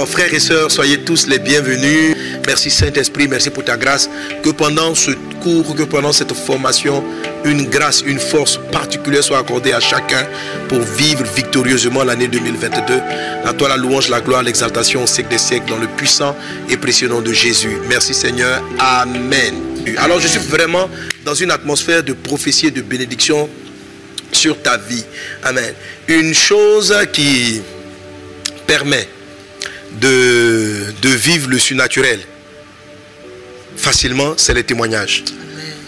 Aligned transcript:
Alors 0.00 0.08
frères 0.08 0.32
et 0.32 0.40
sœurs, 0.40 0.70
soyez 0.70 1.00
tous 1.00 1.26
les 1.26 1.38
bienvenus. 1.38 2.16
Merci 2.46 2.70
Saint-Esprit, 2.70 3.28
merci 3.28 3.50
pour 3.50 3.64
ta 3.64 3.76
grâce. 3.76 4.08
Que 4.42 4.48
pendant 4.48 4.94
ce 4.94 5.10
cours, 5.42 5.76
que 5.76 5.82
pendant 5.82 6.10
cette 6.10 6.32
formation, 6.32 7.04
une 7.44 7.68
grâce, 7.68 8.00
une 8.06 8.18
force 8.18 8.58
particulière 8.72 9.22
soit 9.22 9.36
accordée 9.36 9.74
à 9.74 9.80
chacun 9.80 10.26
pour 10.70 10.80
vivre 10.80 11.22
victorieusement 11.36 12.02
l'année 12.02 12.28
2022. 12.28 12.94
À 13.44 13.52
toi 13.52 13.68
la 13.68 13.76
louange, 13.76 14.08
la 14.08 14.22
gloire, 14.22 14.42
l'exaltation 14.42 15.02
au 15.02 15.06
siècle 15.06 15.28
des 15.28 15.36
siècles 15.36 15.68
dans 15.68 15.76
le 15.76 15.86
puissant 15.86 16.34
et 16.70 16.78
précieux 16.78 17.08
nom 17.08 17.20
de 17.20 17.34
Jésus. 17.34 17.76
Merci 17.86 18.14
Seigneur. 18.14 18.62
Amen. 18.78 19.54
Alors 19.98 20.18
je 20.18 20.28
suis 20.28 20.40
vraiment 20.40 20.88
dans 21.26 21.34
une 21.34 21.50
atmosphère 21.50 22.02
de 22.02 22.14
prophétie 22.14 22.68
et 22.68 22.70
de 22.70 22.80
bénédiction 22.80 23.50
sur 24.32 24.62
ta 24.62 24.78
vie. 24.78 25.04
Amen. 25.42 25.74
Une 26.08 26.32
chose 26.32 26.96
qui 27.12 27.60
permet 28.66 29.06
de, 30.00 30.92
de 31.02 31.08
vivre 31.08 31.48
le 31.50 31.58
surnaturel 31.58 32.20
facilement, 33.76 34.34
c'est 34.36 34.54
les 34.54 34.64
témoignages. 34.64 35.24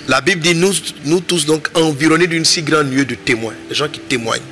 La 0.09 0.21
Bible 0.21 0.41
dit, 0.41 0.55
nous, 0.55 0.73
nous 1.05 1.21
tous 1.21 1.47
donc 1.47 1.69
environnés 1.75 2.27
d'une 2.27 2.45
si 2.45 2.63
grande 2.63 2.91
nuée 2.91 3.05
de 3.05 3.15
témoins, 3.15 3.55
des 3.69 3.75
gens 3.75 3.89
qui 3.89 4.01
témoignent. 4.01 4.43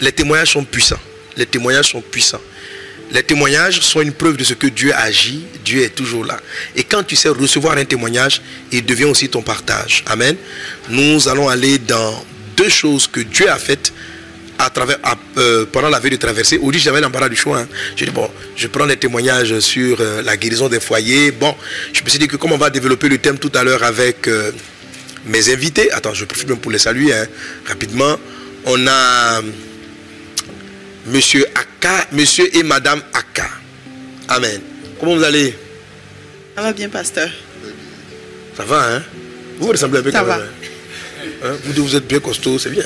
Les 0.00 0.12
témoignages 0.12 0.52
sont 0.52 0.64
puissants. 0.64 1.00
Les 1.36 1.46
témoignages 1.46 1.90
sont 1.90 2.02
puissants. 2.02 2.40
Les 3.10 3.22
témoignages 3.22 3.80
sont 3.80 4.00
une 4.00 4.12
preuve 4.12 4.36
de 4.36 4.44
ce 4.44 4.54
que 4.54 4.66
Dieu 4.66 4.92
agit. 4.94 5.44
Dieu 5.64 5.82
est 5.82 5.94
toujours 5.94 6.24
là. 6.24 6.38
Et 6.74 6.84
quand 6.84 7.02
tu 7.02 7.16
sais 7.16 7.28
recevoir 7.28 7.76
un 7.78 7.84
témoignage, 7.84 8.42
il 8.72 8.84
devient 8.84 9.04
aussi 9.04 9.28
ton 9.28 9.42
partage. 9.42 10.02
Amen. 10.06 10.36
Nous 10.88 11.28
allons 11.28 11.48
aller 11.48 11.78
dans 11.78 12.24
deux 12.56 12.68
choses 12.68 13.06
que 13.06 13.20
Dieu 13.20 13.48
a 13.48 13.58
faites 13.58 13.92
à 14.64 14.70
travers, 14.70 14.98
euh, 15.36 15.66
pendant 15.70 15.88
la 15.90 16.00
veille 16.00 16.12
de 16.12 16.16
traversée. 16.16 16.56
Aujourd'hui, 16.56 16.80
j'avais 16.80 17.00
l'embarras 17.00 17.28
du 17.28 17.36
choix. 17.36 17.58
Hein. 17.60 17.68
J'ai 17.96 18.06
dit, 18.06 18.10
bon, 18.12 18.28
je 18.56 18.66
prends 18.68 18.86
des 18.86 18.96
témoignages 18.96 19.58
sur 19.60 19.98
euh, 20.00 20.22
la 20.22 20.36
guérison 20.36 20.68
des 20.68 20.80
foyers. 20.80 21.30
Bon, 21.32 21.54
je 21.92 22.02
me 22.02 22.08
suis 22.08 22.18
dit 22.18 22.28
que 22.28 22.36
comme 22.36 22.52
on 22.52 22.56
va 22.58 22.70
développer 22.70 23.08
le 23.08 23.18
thème 23.18 23.38
tout 23.38 23.52
à 23.54 23.62
l'heure 23.62 23.82
avec 23.82 24.26
euh, 24.26 24.52
mes 25.26 25.52
invités, 25.52 25.92
attends, 25.92 26.14
je 26.14 26.24
profite 26.24 26.48
même 26.48 26.58
pour 26.58 26.72
les 26.72 26.78
saluer 26.78 27.12
hein, 27.12 27.26
rapidement. 27.66 28.16
On 28.64 28.86
a 28.86 29.42
Monsieur 31.06 31.44
Aka, 31.54 32.06
Monsieur 32.12 32.48
et 32.56 32.62
Madame 32.62 33.02
Aka. 33.12 33.48
Amen. 34.28 34.60
Comment 34.98 35.16
vous 35.16 35.24
allez? 35.24 35.54
Ça 36.56 36.62
va 36.62 36.72
bien, 36.72 36.88
pasteur. 36.88 37.28
Ça 38.56 38.64
va, 38.64 38.94
hein? 38.94 39.02
Vous 39.58 39.68
ressemblez 39.68 39.98
un 39.98 40.02
peu 40.02 40.10
Ça 40.10 40.20
quand 40.20 40.26
va. 40.26 40.38
même, 40.38 40.46
hein? 40.46 40.68
Hein? 41.44 41.56
Vous, 41.64 41.84
vous 41.84 41.96
êtes 41.96 42.06
bien 42.06 42.20
costaud, 42.20 42.58
c'est 42.58 42.70
bien. 42.70 42.84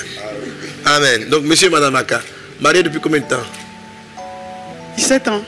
Amen. 0.84 1.28
Donc, 1.28 1.44
Monsieur 1.44 1.68
et 1.68 1.70
Madame 1.70 1.94
Aka, 1.96 2.22
mariés 2.60 2.82
depuis 2.82 3.00
combien 3.00 3.20
de 3.20 3.28
temps? 3.28 3.42
17 4.96 5.28
ans. 5.28 5.44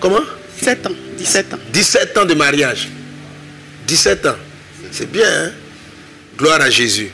Comment? 0.00 0.20
17 0.58 0.86
ans. 0.86 0.90
17 1.18 1.54
ans. 1.54 1.58
17 1.72 2.18
ans 2.18 2.24
de 2.24 2.34
mariage. 2.34 2.88
17 3.86 4.26
ans. 4.26 4.36
C'est 4.92 5.10
bien, 5.10 5.28
hein? 5.28 5.50
Gloire 6.38 6.60
à 6.60 6.70
Jésus. 6.70 7.08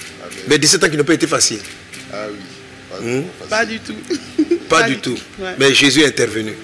Mais 0.49 0.59
17 0.59 0.85
ans 0.85 0.89
qui 0.89 0.97
n'ont 0.97 1.05
pas 1.05 1.15
été 1.15 1.27
faciles. 1.27 1.61
Ah 2.13 2.17
oui. 2.31 2.39
Pas, 2.91 2.97
Hmm? 2.99 3.23
pas 3.49 3.57
facile. 3.57 3.69
Du 3.69 3.81
tout. 3.81 4.57
Pas 4.69 4.83
du 4.85 4.99
tout. 4.99 5.19
Ouais. 5.39 5.51
Mais 5.59 5.75
Jésus 5.75 6.01
est 6.03 6.07
intervenu. 6.07 6.55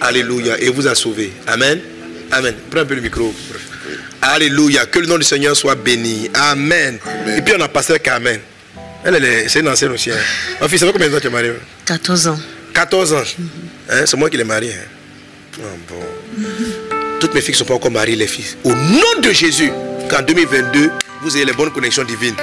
Alléluia. 0.00 0.58
Et 0.60 0.68
vous 0.68 0.86
a 0.86 0.94
sauvé. 0.94 1.32
Amen? 1.46 1.80
Amen. 2.30 2.54
Prends 2.70 2.80
un 2.80 2.84
peu 2.86 2.94
le 2.94 3.00
micro. 3.00 3.34
Alléluia. 4.20 4.86
Que 4.86 4.98
le 5.00 5.06
nom 5.06 5.16
du 5.18 5.24
Seigneur 5.24 5.56
soit 5.56 5.74
béni. 5.74 6.30
Amen. 6.34 6.98
Et 7.36 7.40
puis 7.42 7.54
on 7.56 7.60
a 7.62 7.68
pasteur 7.68 8.00
Carmen. 8.00 8.40
Elle, 9.04 9.16
elle 9.16 9.24
est, 9.24 9.48
c'est 9.48 9.60
une 9.60 9.68
ancienne 9.68 9.92
aussi. 9.92 10.10
hein. 10.10 10.16
Ma 10.60 10.68
fille, 10.68 10.78
ça 10.78 10.86
fait 10.86 10.92
combien 10.92 11.08
de 11.08 11.12
temps 11.12 11.18
que 11.18 11.22
tu 11.22 11.28
es 11.28 11.30
mariée 11.30 11.52
14 11.84 12.28
ans. 12.28 12.38
14 12.72 13.12
ans. 13.12 13.22
Hein, 13.90 14.04
c'est 14.06 14.16
moi 14.16 14.30
qui 14.30 14.36
l'ai 14.36 14.44
mariée. 14.44 14.72
hein. 14.72 15.58
Ah, 15.60 15.76
bon. 15.88 16.44
Toutes 17.20 17.34
mes 17.34 17.40
filles 17.40 17.52
ne 17.54 17.58
sont 17.58 17.64
pas 17.64 17.74
encore 17.74 17.90
mariées, 17.90 18.16
les 18.16 18.26
filles. 18.26 18.56
Au 18.64 18.74
nom 18.74 19.20
de 19.22 19.30
Jésus, 19.32 19.70
qu'en 20.08 20.22
2022, 20.22 20.90
vous 21.22 21.36
ayez 21.36 21.44
les 21.44 21.52
bonnes 21.52 21.70
connexions 21.70 22.04
divines. 22.04 22.34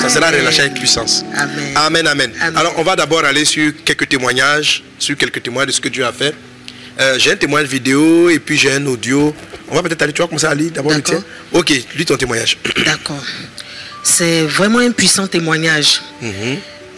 Ça 0.00 0.08
sera 0.08 0.30
relâché 0.30 0.62
avec 0.62 0.74
puissance. 0.74 1.24
Amen. 1.36 1.72
Amen, 1.76 2.06
amen. 2.06 2.32
Amen. 2.40 2.56
Alors, 2.56 2.74
on 2.78 2.82
va 2.82 2.94
d'abord 2.96 3.24
aller 3.24 3.44
sur 3.44 3.72
quelques 3.84 4.08
témoignages, 4.08 4.82
sur 4.98 5.16
quelques 5.16 5.42
témoignages 5.42 5.68
de 5.68 5.72
ce 5.72 5.80
que 5.80 5.88
Dieu 5.88 6.04
a 6.04 6.12
fait. 6.12 6.34
Euh, 7.00 7.16
j'ai 7.18 7.32
un 7.32 7.36
témoignage 7.36 7.70
vidéo 7.70 8.28
et 8.30 8.38
puis 8.38 8.56
j'ai 8.56 8.72
un 8.72 8.84
audio. 8.86 9.34
On 9.68 9.74
va 9.74 9.82
peut-être 9.82 10.02
aller, 10.02 10.12
tu 10.12 10.22
vas 10.22 10.28
commencer 10.28 10.46
à 10.46 10.54
lire 10.54 10.70
d'abord 10.72 10.92
le 10.92 11.02
tien? 11.02 11.22
Ok, 11.52 11.70
lis 11.96 12.04
ton 12.04 12.16
témoignage. 12.16 12.58
D'accord. 12.84 13.22
C'est 14.02 14.42
vraiment 14.42 14.78
un 14.78 14.90
puissant 14.92 15.26
témoignage. 15.26 16.00
Mhm. 16.22 16.32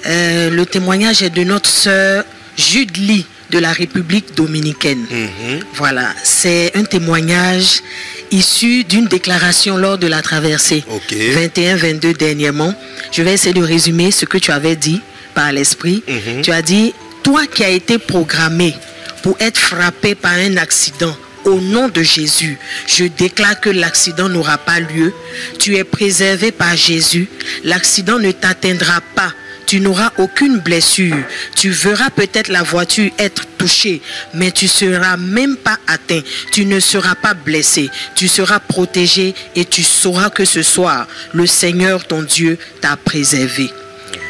Euh, 0.06 0.50
le 0.50 0.64
témoignage 0.66 1.22
est 1.22 1.30
de 1.30 1.44
notre 1.44 1.68
sœur 1.68 2.24
Jude 2.56 2.96
Lee 2.96 3.26
de 3.50 3.58
la 3.58 3.72
République 3.72 4.34
dominicaine. 4.34 5.06
Mhm. 5.10 5.60
Voilà, 5.74 6.14
c'est 6.22 6.70
un 6.76 6.84
témoignage 6.84 7.82
issu 8.30 8.84
d'une 8.84 9.06
déclaration 9.06 9.76
lors 9.76 9.98
de 9.98 10.06
la 10.06 10.22
traversée 10.22 10.84
Ok. 10.88 11.12
21-22 11.12 12.12
dernièrement. 12.14 12.74
Je 13.12 13.22
vais 13.22 13.34
essayer 13.34 13.52
de 13.52 13.62
résumer 13.62 14.10
ce 14.12 14.24
que 14.24 14.38
tu 14.38 14.52
avais 14.52 14.76
dit 14.76 15.00
par 15.34 15.52
l'esprit. 15.52 16.02
Mhm. 16.08 16.42
Tu 16.42 16.52
as 16.52 16.62
dit, 16.62 16.94
toi 17.22 17.42
qui 17.46 17.64
as 17.64 17.70
été 17.70 17.98
programmé 17.98 18.74
pour 19.22 19.36
être 19.40 19.58
frappé 19.58 20.14
par 20.14 20.32
un 20.32 20.56
accident, 20.56 21.14
au 21.44 21.60
nom 21.60 21.88
de 21.88 22.02
Jésus, 22.02 22.58
je 22.86 23.04
déclare 23.04 23.60
que 23.60 23.70
l'accident 23.70 24.28
n'aura 24.28 24.58
pas 24.58 24.80
lieu. 24.80 25.12
Tu 25.58 25.76
es 25.76 25.84
préservé 25.84 26.52
par 26.52 26.76
Jésus. 26.76 27.28
L'accident 27.64 28.18
ne 28.18 28.32
t'atteindra 28.32 29.00
pas. 29.14 29.32
Tu 29.66 29.80
n'auras 29.80 30.10
aucune 30.18 30.58
blessure. 30.58 31.16
Tu 31.54 31.70
verras 31.70 32.10
peut-être 32.10 32.48
la 32.48 32.64
voiture 32.64 33.10
être 33.18 33.46
touchée, 33.56 34.02
mais 34.34 34.50
tu 34.50 34.66
seras 34.66 35.16
même 35.16 35.56
pas 35.56 35.78
atteint. 35.86 36.22
Tu 36.50 36.66
ne 36.66 36.80
seras 36.80 37.14
pas 37.14 37.34
blessé. 37.34 37.88
Tu 38.16 38.26
seras 38.26 38.58
protégé 38.58 39.32
et 39.54 39.64
tu 39.64 39.84
sauras 39.84 40.30
que 40.30 40.44
ce 40.44 40.62
soir, 40.62 41.06
le 41.32 41.46
Seigneur 41.46 42.04
ton 42.04 42.22
Dieu 42.22 42.58
t'a 42.80 42.96
préservé. 42.96 43.70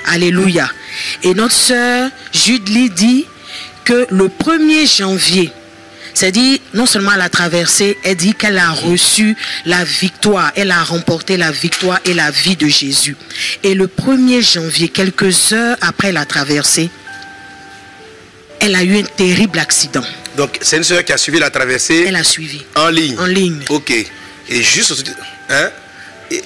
Alléluia. 0.07 0.71
Et 1.23 1.33
notre 1.33 1.55
sœur 1.55 2.11
Jude 2.35 2.69
Lee 2.69 2.91
dit 2.91 3.27
que 3.85 4.07
le 4.11 4.29
1er 4.29 4.99
janvier, 4.99 5.51
c'est 6.15 6.33
dit, 6.33 6.61
non 6.75 6.87
seulement 6.87 7.13
elle 7.15 7.21
a 7.21 7.29
traversé, 7.29 7.97
elle 8.05 8.17
dit 8.17 8.35
qu'elle 8.35 8.59
a 8.59 8.71
reçu 8.71 9.37
la 9.65 9.85
victoire, 9.85 10.53
elle 10.57 10.71
a 10.71 10.83
remporté 10.83 11.37
la 11.37 11.51
victoire 11.53 11.99
et 12.05 12.15
la 12.15 12.31
vie 12.31 12.57
de 12.57 12.67
Jésus. 12.69 13.17
Et 13.63 13.75
le 13.75 13.87
1er 13.87 14.43
janvier, 14.55 14.89
quelques 14.89 15.53
heures 15.53 15.77
après 15.81 16.13
la 16.13 16.25
traversée, 16.25 16.91
elle 18.61 18.75
a 18.75 18.83
eu 18.83 18.99
un 18.99 19.03
terrible 19.03 19.59
accident. 19.59 20.05
Donc, 20.37 20.59
c'est 20.61 20.77
une 20.77 20.85
soeur 20.85 21.05
qui 21.05 21.13
a 21.13 21.19
suivi 21.19 21.39
la 21.39 21.51
traversée 21.51 22.05
Elle 22.07 22.17
a 22.17 22.25
suivi 22.25 22.63
en 22.77 22.89
ligne. 22.89 23.19
en 23.19 23.27
ligne. 23.27 23.61
Ok. 23.69 23.91
Et 23.91 24.63
juste 24.63 24.91
au 24.91 24.95
titre, 24.95 25.13
hein? 25.49 25.71
et, 26.31 26.43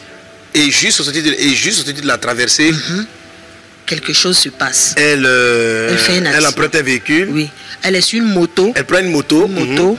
et 0.54 0.70
juste 0.70 1.00
au 1.00 1.10
titre, 1.10 1.30
et 1.38 1.54
juste 1.54 1.80
au 1.80 1.84
titre 1.84 2.02
de 2.02 2.06
la 2.06 2.18
traversée, 2.18 2.72
Quelque 3.86 4.12
chose 4.12 4.38
se 4.38 4.48
passe. 4.48 4.94
elle, 4.96 5.24
euh, 5.26 5.90
Elle 5.92 5.98
fait 5.98 6.18
un 6.18 6.32
elle 6.32 6.46
emprunte 6.46 6.74
un 6.74 6.82
véhicule. 6.82 7.28
Oui. 7.30 7.50
Elle 7.82 7.96
est 7.96 8.00
sur 8.00 8.18
une 8.22 8.32
moto. 8.32 8.72
Elle 8.74 8.84
prend 8.84 8.98
une 8.98 9.10
moto. 9.10 9.46
une 9.46 9.52
moto. 9.66 9.98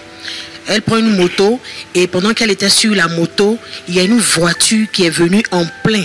Elle 0.67 0.81
prend 0.81 0.97
une 0.97 1.15
moto 1.15 1.59
et 1.93 2.07
pendant 2.07 2.33
qu'elle 2.33 2.49
était 2.49 2.69
sur 2.69 2.95
la 2.95 3.07
moto, 3.07 3.59
il 3.87 3.95
y 3.95 3.99
a 3.99 4.03
une 4.03 4.17
voiture 4.19 4.87
qui 4.91 5.05
est 5.05 5.11
venue 5.11 5.43
en 5.51 5.65
plein. 5.83 6.03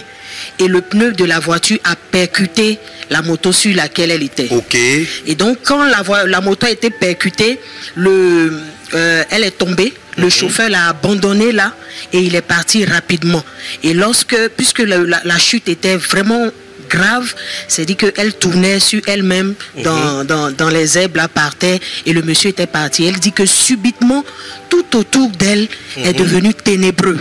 Et 0.59 0.69
le 0.69 0.83
pneu 0.83 1.13
de 1.13 1.25
la 1.25 1.39
voiture 1.41 1.79
a 1.85 1.97
percuté 1.97 2.79
la 3.09 3.23
moto 3.23 3.53
sur 3.53 3.75
laquelle 3.75 4.11
elle 4.11 4.23
était. 4.23 4.49
Mhm. 4.51 4.59
Ok. 4.59 4.75
Et 4.75 5.35
donc, 5.35 5.59
quand 5.65 5.83
la, 5.85 6.03
la 6.27 6.41
moto 6.43 6.67
a 6.67 6.71
été 6.71 6.91
percutée, 6.91 7.59
le, 7.95 8.61
euh, 8.95 9.25
elle 9.31 9.45
est 9.45 9.57
tombée. 9.57 9.95
Le 10.19 10.29
chauffeur 10.29 10.69
l'a 10.69 10.89
abandonné 10.89 11.53
là 11.53 11.75
et 12.13 12.19
il 12.19 12.35
est 12.35 12.43
parti 12.43 12.85
rapidement. 12.85 13.43
Et 13.83 13.95
lorsque, 13.95 14.37
puisque 14.57 14.81
la, 14.81 14.99
la 15.25 15.39
chute 15.39 15.69
était 15.71 15.97
vraiment 15.97 16.49
grave, 16.91 17.35
c'est 17.69 17.87
dit 17.87 17.97
qu'elle 17.97 18.35
tournait 18.35 18.81
sur 18.81 19.01
elle-même 19.07 19.55
dans, 19.85 20.25
dans, 20.25 20.51
dans 20.51 20.69
les 20.69 20.99
herbes 20.99 21.17
là 21.17 21.29
par 21.29 21.55
terre 21.55 21.79
et 22.07 22.13
le 22.13 22.23
monsieur 22.23 22.51
était 22.51 22.67
parti. 22.67 23.07
Elle 23.07 23.19
dit 23.21 23.33
que 23.33 23.47
subitement, 23.47 24.25
tout 24.69 24.89
autour 24.97 25.31
d'elle 25.31 25.67
est 25.97 26.13
devenu 26.13 26.53
ténébreux. 26.53 27.21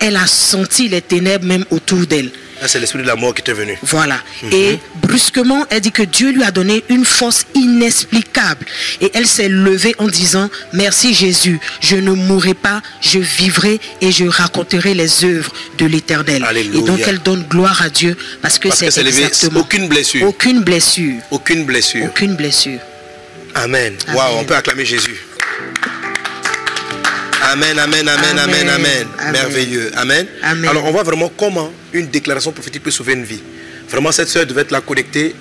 Elle 0.00 0.16
a 0.16 0.26
senti 0.26 0.88
les 0.88 1.02
ténèbres 1.02 1.44
même 1.46 1.64
autour 1.70 2.06
d'elle. 2.06 2.30
Là, 2.60 2.68
c'est 2.68 2.80
l'esprit 2.80 3.02
de 3.02 3.06
la 3.06 3.16
mort 3.16 3.34
qui 3.34 3.48
est 3.50 3.54
venu. 3.54 3.76
Voilà. 3.82 4.18
Et 4.50 4.78
brusquement, 5.02 5.66
elle 5.68 5.80
dit 5.80 5.92
que 5.92 6.02
Dieu 6.02 6.30
lui 6.30 6.42
a 6.42 6.50
donné 6.50 6.82
une 6.88 7.04
force 7.04 7.44
inexplicable. 7.54 8.64
Et 9.00 9.10
elle 9.14 9.26
s'est 9.26 9.48
levée 9.48 9.94
en 9.98 10.08
disant, 10.08 10.48
merci 10.72 11.12
Jésus, 11.12 11.60
je 11.80 11.96
ne 11.96 12.12
mourrai 12.12 12.54
pas, 12.54 12.80
je 13.02 13.18
vivrai 13.18 13.78
et 14.00 14.10
je 14.10 14.24
raconterai 14.24 14.94
les 14.94 15.24
œuvres 15.24 15.52
de 15.76 15.84
l'éternel. 15.86 16.44
Alléluia. 16.44 16.80
Et 16.80 16.82
donc 16.82 17.00
elle 17.06 17.18
donne 17.18 17.42
gloire 17.42 17.82
à 17.82 17.90
Dieu 17.90 18.16
parce 18.40 18.58
que 18.58 18.70
c'est 18.74 18.86
exactement 18.86 19.60
aucune 19.60 19.88
blessure. 19.88 20.26
aucune 20.26 20.62
blessure. 20.62 21.16
Aucune 21.30 21.64
blessure. 21.64 22.04
Aucune 22.06 22.36
blessure. 22.36 22.80
Amen. 23.54 23.94
Amen. 24.06 24.16
Waouh, 24.16 24.38
on 24.38 24.44
peut 24.44 24.54
acclamer 24.56 24.84
Jésus. 24.84 25.16
Amen, 27.52 27.78
amen, 27.78 28.08
amen, 28.08 28.38
amen, 28.38 28.68
Amen. 28.68 29.06
Merveilleux. 29.30 29.92
Amen. 29.94 30.26
Alors, 30.42 30.84
on 30.84 30.90
voit 30.90 31.04
vraiment 31.04 31.28
comment 31.28 31.72
une 31.92 32.08
déclaration 32.08 32.50
prophétique 32.50 32.82
peut 32.82 32.90
sauver 32.90 33.12
une 33.12 33.22
vie. 33.22 33.40
Vraiment, 33.88 34.10
cette 34.10 34.26
soeur 34.28 34.46
devait 34.46 34.62
être 34.62 34.72
là 34.72 34.80
connectée 34.80 35.32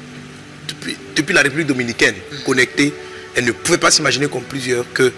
depuis, 0.68 0.96
depuis 1.16 1.34
la 1.34 1.42
République 1.42 1.66
dominicaine, 1.68 2.14
connectée 2.46 2.94
Elle 3.36 3.46
ne 3.46 3.52
pouvait 3.52 3.80
pas 3.80 3.90
s'imaginer 3.90 4.28
comme 4.28 4.44
plusieurs 4.44 4.86
que 4.94 5.12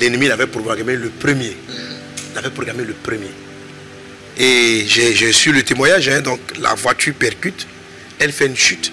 l'ennemi 0.00 0.26
l'avait 0.26 0.48
programmé 0.48 0.96
le 0.96 1.08
premier. 1.08 1.56
L'avait 2.34 2.50
programmé 2.50 2.82
le 2.82 2.92
premier. 2.92 3.30
Et 4.38 4.84
j'ai 4.88 5.32
su 5.32 5.52
le 5.52 5.62
témoignage, 5.62 6.08
hein, 6.08 6.20
donc 6.20 6.40
la 6.60 6.74
voiture 6.74 7.14
percute, 7.14 7.66
elle 8.18 8.32
fait 8.32 8.46
une 8.46 8.56
chute, 8.56 8.92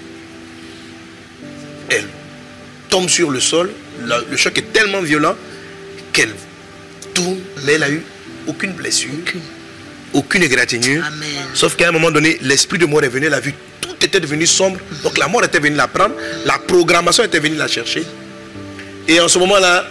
elle 1.89 2.06
tombe 2.88 3.10
sur 3.10 3.30
le 3.30 3.42
sol, 3.42 3.69
le 4.00 4.38
choc 4.38 4.57
est 4.57 4.72
tellement 4.72 5.01
violent 5.01 5.36
qu'elle 6.13 6.34
tourne, 7.13 7.39
mais 7.63 7.74
elle 7.74 7.83
a 7.83 7.89
eu 7.89 8.04
aucune 8.48 8.74
blessure, 8.74 9.10
Aucune. 9.21 9.42
aucune 10.13 10.44
égratignure. 10.44 11.04
Amen. 11.06 11.27
Sauf 11.54 11.75
qu'à 11.75 11.88
un 11.89 11.92
moment 11.92 12.12
donné, 12.12 12.38
l'esprit 12.42 12.77
de 12.77 12.86
mort 12.86 13.04
est 13.04 13.10
venu, 13.10 13.27
elle 13.27 13.33
a 13.33 13.39
vu, 13.39 13.54
tout 13.81 13.95
était 14.01 14.19
devenu 14.19 14.45
sombre. 14.45 14.80
Donc 15.04 15.18
la 15.18 15.27
mort 15.27 15.44
était 15.44 15.60
venue 15.60 15.75
la 15.75 15.88
prendre, 15.88 16.15
la 16.45 16.57
programmation 16.60 17.24
était 17.24 17.39
venue 17.39 17.56
la 17.56 17.68
chercher. 17.68 18.04
Et 19.07 19.19
en 19.19 19.27
ce 19.27 19.38
moment-là, 19.39 19.86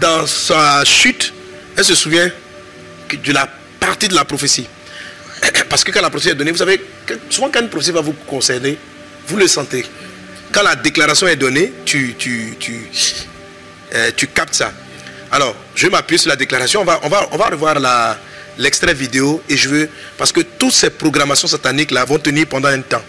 dans 0.00 0.26
sa 0.26 0.84
chute, 0.84 1.32
elle 1.76 1.84
se 1.84 1.94
souvient 1.94 2.30
de 3.12 3.32
la 3.32 3.48
partie 3.80 4.08
de 4.08 4.14
la 4.14 4.24
prophétie. 4.24 4.66
Parce 5.68 5.84
que 5.84 5.92
quand 5.92 6.00
la 6.02 6.10
prophétie 6.10 6.30
est 6.30 6.34
donnée, 6.34 6.50
vous 6.52 6.58
savez, 6.58 6.80
souvent 7.30 7.50
quand 7.52 7.60
une 7.60 7.68
prophétie 7.68 7.92
va 7.92 8.00
vous 8.00 8.14
concerner, 8.26 8.76
vous 9.28 9.36
le 9.36 9.46
sentez. 9.46 9.84
Quand 10.52 10.62
la 10.62 10.76
déclaration 10.76 11.26
est 11.26 11.36
donnée, 11.36 11.72
tu, 11.84 12.14
tu, 12.18 12.54
tu, 12.58 12.80
euh, 13.94 14.10
tu 14.16 14.26
captes 14.28 14.54
ça. 14.54 14.72
Alors, 15.34 15.56
je 15.74 15.88
m'appuie 15.88 16.16
sur 16.16 16.28
la 16.28 16.36
déclaration. 16.36 16.82
On 16.82 17.08
va, 17.08 17.48
revoir 17.50 17.74
l'extrait 18.56 18.94
vidéo 18.94 19.42
et 19.48 19.56
je 19.56 19.68
veux. 19.68 19.88
Parce 20.16 20.30
que 20.30 20.42
toutes 20.42 20.72
ces 20.72 20.90
programmations 20.90 21.48
sataniques-là 21.48 22.04
vont 22.04 22.20
tenir 22.20 22.46
pendant 22.46 22.68
un 22.68 22.80
temps. 22.82 23.02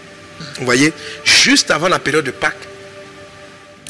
Vous 0.57 0.65
voyez 0.65 0.91
Juste 1.23 1.69
avant 1.69 1.87
la 1.87 1.99
période 1.99 2.25
de 2.25 2.31
Pâques, 2.31 2.67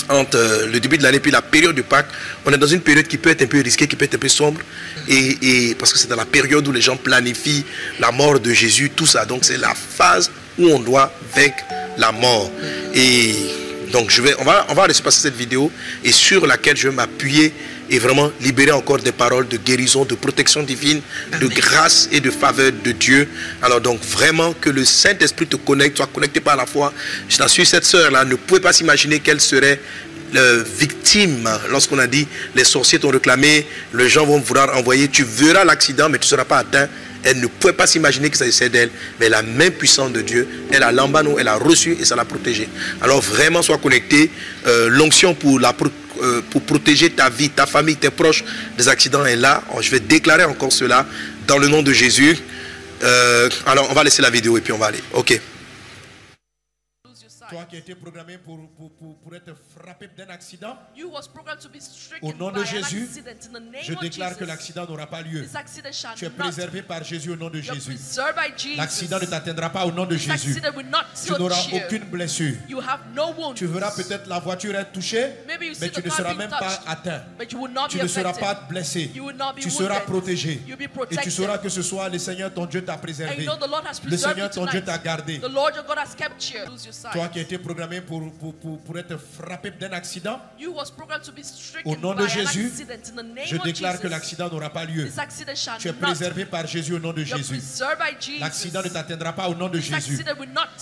entre 0.09 0.37
euh, 0.37 0.67
le 0.67 0.81
début 0.81 0.97
de 0.97 1.03
l'année 1.03 1.21
puis 1.21 1.31
la 1.31 1.41
période 1.41 1.75
de 1.75 1.81
Pâques, 1.81 2.09
on 2.45 2.51
est 2.51 2.57
dans 2.57 2.67
une 2.67 2.81
période 2.81 3.07
qui 3.07 3.17
peut 3.17 3.29
être 3.29 3.41
un 3.43 3.47
peu 3.47 3.61
risquée, 3.61 3.87
qui 3.87 3.95
peut 3.95 4.03
être 4.03 4.15
un 4.15 4.19
peu 4.19 4.27
sombre. 4.27 4.59
Et, 5.07 5.69
et 5.69 5.75
parce 5.75 5.93
que 5.93 5.97
c'est 5.97 6.09
dans 6.09 6.17
la 6.17 6.25
période 6.25 6.67
où 6.67 6.73
les 6.73 6.81
gens 6.81 6.97
planifient 6.97 7.63
la 8.01 8.11
mort 8.11 8.41
de 8.41 8.51
Jésus, 8.51 8.89
tout 8.89 9.07
ça. 9.07 9.23
Donc 9.23 9.45
c'est 9.45 9.57
la 9.57 9.73
phase 9.73 10.29
où 10.59 10.67
on 10.67 10.79
doit 10.79 11.09
vaincre 11.33 11.63
la 11.97 12.11
mort. 12.11 12.51
Et 12.93 13.33
donc 13.95 14.11
je 14.11 14.21
vais, 14.21 14.35
on 14.39 14.43
va, 14.43 14.65
on 14.67 14.73
va 14.73 14.87
laisser 14.87 15.01
passer 15.01 15.21
cette 15.21 15.37
vidéo 15.37 15.71
et 16.03 16.11
sur 16.11 16.45
laquelle 16.45 16.75
je 16.75 16.89
vais 16.89 16.93
m'appuyer 16.93 17.53
et 17.89 17.97
vraiment 17.97 18.29
libérer 18.41 18.73
encore 18.73 18.97
des 18.97 19.13
paroles 19.13 19.47
de 19.47 19.55
guérison, 19.55 20.03
de 20.03 20.15
protection 20.15 20.63
divine, 20.63 20.99
de 21.39 21.47
grâce 21.47 22.09
et 22.11 22.19
de 22.19 22.29
faveur 22.29 22.73
de 22.83 22.91
Dieu. 22.91 23.25
Alors 23.61 23.79
donc 23.79 24.01
vraiment 24.01 24.51
que 24.51 24.69
le 24.69 24.83
Saint-Esprit 24.83 25.47
te 25.47 25.55
connecte, 25.55 25.95
soit 25.95 26.07
connecté 26.07 26.41
par 26.41 26.57
la 26.57 26.65
foi. 26.65 26.91
Je 27.29 27.37
t'assure, 27.37 27.65
cette 27.65 27.85
sœur-là 27.85 28.25
ne 28.25 28.35
pouvait 28.35 28.59
pas 28.59 28.73
s'imaginer 28.73 29.21
qu'elle 29.21 29.39
serait 29.39 29.79
victime 30.77 31.49
lorsqu'on 31.69 31.99
a 31.99 32.07
dit 32.07 32.27
les 32.53 32.65
sorciers 32.65 32.99
t'ont 32.99 33.11
réclamé, 33.11 33.65
les 33.93 34.09
gens 34.09 34.25
vont 34.25 34.41
vouloir 34.41 34.75
envoyer, 34.77 35.07
tu 35.07 35.23
verras 35.23 35.63
l'accident 35.63 36.09
mais 36.09 36.17
tu 36.17 36.25
ne 36.25 36.29
seras 36.31 36.43
pas 36.43 36.57
atteint. 36.57 36.89
Elle 37.25 37.41
ne 37.41 37.47
pouvait 37.47 37.73
pas 37.73 37.87
s'imaginer 37.87 38.29
que 38.29 38.37
ça 38.37 38.45
s'agissait 38.45 38.69
d'elle, 38.69 38.91
mais 39.19 39.29
la 39.29 39.41
main 39.41 39.71
puissante 39.71 40.13
de 40.13 40.21
Dieu, 40.21 40.47
elle 40.71 40.83
a 40.83 40.91
l'embano, 40.91 41.37
elle 41.39 41.47
a 41.47 41.55
reçu 41.55 41.97
et 41.99 42.05
ça 42.05 42.15
l'a 42.15 42.23
protégée. 42.23 42.69
Alors 43.01 43.19
vraiment, 43.19 43.61
sois 43.61 43.79
connecté. 43.79 44.29
Euh, 44.67 44.87
L'onction 44.89 45.33
pour, 45.33 45.59
euh, 45.59 46.41
pour 46.51 46.61
protéger 46.61 47.09
ta 47.09 47.29
vie, 47.29 47.49
ta 47.49 47.65
famille, 47.65 47.95
tes 47.97 48.11
proches 48.11 48.43
des 48.77 48.87
accidents 48.87 49.25
est 49.25 49.35
là. 49.35 49.63
Je 49.81 49.89
vais 49.89 49.99
déclarer 49.99 50.43
encore 50.43 50.71
cela 50.71 51.05
dans 51.47 51.57
le 51.57 51.67
nom 51.67 51.81
de 51.81 51.91
Jésus. 51.91 52.37
Euh, 53.03 53.49
alors, 53.65 53.87
on 53.89 53.93
va 53.93 54.03
laisser 54.03 54.21
la 54.21 54.29
vidéo 54.29 54.57
et 54.57 54.61
puis 54.61 54.71
on 54.71 54.77
va 54.77 54.87
aller. 54.87 55.03
Ok. 55.13 55.39
Toi 57.49 57.65
qui 57.69 57.75
as 57.75 57.79
été 57.79 57.95
programmé 57.95 58.37
pour, 58.37 58.57
pour, 58.77 58.91
pour, 58.95 59.17
pour 59.19 59.35
être 59.35 59.51
frappé 59.77 60.09
d'un 60.17 60.29
accident, 60.29 60.77
You 60.95 61.09
was 61.11 61.27
programmed 61.33 61.61
to 61.61 61.69
be 61.69 61.79
stricken 61.79 62.27
Au 62.29 62.33
nom 62.33 62.49
by 62.51 62.55
de 62.55 62.61
an 62.61 62.65
Jésus, 62.65 63.03
accident. 63.03 63.31
In 63.31 63.53
the 63.53 63.61
name 63.71 63.83
je 63.83 63.93
déclare 63.95 64.37
que 64.37 64.45
l'accident 64.45 64.85
n'aura 64.87 65.07
pas 65.07 65.21
lieu. 65.21 65.41
this 65.43 65.55
accident 65.55 65.91
shall 65.91 66.15
Tu 66.15 66.25
es 66.25 66.29
not. 66.29 66.35
préservé 66.35 66.81
par 66.81 67.03
Jésus 67.03 67.29
au 67.31 67.35
nom 67.35 67.49
de 67.49 67.59
You're 67.59 67.75
Jésus. 67.75 67.97
L'accident 68.77 69.19
ne 69.19 69.25
t'atteindra 69.25 69.69
pas 69.69 69.85
au 69.85 69.91
nom 69.91 70.05
de 70.05 70.15
This 70.15 70.25
Jésus. 70.31 70.49
accident 70.51 70.75
will 70.75 70.89
not 70.89 71.03
Tu 71.25 71.31
n'auras 71.31 71.61
aucune 71.73 72.05
blessure. 72.05 72.55
You 72.67 72.79
have 72.79 73.01
no 73.13 73.31
wounds. 73.33 73.55
Tu 73.55 73.65
verras 73.67 73.91
peut-être 73.91 74.27
la 74.27 74.39
voiture 74.39 74.75
être 74.75 74.91
touchée, 74.91 75.33
Maybe 75.47 75.63
you 75.67 75.73
see 75.73 75.81
mais 75.81 75.89
tu 75.89 76.03
ne 76.03 76.09
seras 76.09 76.33
même 76.33 76.49
pas 76.49 76.79
atteint. 76.87 77.23
but 77.37 77.51
you 77.51 77.59
will 77.61 77.71
not 77.71 77.87
Tu 77.89 77.97
be 77.97 78.03
ne 78.03 78.07
seras 78.07 78.33
pas 78.33 78.55
blessé. 78.69 79.11
You 79.13 79.25
will 79.25 79.35
not 79.37 79.53
be 79.53 79.59
Tu 79.61 79.69
seras 79.69 80.01
protégé. 80.01 80.61
You'll 80.67 80.77
be 80.77 80.89
Et 81.11 81.17
tu 81.17 81.31
sauras 81.31 81.57
que 81.57 81.69
ce 81.69 81.81
soit 81.81 82.09
le 82.09 82.17
Seigneur 82.17 82.53
ton 82.53 82.65
Dieu 82.65 82.83
t'a 82.83 82.97
préservé. 82.97 83.43
you 83.43 83.49
know 83.51 83.55
the 83.57 83.69
Lord 83.69 83.85
has 83.85 84.01
Le 84.03 84.17
Seigneur 84.17 84.49
ton 84.49 84.65
Dieu 84.65 84.83
t'a 84.83 84.97
gardé. 84.97 85.39
The 85.39 85.49
Lord 85.49 85.75
your 85.75 85.85
God 85.85 85.97
has 85.97 86.15
kept 86.15 86.49
you. 86.51 86.59
Lose 86.69 86.85
your 86.85 86.93
sight. 86.93 87.11
Toi 87.13 87.27
qui 87.35 87.39
as 87.39 87.43
été 87.43 87.57
programmé 87.57 87.99
pour, 87.99 88.31
pour, 88.33 88.53
pour, 88.55 88.79
pour 88.79 88.97
être 88.97 89.17
frappé 89.17 89.71
d'un 89.71 89.91
accident, 89.91 90.39
You 90.57 90.73
was 90.73 90.89
programmed 90.89 91.23
to 91.25 91.33
be 91.33 91.43
stricken 91.43 91.91
Au 91.91 91.97
nom 91.97 92.13
de 92.13 92.25
Jésus, 92.27 92.71
je 93.45 93.57
déclare 93.57 93.99
que 93.99 94.07
l'accident 94.07 94.49
n'aura 94.49 94.69
pas 94.69 94.85
lieu. 94.85 95.09
Tu 95.79 95.87
es 95.89 95.93
préservé 95.93 96.45
par 96.45 96.65
Jésus 96.65 96.93
au 96.93 96.99
nom 96.99 97.11
de 97.11 97.23
Jésus. 97.23 97.59
L'accident 98.39 98.81
ne 98.81 98.87
t'atteindra 98.87 99.33
pas 99.33 99.49
au 99.49 99.55
nom 99.55 99.67
de 99.67 99.79
Jésus. 99.79 100.23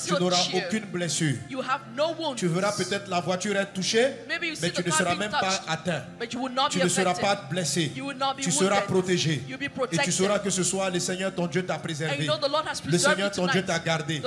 Tu 0.06 0.14
n'auras 0.14 0.44
aucune 0.54 0.86
blessure. 0.86 1.38
You 1.50 1.62
have 1.62 1.82
no 1.96 2.14
wounds. 2.14 2.36
Tu 2.40 2.48
verras 2.48 2.74
peut-être 2.74 3.10
la 3.10 3.20
voiture 3.20 3.56
être 3.56 3.74
touchée, 3.74 4.14
mais 4.30 4.72
tu 4.72 4.84
ne 4.86 4.92
seras 4.92 5.16
même 5.16 5.32
pas 5.32 5.64
atteint. 5.68 6.04
Tu 6.70 6.80
ne 6.80 6.88
seras 6.88 7.16
pas 7.16 7.36
blessé. 7.50 7.92
Tu 8.40 8.52
seras 8.52 8.82
protégé. 8.82 9.44
Et 9.92 9.98
tu 9.98 10.12
sauras 10.12 10.38
que 10.38 10.52
ce 10.52 10.64
soit 10.64 10.90
le 10.92 11.00
Seigneur 11.00 11.34
ton 11.34 11.48
Dieu 11.48 11.66
t'a 11.66 11.80
préservé. 11.80 12.28
Le 12.86 12.98
Seigneur 13.00 13.30
you 13.30 13.36
ton 13.36 13.48
Dieu 13.48 13.64
t'a 13.66 13.80
gardé. 13.80 14.22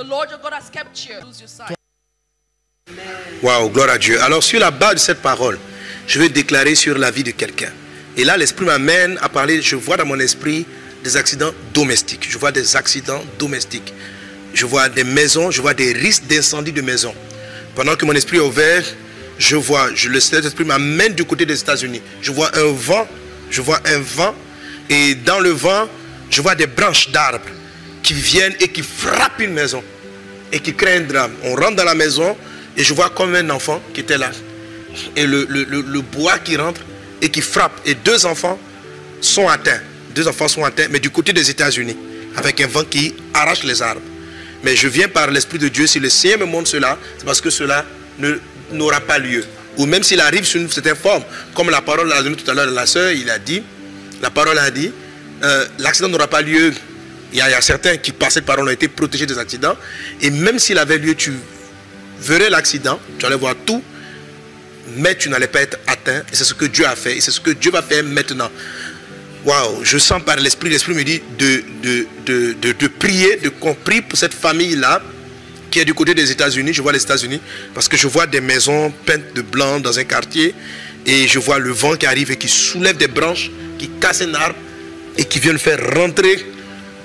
Waouh, 3.43 3.69
gloire 3.69 3.89
à 3.89 3.97
Dieu. 3.97 4.21
Alors, 4.21 4.43
sur 4.43 4.59
la 4.59 4.71
base 4.71 4.95
de 4.95 4.99
cette 4.99 5.21
parole, 5.21 5.59
je 6.07 6.19
vais 6.19 6.29
déclarer 6.29 6.75
sur 6.75 6.97
la 6.97 7.11
vie 7.11 7.23
de 7.23 7.31
quelqu'un. 7.31 7.69
Et 8.15 8.23
là, 8.23 8.35
l'Esprit 8.35 8.65
m'amène 8.65 9.19
à 9.21 9.29
parler, 9.29 9.61
je 9.61 9.75
vois 9.75 9.97
dans 9.97 10.05
mon 10.05 10.19
esprit 10.19 10.65
des 11.03 11.17
accidents 11.17 11.51
domestiques. 11.73 12.27
Je 12.29 12.37
vois 12.37 12.51
des 12.51 12.75
accidents 12.75 13.23
domestiques. 13.37 13.93
Je 14.53 14.65
vois 14.65 14.89
des 14.89 15.03
maisons, 15.03 15.51
je 15.51 15.61
vois 15.61 15.75
des 15.75 15.93
risques 15.93 16.25
d'incendie 16.25 16.71
de 16.71 16.81
maisons. 16.81 17.13
Pendant 17.75 17.95
que 17.95 18.05
mon 18.05 18.13
esprit 18.13 18.37
est 18.37 18.41
ouvert, 18.41 18.83
je 19.37 19.55
vois, 19.55 19.93
je, 19.93 20.09
le 20.09 20.19
Saint-Esprit 20.19 20.65
m'amène 20.65 21.13
du 21.13 21.25
côté 21.25 21.45
des 21.45 21.59
États-Unis. 21.59 22.01
Je 22.21 22.31
vois 22.31 22.49
un 22.57 22.71
vent, 22.71 23.07
je 23.51 23.61
vois 23.61 23.79
un 23.85 23.99
vent. 23.99 24.33
Et 24.89 25.13
dans 25.13 25.39
le 25.39 25.51
vent, 25.51 25.87
je 26.31 26.41
vois 26.41 26.55
des 26.55 26.65
branches 26.65 27.11
d'arbres 27.11 27.45
qui 28.01 28.13
viennent 28.13 28.55
et 28.59 28.69
qui 28.69 28.81
frappent 28.81 29.39
une 29.39 29.53
maison 29.53 29.83
et 30.51 30.59
qui 30.59 30.73
crée 30.73 30.95
un 30.95 31.01
drame. 31.01 31.33
On 31.43 31.53
rentre 31.53 31.75
dans 31.75 31.83
la 31.83 31.93
maison 31.93 32.35
et 32.77 32.83
je 32.83 32.93
vois 32.93 33.09
comme 33.09 33.33
un 33.35 33.49
enfant 33.49 33.81
qui 33.93 34.01
était 34.01 34.17
là. 34.17 34.31
Et 35.15 35.25
le, 35.27 35.45
le- 35.49 36.01
bois 36.01 36.39
qui 36.39 36.55
rentre 36.57 36.81
et 37.21 37.29
qui 37.29 37.41
frappe. 37.41 37.79
Et 37.85 37.93
deux 37.95 38.25
enfants 38.25 38.59
sont 39.21 39.47
atteints. 39.47 39.81
Deux 40.15 40.27
enfants 40.27 40.47
sont 40.47 40.63
atteints, 40.63 40.87
mais 40.89 40.99
du 40.99 41.09
côté 41.09 41.33
des 41.33 41.49
États-Unis, 41.49 41.97
avec 42.35 42.61
un 42.61 42.67
vent 42.67 42.83
qui 42.83 43.13
arrache 43.33 43.63
les 43.63 43.81
arbres. 43.81 44.01
Mais 44.63 44.75
je 44.75 44.87
viens 44.87 45.07
par 45.07 45.29
l'Esprit 45.29 45.59
de 45.59 45.67
Dieu, 45.67 45.85
si 45.87 45.99
le 45.99 46.09
Seigneur 46.09 46.39
me 46.39 46.45
montre 46.45 46.67
cela, 46.69 46.97
c'est 47.17 47.25
parce 47.25 47.41
que 47.41 47.49
cela 47.49 47.85
n'aura 48.71 48.99
pas 49.01 49.19
lieu. 49.19 49.43
Ou 49.77 49.85
même 49.85 50.01
s'il 50.01 50.19
arrive 50.19 50.43
sous 50.45 50.57
une 50.57 50.69
certaine 50.69 50.95
forme, 50.95 51.23
comme 51.53 51.69
la 51.69 51.81
parole 51.81 52.11
a 52.11 52.23
donné 52.23 52.35
tout 52.35 52.49
à 52.49 52.53
l'heure 52.55 52.65
de 52.67 52.73
la 52.73 52.87
sœur, 52.87 53.11
il 53.11 53.29
a 53.29 53.37
dit, 53.37 53.61
la 54.21 54.31
parole 54.31 54.57
a 54.57 54.71
dit, 54.71 54.91
euh, 55.43 55.65
l'accident 55.77 56.09
n'aura 56.09 56.27
pas 56.27 56.41
lieu. 56.41 56.73
Il 57.31 57.37
y, 57.37 57.41
a, 57.41 57.49
il 57.49 57.51
y 57.51 57.55
a 57.55 57.61
certains 57.61 57.97
qui, 57.97 58.11
par 58.11 58.31
cette 58.31 58.45
parole, 58.45 58.67
ont 58.67 58.71
été 58.71 58.87
protégés 58.87 59.27
des 59.27 59.37
accidents. 59.37 59.75
Et 60.21 60.31
même 60.31 60.57
s'il 60.57 60.79
avait 60.79 60.97
lieu, 60.97 61.13
tu 61.13 61.33
verrais 62.19 62.49
l'accident, 62.49 62.99
tu 63.19 63.25
allais 63.25 63.35
voir 63.35 63.55
tout, 63.65 63.83
mais 64.95 65.15
tu 65.15 65.29
n'allais 65.29 65.47
pas 65.47 65.61
être 65.61 65.77
atteint. 65.87 66.21
Et 66.31 66.35
c'est 66.35 66.43
ce 66.43 66.53
que 66.53 66.65
Dieu 66.65 66.85
a 66.85 66.95
fait. 66.95 67.17
Et 67.17 67.21
c'est 67.21 67.31
ce 67.31 67.39
que 67.39 67.51
Dieu 67.51 67.71
va 67.71 67.81
faire 67.81 68.03
maintenant. 68.03 68.49
Waouh, 69.45 69.83
je 69.83 69.97
sens 69.97 70.21
par 70.23 70.35
l'Esprit, 70.37 70.69
l'Esprit 70.69 70.93
me 70.93 71.03
dit 71.03 71.21
de, 71.37 71.63
de, 71.81 72.07
de, 72.25 72.71
de, 72.73 72.87
prier, 72.87 73.37
de 73.37 73.49
compris 73.49 74.01
pour 74.01 74.17
cette 74.17 74.33
famille-là 74.33 75.01
qui 75.71 75.79
est 75.79 75.85
du 75.85 75.93
côté 75.93 76.13
des 76.13 76.31
États-Unis. 76.31 76.73
Je 76.73 76.81
vois 76.81 76.91
les 76.91 77.01
États-Unis 77.01 77.39
parce 77.73 77.87
que 77.87 77.97
je 77.97 78.07
vois 78.07 78.27
des 78.27 78.41
maisons 78.41 78.91
peintes 79.05 79.33
de 79.35 79.41
blanc 79.41 79.79
dans 79.79 79.97
un 79.97 80.03
quartier 80.03 80.53
et 81.05 81.27
je 81.27 81.39
vois 81.39 81.59
le 81.59 81.71
vent 81.71 81.95
qui 81.95 82.05
arrive 82.05 82.31
et 82.31 82.35
qui 82.37 82.49
soulève 82.49 82.97
des 82.97 83.07
branches, 83.07 83.51
qui 83.77 83.89
casse 84.01 84.21
un 84.21 84.33
arbre 84.33 84.55
et 85.17 85.23
qui 85.23 85.39
vient 85.39 85.53
le 85.53 85.57
faire 85.57 85.79
rentrer 85.95 86.45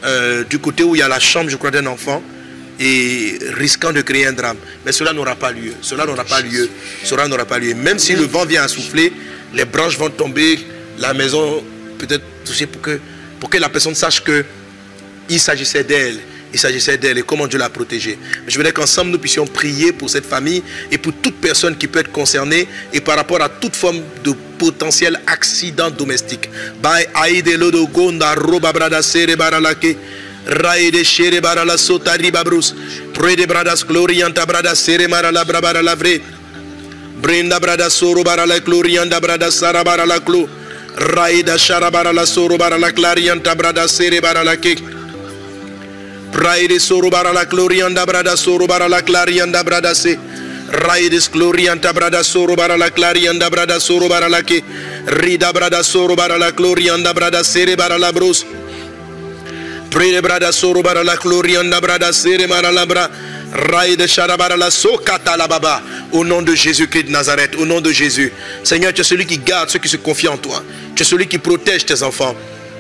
euh, 0.05 0.43
du 0.45 0.59
côté 0.59 0.83
où 0.83 0.97
il 0.97 0.99
y 0.99 1.03
a 1.03 1.09
la 1.09 1.21
chambre, 1.21 1.49
je 1.49 1.57
crois, 1.57 1.71
d'un 1.71 1.87
enfant 1.87 2.23
et 2.85 3.39
risquant 3.55 3.93
de 3.93 4.01
créer 4.01 4.27
un 4.27 4.33
drame. 4.33 4.57
Mais 4.85 4.91
cela 4.91 5.13
n'aura 5.13 5.37
pas 5.37 5.53
lieu. 5.53 5.73
Cela 5.81 6.05
n'aura 6.05 6.25
pas 6.25 6.41
lieu. 6.41 6.69
Cela 7.05 7.29
n'aura 7.29 7.45
pas 7.45 7.61
lieu. 7.61 7.75
Même 7.75 8.01
si 8.01 8.15
le 8.15 8.25
vent 8.25 8.45
vient 8.45 8.65
à 8.65 8.69
souffler, 8.69 9.13
les 9.55 9.65
branches 9.65 9.97
vont 9.97 10.11
tomber, 10.11 10.59
la 10.99 11.15
maison 11.15 11.63
peut-être 11.99 12.25
touchée 12.45 12.67
pour 12.67 12.83
que, 12.83 12.99
pour 13.39 13.49
que 13.49 13.59
la 13.59 13.69
personne 13.69 13.95
sache 13.95 14.21
que 14.25 14.45
il 15.29 15.39
s'agissait 15.39 15.85
d'elle. 15.85 16.19
Il 16.53 16.59
s'agissait 16.59 16.99
d'elle 16.99 17.19
et 17.19 17.23
comment 17.23 17.47
Dieu 17.47 17.59
l'a 17.59 17.71
protégée. 17.71 18.19
Je 18.49 18.57
voudrais 18.57 18.73
qu'ensemble 18.73 19.13
nous 19.13 19.19
puissions 19.19 19.47
prier 19.47 19.93
pour 19.93 20.11
cette 20.11 20.27
famille 20.27 20.63
et 20.91 20.99
pour 20.99 21.13
toute 21.15 21.37
personne 21.37 21.77
qui 21.77 21.87
peut 21.87 22.01
être 22.01 22.13
concernée 22.13 22.67
et 22.93 23.01
par 23.01 23.17
rapport 23.17 23.41
à 23.41 23.49
toute 23.49 23.77
forme 23.77 24.01
de 24.25 24.35
potentiel 24.59 25.21
accident 25.27 25.91
domestique. 25.91 26.51
By 30.47 30.79
aide 30.79 31.03
lodo 31.03 31.03
gonda 31.03 31.03
roba 31.03 31.03
brada 31.03 31.03
sere 31.03 31.03
baralake. 31.03 31.03
Raide 31.03 31.05
shere 31.05 31.41
barala 31.41 31.79
sota 31.79 32.17
riba 32.17 32.45
brus. 32.45 32.75
Proede 33.15 33.47
bradas 33.47 33.85
glorianta 33.85 34.47
brada 34.47 34.75
sere 34.75 35.09
marala 35.09 35.45
brabara 35.45 35.83
lavre. 35.83 36.21
Brinda 37.21 37.61
brada 37.61 37.89
soro 37.91 38.25
bara 38.25 38.47
la 38.47 38.59
glorianda 38.59 39.21
brada 39.21 39.51
sara 39.51 39.85
bara 39.85 40.07
la 40.07 40.19
glo. 40.19 40.49
Raida 40.97 41.57
shara 41.59 41.91
bara 41.91 42.13
la 42.13 42.27
soro 42.27 42.59
bara 42.59 42.79
la 42.79 42.91
clarianta 42.91 43.55
brada 43.55 43.89
sere 43.89 44.21
bara 44.21 44.45
la 44.45 44.57
ke. 44.57 44.77
Praide 46.33 46.79
soro 46.81 47.11
bara 47.11 47.33
la 47.33 47.45
glorianda 47.45 48.05
brada 48.07 48.37
soro 48.37 48.67
bara 48.67 48.89
la 48.89 49.03
clarianda 49.03 49.63
brada 49.65 49.95
se. 49.95 50.19
Raides 50.73 51.29
glorianta 51.31 51.93
brada 51.93 52.23
soro 52.25 52.57
bara 52.57 52.77
la 52.79 52.91
clarianda 52.91 53.51
brada 53.51 53.79
soro 53.81 54.09
bara 54.09 54.29
la 54.29 54.43
ke. 54.43 54.63
Rida 55.07 55.53
brada 55.53 55.83
soro 55.83 56.17
bara 56.17 56.39
la 56.39 56.51
glorianda 56.51 57.13
brada 57.15 57.45
sere 57.45 57.77
bara 57.77 57.99
la 57.99 58.11
bros. 58.13 58.45
Bara 64.39 64.57
la 64.57 64.71
la 64.71 65.37
la 65.37 65.47
baba. 65.47 65.83
Au 66.13 66.25
nom 66.25 66.41
de 66.43 66.55
Jésus-Christ 66.55 67.05
de 67.05 67.11
Nazareth, 67.11 67.55
au 67.57 67.67
nom 67.67 67.81
de 67.81 67.93
Jésus. 67.93 68.33
Seigneur, 68.65 68.95
tu 68.95 69.03
es 69.03 69.05
celui 69.05 69.27
qui 69.27 69.39
garde 69.39 69.69
ceux 69.69 69.79
qui 69.79 69.89
se 69.89 69.99
confient 69.99 70.29
en 70.29 70.39
toi. 70.39 70.63
Tu 70.95 71.03
es 71.03 71.05
celui 71.05 71.27
qui 71.27 71.39
protège 71.39 71.85
tes 71.85 72.03
enfants. 72.03 72.35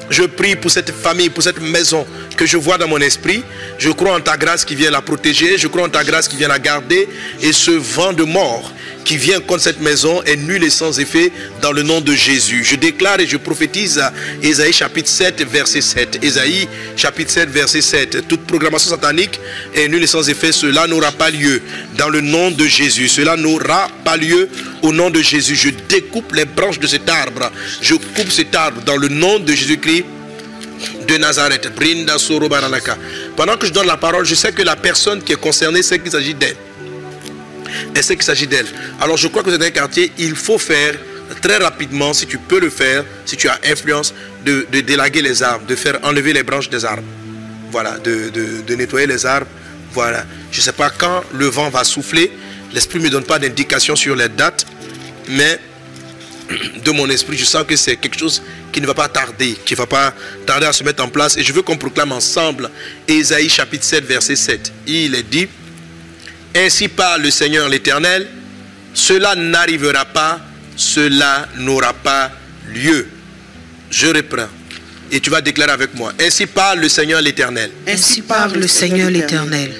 Je 0.08 0.24
prie 0.24 0.56
pour 0.56 0.70
cette 0.70 0.90
famille, 0.90 1.30
pour 1.30 1.42
cette 1.42 1.60
maison 1.60 2.06
que 2.36 2.46
je 2.46 2.56
vois 2.56 2.78
dans 2.78 2.88
mon 2.88 2.98
esprit. 2.98 3.42
Je 3.78 3.90
crois 3.90 4.14
en 4.14 4.20
ta 4.20 4.36
grâce 4.36 4.64
qui 4.64 4.74
vient 4.74 4.90
la 4.90 5.02
protéger. 5.02 5.58
Je 5.58 5.68
crois 5.68 5.84
en 5.84 5.88
ta 5.88 6.04
grâce 6.04 6.28
qui 6.28 6.36
vient 6.36 6.48
la 6.48 6.58
garder. 6.58 7.08
Et 7.42 7.52
ce 7.52 7.70
vent 7.70 8.12
de 8.12 8.24
mort 8.24 8.72
qui 9.04 9.16
vient 9.16 9.40
contre 9.40 9.62
cette 9.62 9.80
maison 9.80 10.22
est 10.22 10.36
nul 10.36 10.62
et 10.62 10.70
sans 10.70 10.98
effet 11.00 11.32
dans 11.60 11.72
le 11.72 11.82
nom 11.82 12.00
de 12.00 12.14
Jésus. 12.14 12.64
Je 12.64 12.76
déclare 12.76 13.20
et 13.20 13.26
je 13.26 13.36
prophétise 13.36 13.98
à 13.98 14.12
Ésaïe 14.42 14.72
chapitre 14.72 15.08
7, 15.08 15.42
verset 15.48 15.80
7. 15.80 16.18
Ésaïe 16.22 16.68
chapitre 16.96 17.30
7, 17.30 17.48
verset 17.48 17.82
7. 17.82 18.28
Toute 18.28 18.46
programmation 18.46 18.90
satanique 18.90 19.40
est 19.74 19.88
nulle 19.88 20.02
et 20.02 20.06
sans 20.06 20.28
effet. 20.28 20.52
Cela 20.52 20.86
n'aura 20.86 21.12
pas 21.12 21.30
lieu 21.30 21.60
dans 21.96 22.08
le 22.08 22.20
nom 22.20 22.50
de 22.50 22.66
Jésus. 22.66 23.08
Cela 23.08 23.36
n'aura 23.36 23.88
pas 24.04 24.16
lieu 24.16 24.48
au 24.82 24.92
nom 24.92 25.10
de 25.10 25.20
Jésus. 25.20 25.56
Je 25.56 25.70
découpe 25.88 26.32
les 26.32 26.44
branches 26.44 26.78
de 26.78 26.86
cet 26.86 27.08
arbre. 27.08 27.50
Je 27.80 27.94
coupe 27.94 28.30
cet 28.30 28.54
arbre 28.54 28.82
dans 28.82 28.96
le 28.96 29.08
nom 29.08 29.38
de 29.38 29.52
Jésus-Christ 29.52 30.04
de 31.06 31.16
Nazareth. 31.16 31.74
Brinda 31.74 32.18
Soro 32.18 32.48
Baralaka. 32.48 32.96
Pendant 33.36 33.56
que 33.56 33.66
je 33.66 33.72
donne 33.72 33.86
la 33.86 33.96
parole, 33.96 34.24
je 34.24 34.34
sais 34.34 34.52
que 34.52 34.62
la 34.62 34.76
personne 34.76 35.22
qui 35.22 35.32
est 35.32 35.40
concernée 35.40 35.82
sait 35.82 35.98
qu'il 35.98 36.10
s'agit 36.10 36.34
d'elle. 36.34 36.56
Elle 37.94 38.02
sait 38.04 38.14
qu'il 38.16 38.24
s'agit 38.24 38.46
d'elle. 38.46 38.66
Alors 39.00 39.16
je 39.16 39.28
crois 39.28 39.42
que 39.42 39.50
dans 39.50 39.64
un 39.64 39.70
quartier, 39.70 40.12
il 40.18 40.34
faut 40.34 40.58
faire 40.58 40.94
très 41.40 41.56
rapidement, 41.56 42.12
si 42.12 42.26
tu 42.26 42.38
peux 42.38 42.60
le 42.60 42.68
faire, 42.70 43.04
si 43.24 43.36
tu 43.36 43.48
as 43.48 43.58
influence, 43.66 44.12
de, 44.44 44.66
de 44.70 44.80
délaguer 44.80 45.22
les 45.22 45.42
arbres, 45.42 45.66
de 45.66 45.74
faire 45.76 45.98
enlever 46.02 46.32
les 46.32 46.42
branches 46.42 46.68
des 46.68 46.84
arbres. 46.84 47.02
Voilà, 47.70 47.98
de, 47.98 48.28
de- 48.28 48.60
de 48.66 48.74
nettoyer 48.74 49.06
les 49.06 49.24
arbres. 49.24 49.46
Voilà. 49.94 50.24
Je 50.50 50.58
ne 50.58 50.62
sais 50.62 50.72
pas 50.72 50.90
quand 50.90 51.22
le 51.32 51.46
vent 51.46 51.70
va 51.70 51.84
souffler. 51.84 52.30
L'esprit 52.74 52.98
ne 52.98 53.04
me 53.04 53.10
donne 53.10 53.24
pas 53.24 53.38
d'indication 53.38 53.96
sur 53.96 54.14
les 54.16 54.28
dates, 54.28 54.66
mais 55.28 55.58
de 56.84 56.90
mon 56.90 57.08
esprit, 57.08 57.38
je 57.38 57.44
sens 57.44 57.64
que 57.66 57.76
c'est 57.76 57.96
quelque 57.96 58.18
chose 58.18 58.42
qui 58.72 58.80
ne 58.80 58.86
va 58.86 58.94
pas 58.94 59.08
tarder, 59.08 59.56
qui 59.64 59.74
ne 59.74 59.78
va 59.78 59.86
pas 59.86 60.12
tarder 60.46 60.66
à 60.66 60.72
se 60.72 60.82
mettre 60.84 61.02
en 61.02 61.08
place. 61.08 61.36
Et 61.36 61.42
je 61.42 61.52
veux 61.52 61.62
qu'on 61.62 61.76
proclame 61.78 62.12
ensemble 62.12 62.70
Ésaïe 63.08 63.48
chapitre 63.48 63.84
7, 63.84 64.04
verset 64.04 64.36
7. 64.36 64.72
Il 64.86 65.14
est 65.14 65.22
dit, 65.22 65.48
Ainsi 66.54 66.88
parle 66.88 67.22
le 67.22 67.30
Seigneur 67.30 67.68
l'Éternel, 67.68 68.26
cela 68.94 69.34
n'arrivera 69.34 70.04
pas, 70.04 70.40
cela 70.76 71.48
n'aura 71.56 71.92
pas 71.92 72.30
lieu. 72.74 73.06
Je 73.90 74.08
reprends. 74.08 74.48
Et 75.10 75.20
tu 75.20 75.30
vas 75.30 75.40
déclarer 75.40 75.72
avec 75.72 75.94
moi. 75.94 76.12
Ainsi 76.20 76.46
parle 76.46 76.80
le 76.80 76.88
Seigneur 76.88 77.20
l'Éternel. 77.20 77.70
Ainsi 77.86 78.22
parle 78.22 78.54
le 78.54 78.66
Seigneur 78.66 79.10
l'Éternel. 79.10 79.72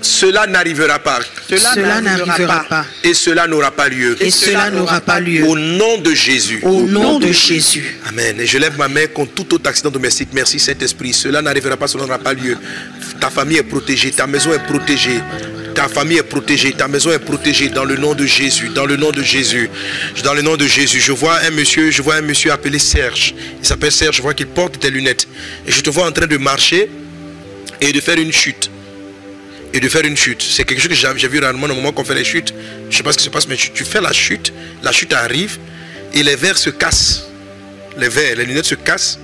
Cela 0.00 0.46
n'arrivera 0.46 1.00
pas 1.00 1.18
Cela 1.48 2.00
n'arrivera 2.00 2.64
pas. 2.68 2.86
et 3.02 3.14
cela 3.14 3.48
n'aura 3.48 3.72
pas 3.72 3.88
lieu. 3.88 4.16
Et 4.20 4.30
cela 4.30 4.70
n'aura 4.70 5.00
pas 5.00 5.18
lieu. 5.18 5.44
Au 5.44 5.58
nom 5.58 5.98
de 5.98 6.14
Jésus. 6.14 6.60
Au 6.62 6.82
nom 6.82 7.18
de 7.18 7.32
Jésus. 7.32 7.98
Amen. 8.08 8.40
Et 8.40 8.46
je 8.46 8.58
lève 8.58 8.78
ma 8.78 8.86
main 8.86 9.06
contre 9.08 9.32
tout 9.34 9.54
autre 9.54 9.68
accident 9.68 9.90
domestique. 9.90 10.28
Merci 10.32 10.60
Saint-Esprit. 10.60 11.12
Cela 11.12 11.42
n'arrivera 11.42 11.76
pas, 11.76 11.88
cela 11.88 12.04
n'aura 12.04 12.18
pas 12.18 12.32
lieu. 12.32 12.56
Ta 13.20 13.28
famille 13.28 13.56
est 13.58 13.64
protégée, 13.64 14.12
ta 14.12 14.28
maison 14.28 14.52
est 14.52 14.64
protégée. 14.64 15.20
Ta 15.78 15.86
famille 15.86 16.18
est 16.18 16.24
protégée, 16.24 16.72
ta 16.72 16.88
maison 16.88 17.12
est 17.12 17.20
protégée 17.20 17.68
dans 17.68 17.84
le 17.84 17.94
nom 17.94 18.12
de 18.12 18.26
Jésus, 18.26 18.68
dans 18.70 18.84
le 18.84 18.96
nom 18.96 19.12
de 19.12 19.22
Jésus, 19.22 19.70
dans 20.24 20.34
le 20.34 20.42
nom 20.42 20.56
de 20.56 20.66
Jésus. 20.66 21.00
Je 21.00 21.12
vois 21.12 21.38
un 21.46 21.50
monsieur, 21.50 21.92
je 21.92 22.02
vois 22.02 22.16
un 22.16 22.20
monsieur 22.20 22.50
appelé 22.50 22.80
Serge. 22.80 23.32
Il 23.60 23.64
s'appelle 23.64 23.92
Serge, 23.92 24.16
je 24.16 24.22
vois 24.22 24.34
qu'il 24.34 24.48
porte 24.48 24.82
des 24.82 24.90
lunettes. 24.90 25.28
Et 25.68 25.70
je 25.70 25.80
te 25.80 25.88
vois 25.88 26.08
en 26.08 26.10
train 26.10 26.26
de 26.26 26.36
marcher 26.36 26.90
et 27.80 27.92
de 27.92 28.00
faire 28.00 28.18
une 28.18 28.32
chute 28.32 28.72
et 29.72 29.78
de 29.78 29.88
faire 29.88 30.04
une 30.04 30.16
chute. 30.16 30.42
C'est 30.42 30.64
quelque 30.64 30.80
chose 30.80 30.88
que 30.88 31.16
j'ai 31.16 31.28
vu 31.28 31.38
rarement 31.38 31.66
au 31.66 31.74
moment 31.76 31.92
qu'on 31.92 32.02
fait 32.02 32.16
les 32.16 32.24
chutes. 32.24 32.52
Je 32.82 32.86
ne 32.88 32.92
sais 32.96 33.04
pas 33.04 33.12
ce 33.12 33.18
qui 33.18 33.24
se 33.26 33.30
passe, 33.30 33.46
mais 33.46 33.54
tu, 33.54 33.84
fais 33.84 34.00
la 34.00 34.12
chute, 34.12 34.52
la 34.82 34.90
chute 34.90 35.12
arrive 35.12 35.58
et 36.12 36.24
les 36.24 36.34
verres 36.34 36.58
se 36.58 36.70
cassent. 36.70 37.28
Les 37.96 38.08
verres, 38.08 38.34
les 38.34 38.46
lunettes 38.46 38.66
se 38.66 38.74
cassent. 38.74 39.20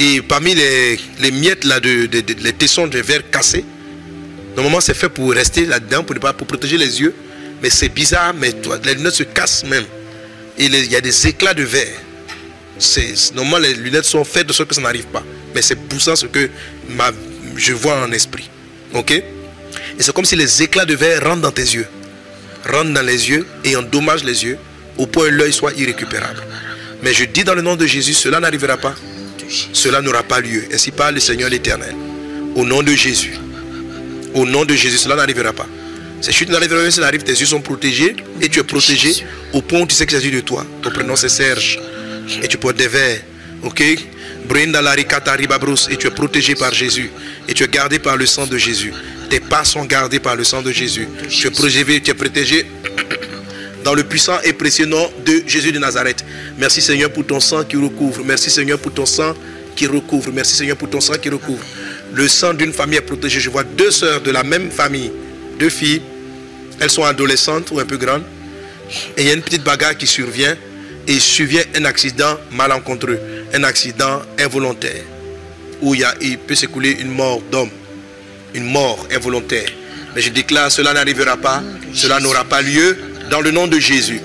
Et 0.00 0.22
parmi 0.22 0.56
les, 0.56 0.98
miettes 1.30 1.62
là, 1.62 1.78
de- 1.78 2.08
les 2.42 2.52
tessons 2.52 2.88
des 2.88 3.00
verres 3.00 3.30
cassés, 3.30 3.64
normalement 4.58 4.80
c'est 4.80 4.94
fait 4.94 5.08
pour 5.08 5.32
rester 5.32 5.66
là-dedans, 5.66 6.02
pour, 6.02 6.16
pour 6.18 6.46
protéger 6.46 6.76
les 6.76 7.00
yeux. 7.00 7.14
Mais 7.62 7.70
c'est 7.70 7.88
bizarre, 7.88 8.34
mais 8.34 8.52
toi, 8.52 8.76
les 8.84 8.94
lunettes 8.94 9.14
se 9.14 9.22
cassent 9.22 9.64
même. 9.64 9.84
Il 10.58 10.74
y 10.74 10.96
a 10.96 11.00
des 11.00 11.26
éclats 11.28 11.54
de 11.54 11.62
verre. 11.62 11.96
Normalement 13.34 13.58
les 13.58 13.74
lunettes 13.74 14.04
sont 14.04 14.24
faites 14.24 14.48
de 14.48 14.52
sorte 14.52 14.68
que 14.68 14.74
ça 14.74 14.80
n'arrive 14.80 15.06
pas. 15.06 15.22
Mais 15.54 15.62
c'est 15.62 15.76
pour 15.76 16.00
ça 16.00 16.16
ce 16.16 16.26
que 16.26 16.50
je 17.56 17.72
vois 17.72 18.02
en 18.02 18.10
esprit. 18.10 18.50
Ok? 18.94 19.12
Et 19.12 19.24
c'est 20.00 20.12
comme 20.12 20.24
si 20.24 20.34
les 20.34 20.62
éclats 20.62 20.84
de 20.84 20.94
verre 20.96 21.22
rentrent 21.22 21.42
dans 21.42 21.52
tes 21.52 21.62
yeux. 21.62 21.86
Rentrent 22.68 22.92
dans 22.92 23.06
les 23.06 23.30
yeux 23.30 23.46
et 23.64 23.76
endommagent 23.76 24.24
les 24.24 24.44
yeux 24.44 24.58
au 24.96 25.06
point 25.06 25.28
où 25.28 25.30
l'œil 25.30 25.52
soit 25.52 25.72
irrécupérable. 25.74 26.42
Mais 27.02 27.14
je 27.14 27.24
dis 27.24 27.44
dans 27.44 27.54
le 27.54 27.62
nom 27.62 27.76
de 27.76 27.86
Jésus, 27.86 28.14
cela 28.14 28.40
n'arrivera 28.40 28.76
pas. 28.76 28.94
Cela 29.72 30.00
n'aura 30.00 30.24
pas 30.24 30.40
lieu. 30.40 30.64
Ainsi 30.72 30.90
parle 30.90 31.14
le 31.14 31.20
Seigneur 31.20 31.48
l'Éternel. 31.48 31.94
Au 32.56 32.64
nom 32.64 32.82
de 32.82 32.92
Jésus. 32.92 33.34
Au 34.34 34.46
nom 34.46 34.64
de 34.64 34.74
Jésus, 34.74 34.98
cela 34.98 35.16
n'arrivera 35.16 35.52
pas. 35.52 35.66
Ces 36.20 36.32
chutes 36.32 36.48
n'arriveront 36.48 36.82
pas, 36.82 36.90
cela 36.90 37.06
arrive, 37.06 37.22
tes 37.22 37.32
yeux 37.32 37.46
sont 37.46 37.60
protégés 37.60 38.16
et 38.40 38.48
tu 38.48 38.58
es 38.58 38.64
protégé 38.64 39.24
au 39.52 39.62
point 39.62 39.80
où 39.80 39.86
tu 39.86 39.94
sais 39.94 40.06
qu'il 40.06 40.16
s'agit 40.16 40.30
de 40.30 40.40
toi. 40.40 40.66
Ton 40.82 40.90
prénom 40.90 41.16
c'est 41.16 41.28
Serge. 41.28 41.78
Et 42.42 42.48
tu 42.48 42.58
portes 42.58 42.76
des 42.76 42.88
verres. 42.88 43.20
Ok? 43.62 43.82
Brinda 44.48 44.82
la 44.82 44.92
ricata 44.92 45.32
ribabrus. 45.32 45.88
Et 45.90 45.96
tu 45.96 46.06
es 46.06 46.10
protégé 46.10 46.54
par 46.54 46.74
Jésus. 46.74 47.10
Et 47.48 47.54
tu 47.54 47.64
es 47.64 47.68
gardé 47.68 47.98
par 47.98 48.16
le 48.16 48.26
sang 48.26 48.46
de 48.46 48.58
Jésus. 48.58 48.92
Tes 49.30 49.40
pas 49.40 49.64
sont 49.64 49.84
gardés 49.84 50.20
par 50.20 50.36
le 50.36 50.44
sang 50.44 50.62
de 50.62 50.72
Jésus. 50.72 51.08
Tu 51.28 51.46
es 51.46 51.50
protégé, 51.50 52.00
tu 52.00 52.10
es 52.10 52.14
protégé 52.14 52.66
dans 53.84 53.94
le 53.94 54.02
puissant 54.04 54.38
et 54.42 54.52
précieux 54.52 54.86
nom 54.86 55.10
de 55.24 55.42
Jésus 55.46 55.72
de 55.72 55.78
Nazareth. 55.78 56.24
Merci 56.58 56.80
Seigneur 56.82 57.10
pour 57.10 57.26
ton 57.26 57.40
sang 57.40 57.64
qui 57.64 57.76
recouvre. 57.76 58.22
Merci 58.24 58.50
Seigneur 58.50 58.78
pour 58.78 58.92
ton 58.92 59.06
sang 59.06 59.34
qui 59.76 59.86
recouvre. 59.86 60.30
Merci 60.32 60.56
Seigneur 60.56 60.76
pour 60.76 60.90
ton 60.90 61.00
sang 61.00 61.14
qui 61.14 61.28
recouvre. 61.28 61.64
Le 62.18 62.26
sang 62.26 62.52
d'une 62.52 62.72
famille 62.72 62.98
est 62.98 63.02
protégé. 63.02 63.38
Je 63.38 63.48
vois 63.48 63.62
deux 63.62 63.92
sœurs 63.92 64.20
de 64.20 64.32
la 64.32 64.42
même 64.42 64.72
famille, 64.72 65.12
deux 65.56 65.68
filles. 65.68 66.02
Elles 66.80 66.90
sont 66.90 67.04
adolescentes 67.04 67.70
ou 67.70 67.78
un 67.78 67.84
peu 67.84 67.96
grandes. 67.96 68.24
Et 69.16 69.22
il 69.22 69.28
y 69.28 69.30
a 69.30 69.34
une 69.34 69.42
petite 69.42 69.62
bagarre 69.62 69.96
qui 69.96 70.08
survient. 70.08 70.56
Et 71.06 71.20
survient 71.20 71.62
un 71.76 71.84
accident 71.84 72.36
malencontreux, 72.50 73.20
un 73.54 73.62
accident 73.62 74.20
involontaire. 74.36 75.04
Où 75.80 75.94
il, 75.94 76.00
y 76.00 76.04
il 76.22 76.38
peut 76.38 76.56
s'écouler 76.56 76.90
une 77.00 77.12
mort 77.12 77.40
d'homme, 77.52 77.70
une 78.52 78.64
mort 78.64 79.06
involontaire. 79.14 79.70
Mais 80.16 80.20
je 80.20 80.30
déclare, 80.30 80.72
cela 80.72 80.92
n'arrivera 80.92 81.36
pas, 81.36 81.62
cela 81.94 82.18
n'aura 82.18 82.44
pas 82.44 82.62
lieu 82.62 82.98
dans 83.30 83.40
le 83.40 83.52
nom 83.52 83.68
de 83.68 83.78
Jésus. 83.78 84.20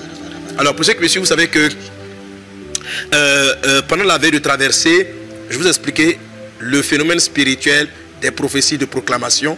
Alors 0.57 0.75
pour 0.75 0.83
ceux 0.83 0.93
qui 0.93 1.03
me 1.03 1.19
vous 1.19 1.25
savez 1.27 1.47
que 1.47 1.69
euh, 3.13 3.53
euh, 3.65 3.81
pendant 3.87 4.03
la 4.03 4.17
veille 4.17 4.31
de 4.31 4.39
traversée, 4.39 5.07
je 5.51 5.57
vous 5.59 5.65
ai 5.67 5.69
expliqué 5.69 6.17
le 6.63 6.81
phénomène 6.81 7.19
spirituel 7.19 7.87
des 8.21 8.31
prophéties 8.31 8.77
de 8.77 8.85
proclamation, 8.85 9.57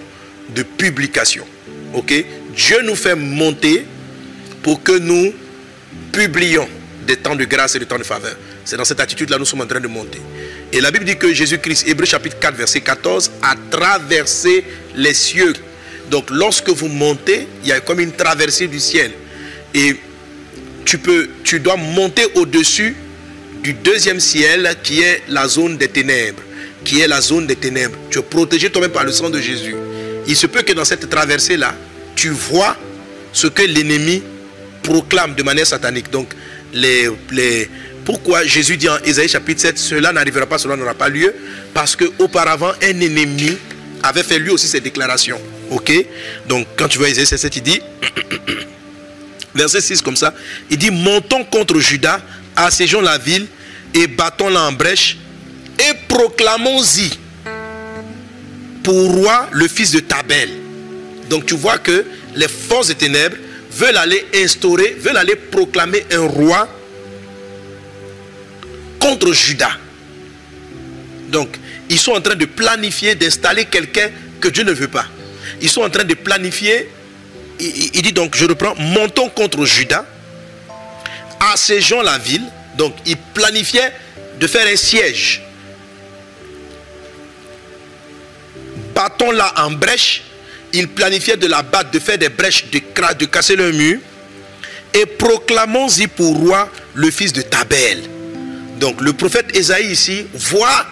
de 0.55 0.63
publication. 0.63 1.45
Ok? 1.93 2.13
Dieu 2.55 2.81
nous 2.83 2.95
fait 2.95 3.15
monter 3.15 3.85
pour 4.63 4.81
que 4.81 4.97
nous 4.97 5.33
publions 6.11 6.67
des 7.05 7.17
temps 7.17 7.35
de 7.35 7.45
grâce 7.45 7.75
et 7.75 7.79
des 7.79 7.85
temps 7.85 7.99
de 7.99 8.03
faveur. 8.03 8.35
C'est 8.63 8.77
dans 8.77 8.85
cette 8.85 8.99
attitude-là 8.99 9.37
nous 9.37 9.45
sommes 9.45 9.61
en 9.61 9.67
train 9.67 9.79
de 9.79 9.87
monter. 9.87 10.19
Et 10.71 10.81
la 10.81 10.89
Bible 10.89 11.05
dit 11.05 11.17
que 11.17 11.31
Jésus-Christ, 11.31 11.87
Hébreu 11.87 12.05
chapitre 12.05 12.39
4, 12.39 12.55
verset 12.55 12.81
14, 12.81 13.31
a 13.43 13.55
traversé 13.69 14.65
les 14.95 15.13
cieux. 15.13 15.53
Donc 16.09 16.31
lorsque 16.31 16.69
vous 16.69 16.87
montez, 16.87 17.47
il 17.61 17.69
y 17.69 17.71
a 17.71 17.79
comme 17.81 17.99
une 17.99 18.13
traversée 18.13 18.67
du 18.67 18.79
ciel. 18.79 19.11
Et 19.75 19.95
tu, 20.85 20.97
peux, 20.97 21.29
tu 21.43 21.59
dois 21.59 21.75
monter 21.77 22.25
au-dessus 22.33 22.95
du 23.61 23.73
deuxième 23.73 24.19
ciel 24.19 24.75
qui 24.81 25.01
est 25.01 25.21
la 25.27 25.47
zone 25.47 25.77
des 25.77 25.87
ténèbres. 25.87 26.41
Qui 26.85 27.01
est 27.01 27.07
la 27.07 27.19
zone 27.19 27.47
des 27.47 27.57
ténèbres. 27.57 27.97
Tu 28.09 28.19
es 28.19 28.21
protégé 28.21 28.69
toi-même 28.69 28.91
par 28.91 29.03
le 29.03 29.11
sang 29.11 29.29
de 29.29 29.41
Jésus. 29.41 29.75
Il 30.27 30.35
se 30.35 30.47
peut 30.47 30.61
que 30.61 30.71
dans 30.71 30.85
cette 30.85 31.09
traversée-là, 31.09 31.75
tu 32.15 32.29
vois 32.29 32.77
ce 33.33 33.47
que 33.47 33.63
l'ennemi 33.63 34.23
proclame 34.83 35.35
de 35.35 35.43
manière 35.43 35.67
satanique. 35.67 36.09
Donc, 36.11 36.29
les, 36.73 37.09
pourquoi 38.05 38.45
Jésus 38.45 38.77
dit 38.77 38.87
en 38.87 38.97
Ésaïe 39.03 39.27
chapitre 39.27 39.61
7, 39.61 39.77
cela 39.77 40.13
n'arrivera 40.13 40.45
pas, 40.45 40.57
cela 40.57 40.75
n'aura 40.75 40.93
pas 40.93 41.09
lieu? 41.09 41.33
Parce 41.73 41.95
qu'auparavant, 41.95 42.71
un 42.81 43.01
ennemi 43.01 43.57
avait 44.03 44.23
fait 44.23 44.39
lui 44.39 44.51
aussi 44.51 44.67
ses 44.67 44.79
déclarations. 44.79 45.41
Ok? 45.71 45.91
Donc, 46.47 46.67
quand 46.77 46.87
tu 46.87 46.99
vois 46.99 47.09
Ésaïe 47.09 47.25
7, 47.25 47.55
il 47.55 47.63
dit 47.63 47.81
verset 49.55 49.81
6 49.81 50.01
comme 50.01 50.15
ça. 50.15 50.33
Il 50.69 50.77
dit 50.77 50.91
Montons 50.91 51.43
contre 51.45 51.79
Judas, 51.79 52.21
assiégeons 52.55 53.01
la 53.01 53.17
ville 53.17 53.47
et 53.93 54.07
battons-la 54.07 54.61
en 54.61 54.71
brèche 54.71 55.17
et 55.79 55.93
proclamons-y 56.07 57.11
pour 58.83 59.11
roi 59.11 59.49
le 59.51 59.67
fils 59.67 59.91
de 59.91 59.99
Tabel. 59.99 60.49
Donc 61.29 61.45
tu 61.45 61.55
vois 61.55 61.77
que 61.77 62.05
les 62.35 62.47
forces 62.47 62.87
des 62.87 62.95
ténèbres 62.95 63.37
veulent 63.71 63.97
aller 63.97 64.25
instaurer, 64.35 64.95
veulent 64.99 65.17
aller 65.17 65.35
proclamer 65.35 66.05
un 66.11 66.27
roi 66.27 66.67
contre 68.99 69.33
Judas. 69.33 69.77
Donc, 71.29 71.57
ils 71.89 71.99
sont 71.99 72.13
en 72.13 72.21
train 72.21 72.35
de 72.35 72.45
planifier 72.45 73.15
d'installer 73.15 73.65
quelqu'un 73.65 74.09
que 74.39 74.47
Dieu 74.47 74.63
ne 74.63 74.71
veut 74.71 74.87
pas. 74.87 75.05
Ils 75.61 75.69
sont 75.69 75.81
en 75.81 75.89
train 75.89 76.03
de 76.03 76.13
planifier. 76.13 76.89
Il, 77.59 78.01
dit 78.01 78.11
donc, 78.11 78.35
je 78.35 78.45
reprends, 78.45 78.75
montons 78.75 79.29
contre 79.29 79.65
Judas, 79.65 80.05
assiégeons 81.53 82.01
la 82.01 82.17
ville. 82.17 82.43
Donc, 82.77 82.95
il 83.05 83.17
planifiait 83.17 83.91
de 84.39 84.47
faire 84.47 84.67
un 84.67 84.75
siège. 84.75 85.44
Battons-la 88.95 89.53
en 89.65 89.71
brèche. 89.71 90.23
Il 90.73 90.87
planifiait 90.87 91.37
de 91.37 91.47
la 91.47 91.61
battre, 91.61 91.91
de 91.91 91.99
faire 91.99 92.17
des 92.17 92.29
brèches, 92.29 92.65
de, 92.71 92.79
de 93.19 93.25
casser 93.25 93.55
le 93.55 93.71
mur. 93.71 93.99
Et 94.93 95.05
proclamons-y 95.05 96.07
pour 96.07 96.37
roi 96.37 96.71
le 96.93 97.11
fils 97.11 97.33
de 97.33 97.41
Tabel. 97.41 98.03
Donc 98.79 99.01
le 99.01 99.13
prophète 99.13 99.55
Esaïe 99.55 99.91
ici 99.91 100.25
voit 100.33 100.85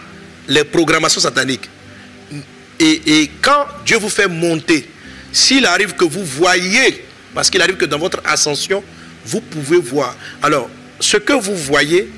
les 0.47 0.63
programmations 0.63 1.21
sataniques. 1.21 1.69
Et, 2.79 3.21
et 3.21 3.31
quand 3.41 3.65
Dieu 3.85 3.97
vous 3.97 4.09
fait 4.09 4.27
monter, 4.27 4.89
s'il 5.31 5.65
arrive 5.65 5.93
que 5.93 6.05
vous 6.05 6.23
voyez, 6.23 7.05
parce 7.33 7.49
qu'il 7.49 7.61
arrive 7.61 7.77
que 7.77 7.85
dans 7.85 7.97
votre 7.97 8.21
ascension, 8.25 8.83
vous 9.25 9.41
pouvez 9.41 9.79
voir. 9.79 10.15
Alors, 10.41 10.69
ce 10.99 11.17
que 11.17 11.33
vous 11.33 11.55
voyez, 11.55 12.09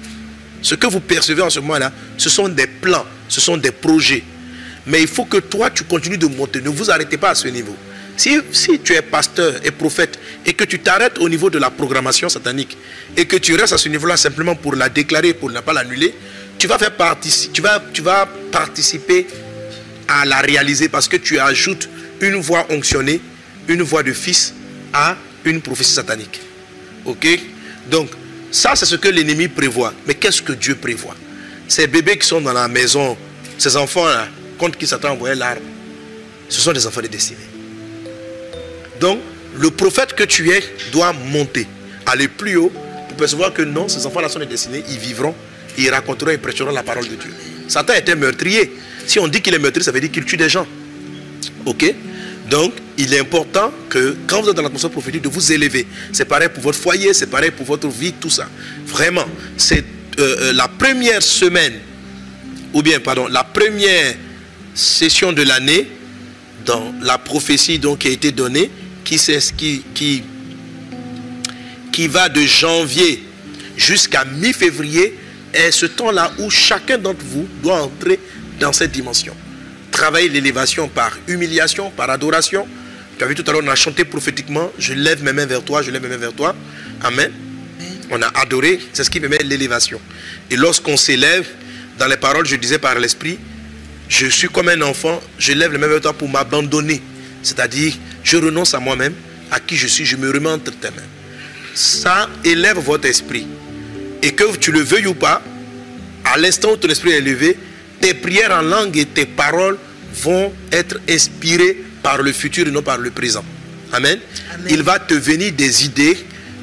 ce 0.62 0.76
que 0.76 0.88
vous 0.88 1.00
percevez 1.00 1.42
en 1.42 1.50
ce 1.50 1.60
moment-là, 1.60 1.92
ce 2.18 2.30
sont 2.30 2.48
des 2.48 2.68
plans, 2.68 3.06
ce 3.28 3.40
sont 3.40 3.58
des 3.58 3.72
projets. 3.72 4.24
Mais 4.88 5.02
il 5.02 5.08
faut 5.08 5.26
que 5.26 5.38
toi, 5.38 5.70
tu 5.70 5.84
continues 5.84 6.18
de 6.18 6.28
monter. 6.28 6.62
Ne 6.62 6.70
vous 6.70 6.92
arrêtez 6.92 7.18
pas 7.18 7.30
à 7.30 7.36
ce 7.36 7.48
niveau. 7.48 7.76
Si, 8.18 8.40
si 8.52 8.80
tu 8.80 8.94
es 8.94 9.02
pasteur 9.02 9.56
et 9.64 9.72
prophète 9.72 10.18
et 10.46 10.54
que 10.54 10.64
tu 10.64 10.80
t'arrêtes 10.80 11.18
au 11.20 11.28
niveau 11.28 11.50
de 11.50 11.58
la 11.58 11.70
programmation 11.70 12.30
satanique 12.30 12.78
et 13.18 13.26
que 13.26 13.36
tu 13.36 13.56
restes 13.56 13.74
à 13.74 13.78
ce 13.78 13.90
niveau-là 13.90 14.16
simplement 14.16 14.56
pour 14.56 14.76
la 14.76 14.88
déclarer, 14.88 15.34
pour 15.34 15.52
ne 15.52 15.60
pas 15.60 15.74
l'annuler, 15.74 16.14
tu 16.58 16.68
vas, 16.68 16.78
tu 17.94 18.02
vas 18.02 18.30
participer 18.52 19.28
à 20.08 20.26
la 20.26 20.40
réaliser 20.40 20.88
parce 20.88 21.08
que 21.08 21.18
tu 21.18 21.40
ajoutes 21.40 21.90
une 22.22 22.36
voix 22.36 22.66
onctionnée, 22.70 23.20
une 23.68 23.82
voix 23.82 24.04
de 24.04 24.14
fils 24.14 24.54
à 24.94 25.18
une 25.44 25.62
prophétie 25.62 25.92
satanique. 25.92 26.40
Ok? 27.04 27.28
Donc, 27.92 28.10
ça, 28.52 28.76
c'est 28.76 28.86
ce 28.86 28.96
que 28.96 29.10
l'ennemi 29.10 29.50
prévoit. 29.50 29.94
Mais 30.08 30.14
qu'est-ce 30.14 30.42
que 30.42 30.54
Dieu 30.54 30.76
prévoit? 30.76 31.16
Ces 31.68 31.88
bébés 31.88 32.18
qui 32.18 32.28
sont 32.28 32.40
dans 32.40 32.54
la 32.54 32.68
maison, 32.70 33.18
ces 33.58 33.76
enfants-là, 33.76 34.30
contre 34.58 34.78
qui 34.78 34.88
Satan 34.88 35.12
envoyé 35.12 35.36
l'arme, 35.36 35.60
ce 36.50 36.62
sont 36.62 36.74
des 36.74 36.86
enfants 36.86 37.02
de 37.02 37.08
destinée. 37.08 37.40
Donc, 39.00 39.20
le 39.58 39.72
prophète 39.72 40.14
que 40.14 40.24
tu 40.24 40.52
es 40.52 40.64
doit 40.92 41.14
monter, 41.14 41.68
aller 42.06 42.28
plus 42.28 42.58
haut 42.58 42.72
pour 43.08 43.18
percevoir 43.18 43.54
que 43.54 43.62
non, 43.62 43.88
ces 43.88 44.06
enfants-là 44.06 44.30
sont 44.30 44.40
des 44.40 44.46
destinés, 44.46 44.84
ils 44.90 44.98
vivront, 44.98 45.34
ils 45.78 45.90
raconteront 45.90 46.32
et 46.32 46.38
prêcheront 46.38 46.72
la 46.72 46.84
parole 46.84 47.08
de 47.08 47.16
Dieu. 47.16 47.34
Satan 47.68 47.94
était 47.94 48.16
meurtrier. 48.16 48.72
Si 49.08 49.20
on 49.20 49.28
dit 49.28 49.42
qu'il 49.42 49.54
est 49.54 49.60
meurtrier, 49.60 49.84
ça 49.84 49.92
veut 49.92 50.00
dire 50.02 50.12
qu'il 50.12 50.26
tue 50.26 50.38
des 50.38 50.50
gens. 50.50 50.68
Ok? 51.66 51.94
Donc, 52.50 52.74
il 52.98 53.14
est 53.14 53.20
important 53.20 53.72
que 53.90 54.16
quand 54.28 54.42
vous 54.42 54.50
êtes 54.50 54.56
dans 54.56 54.62
l'atmosphère 54.62 54.92
prophétique, 54.92 55.24
de 55.24 55.30
vous 55.30 55.52
élever. 55.52 55.88
C'est 56.12 56.26
pareil 56.26 56.50
pour 56.54 56.64
votre 56.64 56.78
foyer, 56.78 57.14
c'est 57.14 57.28
pareil 57.28 57.52
pour 57.52 57.66
votre 57.66 57.88
vie, 57.88 58.14
tout 58.14 58.30
ça. 58.30 58.48
Vraiment, 58.86 59.26
c'est 59.58 59.84
euh, 60.20 60.36
euh, 60.40 60.54
la 60.54 60.68
première 60.68 61.24
semaine, 61.24 61.74
ou 62.74 62.82
bien, 62.84 63.00
pardon, 63.00 63.28
la 63.28 63.44
première 63.44 64.16
session 64.76 65.32
de 65.34 65.42
l'année, 65.42 65.88
dans 66.66 66.94
la 67.02 67.18
prophétie 67.18 67.80
donc, 67.80 68.00
qui 68.00 68.08
a 68.08 68.12
été 68.12 68.32
donnée, 68.32 68.70
qui, 69.04 69.18
qui, 69.58 69.84
qui, 69.94 70.24
qui 71.92 72.08
va 72.08 72.30
de 72.30 72.42
janvier 72.42 73.24
jusqu'à 73.78 74.26
mi-février, 74.26 75.18
est 75.54 75.72
ce 75.72 75.86
temps-là 75.86 76.34
où 76.40 76.50
chacun 76.50 76.98
d'entre 76.98 77.24
vous 77.24 77.48
doit 77.64 77.82
entrer 77.82 78.20
dans 78.60 78.74
cette 78.74 78.92
dimension. 78.92 79.36
Travailler 79.92 80.28
l'élévation 80.28 80.90
par 80.90 81.18
humiliation, 81.28 81.90
par 81.92 82.10
adoration. 82.10 82.68
Tu 83.18 83.24
as 83.24 83.28
vu 83.28 83.36
tout 83.36 83.44
à 83.48 83.54
l'heure, 83.54 83.62
on 83.64 83.70
a 83.70 83.76
chanté 83.76 84.04
prophétiquement, 84.04 84.72
je 84.78 84.94
lève 84.94 85.24
mes 85.24 85.32
mains 85.32 85.46
vers 85.46 85.64
toi, 85.64 85.82
je 85.82 85.92
lève 85.92 86.02
mes 86.02 86.10
mains 86.10 86.18
vers 86.18 86.34
toi. 86.34 86.54
Amen. 87.02 87.32
On 88.12 88.22
a 88.22 88.28
adoré, 88.40 88.80
c'est 88.92 89.04
ce 89.06 89.10
qui 89.10 89.20
permet 89.20 89.38
l'élévation. 89.38 90.02
Et 90.52 90.58
lorsqu'on 90.58 90.98
s'élève, 90.98 91.48
dans 91.98 92.08
les 92.08 92.18
paroles, 92.18 92.46
je 92.46 92.58
disais 92.58 92.78
par 92.78 93.00
l'esprit, 93.00 93.40
je 94.10 94.28
suis 94.28 94.48
comme 94.48 94.70
un 94.70 94.82
enfant, 94.82 95.22
je 95.38 95.54
lève 95.54 95.72
les 95.72 95.78
mains 95.78 95.88
vers 95.88 96.02
toi 96.02 96.14
pour 96.14 96.30
m'abandonner. 96.30 97.02
C'est-à-dire, 97.44 97.94
je 98.24 98.38
renonce 98.38 98.74
à 98.74 98.80
moi-même, 98.80 99.14
à 99.52 99.60
qui 99.60 99.76
je 99.76 99.88
suis, 99.88 100.06
je 100.06 100.16
me 100.16 100.32
remets 100.32 100.50
entre 100.50 100.72
tes 100.72 100.90
mains. 100.90 101.04
Ça 101.74 102.30
élève 102.44 102.78
votre 102.80 103.08
esprit. 103.08 103.48
Et 104.22 104.32
que 104.34 104.56
tu 104.58 104.72
le 104.72 104.82
veuilles 104.82 105.08
ou 105.08 105.14
pas, 105.14 105.42
à 106.24 106.38
l'instant 106.38 106.74
où 106.74 106.78
ton 106.78 106.88
esprit 106.88 107.12
est 107.12 107.18
élevé, 107.18 107.58
tes 108.00 108.14
prières 108.14 108.52
en 108.52 108.62
langue 108.62 108.98
et 108.98 109.06
tes 109.06 109.26
paroles 109.26 109.78
vont 110.24 110.54
être 110.72 111.00
inspirées 111.10 111.78
par 112.02 112.22
le 112.22 112.32
futur 112.32 112.68
et 112.68 112.72
non 112.72 112.82
par 112.82 112.98
le 112.98 113.12
présent. 113.12 113.44
Amen. 113.92 114.20
Amen. 114.54 114.68
Il 114.70 114.84
va 114.84 115.00
te 115.00 115.14
venir 115.14 115.52
des 115.54 115.86
idées 115.86 116.18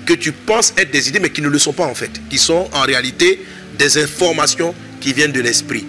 que 0.06 0.14
tu 0.14 0.32
penses 0.32 0.72
être 0.76 0.90
des 0.90 1.08
idées, 1.08 1.20
mais 1.20 1.30
qui 1.30 1.42
ne 1.42 1.48
le 1.48 1.58
sont 1.58 1.72
pas 1.72 1.86
en 1.86 1.94
fait. 1.94 2.10
Qui 2.28 2.38
sont 2.38 2.68
en 2.72 2.82
réalité 2.82 3.44
des 3.78 3.98
informations 3.98 4.74
qui 5.00 5.12
viennent 5.12 5.32
de 5.32 5.40
l'esprit. 5.40 5.84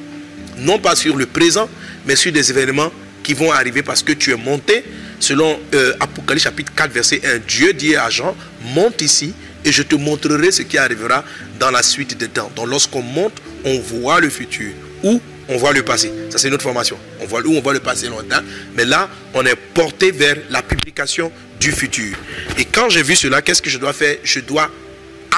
Non 0.57 0.79
pas 0.79 0.95
sur 0.95 1.15
le 1.15 1.25
présent, 1.25 1.69
mais 2.05 2.15
sur 2.15 2.31
des 2.31 2.49
événements 2.49 2.91
qui 3.23 3.33
vont 3.33 3.51
arriver 3.51 3.81
parce 3.81 4.03
que 4.03 4.13
tu 4.13 4.31
es 4.31 4.35
monté. 4.35 4.83
Selon 5.19 5.57
euh, 5.73 5.93
Apocalypse 5.99 6.43
chapitre 6.43 6.73
4, 6.75 6.91
verset 6.91 7.21
1, 7.23 7.39
Dieu 7.47 7.73
dit 7.73 7.95
à 7.95 8.09
Jean, 8.09 8.35
monte 8.75 9.01
ici 9.01 9.33
et 9.65 9.71
je 9.71 9.81
te 9.81 9.95
montrerai 9.95 10.51
ce 10.51 10.63
qui 10.63 10.77
arrivera 10.77 11.23
dans 11.59 11.71
la 11.71 11.81
suite 11.81 12.17
des 12.17 12.27
temps. 12.27 12.51
Donc 12.55 12.67
lorsqu'on 12.67 13.01
monte, 13.01 13.33
on 13.63 13.79
voit 13.79 14.19
le 14.19 14.29
futur 14.29 14.73
ou 15.03 15.21
on 15.47 15.57
voit 15.57 15.73
le 15.73 15.83
passé. 15.83 16.11
Ça 16.29 16.37
c'est 16.37 16.49
notre 16.49 16.63
formation. 16.63 16.97
On 17.21 17.25
voit 17.25 17.41
où 17.41 17.53
on 17.53 17.61
voit 17.61 17.73
le 17.73 17.79
passé 17.79 18.07
longtemps, 18.07 18.41
mais 18.75 18.85
là 18.85 19.09
on 19.33 19.45
est 19.45 19.55
porté 19.55 20.11
vers 20.11 20.35
la 20.49 20.61
publication 20.61 21.31
du 21.59 21.71
futur. 21.71 22.15
Et 22.57 22.65
quand 22.65 22.89
j'ai 22.89 23.03
vu 23.03 23.15
cela, 23.15 23.41
qu'est-ce 23.41 23.61
que 23.61 23.69
je 23.69 23.77
dois 23.77 23.93
faire? 23.93 24.17
Je 24.23 24.41
dois 24.41 24.69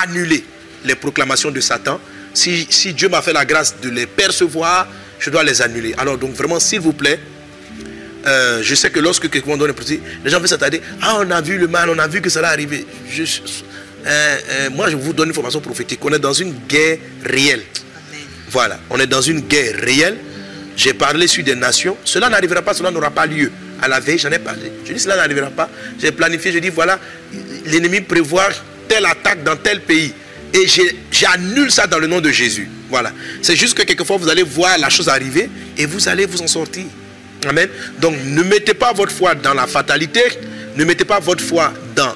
annuler 0.04 0.44
les 0.84 0.96
proclamations 0.96 1.52
de 1.52 1.60
Satan. 1.60 2.00
Si, 2.34 2.68
si 2.70 2.94
Dieu 2.94 3.08
m'a 3.08 3.22
fait 3.22 3.34
la 3.34 3.46
grâce 3.46 3.80
de 3.80 3.90
les 3.90 4.08
percevoir, 4.08 4.88
je 5.20 5.30
dois 5.30 5.44
les 5.44 5.62
annuler. 5.62 5.94
Alors 5.98 6.18
donc 6.18 6.34
vraiment, 6.36 6.60
s'il 6.60 6.80
vous 6.82 6.94
plaît, 6.94 7.20
euh, 8.28 8.62
je 8.64 8.74
sais 8.76 8.90
que 8.90 9.00
lorsque 9.00 9.30
quelqu'un 9.30 9.56
donne 9.58 9.70
une 9.70 9.76
prophétie, 9.76 10.02
les 10.24 10.32
gens 10.32 10.40
vont 10.40 10.48
s'attarder. 10.48 10.82
Ah, 11.02 11.20
on 11.22 11.30
a 11.32 11.42
vu 11.42 11.58
le 11.58 11.68
mal, 11.68 11.90
on 11.90 12.00
a 12.00 12.08
vu 12.08 12.22
que 12.22 12.30
ça 12.30 12.42
va 12.42 12.50
arriver. 12.50 12.86
Je- 13.10 13.24
euh, 13.24 13.28
euh, 14.08 14.70
moi, 14.72 14.90
je 14.90 14.96
vous 14.96 15.14
donne 15.14 15.28
une 15.30 15.34
formation 15.34 15.62
prophétique. 15.62 16.00
On 16.04 16.12
est 16.14 16.20
dans 16.20 16.34
une 16.34 16.54
guerre 16.68 16.98
réelle. 17.24 17.64
Voilà, 18.50 18.80
on 18.90 19.00
est 19.00 19.08
dans 19.08 19.22
une 19.22 19.42
guerre 19.42 19.76
réelle. 19.80 20.18
J'ai 20.78 20.94
parlé 20.94 21.28
sur 21.28 21.44
des 21.44 21.56
nations. 21.56 21.98
Cela 22.04 22.30
n'arrivera 22.30 22.62
pas, 22.62 22.74
cela 22.74 22.92
n'aura 22.92 23.10
pas 23.12 23.26
lieu. 23.26 23.52
À 23.82 23.88
la 23.88 24.00
veille, 24.00 24.18
j'en 24.20 24.32
ai 24.32 24.40
parlé. 24.40 24.72
Je 24.86 24.94
dis 24.94 25.00
cela 25.00 25.16
n'arrivera 25.18 25.50
pas. 25.50 25.70
J'ai 26.02 26.12
planifié, 26.12 26.52
je 26.52 26.60
dis 26.60 26.70
voilà, 26.70 27.00
l'ennemi 27.66 28.02
prévoit 28.02 28.50
telle 28.88 29.06
attaque 29.06 29.44
dans 29.44 29.56
tel 29.56 29.82
pays. 29.82 30.14
Et 30.54 30.66
j'annule 31.12 31.72
ça 31.72 31.86
dans 31.88 32.00
le 32.00 32.08
nom 32.08 32.22
de 32.22 32.30
Jésus. 32.32 32.70
C'est 33.42 33.56
juste 33.56 33.74
que 33.76 33.84
quelquefois 33.84 34.18
vous 34.18 34.30
allez 34.30 34.44
voir 34.44 34.78
la 34.78 34.90
chose 34.90 35.10
arriver 35.10 35.50
et 35.78 35.86
vous 35.86 36.08
allez 36.08 36.26
vous 36.26 36.42
en 36.42 36.48
sortir. 36.48 36.86
Amen. 37.48 37.70
Donc 38.00 38.16
ne 38.26 38.44
mettez 38.44 38.74
pas 38.74 38.94
votre 38.94 39.12
foi 39.12 39.36
dans 39.36 39.54
la 39.54 39.68
fatalité, 39.68 40.22
ne 40.76 40.84
mettez 40.84 41.06
pas 41.06 41.20
votre 41.20 41.44
foi 41.44 41.74
dans 41.96 42.14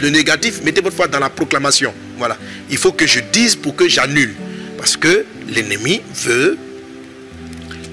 le 0.00 0.08
négatif, 0.08 0.60
mettez 0.62 0.80
votre 0.80 0.96
foi 0.96 1.08
dans 1.08 1.20
la 1.20 1.30
proclamation. 1.30 1.94
Voilà. 2.18 2.36
Il 2.68 2.76
faut 2.76 2.92
que 2.92 3.06
je 3.06 3.20
dise 3.32 3.56
pour 3.56 3.76
que 3.76 3.88
j'annule. 3.88 4.34
Parce 4.76 4.96
que 4.96 5.24
l'ennemi 5.48 6.00
veut 6.24 6.56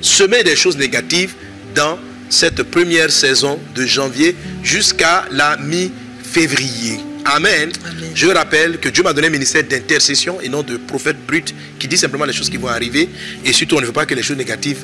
semer 0.02 0.44
des 0.44 0.56
choses 0.56 0.78
négatives 0.78 1.34
dans 1.76 2.00
cette 2.30 2.64
première 2.64 3.12
saison 3.12 3.60
de 3.76 3.86
janvier 3.86 4.36
jusqu'à 4.64 5.26
la 5.32 5.58
mi-février. 5.58 7.00
Amen. 7.36 7.72
Amen. 7.86 8.12
Je 8.16 8.28
rappelle 8.28 8.80
que 8.80 8.90
Dieu 8.90 9.04
m'a 9.04 9.14
donné 9.14 9.28
un 9.28 9.32
ministère 9.32 9.64
d'intercession 9.64 10.40
et 10.42 10.48
non 10.48 10.64
de 10.64 10.78
prophète 10.78 11.18
brut 11.28 11.54
qui 11.78 11.88
dit 11.88 11.98
simplement 11.98 12.26
les 12.26 12.34
choses 12.34 12.50
qui 12.50 12.58
vont 12.58 12.70
arriver. 12.70 13.10
Et 13.44 13.52
surtout, 13.52 13.76
on 13.76 13.82
ne 13.82 13.86
veut 13.86 13.92
pas 13.92 14.06
que 14.06 14.16
les 14.16 14.24
choses 14.24 14.38
négatives 14.38 14.80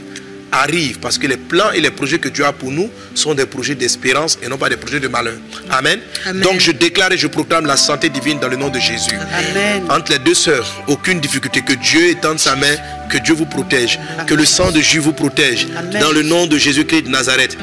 arrivent 0.51 0.99
parce 0.99 1.17
que 1.17 1.25
les 1.25 1.37
plans 1.37 1.71
et 1.71 1.81
les 1.81 1.89
projets 1.89 2.19
que 2.19 2.29
Dieu 2.29 2.45
a 2.45 2.51
pour 2.51 2.69
nous 2.69 2.89
sont 3.15 3.33
des 3.33 3.45
projets 3.45 3.75
d'espérance 3.75 4.37
et 4.43 4.47
non 4.49 4.57
pas 4.57 4.69
des 4.69 4.77
projets 4.77 4.99
de 4.99 5.07
malheur. 5.07 5.37
Amen. 5.69 5.99
Amen. 6.25 6.43
Donc 6.43 6.59
je 6.59 6.71
déclare 6.71 7.11
et 7.11 7.17
je 7.17 7.27
proclame 7.27 7.65
la 7.65 7.77
santé 7.77 8.09
divine 8.09 8.39
dans 8.39 8.49
le 8.49 8.57
nom 8.57 8.69
de 8.69 8.79
Jésus. 8.79 9.15
Amen. 9.15 9.83
Entre 9.89 10.11
les 10.11 10.19
deux 10.19 10.35
sœurs, 10.35 10.83
aucune 10.87 11.19
difficulté. 11.21 11.61
Que 11.61 11.73
Dieu 11.73 12.09
étende 12.09 12.39
sa 12.39 12.55
main, 12.55 12.75
que 13.09 13.17
Dieu 13.19 13.33
vous 13.33 13.45
protège. 13.45 13.99
Que 14.27 14.33
le 14.35 14.45
sang 14.45 14.71
de 14.71 14.81
Jésus 14.81 14.99
vous 14.99 15.13
protège. 15.13 15.67
Amen. 15.75 16.01
Dans 16.01 16.11
le 16.11 16.23
nom 16.23 16.45
de 16.45 16.57
Jésus-Christ 16.57 17.03
de 17.03 17.09
Nazareth. 17.09 17.57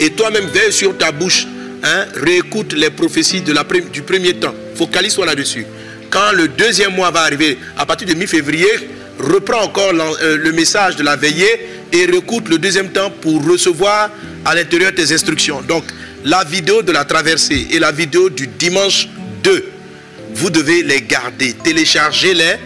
Et 0.00 0.10
toi-même, 0.10 0.46
veille 0.46 0.72
sur 0.72 0.96
ta 0.98 1.12
bouche. 1.12 1.46
Hein, 1.86 2.06
réécoute 2.14 2.72
les 2.74 2.90
prophéties 2.90 3.40
du 3.40 4.02
premier 4.02 4.34
temps. 4.34 4.54
Focalise-toi 4.74 5.26
là-dessus. 5.26 5.66
Quand 6.10 6.32
le 6.32 6.48
deuxième 6.48 6.94
mois 6.94 7.10
va 7.10 7.22
arriver, 7.22 7.58
à 7.76 7.86
partir 7.86 8.06
de 8.08 8.14
mi-février, 8.14 8.68
reprends 9.18 9.62
encore 9.62 9.92
euh, 9.94 10.36
le 10.36 10.52
message 10.52 10.96
de 10.96 11.02
la 11.02 11.16
veillée 11.16 11.68
et 11.92 12.06
réécoute 12.06 12.48
le 12.48 12.58
deuxième 12.58 12.90
temps 12.90 13.10
pour 13.10 13.44
recevoir 13.46 14.10
à 14.44 14.54
l'intérieur 14.54 14.92
tes 14.94 15.12
instructions. 15.12 15.62
Donc, 15.62 15.84
la 16.24 16.44
vidéo 16.44 16.82
de 16.82 16.92
la 16.92 17.04
traversée 17.04 17.68
et 17.70 17.78
la 17.78 17.92
vidéo 17.92 18.28
du 18.28 18.46
dimanche 18.46 19.08
2, 19.42 19.70
vous 20.34 20.50
devez 20.50 20.82
les 20.82 21.02
garder, 21.02 21.54
téléchargez-les 21.54 22.56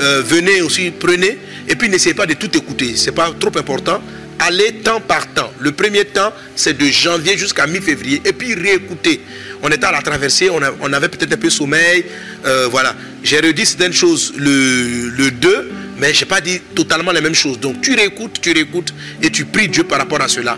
euh, 0.00 0.22
venez 0.24 0.62
aussi, 0.62 0.92
prenez, 0.92 1.38
et 1.66 1.74
puis 1.74 1.88
n'essayez 1.88 2.14
pas 2.14 2.26
de 2.26 2.34
tout 2.34 2.56
écouter, 2.56 2.94
c'est 2.96 3.12
pas 3.12 3.32
trop 3.38 3.56
important. 3.58 4.00
Allez 4.40 4.74
temps 4.84 5.00
par 5.00 5.26
temps. 5.34 5.52
Le 5.58 5.72
premier 5.72 6.04
temps, 6.04 6.32
c'est 6.54 6.76
de 6.76 6.86
janvier 6.86 7.36
jusqu'à 7.36 7.66
mi-février, 7.66 8.22
et 8.24 8.32
puis 8.32 8.54
réécoutez. 8.54 9.20
On 9.62 9.68
était 9.68 9.86
à 9.86 9.92
la 9.92 10.00
traversée, 10.00 10.48
on 10.50 10.92
avait 10.92 11.08
peut-être 11.08 11.32
un 11.32 11.36
peu 11.36 11.50
sommeil, 11.50 12.04
euh, 12.46 12.68
voilà. 12.70 12.94
J'ai 13.24 13.40
redit 13.40 13.66
certaines 13.66 13.92
choses 13.92 14.32
le, 14.36 15.08
le 15.08 15.30
2, 15.32 15.70
mais 15.98 16.14
je 16.14 16.20
n'ai 16.20 16.26
pas 16.26 16.40
dit 16.40 16.60
totalement 16.74 17.10
les 17.10 17.20
mêmes 17.20 17.34
choses. 17.34 17.58
Donc 17.58 17.80
tu 17.80 17.94
réécoutes, 17.94 18.40
tu 18.40 18.52
réécoutes, 18.52 18.94
et 19.22 19.30
tu 19.30 19.44
pries 19.44 19.68
Dieu 19.68 19.82
par 19.84 19.98
rapport 19.98 20.20
à 20.20 20.28
cela. 20.28 20.56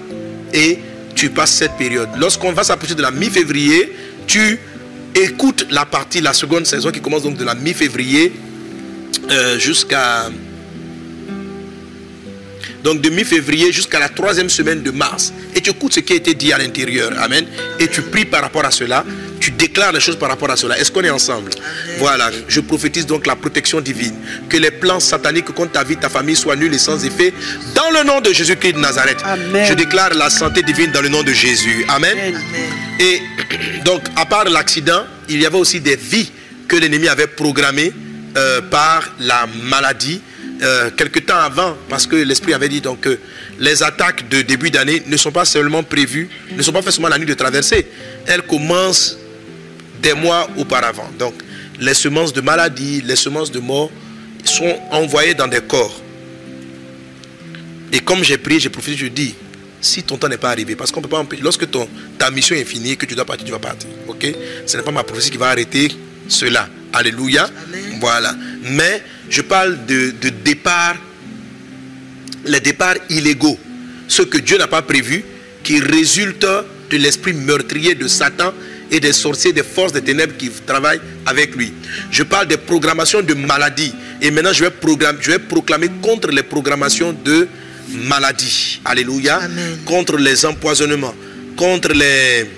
Et 0.53 0.79
tu 1.15 1.31
passes 1.31 1.53
cette 1.53 1.77
période. 1.77 2.11
Lorsqu'on 2.19 2.53
va 2.53 2.65
s'approcher 2.65 2.95
de 2.95 3.03
la 3.03 3.11
mi-février, 3.11 3.93
tu 4.27 4.59
écoutes 5.15 5.67
la 5.71 5.87
partie, 5.87 6.21
la 6.21 6.35
seconde 6.35 6.67
saison 6.67 6.91
qui 6.91 7.01
commence 7.01 7.23
donc 7.23 7.37
de 7.37 7.45
la 7.45 7.55
mi-février 7.55 8.33
euh, 9.31 9.59
jusqu'à 9.59 10.31
donc 12.83 13.01
de 13.01 13.11
mi-février 13.11 13.73
jusqu'à 13.73 13.99
la 13.99 14.09
troisième 14.09 14.49
semaine 14.49 14.83
de 14.83 14.91
mars. 14.91 15.33
Et 15.55 15.61
tu 15.61 15.71
écoutes 15.71 15.95
ce 15.95 16.01
qui 16.01 16.13
a 16.13 16.17
été 16.17 16.35
dit 16.35 16.53
à 16.53 16.59
l'intérieur. 16.59 17.13
Amen. 17.21 17.47
Et 17.79 17.89
tu 17.89 18.03
pries 18.03 18.25
par 18.25 18.43
rapport 18.43 18.65
à 18.65 18.71
cela. 18.71 19.05
Tu 19.41 19.51
déclares 19.51 19.93
les 19.93 20.01
choses 20.01 20.17
par 20.17 20.29
rapport 20.29 20.51
à 20.51 20.57
cela. 20.57 20.79
Est-ce 20.79 20.93
qu'on 20.93 21.03
est 21.03 21.11
ensemble? 21.11 21.51
Voilà. 21.99 22.31
Je 22.47 22.61
prophétise 22.61 23.07
donc 23.07 23.27
la 23.27 23.37
protection 23.37 23.81
divine. 23.81 24.15
Que 24.49 24.59
les 24.59 24.71
plans 24.71 25.01
sataniques 25.01 25.47
contre 25.47 25.73
ta 25.73 25.85
vie, 25.85 25.97
ta 25.97 26.09
famille 26.11 26.37
soient 26.37 26.57
nuls 26.57 26.75
et 26.75 26.79
sans 26.79 27.05
effet. 27.05 27.33
Dans 27.75 27.91
le 27.91 28.05
nom 28.07 28.21
de 28.21 28.33
Jésus-Christ 28.33 28.75
de 28.75 28.81
Nazareth. 28.81 29.19
Amen. 29.25 29.67
Je 29.67 29.75
déclare 29.75 30.15
la 30.15 30.29
santé 30.29 30.63
divine 30.63 30.91
dans 30.93 31.01
le 31.01 31.09
nom 31.09 31.23
de 31.23 31.33
Jésus. 31.33 31.85
Amen. 31.89 32.17
Amen. 32.19 32.41
Et 32.99 33.21
donc, 33.85 34.03
à 34.17 34.27
part 34.27 34.45
l'accident, 34.45 35.05
il 35.29 35.41
y 35.41 35.47
avait 35.47 35.59
aussi 35.59 35.81
des 35.81 35.97
vies 35.97 36.31
que 36.69 36.77
l'ennemi 36.77 37.09
avait 37.09 37.27
programmées 37.27 37.93
euh, 38.37 38.61
par 38.61 39.13
la 39.19 39.47
maladie. 39.65 40.21
Euh, 40.63 40.91
quelque 40.91 41.19
temps 41.21 41.39
avant, 41.39 41.77
parce 41.89 42.07
que 42.07 42.17
l'Esprit 42.17 42.55
avait 42.55 42.69
dit 42.69 42.81
donc 42.81 43.01
que 43.01 43.19
les 43.59 43.83
attaques 43.83 44.29
de 44.29 44.43
début 44.43 44.71
d'année 44.71 45.03
ne 45.07 45.17
sont 45.17 45.33
pas 45.33 45.45
seulement 45.45 45.83
prévues, 45.83 46.29
ne 46.57 46.63
sont 46.63 46.73
pas 46.73 46.83
faites 46.83 46.93
seulement 46.93 47.09
la 47.09 47.19
nuit 47.19 47.27
de 47.27 47.35
traversée. 47.35 47.87
Elles 48.27 48.43
commencent 48.43 49.17
des 50.03 50.15
mois 50.15 50.49
auparavant. 50.57 51.11
Donc, 51.19 51.35
les 51.79 51.95
semences 51.95 52.33
de 52.33 52.41
maladie, 52.41 53.03
les 53.05 53.17
semences 53.17 53.51
de 53.51 53.59
mort 53.59 53.91
sont 54.45 54.79
envoyées 54.91 55.35
dans 55.35 55.49
des 55.49 55.61
corps. 55.61 56.01
Et 57.93 58.01
comme 58.01 58.23
j'ai 58.23 58.39
prié, 58.39 58.61
j'ai 58.61 58.69
profité, 58.69 58.97
je 58.97 59.07
dis, 59.07 59.35
si 59.81 60.03
ton 60.03 60.17
temps 60.17 60.29
n'est 60.29 60.37
pas 60.37 60.51
arrivé, 60.51 60.77
parce 60.77 60.93
qu'on 60.93 61.01
peut 61.01 61.09
pas 61.09 61.19
empêcher, 61.19 61.43
lorsque 61.43 61.69
ton, 61.71 61.89
ta 62.19 62.31
mission 62.31 62.55
est 62.55 62.65
finie, 62.65 62.97
que 62.97 63.07
tu 63.07 63.15
dois 63.15 63.25
partir, 63.25 63.47
tu 63.47 63.53
vas 63.53 63.59
partir. 63.59 63.89
Ok? 64.09 64.27
Ce 64.67 64.77
n'est 64.77 64.83
pas 64.83 64.91
ma 64.91 65.03
prophétie 65.03 65.31
qui 65.31 65.39
va 65.39 65.49
arrêter 65.49 65.91
cela. 66.29 66.69
Alléluia. 66.93 67.49
Voilà. 68.01 68.35
Mais 68.63 69.03
je 69.31 69.43
parle 69.43 69.87
de, 69.87 70.11
de 70.21 70.29
départ, 70.29 70.97
les 72.45 72.61
départs 72.61 72.97
illégaux, 73.09 73.59
ce 74.09 74.23
que 74.23 74.39
Dieu 74.39 74.59
n'a 74.59 74.67
pas 74.67 74.83
prévu, 74.83 75.25
qui 75.63 75.79
résulte 75.81 76.47
de 76.91 76.97
l'esprit 76.97 77.33
meurtrier 77.33 77.95
de 77.95 78.09
Satan 78.09 78.53
et 78.91 78.99
des 78.99 79.13
sorciers, 79.13 79.53
des 79.53 79.63
forces 79.63 79.93
des 79.93 80.03
ténèbres 80.03 80.37
qui 80.37 80.51
travaillent 80.67 81.01
avec 81.25 81.55
lui. 81.55 81.73
Je 82.11 82.25
parle 82.25 82.49
des 82.49 82.57
programmations 82.57 83.23
de 83.23 83.35
maladies. 83.35 83.93
Et 84.21 84.33
maintenant, 84.33 84.53
je 84.53 84.65
vais, 84.65 84.71
programme- 84.71 85.19
je 85.21 85.31
vais 85.31 85.39
proclamer 85.39 85.89
contre 86.03 86.29
les 86.31 86.43
programmations 86.43 87.13
de 87.25 87.47
maladies. 88.09 88.81
Alléluia. 88.85 89.37
Amen. 89.37 89.79
Contre 89.85 90.17
les 90.17 90.45
empoisonnements, 90.45 91.15
contre 91.57 91.93
les... 91.93 92.51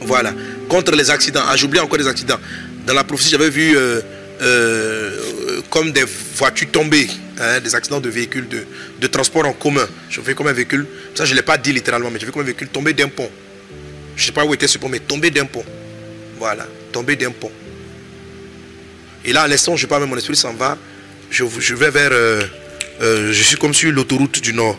Voilà. 0.00 0.32
Contre 0.68 0.92
les 0.92 1.10
accidents. 1.10 1.42
Ah, 1.46 1.56
j'oublie 1.56 1.80
encore 1.80 1.98
des 1.98 2.08
accidents. 2.08 2.38
Dans 2.86 2.94
la 2.94 3.04
prophétie, 3.04 3.30
j'avais 3.30 3.50
vu 3.50 3.76
euh, 3.76 4.00
euh, 4.44 5.60
comme 5.70 5.92
des 5.92 6.04
voitures 6.36 6.70
tombées, 6.70 7.08
hein, 7.40 7.60
des 7.60 7.74
accidents 7.74 8.00
de 8.00 8.08
véhicules 8.10 8.48
de, 8.48 8.64
de 9.00 9.06
transport 9.06 9.46
en 9.46 9.52
commun. 9.52 9.86
Je 10.10 10.20
fais 10.20 10.34
comme 10.34 10.48
un 10.48 10.52
véhicule, 10.52 10.86
ça 11.14 11.24
je 11.24 11.30
ne 11.32 11.36
l'ai 11.36 11.42
pas 11.42 11.56
dit 11.58 11.72
littéralement, 11.72 12.10
mais 12.10 12.18
je 12.20 12.26
fais 12.26 12.32
comme 12.32 12.42
un 12.42 12.46
véhicule 12.46 12.68
tomber 12.68 12.92
d'un 12.92 13.08
pont. 13.08 13.30
Je 14.16 14.22
ne 14.22 14.26
sais 14.26 14.32
pas 14.32 14.44
où 14.44 14.54
était 14.54 14.68
ce 14.68 14.78
pont, 14.78 14.88
mais 14.88 15.00
tomber 15.00 15.30
d'un 15.30 15.46
pont. 15.46 15.64
Voilà, 16.38 16.66
tomber 16.92 17.16
d'un 17.16 17.30
pont. 17.30 17.50
Et 19.24 19.32
là, 19.32 19.42
à 19.42 19.48
l'instant, 19.48 19.76
je 19.76 19.86
parle, 19.86 20.04
mon 20.04 20.16
esprit 20.16 20.36
s'en 20.36 20.52
va. 20.52 20.76
Je, 21.30 21.44
vais 21.74 21.90
vers. 21.90 22.10
euh, 22.12 22.44
euh, 23.00 23.32
je 23.32 23.42
suis 23.42 23.56
comme 23.56 23.74
sur 23.74 23.90
l'autoroute 23.90 24.40
du 24.40 24.52
Nord 24.52 24.78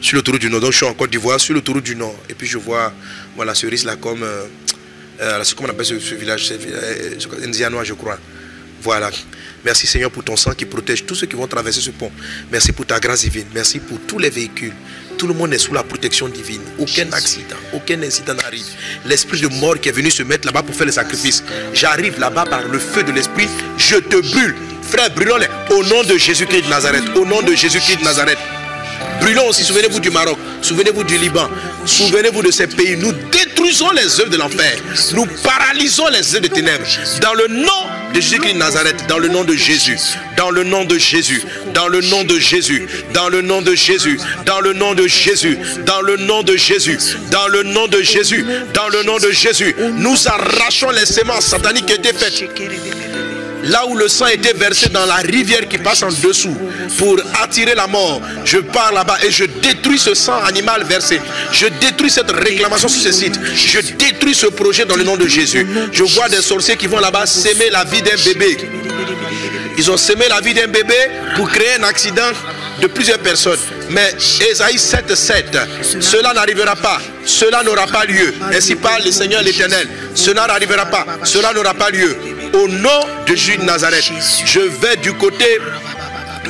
sur 0.00 0.14
l'autoroute 0.16 0.40
du 0.40 0.50
Nord. 0.50 0.60
Donc 0.60 0.72
je 0.72 0.76
suis 0.76 0.86
en 0.86 0.94
Côte 0.94 1.10
d'Ivoire, 1.10 1.40
sur 1.40 1.54
l'autoroute 1.54 1.84
du 1.84 1.96
Nord. 1.96 2.14
Et 2.28 2.34
puis 2.34 2.46
je 2.46 2.58
vois 2.58 2.92
voilà, 3.34 3.54
ce 3.54 3.66
risque 3.66 3.86
là 3.86 3.96
comme. 3.96 4.24
C'est 5.42 5.54
comment 5.56 5.68
on 5.68 5.72
appelle 5.72 5.86
ce, 5.86 6.14
village 6.14 6.46
c'est, 6.46 7.46
Ndianois, 7.46 7.82
je 7.84 7.94
crois. 7.94 8.18
Voilà. 8.82 9.10
Merci 9.64 9.86
Seigneur 9.86 10.10
pour 10.10 10.24
ton 10.24 10.36
sang 10.36 10.52
qui 10.52 10.64
protège 10.64 11.04
tous 11.04 11.14
ceux 11.14 11.26
qui 11.26 11.36
vont 11.36 11.46
traverser 11.46 11.80
ce 11.80 11.90
pont. 11.90 12.10
Merci 12.50 12.72
pour 12.72 12.86
ta 12.86 13.00
grâce 13.00 13.22
divine. 13.22 13.46
Merci 13.54 13.80
pour 13.80 13.98
tous 14.06 14.18
les 14.18 14.30
véhicules. 14.30 14.72
Tout 15.16 15.26
le 15.26 15.34
monde 15.34 15.52
est 15.52 15.58
sous 15.58 15.74
la 15.74 15.82
protection 15.82 16.28
divine. 16.28 16.62
Aucun 16.78 17.10
accident, 17.12 17.56
aucun 17.72 18.00
incident 18.02 18.34
n'arrive. 18.34 18.66
L'esprit 19.04 19.40
de 19.40 19.48
mort 19.48 19.80
qui 19.80 19.88
est 19.88 19.92
venu 19.92 20.10
se 20.10 20.22
mettre 20.22 20.46
là-bas 20.46 20.62
pour 20.62 20.74
faire 20.74 20.86
le 20.86 20.92
sacrifice. 20.92 21.42
J'arrive 21.74 22.20
là-bas 22.20 22.44
par 22.46 22.66
le 22.68 22.78
feu 22.78 23.02
de 23.02 23.10
l'esprit. 23.10 23.48
Je 23.76 23.96
te 23.96 24.16
brûle. 24.16 24.54
Frère, 24.82 25.10
brûlons-les. 25.10 25.48
Au 25.74 25.82
nom 25.84 26.04
de 26.04 26.16
Jésus-Christ 26.16 26.62
de 26.62 26.68
Nazareth. 26.68 27.04
Au 27.16 27.26
nom 27.26 27.42
de 27.42 27.54
Jésus-Christ 27.54 27.98
de 27.98 28.04
Nazareth. 28.04 28.38
Brûlons 29.20 29.48
aussi, 29.48 29.64
souvenez-vous 29.64 30.00
du 30.00 30.10
Maroc, 30.10 30.38
souvenez-vous 30.62 31.04
du 31.04 31.18
Liban, 31.18 31.48
souvenez-vous 31.84 32.42
de 32.42 32.50
ces 32.50 32.66
pays. 32.66 32.96
Nous 32.96 33.12
détruisons 33.30 33.90
les 33.92 34.20
œuvres 34.20 34.30
de 34.30 34.36
l'enfer, 34.36 34.76
nous 35.14 35.26
paralysons 35.42 36.08
les 36.08 36.34
œuvres 36.34 36.48
de 36.48 36.48
ténèbres. 36.48 36.84
Dans 37.20 37.34
le 37.34 37.48
nom 37.48 37.64
de 38.14 38.20
Jésus-Christ 38.20 38.54
de 38.54 38.58
Nazareth, 38.58 39.06
dans 39.08 39.18
le 39.18 39.28
nom 39.28 39.44
de 39.44 39.54
Jésus, 39.54 39.98
dans 40.36 40.50
le 40.50 40.64
nom 40.64 40.84
de 40.84 40.98
Jésus, 40.98 41.42
dans 41.74 41.88
le 41.88 42.00
nom 42.00 42.24
de 42.24 42.38
Jésus, 42.38 42.86
dans 43.12 43.28
le 43.28 43.42
nom 43.42 43.62
de 43.62 43.74
Jésus, 43.74 44.18
dans 44.46 44.60
le 44.60 44.72
nom 44.72 44.94
de 44.94 45.06
Jésus, 45.06 45.58
dans 45.86 46.00
le 46.00 46.16
nom 46.16 46.42
de 46.42 46.56
Jésus, 46.56 47.08
dans 47.30 47.48
le 47.48 47.62
nom 47.62 47.88
de 47.88 48.02
Jésus, 48.02 48.44
dans 48.74 48.88
le 48.88 49.02
nom 49.02 49.18
de 49.18 49.30
Jésus, 49.30 49.74
nous 49.96 50.16
arrachons 50.28 50.90
les 50.90 51.06
sémences 51.06 51.46
sataniques 51.46 51.86
qui 51.86 51.94
étaient 51.94 52.12
faites 52.12 52.44
là 53.68 53.86
où 53.86 53.96
le 53.96 54.08
sang 54.08 54.26
était 54.26 54.52
versé 54.52 54.88
dans 54.88 55.06
la 55.06 55.16
rivière 55.16 55.68
qui 55.68 55.78
passe 55.78 56.02
en 56.02 56.08
dessous 56.08 56.56
pour 56.98 57.16
attirer 57.42 57.74
la 57.74 57.86
mort. 57.86 58.20
Je 58.44 58.58
pars 58.58 58.92
là-bas 58.92 59.18
et 59.22 59.30
je 59.30 59.44
détruis 59.44 59.98
ce 59.98 60.14
sang 60.14 60.38
animal 60.44 60.84
versé. 60.84 61.20
Je 61.52 61.66
détruis 61.66 62.10
cette 62.10 62.30
réclamation 62.30 62.88
sur 62.88 63.02
ce 63.02 63.12
site. 63.12 63.38
Je 63.54 63.80
détruis 63.80 64.34
ce 64.34 64.46
projet 64.46 64.84
dans 64.84 64.96
le 64.96 65.04
nom 65.04 65.16
de 65.16 65.26
Jésus. 65.26 65.66
Je 65.92 66.02
vois 66.04 66.28
des 66.28 66.42
sorciers 66.42 66.76
qui 66.76 66.86
vont 66.86 67.00
là-bas 67.00 67.26
s'aimer 67.26 67.70
la 67.70 67.84
vie 67.84 68.02
d'un 68.02 68.16
bébé. 68.24 68.58
Ils 69.76 69.90
ont 69.90 69.96
semé 69.96 70.26
la 70.28 70.40
vie 70.40 70.54
d'un 70.54 70.66
bébé 70.66 70.96
pour 71.36 71.48
créer 71.48 71.74
un 71.78 71.84
accident 71.84 72.32
de 72.80 72.86
plusieurs 72.88 73.18
personnes. 73.18 73.58
Mais 73.90 74.14
Esaïe 74.50 74.78
7, 74.78 75.14
7, 75.14 75.58
cela 76.00 76.32
n'arrivera 76.32 76.74
pas. 76.76 77.00
Cela 77.24 77.62
n'aura 77.62 77.86
pas 77.86 78.04
lieu. 78.04 78.34
Ainsi 78.52 78.74
parle 78.74 79.04
le 79.04 79.12
Seigneur 79.12 79.42
l'Éternel? 79.42 79.88
Cela 80.14 80.46
n'arrivera 80.46 80.86
pas. 80.86 81.06
Cela 81.24 81.52
n'aura 81.52 81.74
pas 81.74 81.90
lieu. 81.90 82.16
Au 82.54 82.68
nom 82.68 83.00
de 83.26 83.34
Jésus 83.34 83.58
de 83.58 83.64
Nazareth, 83.64 84.10
je 84.44 84.60
vais 84.60 84.96
du 84.96 85.12
côté 85.12 85.58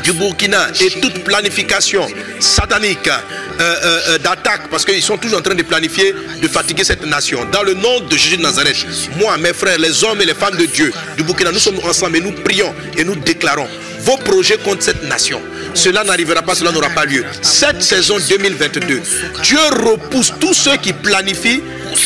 du 0.02 0.12
Burkina 0.12 0.68
et 0.80 0.90
toute 1.00 1.24
planification 1.24 2.06
satanique 2.38 3.08
euh, 3.08 3.18
euh, 3.61 4.00
euh, 4.08 4.18
d'attaque, 4.18 4.68
parce 4.70 4.84
qu'ils 4.84 5.02
sont 5.02 5.18
toujours 5.18 5.38
en 5.38 5.42
train 5.42 5.54
de 5.54 5.62
planifier 5.62 6.14
de 6.40 6.48
fatiguer 6.48 6.84
cette 6.84 7.04
nation. 7.04 7.44
Dans 7.52 7.62
le 7.62 7.74
nom 7.74 8.00
de 8.00 8.16
Jésus 8.16 8.37
de 8.37 8.42
Nazareth, 8.42 8.87
moi, 9.16 9.37
mes 9.38 9.52
frères, 9.52 9.78
les 9.78 10.04
hommes 10.04 10.20
et 10.20 10.24
les 10.24 10.34
femmes 10.34 10.56
de 10.56 10.66
Dieu 10.66 10.92
du 11.16 11.24
Burkina, 11.24 11.50
nous 11.50 11.58
sommes 11.58 11.80
ensemble 11.84 12.18
et 12.18 12.20
nous 12.20 12.32
prions 12.32 12.74
et 12.96 13.04
nous 13.04 13.16
déclarons 13.16 13.68
vos 14.09 14.16
projets 14.16 14.57
contre 14.57 14.83
cette 14.83 15.03
nation. 15.03 15.40
Cela 15.75 16.03
n'arrivera 16.03 16.40
pas, 16.40 16.55
cela 16.55 16.73
n'aura 16.73 16.88
pas 16.88 17.05
lieu. 17.05 17.25
Cette 17.42 17.83
saison 17.83 18.16
2022, 18.18 19.03
Dieu 19.42 19.59
repousse 19.85 20.33
tous 20.40 20.55
ceux 20.55 20.77
qui 20.79 20.94
planifient 20.94 21.62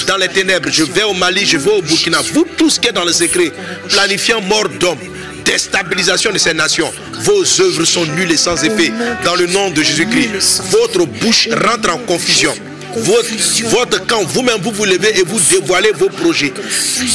dans 0.09 0.17
les 0.17 0.29
ténèbres. 0.29 0.69
Je 0.69 0.83
vais 0.83 1.05
au 1.05 1.15
Mali, 1.15 1.47
je 1.47 1.59
vais 1.59 1.71
au 1.71 1.81
Burkina. 1.81 2.19
Vous 2.33 2.45
tous 2.57 2.81
qui 2.81 2.89
êtes 2.89 2.95
dans 2.95 3.05
le 3.05 3.13
secret, 3.13 3.53
planifiant 3.89 4.41
mort 4.41 4.69
d'homme 4.81 4.99
déstabilisation 5.45 6.31
de 6.33 6.39
ces 6.39 6.55
nations. 6.55 6.93
Vos 7.21 7.43
œuvres 7.61 7.85
sont 7.85 8.07
nulles 8.07 8.31
et 8.33 8.37
sans 8.37 8.63
effet. 8.65 8.93
Dans 9.25 9.35
le 9.35 9.47
nom 9.47 9.71
de 9.71 9.83
Jésus-Christ, 9.83 10.63
votre 10.71 11.05
bouche 11.05 11.49
rentre 11.51 11.91
en 11.91 11.99
confusion. 11.99 12.55
Votre, 12.97 14.07
camp, 14.07 14.23
vous-même, 14.25 14.61
vous 14.61 14.71
vous 14.71 14.85
levez 14.85 15.19
et 15.19 15.23
vous 15.25 15.41
dévoilez 15.51 15.93
vos 15.93 16.09
projets. 16.09 16.53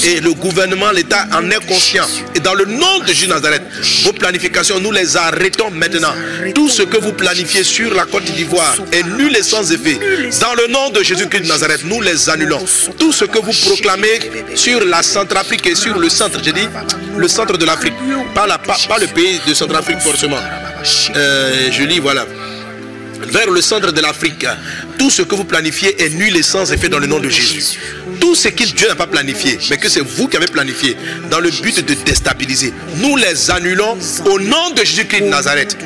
Et 0.05 0.19
le 0.19 0.33
gouvernement, 0.33 0.91
l'État 0.91 1.27
en 1.33 1.49
est 1.49 1.65
conscient. 1.67 2.05
Et 2.35 2.39
dans 2.39 2.53
le 2.53 2.65
nom 2.65 2.99
de 2.99 3.07
Jésus 3.07 3.27
Nazareth, 3.27 3.61
vos 4.03 4.13
planifications, 4.13 4.79
nous 4.79 4.91
les 4.91 5.15
arrêtons 5.17 5.71
maintenant. 5.71 6.13
Tout 6.55 6.69
ce 6.69 6.83
que 6.83 6.97
vous 6.97 7.13
planifiez 7.13 7.63
sur 7.63 7.93
la 7.93 8.05
Côte 8.05 8.25
d'Ivoire 8.25 8.75
est 8.91 9.03
nul 9.03 9.35
et 9.35 9.43
sans 9.43 9.71
effet. 9.71 9.99
Dans 10.41 10.53
le 10.55 10.67
nom 10.71 10.89
de 10.89 11.03
Jésus-Christ 11.03 11.41
de 11.43 11.47
Nazareth, 11.47 11.83
nous 11.85 12.01
les 12.01 12.29
annulons. 12.29 12.63
Tout 12.99 13.11
ce 13.13 13.25
que 13.25 13.39
vous 13.39 13.53
proclamez 13.67 14.19
sur 14.55 14.83
la 14.85 15.03
Centrafrique 15.03 15.65
et 15.67 15.75
sur 15.75 15.97
le 15.97 16.09
centre, 16.09 16.39
j'ai 16.43 16.53
dit 16.53 16.67
le 17.17 17.27
centre 17.27 17.57
de 17.57 17.65
l'Afrique, 17.65 17.93
pas, 18.35 18.47
la- 18.47 18.57
pas, 18.57 18.77
pas 18.87 18.97
le 18.99 19.07
pays 19.07 19.39
de 19.47 19.53
Centrafrique 19.53 19.99
forcément. 19.99 20.37
Euh, 21.15 21.69
je 21.71 21.83
lis, 21.83 21.99
voilà 21.99 22.25
vers 23.29 23.49
le 23.49 23.61
centre 23.61 23.91
de 23.91 24.01
l'Afrique. 24.01 24.45
Tout 24.97 25.09
ce 25.09 25.21
que 25.21 25.35
vous 25.35 25.45
planifiez 25.45 26.01
est 26.01 26.09
nul 26.09 26.35
et 26.35 26.43
sans 26.43 26.71
effet 26.71 26.89
dans 26.89 26.99
le 26.99 27.07
nom 27.07 27.19
de 27.19 27.29
Jésus. 27.29 27.79
Tout 28.19 28.35
ce 28.35 28.49
que 28.49 28.63
Dieu 28.63 28.87
n'a 28.87 28.95
pas 28.95 29.07
planifié, 29.07 29.59
mais 29.69 29.77
que 29.77 29.89
c'est 29.89 30.01
vous 30.01 30.27
qui 30.27 30.37
avez 30.37 30.47
planifié, 30.47 30.95
dans 31.29 31.39
le 31.39 31.49
but 31.49 31.83
de 31.85 31.93
déstabiliser, 31.93 32.73
nous 32.95 33.15
les 33.17 33.51
annulons 33.51 33.97
au 34.25 34.39
nom 34.39 34.71
de 34.71 34.83
Jésus-Christ 34.83 35.21
de 35.21 35.27
Nazareth. 35.29 35.77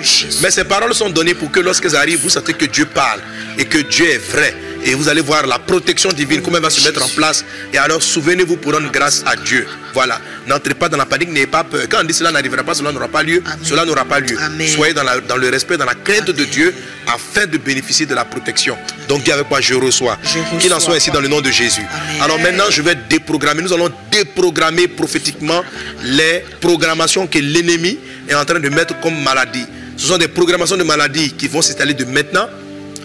Mais 0.41 0.51
ces 0.51 0.63
paroles 0.63 0.93
sont 0.93 1.09
données 1.09 1.33
pour 1.33 1.51
que 1.51 1.59
lorsqu'elles 1.59 1.95
arrivent, 1.95 2.19
vous 2.21 2.29
sentez 2.29 2.53
que 2.53 2.65
Dieu 2.65 2.85
parle 2.85 3.19
et 3.57 3.65
que 3.65 3.77
Dieu 3.79 4.05
est 4.09 4.17
vrai. 4.31 4.55
Et 4.83 4.95
vous 4.95 5.07
allez 5.09 5.21
voir 5.21 5.45
la 5.45 5.59
protection 5.59 6.11
divine, 6.11 6.41
comment 6.41 6.57
elle 6.57 6.63
va 6.63 6.71
se 6.71 6.83
mettre 6.83 7.03
en 7.03 7.07
place. 7.09 7.45
Et 7.71 7.77
alors, 7.77 8.01
souvenez-vous 8.01 8.55
pour 8.57 8.73
rendre 8.73 8.91
grâce 8.91 9.21
à 9.27 9.35
Dieu. 9.35 9.67
Voilà. 9.93 10.19
N'entrez 10.47 10.73
pas 10.73 10.89
dans 10.89 10.97
la 10.97 11.05
panique, 11.05 11.29
n'ayez 11.31 11.45
pas 11.45 11.63
peur. 11.63 11.81
Quand 11.87 11.99
on 12.01 12.03
dit 12.03 12.15
cela 12.15 12.31
n'arrivera 12.31 12.63
pas, 12.63 12.73
cela 12.73 12.91
n'aura 12.91 13.07
pas 13.07 13.21
lieu, 13.21 13.43
Amen. 13.45 13.59
cela 13.63 13.85
n'aura 13.85 14.05
pas 14.05 14.19
lieu. 14.19 14.35
Amen. 14.41 14.67
Soyez 14.67 14.95
dans, 14.95 15.03
la- 15.03 15.19
dans 15.19 15.35
le 15.37 15.49
respect, 15.49 15.77
dans 15.77 15.85
la 15.85 15.93
crainte 15.93 16.31
de 16.31 16.45
Dieu, 16.45 16.73
afin 17.05 17.45
de 17.45 17.59
bénéficier 17.59 18.07
de 18.07 18.15
la 18.15 18.25
protection. 18.25 18.75
Donc, 19.07 19.21
dis 19.23 19.31
avec 19.31 19.47
moi, 19.51 19.61
je 19.61 19.75
reçois. 19.75 20.17
Je 20.23 20.39
reçois. 20.39 20.57
Qu'il 20.59 20.73
en 20.73 20.79
soit 20.79 20.95
ainsi 20.95 21.11
dans 21.11 21.21
le 21.21 21.27
nom 21.27 21.41
de 21.41 21.51
Jésus. 21.51 21.83
Alors 22.21 22.39
maintenant, 22.39 22.65
je 22.69 22.83
vais 22.83 22.95
déprogrammer. 23.09 23.63
Nous 23.63 23.73
allons 23.73 23.89
déprogrammer 24.11 24.87
prophétiquement 24.87 25.63
les 26.03 26.43
programmations 26.59 27.25
que 27.25 27.39
l'ennemi 27.39 27.97
est 28.29 28.35
en 28.35 28.45
train 28.45 28.59
de 28.59 28.69
mettre 28.69 28.99
comme 28.99 29.19
maladie. 29.23 29.65
Ce 29.97 30.07
sont 30.07 30.19
des 30.19 30.27
programmations 30.27 30.77
de 30.77 30.83
maladies 30.83 31.31
qui 31.31 31.47
vont 31.47 31.63
s'installer 31.63 31.95
de 31.95 32.05
maintenant. 32.05 32.47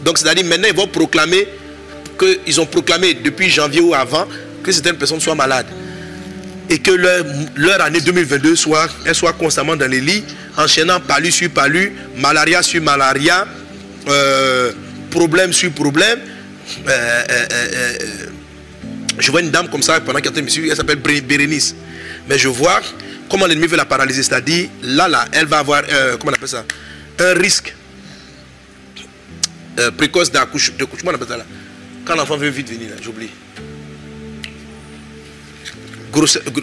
Donc, 0.05 0.19
c'est-à-dire 0.19 0.45
maintenant, 0.45 0.69
ils 0.71 0.77
vont 0.77 0.87
proclamer 0.87 1.49
qu'ils 2.19 2.61
ont 2.61 2.67
proclamé 2.67 3.15
depuis 3.15 3.49
janvier 3.49 3.81
ou 3.81 3.95
avant 3.95 4.27
que 4.63 4.71
certaines 4.71 4.97
personnes 4.97 5.21
soient 5.21 5.35
malades 5.35 5.67
et 6.69 6.79
que 6.79 6.91
leur, 6.91 7.81
année 7.81 8.01
2022 8.01 8.55
soit, 8.57 8.89
elle 9.07 9.15
soit 9.15 9.33
constamment 9.33 9.77
dans 9.77 9.91
les 9.91 10.01
lits, 10.01 10.25
enchaînant 10.57 11.01
palu 11.01 11.31
sur 11.31 11.51
palu, 11.51 11.95
malaria 12.17 12.63
sur 12.63 12.83
malaria, 12.83 13.47
euh, 14.09 14.73
problème 15.11 15.53
sur 15.53 15.71
problème. 15.73 16.19
Euh, 16.89 17.23
euh, 17.31 17.97
je 19.19 19.31
vois 19.31 19.41
une 19.41 19.51
dame 19.51 19.69
comme 19.69 19.83
ça 19.83 20.01
pendant 20.01 20.21
qu'elle 20.21 20.37
était 20.37 20.49
suivie, 20.51 20.69
elle 20.71 20.77
s'appelle 20.77 20.97
Bérénice. 20.99 21.75
Mais 22.29 22.39
je 22.39 22.49
vois 22.49 22.81
comment 23.31 23.47
l'ennemi 23.47 23.67
veut 23.67 23.77
la 23.77 23.85
paralyser, 23.85 24.23
c'est-à-dire 24.23 24.69
là, 24.83 25.09
là, 25.09 25.27
elle 25.33 25.47
va 25.47 25.59
avoir, 25.59 25.83
euh, 25.91 26.17
comment 26.19 26.33
on 26.33 26.35
appelle 26.35 26.49
ça, 26.49 26.65
un 27.19 27.35
risque 27.35 27.75
euh, 29.79 29.91
précoce 29.91 30.31
d'accouche- 30.33 30.73
d'accouchement, 30.77 31.11
on 31.13 31.15
appelle 31.15 31.29
ça 31.29 31.37
là? 31.37 31.45
Quand 32.05 32.15
l'enfant 32.17 32.37
veut 32.37 32.49
vite 32.49 32.69
venir, 32.71 32.91
là, 32.91 32.97
j'oublie. 33.03 33.31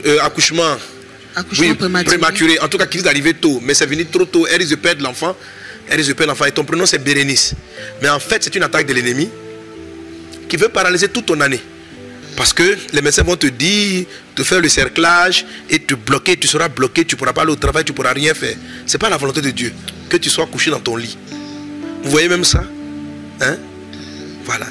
Euh, 0.06 0.18
accouchement 0.22 0.78
Accouchement 1.36 1.68
oui, 1.68 1.74
prématuré. 1.76 2.18
prématuré. 2.18 2.60
En 2.60 2.68
tout 2.68 2.78
cas, 2.78 2.86
qui 2.88 2.98
risque 2.98 3.06
d'arriver 3.06 3.34
tôt. 3.36 3.60
Mais 3.64 3.74
c'est 3.74 3.86
venu 3.86 4.06
trop 4.06 4.26
tôt. 4.26 4.48
Elle 4.48 4.58
risque 4.60 4.72
de 4.72 4.76
perdre 4.78 5.04
l'enfant. 5.04 5.36
Elle 5.90 5.98
risque 5.98 6.10
de 6.10 6.14
perdre 6.14 6.32
l'enfant. 6.32 6.46
Et 6.46 6.52
ton 6.52 6.64
prénom, 6.64 6.86
c'est 6.86 6.98
Bérénice. 7.00 7.54
Mais 8.02 8.10
en 8.10 8.20
fait, 8.20 8.44
c'est 8.44 8.56
une 8.56 8.64
attaque 8.64 8.86
de 8.88 8.94
l'ennemi 8.94 9.30
qui 10.50 10.58
veut 10.58 10.70
paralyser 10.70 11.08
toute 11.10 11.26
ton 11.28 11.40
année. 11.42 11.60
Parce 12.36 12.54
que 12.54 12.78
les 12.92 13.02
médecins 13.02 13.24
vont 13.24 13.36
te 13.36 13.48
dire, 13.48 14.06
te 14.36 14.44
faire 14.44 14.60
le 14.60 14.70
cerclage 14.70 15.46
et 15.70 15.80
te 15.80 15.94
bloquer. 15.94 16.38
Tu 16.38 16.48
seras 16.48 16.68
bloqué. 16.68 17.06
Tu 17.06 17.16
ne 17.16 17.20
pourras 17.20 17.34
pas 17.34 17.44
aller 17.44 17.52
au 17.52 17.56
travail. 17.56 17.84
Tu 17.84 17.92
ne 17.92 17.96
pourras 17.96 18.14
rien 18.14 18.34
faire. 18.34 18.56
Ce 18.86 18.94
n'est 18.94 19.00
pas 19.00 19.10
la 19.10 19.18
volonté 19.18 19.42
de 19.42 19.52
Dieu 19.52 19.74
que 20.10 20.18
tu 20.18 20.30
sois 20.30 20.46
couché 20.48 20.72
dans 20.72 20.80
ton 20.80 20.96
lit. 20.96 21.18
Vous 22.04 22.12
voyez 22.12 22.28
même 22.28 22.44
ça 22.44 22.64
Hein? 23.42 23.58
Voilà. 24.46 24.68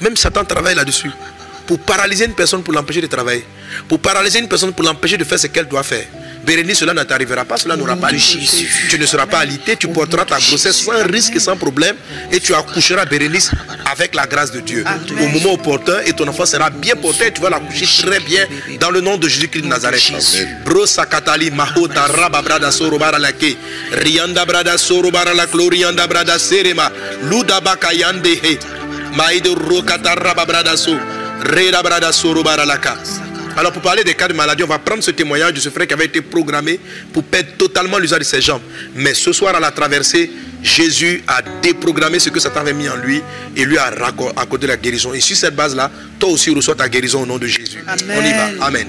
Même 0.00 0.16
Satan 0.16 0.44
travaille 0.44 0.74
là-dessus. 0.74 1.10
Pour 1.68 1.78
paralyser 1.80 2.24
une 2.24 2.32
personne, 2.32 2.62
pour 2.62 2.72
l'empêcher 2.72 3.02
de 3.02 3.06
travailler. 3.06 3.44
Pour 3.86 4.00
paralyser 4.00 4.38
une 4.38 4.48
personne, 4.48 4.72
pour 4.72 4.84
l'empêcher 4.84 5.18
de 5.18 5.24
faire 5.24 5.38
ce 5.38 5.48
qu'elle 5.48 5.68
doit 5.68 5.82
faire. 5.82 6.06
Bérénice, 6.42 6.78
cela 6.78 6.94
ne 6.94 7.02
t'arrivera 7.02 7.44
pas, 7.44 7.58
cela 7.58 7.76
n'aura 7.76 7.94
pas 7.94 8.10
lieu. 8.10 8.18
Tu 8.88 8.98
ne 8.98 9.04
seras 9.04 9.26
pas 9.26 9.40
alité, 9.40 9.76
tu 9.76 9.86
porteras 9.88 10.24
ta 10.24 10.38
grossesse 10.38 10.76
sans 10.82 11.04
risque 11.06 11.36
et 11.36 11.40
sans 11.40 11.58
problème. 11.58 11.94
Et 12.32 12.40
tu 12.40 12.54
accoucheras 12.54 13.04
Bérénice 13.04 13.50
avec 13.84 14.14
la 14.14 14.26
grâce 14.26 14.50
de 14.50 14.60
Dieu. 14.60 14.82
Au 15.20 15.28
moment 15.28 15.52
opportun, 15.52 15.98
et 16.06 16.14
ton 16.14 16.26
enfant 16.26 16.46
sera 16.46 16.70
bien 16.70 16.96
porté, 16.96 17.26
et 17.26 17.32
tu 17.32 17.42
vas 17.42 17.50
l'accoucher 17.50 17.86
très 18.02 18.20
bien 18.20 18.46
dans 18.80 18.90
le 18.90 19.02
nom 19.02 19.18
de 19.18 19.28
Jésus-Christ 19.28 19.62
de 19.62 19.68
Nazareth. 19.68 20.10
Mahota 21.52 22.08
lake. 23.18 23.58
Rianda 23.92 24.46
brada 24.46 24.78
soro 24.78 25.10
bara 25.10 25.34
la 25.34 25.46
brada 26.06 26.38
serema. 26.38 26.90
Maïde 29.14 29.48
rokata 29.48 30.14
Alors 33.56 33.72
pour 33.72 33.82
parler 33.82 34.04
des 34.04 34.14
cas 34.14 34.28
de 34.28 34.34
maladie, 34.34 34.62
on 34.62 34.68
va 34.68 34.78
prendre 34.78 35.02
ce 35.02 35.10
témoignage 35.10 35.52
de 35.54 35.60
ce 35.60 35.68
frère 35.68 35.86
qui 35.86 35.94
avait 35.94 36.04
été 36.04 36.22
programmé 36.22 36.78
pour 37.12 37.24
perdre 37.24 37.50
totalement 37.58 37.98
l'usage 37.98 38.20
de 38.20 38.24
ses 38.24 38.40
jambes. 38.40 38.62
Mais 38.94 39.14
ce 39.14 39.32
soir 39.32 39.54
à 39.54 39.60
la 39.60 39.70
traversée, 39.72 40.30
Jésus 40.62 41.24
a 41.26 41.42
déprogrammé 41.62 42.18
ce 42.18 42.30
que 42.30 42.38
Satan 42.38 42.60
avait 42.60 42.72
mis 42.72 42.88
en 42.88 42.96
lui 42.96 43.22
et 43.56 43.64
lui 43.64 43.78
a 43.78 43.90
accordé 44.36 44.66
la 44.66 44.76
guérison. 44.76 45.12
Et 45.12 45.20
sur 45.20 45.36
cette 45.36 45.56
base-là, 45.56 45.90
toi 46.20 46.28
aussi 46.30 46.50
reçois 46.54 46.76
ta 46.76 46.88
guérison 46.88 47.22
au 47.22 47.26
nom 47.26 47.38
de 47.38 47.46
Jésus. 47.46 47.84
On 47.88 48.24
y 48.24 48.32
va. 48.32 48.66
Amen. 48.66 48.88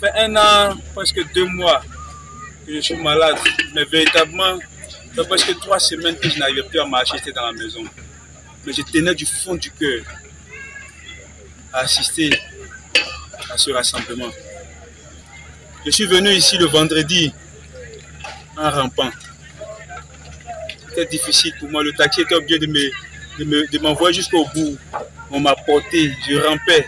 fait 0.00 0.18
un 0.18 0.36
an, 0.36 0.76
presque 0.94 1.20
deux 1.32 1.46
mois 1.46 1.82
que 2.66 2.74
je 2.74 2.80
suis 2.80 2.96
malade. 2.96 3.36
Mais 3.74 3.84
véritablement, 3.84 4.58
ça 5.14 5.22
fait 5.22 5.28
presque 5.28 5.58
trois 5.60 5.78
semaines 5.78 6.16
que 6.16 6.28
je 6.28 6.38
n'arrivais 6.38 6.62
plus 6.64 6.80
à 6.80 6.86
marcher, 6.86 7.16
j'étais 7.18 7.32
dans 7.32 7.46
la 7.46 7.52
maison. 7.52 7.84
Mais 8.66 8.72
je 8.72 8.82
tenais 8.82 9.14
du 9.14 9.24
fond 9.26 9.54
du 9.54 9.70
cœur 9.70 10.02
à 11.72 11.80
assister 11.80 12.30
à 13.50 13.56
ce 13.56 13.70
rassemblement. 13.70 14.30
Je 15.84 15.90
suis 15.90 16.06
venu 16.06 16.30
ici 16.30 16.58
le 16.58 16.66
vendredi 16.66 17.32
en 18.56 18.70
rampant. 18.70 19.10
C'était 20.88 21.06
difficile 21.06 21.52
pour 21.60 21.68
moi. 21.70 21.82
Le 21.84 21.92
taxi 21.92 22.22
était 22.22 22.34
obligé 22.34 22.58
de 22.58 22.66
me- 22.66 22.90
de 23.38 23.44
me- 23.44 23.66
de 23.70 23.78
m'envoyer 23.78 24.14
jusqu'au 24.14 24.44
bout. 24.54 24.76
On 25.30 25.38
m'a 25.40 25.54
porté, 25.54 26.12
je 26.28 26.36
rampais 26.38 26.86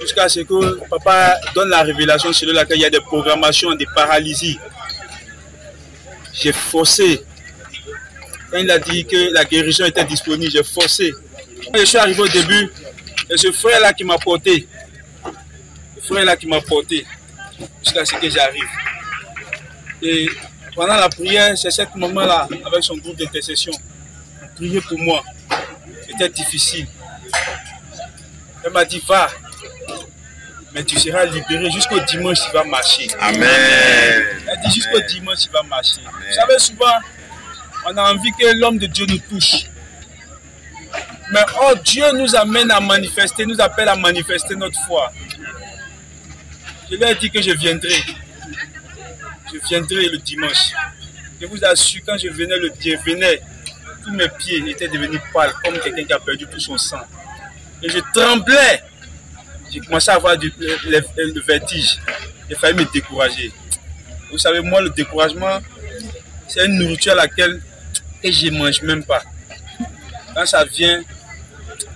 jusqu'à 0.00 0.28
ce 0.28 0.40
que 0.40 0.86
papa 0.88 1.36
donne 1.54 1.68
la 1.68 1.82
révélation 1.82 2.32
sur 2.32 2.50
laquelle 2.52 2.78
il 2.78 2.82
y 2.82 2.86
a 2.86 2.90
des 2.90 3.00
programmations, 3.00 3.74
des 3.74 3.86
paralysies. 3.94 4.58
J'ai 6.32 6.52
forcé. 6.52 7.22
Quand 8.52 8.58
il 8.58 8.70
a 8.70 8.78
dit 8.78 9.06
que 9.06 9.32
la 9.32 9.44
guérison 9.46 9.86
était 9.86 10.04
disponible, 10.04 10.52
j'ai 10.52 10.62
forcé. 10.62 11.10
Quand 11.72 11.80
je 11.80 11.86
suis 11.86 11.96
arrivé 11.96 12.20
au 12.20 12.28
début, 12.28 12.70
c'est 13.30 13.38
ce 13.38 13.50
frère-là 13.50 13.94
qui 13.94 14.04
m'a 14.04 14.18
porté. 14.18 14.68
Ce 15.98 16.06
frère-là 16.06 16.36
qui 16.36 16.46
m'a 16.46 16.60
porté 16.60 17.06
jusqu'à 17.82 18.04
ce 18.04 18.14
que 18.14 18.28
j'arrive. 18.28 18.68
Et 20.02 20.28
pendant 20.74 20.96
la 20.96 21.08
prière, 21.08 21.56
c'est 21.56 21.70
ce 21.70 21.82
moment-là, 21.94 22.46
avec 22.66 22.84
son 22.84 22.98
groupe 22.98 23.16
d'intercession, 23.16 23.72
prier 24.56 24.82
pour 24.82 24.98
moi. 24.98 25.22
C'était 26.06 26.28
difficile. 26.28 26.86
Elle 28.64 28.72
m'a 28.72 28.84
dit, 28.84 29.02
va, 29.08 29.30
mais 30.74 30.84
tu 30.84 30.98
seras 30.98 31.24
libéré 31.24 31.70
jusqu'au 31.70 32.00
dimanche, 32.00 32.38
tu 32.44 32.52
vas 32.52 32.64
marcher. 32.64 33.06
Amen. 33.18 33.42
Elle 34.46 34.60
dit 34.66 34.74
jusqu'au 34.74 35.00
dimanche, 35.00 35.38
tu 35.44 35.48
vas 35.50 35.62
marcher. 35.62 36.00
Vous 36.02 36.34
savez, 36.34 36.58
souvent, 36.58 36.98
on 37.86 37.96
a 37.96 38.12
envie 38.12 38.32
que 38.32 38.46
l'homme 38.58 38.78
de 38.78 38.86
Dieu 38.86 39.06
nous 39.08 39.18
touche. 39.18 39.66
Mais 41.32 41.40
oh, 41.62 41.74
Dieu 41.84 42.04
nous 42.14 42.34
amène 42.36 42.70
à 42.70 42.80
manifester, 42.80 43.46
nous 43.46 43.60
appelle 43.60 43.88
à 43.88 43.96
manifester 43.96 44.54
notre 44.54 44.78
foi. 44.86 45.12
Je 46.90 46.96
lui 46.96 47.04
ai 47.04 47.14
dit 47.14 47.30
que 47.30 47.40
je 47.40 47.52
viendrai. 47.52 47.96
Je 49.52 49.58
viendrai 49.68 50.08
le 50.08 50.18
dimanche. 50.18 50.72
Je 51.40 51.46
vous 51.46 51.64
assure, 51.64 52.02
quand 52.06 52.18
je 52.18 52.28
venais 52.28 52.58
le 52.58 52.70
je 52.78 52.96
venais, 53.10 53.40
tous 54.04 54.12
mes 54.12 54.28
pieds 54.28 54.62
étaient 54.68 54.88
devenus 54.88 55.20
pâles, 55.32 55.52
comme 55.64 55.78
quelqu'un 55.78 56.04
qui 56.04 56.12
a 56.12 56.18
perdu 56.18 56.46
tout 56.46 56.60
son 56.60 56.76
sang. 56.76 57.00
Et 57.82 57.88
je 57.88 57.98
tremblais. 58.12 58.82
J'ai 59.70 59.80
commencé 59.80 60.10
à 60.10 60.14
avoir 60.16 60.36
du, 60.36 60.52
le, 60.58 61.40
vertige. 61.40 61.98
J'ai 62.48 62.56
failli 62.56 62.74
me 62.76 62.84
décourager. 62.92 63.50
Vous 64.30 64.38
savez, 64.38 64.60
moi, 64.60 64.82
le 64.82 64.90
découragement, 64.90 65.60
c'est 66.46 66.66
une 66.66 66.78
nourriture 66.78 67.12
à 67.12 67.16
laquelle 67.16 67.62
et 68.22 68.32
je 68.32 68.50
mange 68.50 68.82
même 68.82 69.04
pas. 69.04 69.22
Quand 70.34 70.46
ça 70.46 70.64
vient, 70.64 71.02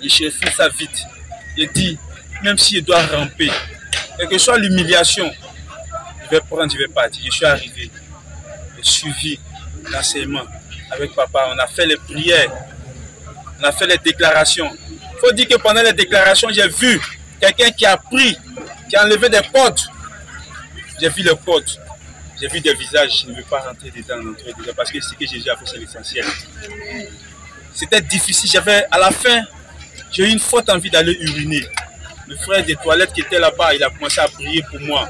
je 0.03 0.09
cherche 0.09 0.35
ça 0.57 0.69
vite. 0.69 1.05
Je 1.57 1.65
dis, 1.65 1.99
même 2.43 2.59
si 2.59 2.77
je 2.77 2.81
dois 2.81 3.03
ramper, 3.07 3.51
quelle 4.19 4.29
que 4.29 4.39
soit 4.39 4.59
l'humiliation, 4.59 5.31
je 6.25 6.31
vais 6.31 6.41
prendre, 6.41 6.71
je 6.73 6.79
vais 6.79 6.89
partir. 6.89 7.23
Je 7.25 7.31
suis 7.31 7.45
arrivé. 7.45 7.91
J'ai 8.77 8.83
suivi 8.83 9.41
l'enseignement 9.91 10.45
avec 10.91 11.15
papa, 11.15 11.49
on 11.55 11.59
a 11.59 11.67
fait 11.67 11.87
les 11.87 11.97
prières, 11.97 12.51
on 13.61 13.65
a 13.65 13.73
fait 13.73 13.87
les 13.87 13.99
déclarations. 13.99 14.71
Il 14.91 15.19
faut 15.19 15.33
dire 15.33 15.49
que 15.49 15.57
pendant 15.57 15.83
les 15.83 15.93
déclarations, 15.93 16.49
j'ai 16.51 16.69
vu 16.69 17.01
quelqu'un 17.41 17.71
qui 17.71 17.87
a 17.87 17.97
pris, 17.97 18.37
qui 18.89 18.97
a 18.97 19.05
enlevé 19.05 19.29
des 19.29 19.41
portes. 19.53 19.89
J'ai 21.01 21.09
vu 21.09 21.23
les 21.23 21.35
portes. 21.35 21.79
J'ai 22.41 22.49
vu 22.49 22.61
des 22.61 22.75
visages, 22.75 23.23
je 23.23 23.31
ne 23.31 23.37
veux 23.37 23.43
pas 23.45 23.61
rentrer 23.61 23.91
dedans, 23.91 24.17
rentrer 24.17 24.53
dedans 24.59 24.73
parce 24.77 24.91
que 24.91 25.01
ce 25.01 25.15
que 25.15 25.27
Jésus 25.27 25.49
a 25.49 25.57
fait, 25.57 25.65
c'est 25.67 25.79
l'essentiel. 25.79 26.25
C'était 27.73 28.01
difficile. 28.03 28.51
J'avais, 28.51 28.85
à 28.91 28.99
la 28.99 29.11
fin, 29.11 29.43
j'ai 30.13 30.25
eu 30.25 30.33
une 30.33 30.39
forte 30.39 30.69
envie 30.69 30.91
d'aller 30.91 31.17
uriner. 31.21 31.65
Le 32.29 32.37
frère 32.37 32.65
des 32.65 32.77
toilettes 32.77 33.13
qui 33.13 33.21
était 33.21 33.39
là-bas, 33.39 33.75
il 33.75 33.83
a 33.83 33.91
commencé 33.91 34.21
à 34.21 34.29
prier 34.29 34.63
pour 34.71 34.81
moi. 34.81 35.09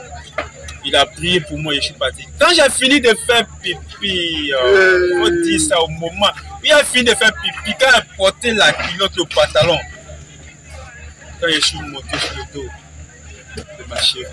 Il 0.85 0.95
a 0.95 1.05
prié 1.05 1.41
pour 1.41 1.59
moi 1.59 1.75
et 1.75 1.79
je 1.79 1.87
suis 1.87 1.95
parti. 1.95 2.25
Quand 2.39 2.51
j'ai 2.55 2.71
fini 2.71 3.01
de 3.01 3.09
faire 3.27 3.45
pipi, 3.61 4.53
euh, 4.53 5.21
faut 5.21 5.31
dire 5.31 5.61
ça 5.61 5.81
au 5.81 5.89
moment, 5.89 6.31
il 6.63 6.73
a 6.73 6.85
fini 6.85 7.05
de 7.05 7.15
faire 7.15 7.33
pipi, 7.43 7.75
quand 7.81 7.89
il 7.89 7.95
a 7.95 8.03
porté 8.17 8.53
la 8.53 8.73
culotte, 8.73 9.17
le 9.17 9.25
pantalon, 9.25 9.79
quand 11.41 11.49
je 11.53 11.61
suis 11.61 11.81
monté 11.81 12.19
sur 12.19 12.37
le 12.37 12.53
dos 12.55 12.69
de 13.57 13.85
ma 13.89 14.01
chérie, 14.01 14.27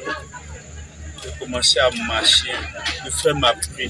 j'ai 1.23 1.31
commencé 1.39 1.79
à 1.79 1.89
marcher. 2.07 2.51
Le 3.05 3.11
frère 3.11 3.35
m'a 3.35 3.53
pris, 3.53 3.89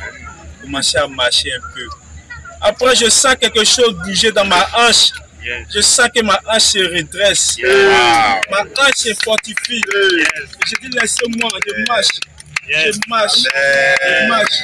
commencé 0.61 0.97
à 0.97 1.07
marcher 1.07 1.53
un 1.53 1.59
peu. 1.73 1.87
Après, 2.61 2.95
je 2.95 3.09
sens 3.09 3.35
quelque 3.39 3.63
chose 3.63 3.93
bouger 4.05 4.31
dans 4.31 4.45
ma 4.45 4.67
hanche. 4.77 5.11
Je 5.73 5.81
sens 5.81 6.07
que 6.15 6.21
ma 6.23 6.39
hanche 6.47 6.61
se 6.61 6.79
redresse. 6.79 7.57
Ma 8.49 8.61
hanche 8.61 8.95
se 8.95 9.13
fortifie. 9.23 9.81
Je 10.67 10.75
dis, 10.81 10.97
laissez-moi, 10.97 11.49
je 11.67 11.85
marche. 11.87 12.19
Je 12.69 12.99
marche. 13.09 13.43
Je 13.43 14.27
marche. 14.27 14.59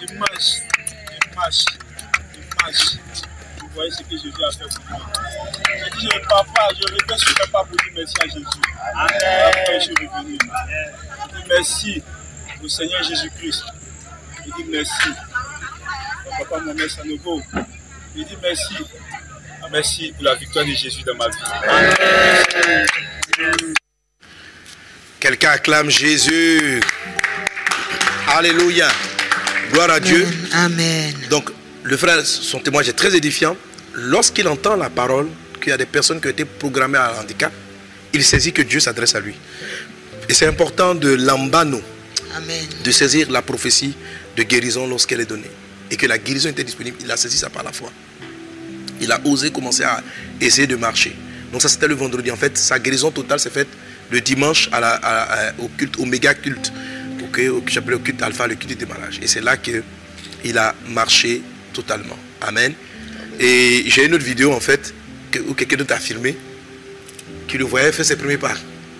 Je 0.00 0.14
marche. 0.18 0.42
Je 1.20 1.36
marche. 1.36 1.64
Je 2.34 2.64
marche. 2.64 2.96
Voyez 3.76 3.90
ce 3.90 4.02
que 4.02 4.10
Jésus 4.10 4.32
a 4.42 4.50
fait 4.50 4.64
pour 4.74 4.98
moi. 4.98 5.06
Je 5.68 5.98
dis, 5.98 6.08
je 6.10 6.18
ne 6.18 6.24
pars 6.24 6.44
pas. 6.46 6.68
Je 6.74 6.82
reviens 6.82 7.18
sur 7.18 7.34
papa 7.34 7.64
pour 7.68 7.76
dire 7.76 7.92
merci 7.94 8.14
à 8.20 8.26
Jésus. 8.26 8.44
Après, 8.94 9.80
je 9.80 9.84
suis 9.84 9.94
revenu. 9.94 10.38
Je 10.40 11.36
dis 11.36 11.44
merci 11.48 12.02
au 12.64 12.68
Seigneur 12.68 13.02
Jésus-Christ. 13.02 13.64
Je 14.38 14.50
dis 14.62 14.68
merci. 14.70 15.08
Au 16.26 16.44
papa 16.44 16.60
Mohamed 16.64 16.88
Sanogo. 16.88 17.42
Je 18.16 18.22
dis 18.22 18.36
merci. 18.42 18.74
Merci 19.70 20.12
pour 20.12 20.24
la 20.24 20.34
victoire 20.36 20.64
de 20.64 20.70
Jésus 20.70 21.02
dans 21.02 21.14
ma 21.16 21.28
vie. 21.28 21.36
Quelqu'un 25.20 25.50
acclame 25.50 25.90
Jésus. 25.90 26.80
Alléluia. 28.28 28.88
Gloire 29.72 29.90
à 29.90 30.00
Dieu. 30.00 30.26
Amen. 30.52 31.14
Donc, 31.30 31.50
le 31.82 31.96
frère, 31.96 32.24
son 32.24 32.60
témoignage 32.60 32.90
est 32.90 32.96
très 32.96 33.14
édifiant. 33.16 33.56
Lorsqu'il 33.96 34.46
entend 34.48 34.76
la 34.76 34.90
parole, 34.90 35.28
qu'il 35.60 35.70
y 35.70 35.72
a 35.72 35.78
des 35.78 35.86
personnes 35.86 36.20
qui 36.20 36.26
ont 36.26 36.30
été 36.30 36.44
programmées 36.44 36.98
à 36.98 37.14
handicap, 37.20 37.52
il 38.12 38.22
saisit 38.24 38.52
que 38.52 38.62
Dieu 38.62 38.78
s'adresse 38.80 39.14
à 39.14 39.20
lui. 39.20 39.34
Et 40.28 40.34
c'est 40.34 40.46
important 40.46 40.94
de 40.94 41.14
l'ambano, 41.14 41.80
de 42.84 42.90
saisir 42.90 43.30
la 43.30 43.42
prophétie 43.42 43.94
de 44.36 44.42
guérison 44.42 44.86
lorsqu'elle 44.86 45.20
est 45.20 45.26
donnée. 45.26 45.50
Et 45.90 45.96
que 45.96 46.06
la 46.06 46.18
guérison 46.18 46.48
était 46.50 46.64
disponible, 46.64 46.98
il 47.00 47.10
a 47.10 47.16
saisi 47.16 47.38
ça 47.38 47.48
par 47.48 47.62
la 47.62 47.72
foi. 47.72 47.90
Il 49.00 49.10
a 49.12 49.20
osé 49.24 49.50
commencer 49.50 49.84
à 49.84 50.02
essayer 50.40 50.66
de 50.66 50.76
marcher. 50.76 51.14
Donc 51.52 51.62
ça 51.62 51.68
c'était 51.68 51.86
le 51.88 51.94
vendredi. 51.94 52.30
En 52.30 52.36
fait, 52.36 52.56
sa 52.58 52.78
guérison 52.78 53.10
totale 53.10 53.38
s'est 53.40 53.50
faite 53.50 53.68
le 54.10 54.20
dimanche 54.20 54.68
à 54.72 54.80
la- 54.80 54.94
à- 54.94 55.48
à- 55.48 55.52
au 55.58 55.68
culte, 55.68 55.96
au 55.98 56.04
méga 56.04 56.34
culte, 56.34 56.72
ok, 57.22 57.40
au- 57.50 57.60
que 57.60 57.70
j'appelais 57.70 57.92
le 57.96 57.98
culte 58.02 58.20
alpha, 58.22 58.46
le 58.46 58.56
culte 58.56 58.68
du 58.70 58.74
démarrage. 58.76 59.20
Et 59.22 59.26
c'est 59.26 59.40
là 59.40 59.56
qu'il 59.56 60.58
a 60.58 60.74
marché 60.88 61.42
totalement. 61.72 62.18
Amen. 62.40 62.72
Et 63.40 63.84
j'ai 63.86 64.06
une 64.06 64.14
autre 64.14 64.24
vidéo 64.24 64.52
en 64.52 64.60
fait, 64.60 64.94
que- 65.30 65.40
où 65.40 65.54
quelqu'un 65.54 65.76
d'autre 65.76 65.94
a 65.94 65.98
filmé, 65.98 66.36
qui 67.48 67.58
le 67.58 67.64
voyait 67.64 67.92
faire 67.92 68.04
ses 68.04 68.16
premiers 68.16 68.38
pas. 68.38 68.54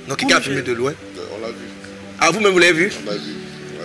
Donc 0.08 0.18
quelqu'un 0.18 0.36
a 0.36 0.40
filmé 0.40 0.62
de 0.62 0.72
loin. 0.72 0.94
On 1.36 1.40
l'a 1.40 1.48
vu. 1.48 1.54
Ah, 2.20 2.30
vous-même 2.30 2.52
vous 2.52 2.58
l'avez 2.58 2.72
vu? 2.72 2.92
On 3.06 3.10
l'a 3.10 3.16
vu. 3.16 3.32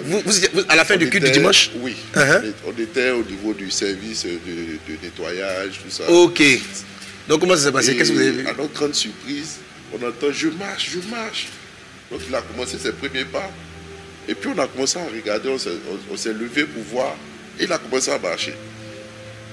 vous, 0.05 0.21
vous 0.25 0.61
À 0.69 0.75
la 0.75 0.85
fin 0.85 0.95
On 0.95 0.97
du 0.97 1.09
culte 1.09 1.25
du 1.25 1.31
dimanche? 1.31 1.71
Oui. 1.81 1.95
Uh-huh. 2.15 2.53
On 2.67 2.81
était 2.81 3.11
au 3.11 3.23
niveau 3.23 3.53
du 3.53 3.69
service 3.71 4.23
de, 4.25 4.31
de 4.31 4.97
nettoyage, 5.03 5.79
tout 5.83 5.89
ça. 5.91 6.09
Ok. 6.09 6.41
Donc 7.27 7.39
comment 7.39 7.55
ça 7.55 7.63
s'est 7.65 7.71
passé? 7.71 7.91
Et 7.91 7.97
Qu'est-ce 7.97 8.09
que 8.11 8.15
vous 8.15 8.21
avez 8.21 8.31
vu? 8.31 8.47
À 8.47 8.53
notre 8.53 8.73
grande 8.73 8.95
surprise, 8.95 9.57
on 9.93 9.97
entend 10.05 10.31
je 10.31 10.47
marche, 10.49 10.89
je 10.91 11.09
marche. 11.09 11.47
Donc 12.11 12.21
il 12.27 12.35
a 12.35 12.41
commencé 12.41 12.77
ses 12.77 12.91
premiers 12.91 13.25
pas. 13.25 13.49
Et 14.27 14.35
puis 14.35 14.49
on 14.55 14.59
a 14.59 14.67
commencé 14.67 14.99
à 14.99 15.03
regarder, 15.05 15.49
on 15.49 15.57
s'est, 15.57 15.69
on- 15.89 16.13
on 16.13 16.17
s'est 16.17 16.33
levé 16.33 16.65
pour 16.65 16.83
voir. 16.83 17.15
Et 17.59 17.63
il 17.65 17.71
a 17.71 17.77
commencé 17.77 18.11
à 18.11 18.19
marcher. 18.19 18.53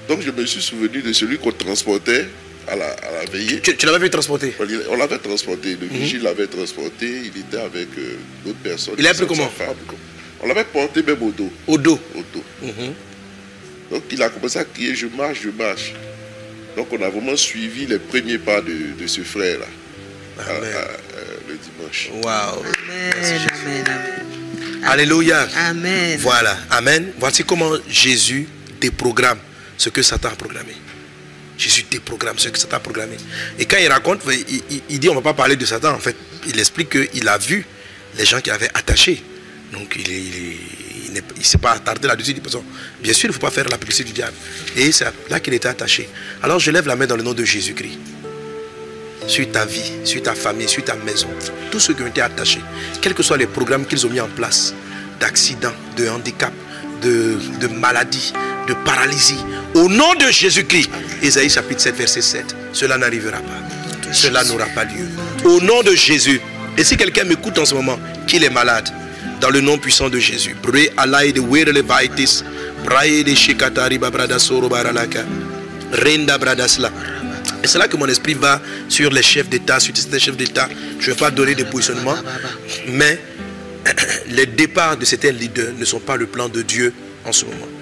Donc 0.09 0.21
je 0.21 0.31
me 0.31 0.45
suis 0.45 0.61
souvenu 0.61 1.01
de 1.01 1.13
celui 1.13 1.37
qu'on 1.37 1.51
transportait 1.51 2.25
à 2.67 2.75
la, 2.75 2.87
à 2.89 3.11
la 3.23 3.25
veillée. 3.31 3.61
Tu, 3.61 3.77
tu 3.77 3.85
l'avais 3.85 3.99
vu 3.99 4.09
transporter? 4.09 4.53
On 4.59 4.63
l'a- 4.63 4.89
On 4.89 4.97
l'avait 4.97 5.17
transporté, 5.19 5.77
le 5.79 5.87
vigile 5.87 6.23
l'avait 6.23 6.47
transporté, 6.47 7.07
il 7.25 7.39
était 7.41 7.57
avec 7.57 7.87
euh, 7.97 8.17
d'autres 8.45 8.59
personnes. 8.59 8.95
Il 8.97 9.05
a 9.07 9.13
sa- 9.13 9.25
pris 9.25 9.27
comment? 9.35 9.49
On 10.41 10.47
l'avait 10.47 10.63
porté 10.65 11.03
même 11.03 11.21
au 11.21 11.31
dos. 11.31 11.51
Au 11.67 11.77
dos. 11.77 11.99
Au 12.15 12.23
dos. 12.33 12.43
Mhm. 12.63 12.93
Donc 13.91 14.03
il 14.11 14.21
a 14.21 14.29
commencé 14.29 14.59
à 14.59 14.65
crier 14.65 14.93
Je 14.95 15.07
marche, 15.07 15.39
je 15.43 15.49
marche. 15.49 15.93
Donc 16.75 16.87
on 16.91 17.01
a 17.01 17.09
vraiment 17.09 17.35
suivi 17.35 17.85
les 17.87 17.99
premiers 17.99 18.37
pas 18.37 18.61
de, 18.61 18.73
de 19.01 19.07
ce 19.07 19.21
frère-là, 19.21 19.65
à- 20.39 20.49
Amen. 20.49 20.69
à- 20.73 20.77
euh, 20.77 21.37
le 21.49 21.55
dimanche. 21.57 22.09
Waouh. 22.23 22.59
Amen. 22.59 23.13
Amen. 23.13 23.83
Amen. 23.85 24.83
Alléluia. 24.85 25.47
Amen. 25.55 26.17
Voilà. 26.19 26.57
Amen. 26.71 27.11
Voici 27.19 27.43
comment 27.43 27.71
Jésus 27.89 28.47
déprogramme 28.79 29.39
ce 29.79 29.89
que 29.89 30.03
Satan 30.03 30.27
a 30.27 30.35
programmé. 30.35 30.75
Jésus 31.57 31.85
déprogramme 31.89 32.37
ce 32.37 32.49
que 32.49 32.59
Satan 32.59 32.77
a 32.77 32.79
programmé. 32.79 33.15
Et 33.57 33.65
quand 33.65 33.77
il 33.77 33.87
raconte, 33.87 34.21
il, 34.89 34.99
dit 34.99 35.09
on 35.09 35.13
ne 35.13 35.19
va 35.19 35.23
pas 35.23 35.33
parler 35.33 35.55
de 35.55 35.65
Satan. 35.65 35.93
En 35.93 35.99
fait, 35.99 36.15
il 36.47 36.59
explique 36.59 36.89
qu'il 36.89 37.27
a 37.27 37.37
vu 37.37 37.65
les 38.17 38.25
gens 38.25 38.41
qui 38.41 38.51
avaient 38.51 38.69
attaché. 38.73 39.23
Donc 39.71 39.97
il 39.97 41.13
ne 41.13 41.43
s'est 41.43 41.57
pas 41.57 41.71
attardé 41.71 42.07
là-dessus. 42.07 42.31
Il 42.31 42.41
dit, 42.41 42.51
bien 43.01 43.13
sûr, 43.13 43.25
il 43.25 43.29
ne 43.29 43.33
faut 43.33 43.39
pas 43.39 43.51
faire 43.51 43.69
la 43.69 43.77
publicité 43.77 44.03
du 44.03 44.13
diable. 44.13 44.35
Et 44.75 44.91
c'est 44.91 45.05
là 45.29 45.39
qu'il 45.39 45.53
était 45.53 45.69
attaché. 45.69 46.09
Alors 46.43 46.59
je 46.59 46.71
lève 46.71 46.85
la 46.85 46.97
main 46.97 47.07
dans 47.07 47.17
le 47.17 47.23
nom 47.23 47.33
de 47.33 47.45
Jésus-Christ. 47.45 47.97
sur 49.27 49.49
ta 49.51 49.65
vie, 49.65 49.91
sur 50.03 50.21
ta 50.21 50.35
famille, 50.35 50.67
sur 50.67 50.83
ta 50.83 50.95
maison. 50.95 51.29
Tous 51.71 51.79
ceux 51.79 51.93
qui 51.93 52.01
ont 52.01 52.07
été 52.07 52.21
attachés, 52.21 52.61
quels 53.01 53.13
que 53.13 53.23
soient 53.23 53.37
les 53.37 53.47
programmes 53.47 53.85
qu'ils 53.85 54.05
ont 54.05 54.09
mis 54.09 54.19
en 54.19 54.27
place, 54.27 54.73
d'accidents, 55.21 55.75
de 55.95 56.09
handicap, 56.09 56.53
de, 57.01 57.37
de 57.61 57.67
maladies, 57.67 58.33
de 58.69 58.73
paralysie, 58.85 59.43
au 59.73 59.89
nom 59.89 60.13
de 60.15 60.31
Jésus-Christ, 60.31 60.89
Ésaïe 61.23 61.49
chapitre 61.49 61.81
7, 61.81 61.95
verset 61.95 62.21
7, 62.21 62.55
cela 62.71 62.97
n'arrivera 62.97 63.39
pas. 63.39 64.11
Cela 64.11 64.43
n'aura 64.43 64.65
pas 64.67 64.85
lieu. 64.85 65.07
Au 65.43 65.59
nom 65.61 65.81
de 65.81 65.93
Jésus. 65.95 66.39
Et 66.77 66.83
si 66.83 66.95
quelqu'un 66.95 67.23
m'écoute 67.23 67.57
en 67.57 67.65
ce 67.65 67.73
moment, 67.73 67.99
qu'il 68.27 68.43
est 68.43 68.49
malade, 68.49 68.87
dans 69.41 69.49
le 69.49 69.61
nom 69.61 69.77
puissant 69.77 70.09
de 70.09 70.19
Jésus. 70.19 70.55
Et 77.61 77.67
c'est 77.67 77.77
là 77.77 77.87
que 77.87 77.97
mon 77.97 78.07
esprit 78.07 78.33
va 78.35 78.61
sur 78.87 79.09
les 79.11 79.23
chefs 79.23 79.49
d'État, 79.49 79.79
sur 79.79 79.95
certains 79.97 80.19
chefs 80.19 80.37
d'État. 80.37 80.69
Je 80.99 81.09
ne 81.09 81.15
vais 81.15 81.19
pas 81.19 81.31
donner 81.31 81.55
de 81.55 81.63
positionnement, 81.63 82.15
mais 82.87 83.19
les 84.29 84.45
départs 84.45 84.97
de 84.97 85.05
certains 85.05 85.31
leaders 85.31 85.73
ne 85.77 85.85
sont 85.85 85.99
pas 85.99 86.15
le 86.15 86.27
plan 86.27 86.49
de 86.49 86.61
Dieu 86.61 86.93
en 87.25 87.31
ce 87.31 87.45
moment. 87.45 87.78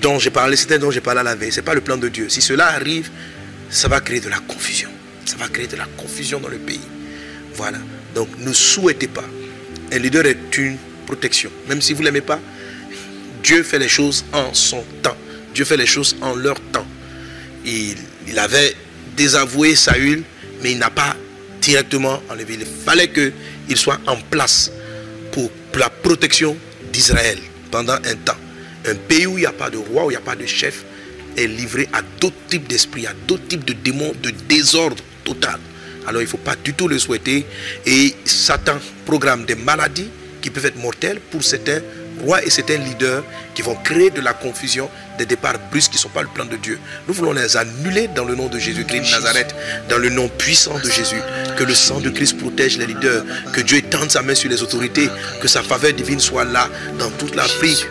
Dont 0.00 0.18
j'ai 0.18 0.30
parlé, 0.30 0.56
c'était 0.56 0.78
dont 0.78 0.90
j'ai 0.90 1.00
parlé 1.00 1.20
à 1.20 1.24
la 1.24 1.34
veille, 1.34 1.52
ce 1.52 1.56
n'est 1.56 1.64
pas 1.64 1.74
le 1.74 1.80
plan 1.80 1.96
de 1.96 2.08
Dieu. 2.08 2.28
Si 2.28 2.40
cela 2.40 2.68
arrive, 2.68 3.10
ça 3.70 3.88
va 3.88 4.00
créer 4.00 4.20
de 4.20 4.28
la 4.28 4.38
confusion. 4.38 4.90
Ça 5.24 5.36
va 5.36 5.48
créer 5.48 5.66
de 5.66 5.76
la 5.76 5.86
confusion 5.96 6.40
dans 6.40 6.48
le 6.48 6.58
pays. 6.58 6.80
Voilà. 7.54 7.78
Donc 8.14 8.28
ne 8.38 8.52
souhaitez 8.52 9.08
pas. 9.08 9.24
Un 9.92 9.98
leader 9.98 10.26
est 10.26 10.56
une 10.56 10.76
protection. 11.06 11.50
Même 11.68 11.80
si 11.80 11.92
vous 11.94 12.00
ne 12.00 12.06
l'aimez 12.06 12.20
pas, 12.20 12.40
Dieu 13.42 13.62
fait 13.62 13.78
les 13.78 13.88
choses 13.88 14.24
en 14.32 14.54
son 14.54 14.84
temps. 15.02 15.16
Dieu 15.54 15.64
fait 15.64 15.76
les 15.76 15.86
choses 15.86 16.16
en 16.20 16.34
leur 16.34 16.60
temps. 16.72 16.86
Il, 17.64 17.96
il 18.26 18.38
avait 18.38 18.74
désavoué 19.16 19.74
Saül, 19.74 20.22
mais 20.62 20.72
il 20.72 20.78
n'a 20.78 20.90
pas 20.90 21.16
directement 21.60 22.22
enlevé. 22.30 22.58
Il 22.60 22.66
fallait 22.66 23.10
qu'il 23.10 23.76
soit 23.76 23.98
en 24.06 24.16
place 24.16 24.70
pour 25.32 25.50
la 25.74 25.90
protection 25.90 26.56
d'Israël 26.92 27.38
pendant 27.70 27.94
un 27.94 28.16
temps. 28.24 28.36
Un 28.86 28.94
pays 28.94 29.26
où 29.26 29.38
il 29.38 29.40
n'y 29.40 29.46
a 29.46 29.52
pas 29.52 29.70
de 29.70 29.76
roi, 29.76 30.06
où 30.06 30.10
il 30.10 30.14
n'y 30.14 30.16
a 30.16 30.20
pas 30.20 30.36
de 30.36 30.46
chef, 30.46 30.84
est 31.36 31.46
livré 31.46 31.88
à 31.92 32.02
d'autres 32.20 32.36
types 32.48 32.66
d'esprits, 32.66 33.06
à 33.06 33.12
d'autres 33.26 33.46
types 33.46 33.64
de 33.64 33.72
démons, 33.72 34.12
de 34.22 34.30
désordre 34.48 35.02
total. 35.24 35.58
Alors 36.06 36.22
il 36.22 36.24
ne 36.24 36.30
faut 36.30 36.38
pas 36.38 36.56
du 36.56 36.72
tout 36.74 36.88
le 36.88 36.98
souhaiter. 36.98 37.44
Et 37.86 38.14
Satan 38.24 38.78
programme 39.04 39.44
des 39.44 39.54
maladies 39.54 40.08
qui 40.40 40.50
peuvent 40.50 40.66
être 40.66 40.78
mortelles 40.78 41.20
pour 41.30 41.44
certains 41.44 41.80
rois 42.22 42.42
et 42.44 42.50
certains 42.50 42.78
leaders 42.78 43.22
qui 43.54 43.62
vont 43.62 43.76
créer 43.76 44.10
de 44.10 44.20
la 44.20 44.32
confusion, 44.32 44.88
des 45.18 45.26
départs 45.26 45.58
brusques 45.70 45.92
qui 45.92 45.98
ne 45.98 46.02
sont 46.02 46.08
pas 46.08 46.22
le 46.22 46.28
plan 46.28 46.44
de 46.46 46.56
Dieu. 46.56 46.78
Nous 47.06 47.14
voulons 47.14 47.32
les 47.32 47.56
annuler 47.56 48.08
dans 48.08 48.24
le 48.24 48.34
nom 48.34 48.48
de 48.48 48.58
Jésus-Christ 48.58 49.00
de 49.00 49.10
Nazareth, 49.10 49.54
dans 49.88 49.98
le 49.98 50.08
nom 50.08 50.28
puissant 50.28 50.78
de 50.78 50.90
Jésus. 50.90 51.20
Que 51.56 51.64
le 51.64 51.74
sang 51.74 52.00
de 52.00 52.10
Christ 52.10 52.38
protège 52.38 52.78
les 52.78 52.86
leaders, 52.86 53.24
que 53.52 53.60
Dieu 53.60 53.78
étende 53.78 54.10
sa 54.10 54.22
main 54.22 54.34
sur 54.34 54.50
les 54.50 54.62
autorités, 54.62 55.08
que 55.40 55.48
sa 55.48 55.62
faveur 55.62 55.92
divine 55.92 56.20
soit 56.20 56.44
là 56.44 56.68
dans 56.98 57.10
toute 57.10 57.34
l'Afrique 57.34 57.86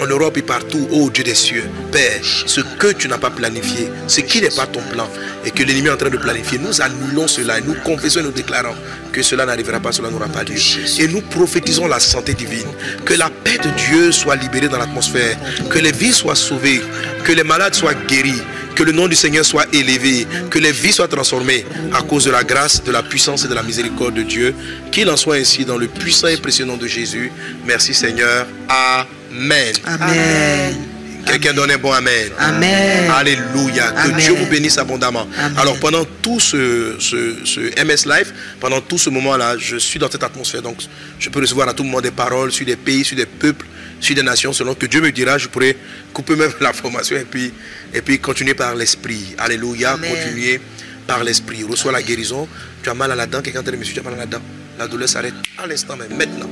en 0.00 0.06
Europe 0.06 0.36
et 0.36 0.42
partout, 0.42 0.88
ô 0.90 1.10
Dieu 1.10 1.24
des 1.24 1.34
cieux, 1.34 1.64
Père, 1.90 2.20
ce 2.22 2.60
que 2.78 2.92
tu 2.92 3.08
n'as 3.08 3.18
pas 3.18 3.30
planifié, 3.30 3.88
ce 4.06 4.20
qui 4.20 4.40
n'est 4.40 4.50
pas 4.50 4.66
ton 4.66 4.80
plan 4.92 5.08
et 5.44 5.50
que 5.50 5.62
l'ennemi 5.62 5.88
est 5.88 5.90
en 5.90 5.96
train 5.96 6.10
de 6.10 6.16
planifier, 6.16 6.58
nous 6.58 6.80
annulons 6.80 7.28
cela 7.28 7.58
et 7.58 7.62
nous 7.62 7.74
confessons 7.84 8.20
et 8.20 8.22
nous 8.22 8.32
déclarons 8.32 8.74
que 9.12 9.22
cela 9.22 9.44
n'arrivera 9.44 9.80
pas, 9.80 9.92
cela 9.92 10.10
n'aura 10.10 10.28
pas 10.28 10.44
lieu. 10.44 10.56
Et 10.98 11.08
nous 11.08 11.20
prophétisons 11.20 11.86
la 11.86 12.00
santé 12.00 12.34
divine, 12.34 12.68
que 13.04 13.14
la 13.14 13.30
paix 13.30 13.58
de 13.58 13.68
Dieu 13.88 14.12
soit 14.12 14.36
libérée 14.36 14.68
dans 14.68 14.78
l'atmosphère, 14.78 15.36
que 15.68 15.78
les 15.78 15.92
vies 15.92 16.12
soient 16.12 16.34
sauvées, 16.34 16.80
que 17.24 17.32
les 17.32 17.44
malades 17.44 17.74
soient 17.74 17.94
guéris, 17.94 18.42
que 18.74 18.82
le 18.82 18.92
nom 18.92 19.06
du 19.06 19.14
Seigneur 19.14 19.44
soit 19.44 19.66
élevé, 19.74 20.26
que 20.50 20.58
les 20.58 20.72
vies 20.72 20.92
soient 20.92 21.08
transformées 21.08 21.66
à 21.92 22.02
cause 22.02 22.24
de 22.24 22.30
la 22.30 22.42
grâce, 22.42 22.82
de 22.82 22.90
la 22.90 23.02
puissance 23.02 23.44
et 23.44 23.48
de 23.48 23.54
la 23.54 23.62
miséricorde 23.62 24.14
de 24.14 24.22
Dieu. 24.22 24.54
Qu'il 24.90 25.10
en 25.10 25.16
soit 25.16 25.36
ainsi 25.36 25.64
dans 25.64 25.76
le 25.76 25.88
puissant 25.88 26.28
et 26.28 26.38
précieux 26.38 26.64
nom 26.64 26.76
de 26.76 26.86
Jésus. 26.86 27.30
Merci 27.66 27.92
Seigneur. 27.92 28.46
Amen. 28.68 29.21
Amen. 29.32 30.76
Quelqu'un 31.24 31.52
donne 31.52 31.70
un 31.70 31.78
bon 31.78 31.92
Amen. 31.92 32.30
Amen. 32.38 33.10
Alléluia. 33.10 33.92
Que 33.92 34.08
Amen. 34.10 34.16
Dieu 34.16 34.34
vous 34.34 34.46
bénisse 34.46 34.76
abondamment. 34.78 35.26
Amen. 35.38 35.56
Alors 35.56 35.78
pendant 35.78 36.04
tout 36.20 36.40
ce, 36.40 36.96
ce- 36.98 37.36
ce 37.44 37.60
MS 37.80 38.06
Live, 38.06 38.32
pendant 38.60 38.80
tout 38.80 38.98
ce 38.98 39.08
moment-là, 39.10 39.56
je 39.56 39.76
suis 39.76 40.00
dans 40.00 40.10
cette 40.10 40.24
atmosphère. 40.24 40.62
Donc 40.62 40.78
je 41.20 41.28
peux 41.30 41.40
recevoir 41.40 41.68
à 41.68 41.74
tout 41.74 41.84
moment 41.84 42.00
des 42.00 42.10
paroles 42.10 42.50
sur 42.50 42.66
des 42.66 42.74
pays, 42.76 43.04
sur 43.04 43.16
des 43.16 43.26
peuples, 43.26 43.66
sur 44.00 44.16
des 44.16 44.22
nations. 44.24 44.52
Selon 44.52 44.74
que 44.74 44.86
Dieu 44.86 45.00
me 45.00 45.12
dira, 45.12 45.38
je 45.38 45.46
pourrais 45.46 45.76
couper 46.12 46.34
même 46.34 46.52
la 46.60 46.72
formation 46.72 47.16
et 47.16 47.24
puis, 47.24 47.52
et 47.94 48.02
puis 48.02 48.18
continuer 48.18 48.54
par 48.54 48.74
l'esprit. 48.74 49.34
Alléluia. 49.38 49.92
Amen. 49.92 50.10
Continuer 50.10 50.60
par 51.06 51.22
l'esprit. 51.22 51.62
Reçois 51.62 51.92
la 51.92 52.02
guérison. 52.02 52.48
Tu 52.82 52.90
as 52.90 52.94
mal 52.94 53.12
à 53.12 53.14
la 53.14 53.26
dent. 53.26 53.40
Quelqu'un 53.42 53.62
t'a 53.62 53.70
dit, 53.70 53.76
monsieur, 53.76 53.94
tu 53.94 54.00
as 54.00 54.02
mal 54.02 54.14
à 54.14 54.16
la 54.16 54.26
dent. 54.26 54.42
La 54.76 54.88
douleur 54.88 55.08
s'arrête 55.08 55.34
à 55.56 55.68
l'instant 55.68 55.96
même, 55.96 56.16
maintenant. 56.16 56.50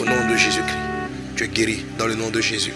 Au 0.00 0.04
nom 0.04 0.28
de 0.28 0.36
Jésus-Christ. 0.36 0.97
Tu 1.38 1.44
es 1.44 1.48
guéri 1.48 1.84
dans 1.96 2.08
le 2.08 2.16
nom 2.16 2.30
de 2.30 2.40
Jésus. 2.40 2.72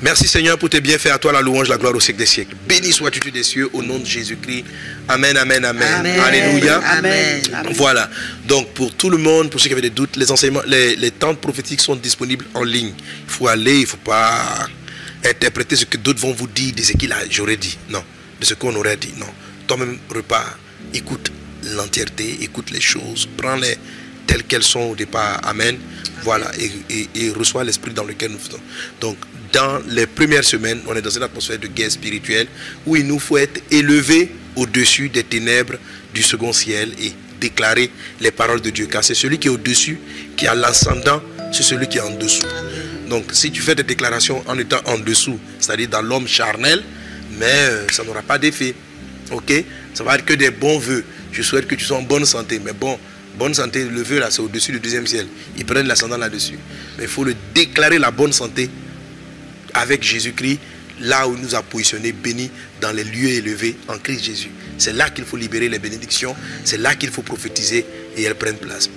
Merci 0.00 0.28
Seigneur 0.28 0.56
pour 0.56 0.70
tes 0.70 0.80
bienfaits. 0.80 1.08
À 1.08 1.18
toi 1.18 1.32
la 1.32 1.40
louange, 1.40 1.68
la 1.68 1.76
gloire 1.76 1.92
au 1.92 1.98
siècle 1.98 2.20
des 2.20 2.26
siècles. 2.26 2.54
Béni 2.68 2.92
sois-tu 2.92 3.32
des 3.32 3.42
cieux 3.42 3.68
au 3.72 3.82
nom 3.82 3.98
de 3.98 4.06
Jésus-Christ. 4.06 4.64
Amen, 5.08 5.36
amen, 5.36 5.64
amen. 5.64 5.94
Amen. 5.98 6.20
Alléluia. 6.20 6.78
Amen. 6.78 7.42
Voilà. 7.72 8.08
Donc 8.46 8.68
pour 8.74 8.94
tout 8.94 9.10
le 9.10 9.16
monde, 9.16 9.50
pour 9.50 9.60
ceux 9.60 9.66
qui 9.66 9.72
avaient 9.72 9.82
des 9.82 9.90
doutes, 9.90 10.14
les 10.14 10.30
enseignements, 10.30 10.62
les, 10.68 10.94
les 10.94 11.10
tentes 11.10 11.40
prophétiques 11.40 11.80
sont 11.80 11.96
disponibles 11.96 12.44
en 12.54 12.62
ligne. 12.62 12.92
Il 13.26 13.32
faut 13.32 13.48
aller, 13.48 13.78
il 13.78 13.80
ne 13.80 13.86
faut 13.86 13.96
pas 13.96 14.68
interpréter 15.24 15.74
ce 15.74 15.84
que 15.84 15.96
d'autres 15.96 16.20
vont 16.20 16.32
vous 16.32 16.46
dire 16.46 16.74
de 16.76 16.82
ce 16.82 16.92
qu'il 16.92 17.12
a, 17.12 17.16
j'aurais 17.28 17.56
dit. 17.56 17.76
Non. 17.88 18.04
De 18.38 18.44
ce 18.44 18.54
qu'on 18.54 18.76
aurait 18.76 18.98
dit. 18.98 19.14
Non. 19.16 19.26
Toi-même, 19.66 19.98
repars. 20.14 20.60
Écoute 20.92 21.32
l'entièreté, 21.74 22.38
écoute 22.42 22.70
les 22.70 22.80
choses, 22.80 23.28
prends-les 23.36 23.76
telles 24.26 24.44
qu'elles 24.44 24.62
sont 24.62 24.80
au 24.80 24.94
départ. 24.94 25.40
Amen. 25.44 25.76
Voilà. 26.22 26.50
Et, 26.58 27.30
reçois 27.30 27.64
l'esprit 27.64 27.92
dans 27.92 28.04
lequel 28.04 28.32
nous 28.32 28.38
faisons. 28.38 28.60
Donc, 29.00 29.16
dans 29.52 29.80
les 29.88 30.06
premières 30.06 30.44
semaines, 30.44 30.80
on 30.86 30.96
est 30.96 31.02
dans 31.02 31.10
une 31.10 31.22
atmosphère 31.22 31.58
de 31.58 31.68
guerre 31.68 31.90
spirituelle 31.90 32.48
où 32.86 32.96
il 32.96 33.06
nous 33.06 33.18
faut 33.18 33.38
être 33.38 33.60
élevé 33.70 34.32
au-dessus 34.56 35.08
des 35.08 35.22
ténèbres 35.22 35.74
du 36.12 36.22
second 36.22 36.52
ciel 36.52 36.92
et 37.00 37.12
déclarer 37.40 37.90
les 38.20 38.30
paroles 38.30 38.60
de 38.60 38.70
Dieu. 38.70 38.86
Car 38.86 39.04
c'est 39.04 39.14
celui 39.14 39.38
qui 39.38 39.48
est 39.48 39.50
au-dessus 39.50 39.98
qui 40.36 40.46
a 40.46 40.54
l'ascendant 40.54 41.22
sur 41.52 41.64
celui 41.64 41.86
qui 41.88 41.98
est 41.98 42.02
en 42.02 42.10
dessous. 42.10 42.46
Donc, 43.08 43.32
si 43.32 43.50
tu 43.50 43.60
fais 43.60 43.74
des 43.74 43.82
déclarations 43.82 44.42
en 44.46 44.58
étant 44.58 44.80
en 44.86 44.98
dessous, 44.98 45.38
c'est-à-dire 45.60 45.88
dans 45.88 46.02
l'homme 46.02 46.26
charnel, 46.26 46.82
mais 47.38 47.46
euh, 47.46 47.86
ça 47.92 48.02
n'aura 48.04 48.22
pas 48.22 48.38
d'effet. 48.38 48.74
Ok? 49.30 49.52
Ça 49.92 50.04
va 50.04 50.16
être 50.16 50.24
que 50.24 50.34
des 50.34 50.50
bons 50.50 50.78
vœux. 50.78 51.04
Je 51.32 51.42
souhaite 51.42 51.66
que 51.66 51.74
tu 51.74 51.84
sois 51.84 51.98
en 51.98 52.02
bonne 52.02 52.24
santé. 52.24 52.60
Mais 52.64 52.72
bon, 52.72 52.98
bonne 53.38 53.54
santé, 53.54 53.84
le 53.84 54.02
vœu 54.02 54.18
là, 54.18 54.30
c'est 54.30 54.40
au-dessus 54.40 54.72
du 54.72 54.80
deuxième 54.80 55.06
ciel. 55.06 55.26
Ils 55.56 55.64
prennent 55.64 55.86
l'ascendant 55.86 56.16
là-dessus. 56.16 56.58
Mais 56.98 57.04
il 57.04 57.10
faut 57.10 57.24
le 57.24 57.34
déclarer 57.54 57.98
la 57.98 58.10
bonne 58.10 58.32
santé 58.32 58.70
avec 59.74 60.02
Jésus-Christ, 60.02 60.58
là 61.00 61.26
où 61.26 61.34
il 61.34 61.42
nous 61.42 61.54
a 61.54 61.62
positionné 61.62 62.12
bénis 62.12 62.50
dans 62.80 62.92
les 62.92 63.04
lieux 63.04 63.30
élevés 63.30 63.76
en 63.88 63.98
Christ 63.98 64.24
Jésus. 64.24 64.50
C'est 64.78 64.92
là 64.92 65.10
qu'il 65.10 65.24
faut 65.24 65.36
libérer 65.36 65.68
les 65.68 65.78
bénédictions, 65.78 66.34
c'est 66.64 66.78
là 66.78 66.94
qu'il 66.94 67.10
faut 67.10 67.22
prophétiser 67.22 67.84
et 68.16 68.22
elles 68.22 68.34
prennent 68.34 68.56
place. 68.56 68.88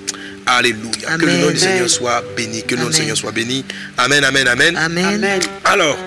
Alléluia. 0.45 1.17
Que 1.19 1.25
le 1.25 1.37
nom 1.37 1.51
du 1.51 1.57
Seigneur 1.57 1.89
soit 1.89 2.23
béni, 2.35 2.63
que 2.63 2.75
le 2.75 2.81
nom 2.81 2.87
du. 2.87 2.95
Seigneur 2.95 3.17
soit 3.17 3.31
béni. 3.31 3.65
Amen, 3.97 4.23
amen, 4.23 4.47
amen. 4.47 4.77
Amen. 4.77 5.05
Amen. 5.05 5.41
Alors, 5.65 5.97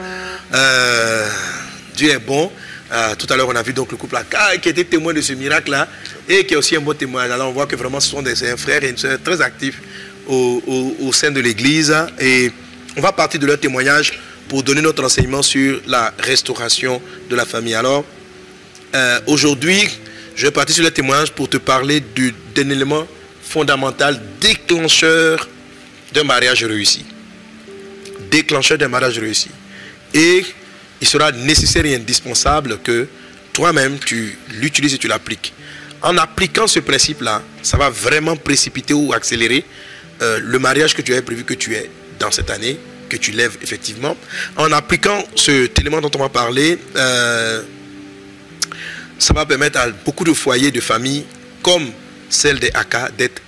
euh, 0.54 1.28
Dieu 1.94 2.10
est 2.10 2.18
bon. 2.18 2.50
Euh, 2.92 3.14
tout 3.16 3.26
à 3.30 3.36
l'heure, 3.36 3.48
on 3.48 3.54
a 3.54 3.62
vu 3.62 3.72
donc 3.72 3.90
le 3.92 3.96
couple 3.96 4.14
là, 4.14 4.24
qui 4.60 4.68
était 4.68 4.84
témoin 4.84 5.12
de 5.12 5.20
ce 5.20 5.34
miracle-là 5.34 5.86
et 6.30 6.46
qui 6.46 6.54
est 6.54 6.56
aussi 6.56 6.76
un 6.76 6.80
bon 6.80 6.94
témoin. 6.94 7.28
Alors, 7.28 7.48
on 7.48 7.52
voit 7.52 7.66
que 7.66 7.74
vraiment, 7.74 7.98
ce 7.98 8.08
sont 8.10 8.22
des 8.22 8.48
un 8.48 8.56
frère 8.56 8.84
et 8.84 8.88
une 8.90 8.96
soeur 8.96 9.18
très 9.22 9.40
actifs 9.40 9.80
au, 10.28 11.10
sein 11.12 11.32
de 11.32 11.40
l'Église. 11.40 11.92
Et 12.20 12.52
on 12.96 13.00
va 13.00 13.10
partir 13.10 13.40
de 13.40 13.46
leur 13.46 13.58
témoignage 13.58 14.12
pour 14.48 14.62
donner 14.62 14.80
notre 14.80 15.04
enseignement 15.04 15.42
sur 15.42 15.80
la 15.88 16.14
restauration 16.20 17.02
de 17.28 17.34
la 17.34 17.44
famille. 17.44 17.74
Alors, 17.74 18.04
euh, 18.94 19.20
aujourd'hui, 19.26 19.88
je 20.36 20.46
vais 20.46 20.52
partir 20.52 20.76
sur 20.76 20.84
le 20.84 20.92
témoignage 20.92 21.32
pour 21.32 21.48
te 21.48 21.56
parler 21.56 22.00
du- 22.00 22.32
d'un 22.54 22.70
élément 22.70 23.06
fondamental 23.42 24.20
déclencheur 24.40 25.48
d'un 26.12 26.22
mariage 26.22 26.62
réussi. 26.62 27.04
Déclencheur 28.30 28.78
d'un 28.78 28.88
mariage 28.88 29.18
réussi. 29.18 29.48
Et 30.14 30.44
il 31.00 31.08
sera 31.08 31.32
nécessaire 31.32 31.84
et 31.86 31.96
indispensable 31.96 32.78
que 32.84 33.08
toi-même, 33.52 33.98
tu 33.98 34.38
l'utilises 34.60 34.94
et 34.94 34.98
tu 34.98 35.08
l'appliques. 35.08 35.52
En 36.02 36.16
appliquant 36.16 36.66
ce 36.66 36.80
principe-là, 36.80 37.42
ça 37.62 37.76
va 37.76 37.90
vraiment 37.90 38.36
précipiter 38.36 38.94
ou 38.94 39.12
accélérer 39.12 39.64
euh, 40.22 40.38
le 40.42 40.58
mariage 40.58 40.94
que 40.94 41.02
tu 41.02 41.12
avais 41.12 41.22
prévu 41.22 41.44
que 41.44 41.54
tu 41.54 41.74
aies 41.74 41.90
dans 42.18 42.30
cette 42.30 42.50
année, 42.50 42.78
que 43.08 43.16
tu 43.16 43.32
lèves 43.32 43.58
effectivement. 43.62 44.16
En 44.56 44.72
appliquant 44.72 45.22
cet 45.36 45.78
élément 45.78 46.00
dont 46.00 46.10
on 46.14 46.20
va 46.20 46.28
parler, 46.28 46.78
euh, 46.96 47.62
ça 49.18 49.34
va 49.34 49.44
permettre 49.44 49.78
à 49.78 49.88
beaucoup 49.90 50.24
de 50.24 50.32
foyers, 50.32 50.70
de 50.70 50.80
familles, 50.80 51.26
comme 51.62 51.86
celle 52.30 52.58
des 52.58 52.70
AK, 52.72 53.16
d'être 53.16 53.42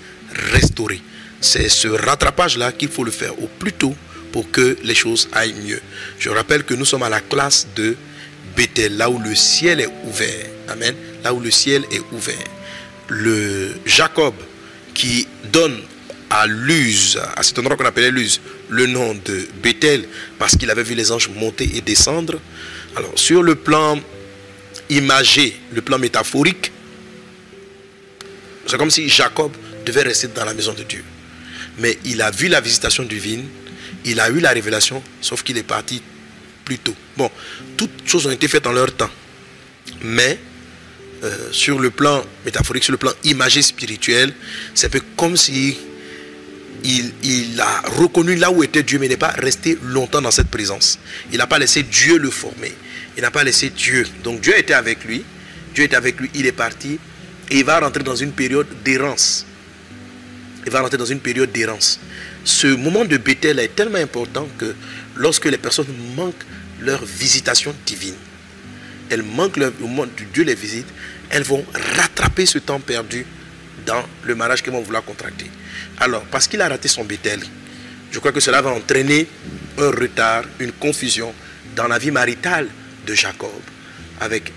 restaurés. 0.52 1.00
C'est 1.40 1.68
ce 1.68 1.88
rattrapage-là 1.88 2.72
qu'il 2.72 2.88
faut 2.88 3.04
le 3.04 3.10
faire 3.10 3.38
au 3.42 3.46
plus 3.46 3.72
tôt 3.72 3.94
pour 4.30 4.50
que 4.50 4.76
les 4.82 4.94
choses 4.94 5.28
aillent 5.32 5.54
mieux. 5.64 5.80
Je 6.18 6.28
rappelle 6.30 6.64
que 6.64 6.74
nous 6.74 6.84
sommes 6.84 7.02
à 7.02 7.08
la 7.08 7.20
classe 7.20 7.66
de 7.74 7.96
Bethel, 8.56 8.96
là 8.96 9.10
où 9.10 9.18
le 9.18 9.34
ciel 9.34 9.80
est 9.80 9.90
ouvert. 10.04 10.46
Amen. 10.68 10.94
Là 11.24 11.32
où 11.32 11.40
le 11.40 11.50
ciel 11.50 11.84
est 11.90 12.02
ouvert. 12.12 12.34
Le 13.08 13.74
Jacob 13.84 14.34
qui 14.94 15.26
donne 15.52 15.80
à 16.30 16.46
Luz, 16.46 17.20
à 17.36 17.42
cet 17.42 17.58
endroit 17.58 17.76
qu'on 17.76 17.84
appelait 17.84 18.10
Luz, 18.10 18.40
le 18.70 18.86
nom 18.86 19.14
de 19.14 19.46
Bethel, 19.62 20.06
parce 20.38 20.56
qu'il 20.56 20.70
avait 20.70 20.82
vu 20.82 20.94
les 20.94 21.12
anges 21.12 21.28
monter 21.28 21.70
et 21.76 21.80
descendre. 21.82 22.40
Alors, 22.96 23.12
sur 23.16 23.42
le 23.42 23.54
plan 23.54 24.00
imagé, 24.88 25.56
le 25.72 25.82
plan 25.82 25.98
métaphorique, 25.98 26.72
c'est 28.66 28.78
comme 28.78 28.90
si 28.90 29.08
Jacob 29.08 29.52
devait 29.84 30.02
rester 30.02 30.28
dans 30.28 30.44
la 30.44 30.54
maison 30.54 30.72
de 30.72 30.82
Dieu. 30.82 31.04
Mais 31.78 31.98
il 32.04 32.22
a 32.22 32.30
vu 32.30 32.48
la 32.48 32.60
visitation 32.60 33.02
divine, 33.02 33.44
il 34.04 34.20
a 34.20 34.30
eu 34.30 34.40
la 34.40 34.50
révélation, 34.50 35.02
sauf 35.20 35.42
qu'il 35.42 35.58
est 35.58 35.62
parti 35.62 36.02
plus 36.64 36.78
tôt. 36.78 36.94
Bon, 37.16 37.30
toutes 37.76 38.06
choses 38.06 38.26
ont 38.26 38.30
été 38.30 38.48
faites 38.48 38.66
en 38.66 38.72
leur 38.72 38.94
temps. 38.94 39.10
Mais 40.02 40.38
euh, 41.24 41.52
sur 41.52 41.78
le 41.78 41.90
plan 41.90 42.24
métaphorique, 42.44 42.84
sur 42.84 42.92
le 42.92 42.98
plan 42.98 43.12
imagé 43.24 43.62
spirituel, 43.62 44.32
c'est 44.74 44.86
un 44.86 44.90
peu 44.90 45.02
comme 45.16 45.36
si 45.36 45.76
il, 46.84 47.60
a 47.60 47.82
reconnu 47.96 48.34
là 48.36 48.50
où 48.50 48.62
était 48.62 48.82
Dieu, 48.82 48.98
mais 48.98 49.08
n'est 49.08 49.16
pas 49.16 49.28
resté 49.28 49.78
longtemps 49.84 50.20
dans 50.20 50.30
cette 50.30 50.48
présence. 50.48 50.98
Il 51.30 51.38
n'a 51.38 51.46
pas 51.46 51.58
laissé 51.58 51.82
Dieu 51.82 52.18
le 52.18 52.30
former. 52.30 52.72
Il 53.16 53.22
n'a 53.22 53.30
pas 53.30 53.44
laissé 53.44 53.70
Dieu. 53.70 54.06
Donc 54.24 54.40
Dieu 54.40 54.56
était 54.58 54.74
avec 54.74 55.04
lui. 55.04 55.24
Dieu 55.74 55.84
était 55.84 55.96
avec 55.96 56.18
lui, 56.18 56.30
il 56.34 56.46
est 56.46 56.52
parti. 56.52 56.98
Et 57.50 57.58
il 57.58 57.64
va 57.64 57.80
rentrer 57.80 58.02
dans 58.02 58.16
une 58.16 58.32
période 58.32 58.66
d'errance. 58.84 59.46
Il 60.64 60.72
va 60.72 60.80
rentrer 60.80 60.98
dans 60.98 61.06
une 61.06 61.20
période 61.20 61.52
d'errance. 61.52 62.00
Ce 62.44 62.66
moment 62.66 63.04
de 63.04 63.16
Bethel 63.16 63.58
est 63.58 63.74
tellement 63.74 63.98
important 63.98 64.48
que 64.58 64.74
lorsque 65.16 65.46
les 65.46 65.58
personnes 65.58 65.94
manquent 66.16 66.44
leur 66.80 67.04
visitation 67.04 67.74
divine, 67.86 68.16
elles 69.10 69.22
manquent 69.22 69.58
leur, 69.58 69.72
moment 69.80 70.02
où 70.02 70.24
Dieu 70.32 70.42
les 70.42 70.54
visite, 70.54 70.86
elles 71.30 71.44
vont 71.44 71.64
rattraper 71.96 72.46
ce 72.46 72.58
temps 72.58 72.80
perdu 72.80 73.24
dans 73.86 74.02
le 74.24 74.34
mariage 74.34 74.62
qu'elles 74.62 74.74
vont 74.74 74.82
vouloir 74.82 75.04
contracter. 75.04 75.50
Alors, 75.98 76.24
parce 76.24 76.48
qu'il 76.48 76.60
a 76.60 76.68
raté 76.68 76.88
son 76.88 77.04
Bethel, 77.04 77.40
je 78.10 78.18
crois 78.18 78.32
que 78.32 78.40
cela 78.40 78.60
va 78.60 78.70
entraîner 78.70 79.26
un 79.78 79.90
retard, 79.90 80.44
une 80.58 80.72
confusion 80.72 81.32
dans 81.76 81.88
la 81.88 81.98
vie 81.98 82.10
maritale 82.10 82.68
de 83.06 83.14
Jacob, 83.14 83.50
avec 84.20 84.52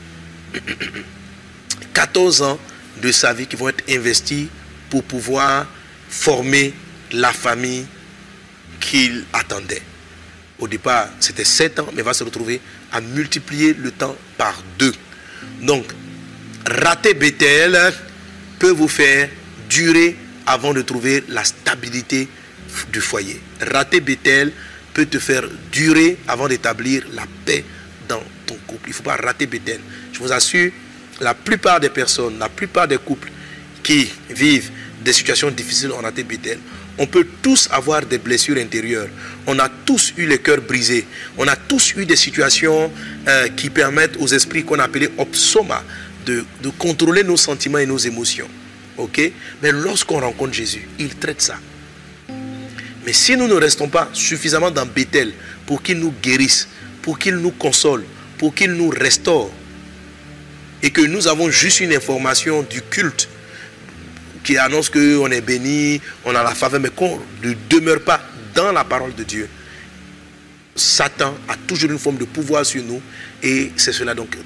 14 1.94 2.42
ans 2.42 2.60
de 3.02 3.12
sa 3.12 3.34
vie 3.34 3.48
qui 3.48 3.56
vont 3.56 3.70
être 3.70 3.84
investis 3.90 4.48
pour 4.90 5.04
pouvoir 5.04 5.68
former 6.10 6.74
la 7.12 7.32
famille 7.32 7.86
qu'il 8.80 9.26
attendait. 9.34 9.82
Au 10.60 10.68
départ, 10.68 11.10
c'était 11.20 11.44
7 11.44 11.80
ans, 11.80 11.90
mais 11.94 12.02
va 12.02 12.14
se 12.14 12.24
retrouver 12.24 12.62
à 12.92 13.02
multiplier 13.02 13.74
le 13.74 13.92
temps 13.92 14.16
par 14.38 14.56
deux. 14.80 14.94
Donc, 15.62 15.86
rater 16.66 17.14
Bethel 17.14 17.94
peut 18.60 18.72
vous 18.72 18.88
faire 18.88 19.30
durer 19.70 20.16
avant 20.48 20.74
de 20.74 20.82
trouver 20.82 21.24
la 21.30 21.44
stabilité 21.44 22.28
du 22.92 23.02
foyer. 23.02 23.42
Rater 23.62 24.00
Bethel 24.00 24.52
peut 24.94 25.06
te 25.06 25.20
faire 25.20 25.44
durer 25.72 26.18
avant 26.28 26.48
d'établir 26.48 27.04
la 27.14 27.26
paix 27.46 27.66
dans 28.08 28.24
ton 28.46 28.56
couple. 28.68 28.88
Il 28.88 28.92
ne 28.92 28.96
faut 28.96 29.04
pas 29.04 29.18
rater 29.18 29.46
Bethel. 29.46 29.80
Je 30.14 30.20
vous 30.20 30.32
assure, 30.32 30.72
la 31.20 31.34
plupart 31.34 31.80
des 31.80 31.90
personnes, 31.90 32.40
la 32.40 32.50
plupart 32.50 32.88
des 32.88 32.98
couples 32.98 33.30
qui 33.84 34.10
vivent 34.30 34.72
des 35.04 35.14
situations 35.14 35.52
difficiles 35.52 35.92
ont 35.92 36.02
raté 36.02 36.24
Bethel. 36.24 36.60
On 36.98 37.06
peut 37.08 37.28
tous 37.42 37.68
avoir 37.72 38.06
des 38.06 38.18
blessures 38.18 38.58
intérieures. 38.58 39.10
On 39.48 39.60
a 39.60 39.70
tous 39.70 40.14
eu 40.18 40.26
les 40.26 40.40
cœurs 40.40 40.62
brisés. 40.62 41.06
On 41.38 41.48
a 41.48 41.56
tous 41.56 41.94
eu 41.98 42.06
des 42.06 42.16
situations 42.16 42.92
euh, 43.28 43.48
qui 43.50 43.70
permettent 43.70 44.18
aux 44.18 44.28
esprits 44.28 44.64
qu'on 44.64 44.80
appelait 44.80 45.12
opsoma 45.18 45.84
de, 46.26 46.46
de 46.64 46.70
contrôler 46.70 47.24
nos 47.24 47.38
sentiments 47.38 47.80
et 47.80 47.86
nos 47.86 47.98
émotions. 47.98 48.48
Ok? 48.98 49.32
Mais 49.62 49.72
lorsqu'on 49.72 50.20
rencontre 50.20 50.54
Jésus, 50.54 50.88
il 50.98 51.16
traite 51.16 51.42
ça. 51.42 51.58
Mais 53.06 53.14
si 53.14 53.36
nous 53.36 53.48
ne 53.48 53.54
restons 53.54 53.90
pas 53.90 54.10
suffisamment 54.14 54.72
dans 54.72 54.86
Bethel 54.86 55.34
pour 55.66 55.84
qu'il 55.84 56.00
nous 56.00 56.14
guérisse, 56.24 56.68
pour 57.02 57.20
qu'il 57.20 57.36
nous 57.36 57.52
console, 57.52 58.04
pour 58.38 58.56
qu'il 58.56 58.72
nous 58.72 58.90
restaure, 58.90 59.52
et 60.82 60.92
que 60.92 61.02
nous 61.02 61.28
avons 61.28 61.50
juste 61.50 61.80
une 61.80 61.94
information 61.94 62.64
du 62.64 62.82
culte 62.82 63.28
qui 64.46 64.58
annonce 64.58 64.90
qu'on 64.90 65.32
est 65.32 65.42
béni, 65.42 66.00
on 66.24 66.34
a 66.34 66.44
la 66.44 66.56
faveur, 66.56 66.80
mais 66.80 66.90
qu'on 66.90 67.20
ne 67.44 67.54
demeure 67.70 68.02
pas 68.02 68.22
dans 68.54 68.72
la 68.72 68.84
parole 68.86 69.14
de 69.16 69.24
Dieu, 69.24 69.50
Satan 70.76 71.34
a 71.50 71.56
toujours 71.68 71.90
une 71.92 72.00
forme 72.00 72.18
de 72.18 72.26
pouvoir 72.26 72.66
sur 72.66 72.84
nous 72.84 73.02
et 73.42 73.72
c'est 73.76 73.92
cela 73.92 74.14
donc 74.14 74.38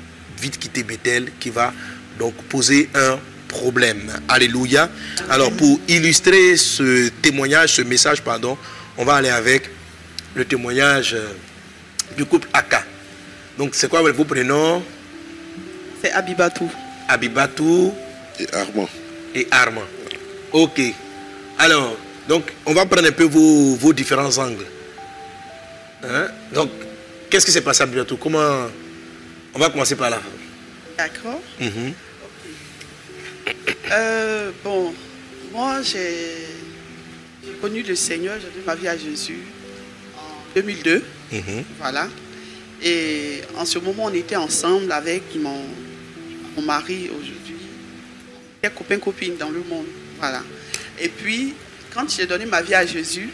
vite 0.41 0.57
quitter 0.57 0.83
Bethel 0.83 1.31
qui 1.39 1.49
va 1.49 1.73
donc 2.17 2.33
poser 2.43 2.89
un 2.95 3.17
problème. 3.47 4.11
Alléluia. 4.27 4.89
Alors 5.29 5.51
pour 5.51 5.79
illustrer 5.87 6.55
ce 6.55 7.09
témoignage, 7.21 7.73
ce 7.75 7.81
message, 7.81 8.21
pardon, 8.21 8.57
on 8.97 9.05
va 9.05 9.15
aller 9.15 9.29
avec 9.29 9.69
le 10.35 10.45
témoignage 10.45 11.13
euh, 11.15 11.27
du 12.15 12.25
couple 12.25 12.47
Aka. 12.53 12.83
Donc 13.57 13.71
c'est 13.73 13.89
quoi 13.89 14.01
vos 14.01 14.23
prénoms 14.25 14.83
C'est 16.01 16.11
Abibatou. 16.11 16.69
Abibatou 17.07 17.93
Et 18.39 18.47
Armand. 18.53 18.87
Et 19.35 19.47
Armand. 19.51 19.83
Ok. 20.51 20.81
Alors, 21.57 21.95
donc 22.27 22.51
on 22.65 22.73
va 22.73 22.85
prendre 22.85 23.07
un 23.07 23.11
peu 23.11 23.23
vos, 23.25 23.75
vos 23.75 23.93
différents 23.93 24.37
angles. 24.37 24.65
Hein? 26.03 26.27
Donc, 26.53 26.69
qu'est-ce 27.29 27.45
qui 27.45 27.51
s'est 27.51 27.61
passé 27.61 27.83
Abibatou 27.83 28.17
Comment 28.17 28.67
On 29.53 29.59
va 29.59 29.69
commencer 29.69 29.95
par 29.95 30.09
là? 30.09 30.21
D'accord. 30.97 31.41
Mhm. 31.59 31.93
Euh, 33.91 34.51
bon, 34.63 34.93
moi 35.51 35.81
j'ai 35.81 36.35
j'ai 37.43 37.53
connu 37.61 37.81
le 37.81 37.95
Seigneur, 37.95 38.35
j'ai 38.39 38.47
donné 38.49 38.63
ma 38.65 38.75
vie 38.75 38.87
à 38.87 38.97
Jésus 38.97 39.39
en 40.15 40.53
2002. 40.55 41.03
Mhm. 41.31 41.63
Voilà. 41.79 42.07
Et 42.81 43.41
en 43.57 43.65
ce 43.65 43.79
moment, 43.79 44.05
on 44.05 44.13
était 44.13 44.35
ensemble 44.35 44.91
avec 44.91 45.23
mon, 45.35 45.61
mon 46.55 46.61
mari 46.61 47.09
aujourd'hui. 47.09 47.38
On 48.61 48.67
était 48.67 48.75
copains-copines 48.75 49.37
dans 49.37 49.49
le 49.49 49.61
monde. 49.61 49.85
Voilà. 50.17 50.43
Et 50.99 51.07
puis, 51.07 51.53
quand 51.93 52.09
j'ai 52.09 52.25
donné 52.25 52.45
ma 52.45 52.61
vie 52.61 52.73
à 52.73 52.85
Jésus, 52.85 53.29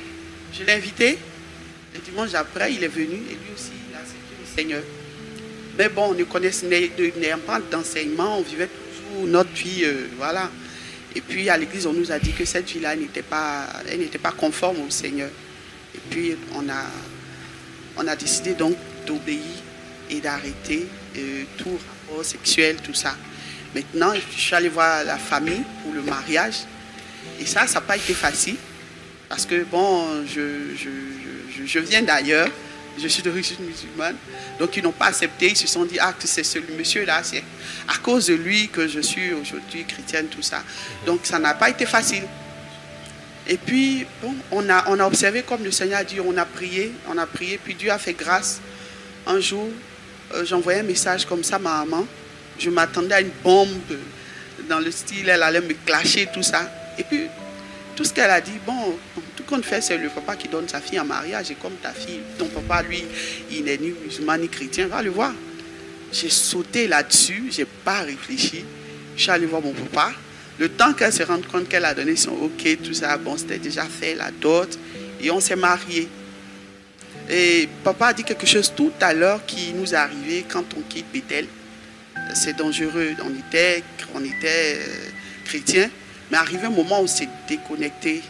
je 0.54 0.64
l'ai 0.64 0.74
invité. 0.74 1.18
Le 1.96 2.00
dimanche 2.00 2.34
après, 2.36 2.74
il 2.74 2.84
est 2.84 2.90
venu 2.90 3.16
et 3.16 3.34
lui 3.34 3.54
aussi, 3.56 3.72
il 3.90 3.96
a 3.96 4.00
accepté 4.00 4.36
le 4.40 4.56
Seigneur. 4.56 4.84
Mais 5.78 5.90
bon, 5.90 6.12
on 6.12 6.14
ne 6.14 6.24
connaissait 6.26 6.92
pas 7.46 7.60
d'enseignement, 7.60 8.38
on 8.38 8.42
vivait 8.44 8.68
toujours 8.68 9.28
notre 9.28 9.52
vie, 9.52 9.84
euh, 9.84 10.08
voilà. 10.18 10.52
Et 11.16 11.22
puis 11.22 11.50
à 11.50 11.58
l'église, 11.58 11.88
on 11.88 11.94
nous 11.94 12.12
a 12.12 12.20
dit 12.20 12.32
que 12.32 12.46
cette 12.46 12.70
vie-là 12.70 12.96
n'était 12.96 13.22
pas, 13.22 13.68
pas 14.22 14.32
conforme 14.32 14.82
au 14.82 14.90
Seigneur. 14.90 15.30
Et 15.96 16.00
puis 16.10 16.36
on 16.54 16.70
a, 16.70 16.86
on 17.98 18.08
a 18.08 18.16
décidé 18.16 18.54
donc 18.54 18.78
d'obéir 19.08 19.40
et 20.10 20.20
d'arrêter 20.20 20.86
euh, 21.18 21.44
tout 21.58 21.80
rapport 22.08 22.24
sexuel, 22.24 22.78
tout 22.84 22.94
ça. 22.94 23.16
Maintenant, 23.76 24.14
je 24.16 24.40
suis 24.42 24.56
allée 24.56 24.70
voir 24.70 25.04
la 25.04 25.18
famille 25.18 25.62
pour 25.84 25.94
le 25.94 26.02
mariage. 26.02 26.60
Et 27.42 27.46
ça, 27.46 27.68
ça 27.68 27.76
n'a 27.76 27.82
pas 27.82 27.98
été 27.98 28.14
facile. 28.14 28.56
Parce 29.28 29.46
que, 29.46 29.64
bon, 29.66 30.26
je, 30.26 30.76
je, 30.78 31.66
je- 31.66 31.80
viens 31.80 32.02
d'ailleurs. 32.02 32.48
Je 32.98 33.10
suis 33.10 33.22
d'origine 33.22 33.58
musulmane. 33.60 34.16
Donc, 34.58 34.78
ils 34.78 34.82
n'ont 34.84 34.94
pas 34.94 35.08
accepté. 35.08 35.48
Ils 35.50 35.58
se 35.58 35.68
sont 35.68 35.84
dit, 35.84 35.98
ah, 36.00 36.14
c'est 36.24 36.44
ce 36.46 36.60
monsieur-là. 36.78 37.22
C'est 37.24 37.44
à 37.90 37.98
cause 37.98 38.28
de 38.28 38.36
lui 38.36 38.70
que 38.70 38.88
je 38.88 39.02
suis 39.02 39.34
aujourd'hui 39.34 39.84
chrétienne, 39.84 40.28
tout 40.28 40.42
ça. 40.42 40.64
Donc, 41.06 41.20
ça 41.24 41.38
n'a 41.38 41.54
pas 41.56 41.70
été 41.70 41.86
facile. 41.86 42.24
Et 43.48 43.58
puis, 43.58 44.06
bon, 44.22 44.34
on 44.52 44.70
a, 44.70 44.86
on 44.88 44.98
a 45.02 45.06
observé 45.06 45.44
comme 45.44 45.64
le 45.66 45.72
Seigneur 45.72 46.00
a 46.00 46.04
dit, 46.06 46.22
on 46.22 46.38
a 46.38 46.46
prié, 46.46 46.94
on 47.10 47.18
a 47.18 47.26
prié, 47.28 47.60
puis 47.62 47.76
Dieu 47.76 47.92
a 47.92 47.98
fait 48.00 48.14
grâce. 48.14 48.62
Un 49.28 49.42
jour, 49.42 49.68
euh, 50.34 50.46
j'envoyais 50.46 50.80
un 50.80 50.84
message 50.84 51.26
comme 51.26 51.44
ça 51.44 51.58
à 51.58 51.60
ma 51.60 51.80
maman. 51.86 52.08
Je 52.58 52.70
m'attendais 52.70 53.16
à 53.16 53.22
une 53.22 53.32
bombe 53.44 53.70
dans 54.70 54.80
le 54.80 54.92
style, 54.92 55.30
elle 55.30 55.44
allait 55.44 55.62
me 55.62 55.74
clasher, 55.86 56.28
tout 56.34 56.44
ça. 56.44 56.72
Et 56.98 57.04
puis, 57.04 57.28
tout 57.96 58.04
ce 58.04 58.14
qu'elle 58.14 58.30
a 58.30 58.42
dit, 58.42 58.60
bon, 58.66 58.98
tout 59.36 59.44
compte 59.44 59.66
fait, 59.66 59.82
c'est 59.82 59.98
le 59.98 60.10
papa 60.10 60.36
qui 60.36 60.48
donne 60.48 60.68
sa 60.68 60.82
fille 60.82 61.00
en 61.00 61.06
mariage. 61.06 61.52
Et 61.52 61.56
comme 61.56 61.76
ta 61.82 61.92
fille, 61.92 62.22
ton 62.38 62.48
papa, 62.48 62.84
lui, 62.84 63.04
il 63.52 63.64
n'est 63.64 63.78
ni 63.78 63.94
musulman 64.04 64.38
ni 64.38 64.50
chrétien, 64.50 64.88
va 64.88 65.02
le 65.02 65.10
voir. 65.10 65.34
J'ai 66.12 66.30
sauté 66.30 66.88
là-dessus, 66.88 67.46
j'ai 67.52 67.66
pas 67.66 68.02
réfléchi. 68.02 68.64
Je 69.16 69.22
suis 69.22 69.32
allé 69.32 69.46
voir 69.46 69.62
mon 69.62 69.74
papa. 69.74 70.14
Le 70.58 70.70
temps 70.70 70.94
qu'elle 70.94 71.12
se 71.12 71.24
rende 71.24 71.46
compte 71.48 71.68
qu'elle 71.68 71.86
a 71.86 71.94
donné 71.94 72.16
son 72.16 72.32
OK, 72.32 72.78
tout 72.84 72.94
ça, 72.94 73.18
bon, 73.18 73.38
c'était 73.38 73.60
déjà 73.60 73.84
fait, 73.84 74.16
la 74.16 74.32
dot, 74.32 74.80
et 75.22 75.30
on 75.30 75.42
s'est 75.42 75.58
mariés. 75.58 76.08
Et 77.30 77.68
papa 77.84 78.08
a 78.08 78.14
dit 78.14 78.24
quelque 78.24 78.46
chose 78.46 78.72
tout 78.76 78.92
à 79.02 79.14
l'heure 79.14 79.46
qui 79.46 79.74
nous 79.74 79.94
est 79.94 79.98
arrivé 79.98 80.46
quand 80.48 80.64
on 80.78 80.82
quitte 80.82 81.06
Bethel. 81.12 81.48
C'est 82.36 82.58
dangereux. 82.58 83.16
On 83.24 83.34
était, 83.34 83.82
on 84.14 84.20
euh, 84.22 84.76
chrétiens, 85.46 85.90
mais 86.30 86.38
arrivé 86.38 86.66
un 86.66 86.70
moment 86.70 87.00
où 87.00 87.04
on 87.04 87.08
s'est 87.08 87.30
déconnecté 87.48 88.22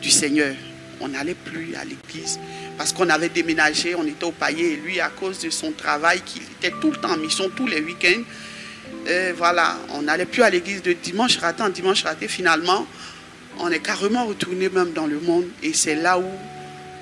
du 0.00 0.10
Seigneur. 0.10 0.54
On 0.98 1.08
n'allait 1.08 1.34
plus 1.34 1.74
à 1.76 1.84
l'église 1.84 2.40
parce 2.78 2.94
qu'on 2.94 3.10
avait 3.10 3.28
déménagé, 3.28 3.94
on 3.96 4.06
était 4.06 4.24
au 4.24 4.32
paillet 4.32 4.72
et 4.72 4.76
lui, 4.76 4.98
à 4.98 5.10
cause 5.10 5.40
de 5.40 5.50
son 5.50 5.72
travail, 5.72 6.22
qu'il 6.22 6.40
était 6.42 6.72
tout 6.80 6.90
le 6.90 6.96
temps 6.96 7.10
en 7.10 7.18
mission, 7.18 7.50
tous 7.54 7.66
les 7.66 7.82
week-ends, 7.82 8.22
euh, 9.08 9.34
voilà, 9.36 9.76
on 9.92 10.02
n'allait 10.02 10.24
plus 10.24 10.42
à 10.42 10.48
l'église 10.48 10.82
de 10.82 10.94
dimanche 10.94 11.36
raté 11.36 11.62
en 11.62 11.68
dimanche 11.68 12.02
raté. 12.02 12.28
Finalement, 12.28 12.86
on 13.60 13.70
est 13.70 13.80
carrément 13.80 14.24
retourné 14.24 14.70
même 14.70 14.92
dans 14.92 15.06
le 15.06 15.20
monde 15.20 15.44
et 15.62 15.74
c'est 15.74 15.96
là 15.96 16.18
où 16.18 16.24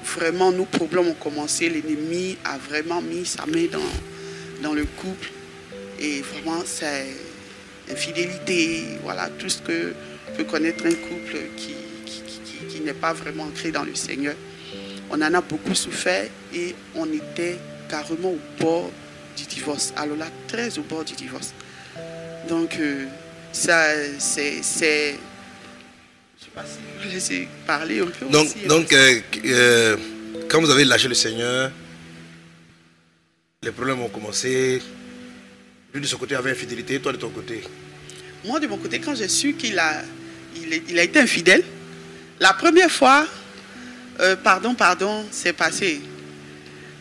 vraiment 0.05 0.51
nos 0.51 0.65
problèmes 0.65 1.07
ont 1.07 1.15
commencé. 1.15 1.69
L'ennemi 1.69 2.37
a 2.45 2.59
vraiment 2.59 3.01
mis 3.01 3.25
sa 3.25 3.47
main 3.47 3.67
dans 4.61 4.75
le 4.75 4.85
couple 4.85 5.31
et 6.03 6.21
vraiment 6.23 6.63
c'est 6.67 7.07
infidélité, 7.91 8.85
voilà, 9.03 9.29
tout 9.39 9.49
ce 9.49 9.61
que 9.63 9.93
peut 10.37 10.45
connaître 10.45 10.85
un 10.87 10.91
couple 10.95 11.37
qui, 11.57 11.75
qui, 12.05 12.23
qui- 12.23 12.41
qui- 12.45 12.67
qui 12.77 12.81
n'est 12.81 12.93
pas 12.95 13.13
vraiment 13.13 13.45
ancré 13.45 13.71
dans 13.71 13.85
le 13.85 13.95
Seigneur. 13.95 14.35
On 15.11 15.21
en 15.21 15.35
a 15.35 15.41
beaucoup 15.41 15.75
souffert 15.75 16.27
et 16.55 16.75
on 16.95 17.07
était 17.13 17.59
carrément 17.89 18.31
au 18.33 18.41
bord 18.59 18.91
du 19.37 19.45
divorce. 19.45 19.93
Alors 19.97 20.17
là, 20.17 20.27
très 20.49 20.79
au 20.79 20.83
bord 20.83 21.05
du 21.05 21.15
divorce. 21.15 21.53
Donc, 22.49 22.77
euh, 22.79 23.07
ça, 23.53 23.85
c'est. 24.19 24.63
c'est- 24.63 25.17
Je 26.39 26.45
sais 26.45 26.51
pas 26.55 26.65
si 26.65 26.79
vous 27.07 27.13
laissez 27.15 27.49
parler 27.67 28.01
un 28.01 28.07
peu 28.07 28.27
Donc, 28.27 28.47
aussi. 28.47 28.57
hein. 28.65 28.69
donc 28.69 28.93
euh, 28.93 29.21
euh, 29.45 29.97
quand 30.49 30.61
vous 30.61 30.71
avez 30.71 30.85
lâché 30.85 31.09
le 31.09 31.15
Seigneur, 31.15 31.71
les 33.63 33.71
problèmes 33.71 34.01
ont 34.01 34.09
commencé. 34.09 34.81
Lui 35.95 36.01
de 36.01 36.07
son 36.07 36.17
côté 36.17 36.35
avait 36.35 36.51
infidélité, 36.51 36.99
toi 37.01 37.13
de 37.13 37.19
ton 37.19 37.29
côté. 37.29 37.63
Moi, 38.45 38.59
de 38.61 38.67
mon 38.67 38.79
côté, 38.79 38.99
quand 38.99 39.15
j'ai 39.15 39.29
su 39.29 39.55
qu'il 39.55 39.79
a, 39.79 40.03
il, 40.57 40.99
a 40.99 41.03
été 41.03 41.21
infidèle, 41.21 41.63
la 42.41 42.55
première 42.55 42.91
fois, 42.91 43.27
euh, 44.21 44.35
pardon, 44.37 44.75
pardon, 44.75 45.25
c'est 45.31 45.53
passé. 45.53 46.01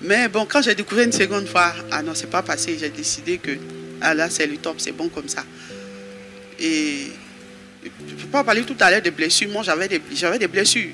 Mais 0.01 0.27
bon, 0.27 0.45
quand 0.45 0.61
j'ai 0.61 0.75
découvert 0.75 1.05
une 1.05 1.11
seconde 1.13 1.47
fois, 1.47 1.73
ah 1.89 2.03
non, 2.03 2.13
c'est 2.13 2.29
pas 2.29 2.41
passé, 2.41 2.77
j'ai 2.77 2.89
décidé 2.89 3.37
que, 3.37 3.51
ah 4.01 4.13
là, 4.13 4.29
c'est 4.29 4.45
le 4.45 4.57
top, 4.57 4.75
c'est 4.79 4.91
bon 4.91 5.07
comme 5.07 5.29
ça. 5.29 5.45
Et 6.59 7.07
je 7.83 8.13
ne 8.13 8.19
peux 8.19 8.27
pas 8.27 8.43
parler 8.43 8.63
tout 8.63 8.75
à 8.79 8.91
l'heure 8.91 9.01
des 9.01 9.11
blessures. 9.11 9.49
Moi, 9.49 9.63
j'avais 9.63 9.87
des, 9.87 10.01
j'avais 10.13 10.37
des 10.37 10.47
blessures. 10.47 10.91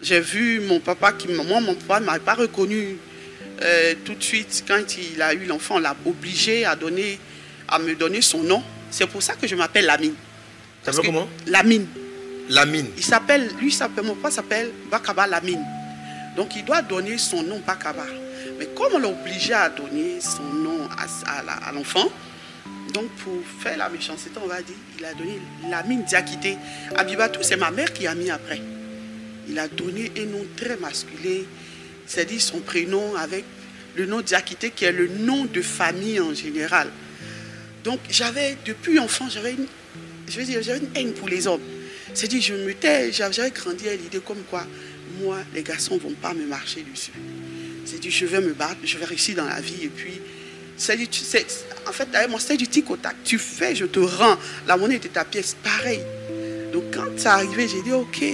J'ai 0.00 0.20
vu 0.20 0.60
mon 0.60 0.80
papa 0.80 1.12
qui, 1.12 1.28
moi, 1.28 1.60
mon 1.60 1.74
papa 1.74 2.00
ne 2.00 2.06
m'avait 2.06 2.20
pas 2.20 2.34
reconnu 2.34 2.96
euh, 3.62 3.94
tout 4.04 4.14
de 4.14 4.22
suite 4.22 4.64
quand 4.66 4.96
il 4.98 5.20
a 5.22 5.34
eu 5.34 5.46
l'enfant. 5.46 5.76
On 5.76 5.78
l'a 5.78 5.96
obligé 6.04 6.64
à 6.64 6.76
donner, 6.76 7.18
à 7.68 7.78
me 7.78 7.94
donner 7.94 8.20
son 8.22 8.42
nom. 8.42 8.62
C'est 8.90 9.06
pour 9.06 9.22
ça 9.22 9.34
que 9.34 9.46
je 9.46 9.54
m'appelle 9.54 9.86
Lamine. 9.86 10.12
Ça 10.14 10.86
Parce 10.86 10.96
s'appelle 10.96 11.10
que- 11.12 11.16
comment? 11.16 11.28
Lamine. 11.46 11.86
Lamine. 12.48 12.88
Il 12.96 13.04
s'appelle, 13.04 13.50
lui, 13.60 13.70
s'appelle, 13.72 14.04
mon 14.04 14.14
papa 14.16 14.30
s'appelle 14.32 14.70
Bakaba 14.90 15.26
Lamine? 15.26 15.62
Donc 16.36 16.56
il 16.56 16.64
doit 16.64 16.82
donner 16.82 17.16
son 17.18 17.42
nom 17.42 17.60
Bakaba. 17.66 18.04
Mais 18.58 18.66
comme 18.74 18.92
on 18.94 18.98
l'a 18.98 19.08
obligé 19.08 19.52
à 19.54 19.68
donner 19.68 20.20
son 20.20 20.42
nom 20.42 20.88
à, 21.26 21.68
à 21.68 21.72
l'enfant, 21.72 22.10
donc 22.92 23.08
pour 23.22 23.34
faire 23.60 23.78
la 23.78 23.88
méchanceté, 23.88 24.30
on 24.42 24.46
va 24.46 24.60
dire, 24.60 24.74
il 24.98 25.04
a 25.04 25.14
donné 25.14 25.38
Lamine 25.70 26.02
Diakité. 26.04 26.56
Abibatou, 26.96 27.40
c'est 27.42 27.56
ma 27.56 27.70
mère 27.70 27.92
qui 27.92 28.06
a 28.06 28.14
mis 28.14 28.30
après. 28.30 28.60
Il 29.48 29.58
a 29.58 29.68
donné 29.68 30.12
un 30.18 30.26
nom 30.26 30.44
très 30.56 30.76
masculin. 30.76 31.42
C'est-à-dire 32.06 32.40
son 32.40 32.60
prénom 32.60 33.14
avec 33.16 33.44
le 33.96 34.06
nom 34.06 34.20
Diakité 34.20 34.70
qui 34.70 34.84
est 34.84 34.92
le 34.92 35.08
nom 35.08 35.44
de 35.44 35.62
famille 35.62 36.20
en 36.20 36.34
général. 36.34 36.88
Donc 37.84 38.00
j'avais, 38.10 38.56
depuis 38.64 38.98
enfant, 38.98 39.28
j'avais 39.28 39.52
une, 39.52 39.66
je 40.28 40.38
veux 40.38 40.44
dire, 40.46 40.62
j'avais 40.62 40.78
une 40.78 40.90
haine 40.94 41.12
pour 41.12 41.28
les 41.28 41.46
hommes. 41.46 41.60
C'est-à-dire, 42.14 42.42
je 42.42 42.54
me 42.54 42.74
tais, 42.74 43.12
j'avais 43.12 43.50
grandi 43.50 43.88
à 43.88 43.96
l'idée 43.96 44.20
comme 44.20 44.42
quoi, 44.50 44.66
moi, 45.20 45.38
les 45.54 45.62
garçons 45.62 45.94
ne 45.94 46.00
vont 46.00 46.14
pas 46.14 46.34
me 46.34 46.46
marcher 46.46 46.84
dessus. 46.90 47.12
C'est-à-dire, 47.84 48.10
je 48.10 48.26
vais 48.26 48.40
me 48.40 48.52
battre, 48.52 48.76
je 48.84 48.98
vais 48.98 49.04
réussir 49.04 49.36
dans 49.36 49.46
la 49.46 49.60
vie 49.60 49.84
et 49.84 49.88
puis 49.88 50.20
c'est-à-dire, 50.76 51.08
en 51.86 51.92
fait, 51.92 52.10
d'ailleurs, 52.10 52.40
c'était 52.40 52.56
du 52.56 52.66
tic 52.66 52.90
au 52.90 52.96
tac. 52.96 53.14
Tu 53.24 53.38
fais, 53.38 53.74
je 53.74 53.84
te 53.84 54.00
rends. 54.00 54.36
La 54.66 54.76
monnaie 54.76 54.96
était 54.96 55.08
ta 55.08 55.24
pièce, 55.24 55.54
pareil. 55.62 56.00
Donc, 56.72 56.84
quand 56.92 57.18
ça 57.18 57.34
arrivé, 57.34 57.68
j'ai 57.68 57.82
dit, 57.82 57.92
OK, 57.92 58.24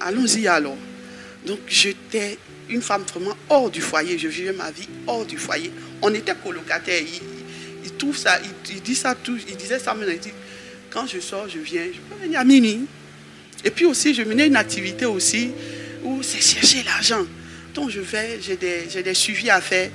allons-y 0.00 0.48
alors. 0.48 0.76
Donc, 1.46 1.58
j'étais 1.66 2.38
une 2.68 2.82
femme 2.82 3.02
vraiment 3.12 3.36
hors 3.48 3.70
du 3.70 3.80
foyer. 3.80 4.18
Je 4.18 4.28
vivais 4.28 4.52
ma 4.52 4.70
vie 4.70 4.88
hors 5.06 5.24
du 5.26 5.36
foyer. 5.38 5.72
On 6.00 6.12
était 6.14 6.34
colocataires. 6.42 7.00
Il, 7.00 7.20
il- 7.84 7.92
trouve 7.96 8.16
ça, 8.16 8.40
il, 8.70 8.80
dit 8.80 8.94
ça 8.94 9.14
tout, 9.14 9.36
il 9.48 9.56
disait 9.56 9.78
ça 9.78 9.94
maintenant. 9.94 10.12
Il 10.12 10.18
dit, 10.20 10.32
quand 10.90 11.06
je 11.06 11.20
sors, 11.20 11.48
je 11.48 11.58
viens, 11.58 11.84
je 11.92 11.98
peux 12.00 12.22
venir 12.22 12.40
à 12.40 12.44
minuit. 12.44 12.80
Et 13.64 13.70
puis 13.70 13.84
aussi, 13.84 14.12
je 14.14 14.22
menais 14.22 14.46
une 14.48 14.56
activité 14.56 15.04
aussi 15.06 15.50
où 16.02 16.20
c'est 16.22 16.40
chercher 16.40 16.82
l'argent. 16.84 17.24
Donc, 17.74 17.90
je 17.90 18.00
vais, 18.00 18.38
j'ai 18.40 18.56
des, 18.56 19.02
des 19.02 19.14
suivis 19.14 19.50
à 19.50 19.60
faire. 19.60 19.90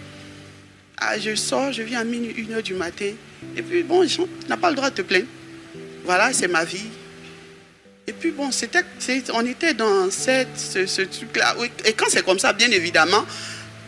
Ah, 1.00 1.20
je 1.20 1.36
sors, 1.36 1.72
je 1.74 1.84
viens 1.84 2.00
à 2.02 2.04
minuit, 2.04 2.34
une 2.38 2.54
heure 2.54 2.64
du 2.64 2.74
matin. 2.74 3.12
Et 3.56 3.62
puis, 3.62 3.84
bon, 3.84 4.08
je 4.08 4.22
n'ai 4.22 4.58
pas 4.60 4.70
le 4.70 4.76
droit 4.76 4.89
de 4.89 4.95
te 4.95 5.02
plaindre. 5.02 5.28
Voilà, 6.06 6.32
c'est 6.34 6.48
ma 6.48 6.64
vie. 6.66 6.88
Et 8.10 8.14
puis, 8.14 8.32
bon, 8.32 8.49
on 9.34 9.45
était 9.45 9.74
dans 9.74 10.10
cette, 10.10 10.58
ce, 10.58 11.01
truc-là. 11.01 11.58
Et 11.84 11.91
quand 11.91 12.05
c'est 12.08 12.24
comme 12.24 12.39
ça, 12.39 12.53
bien 12.53 12.72
évidemment, 12.72 13.26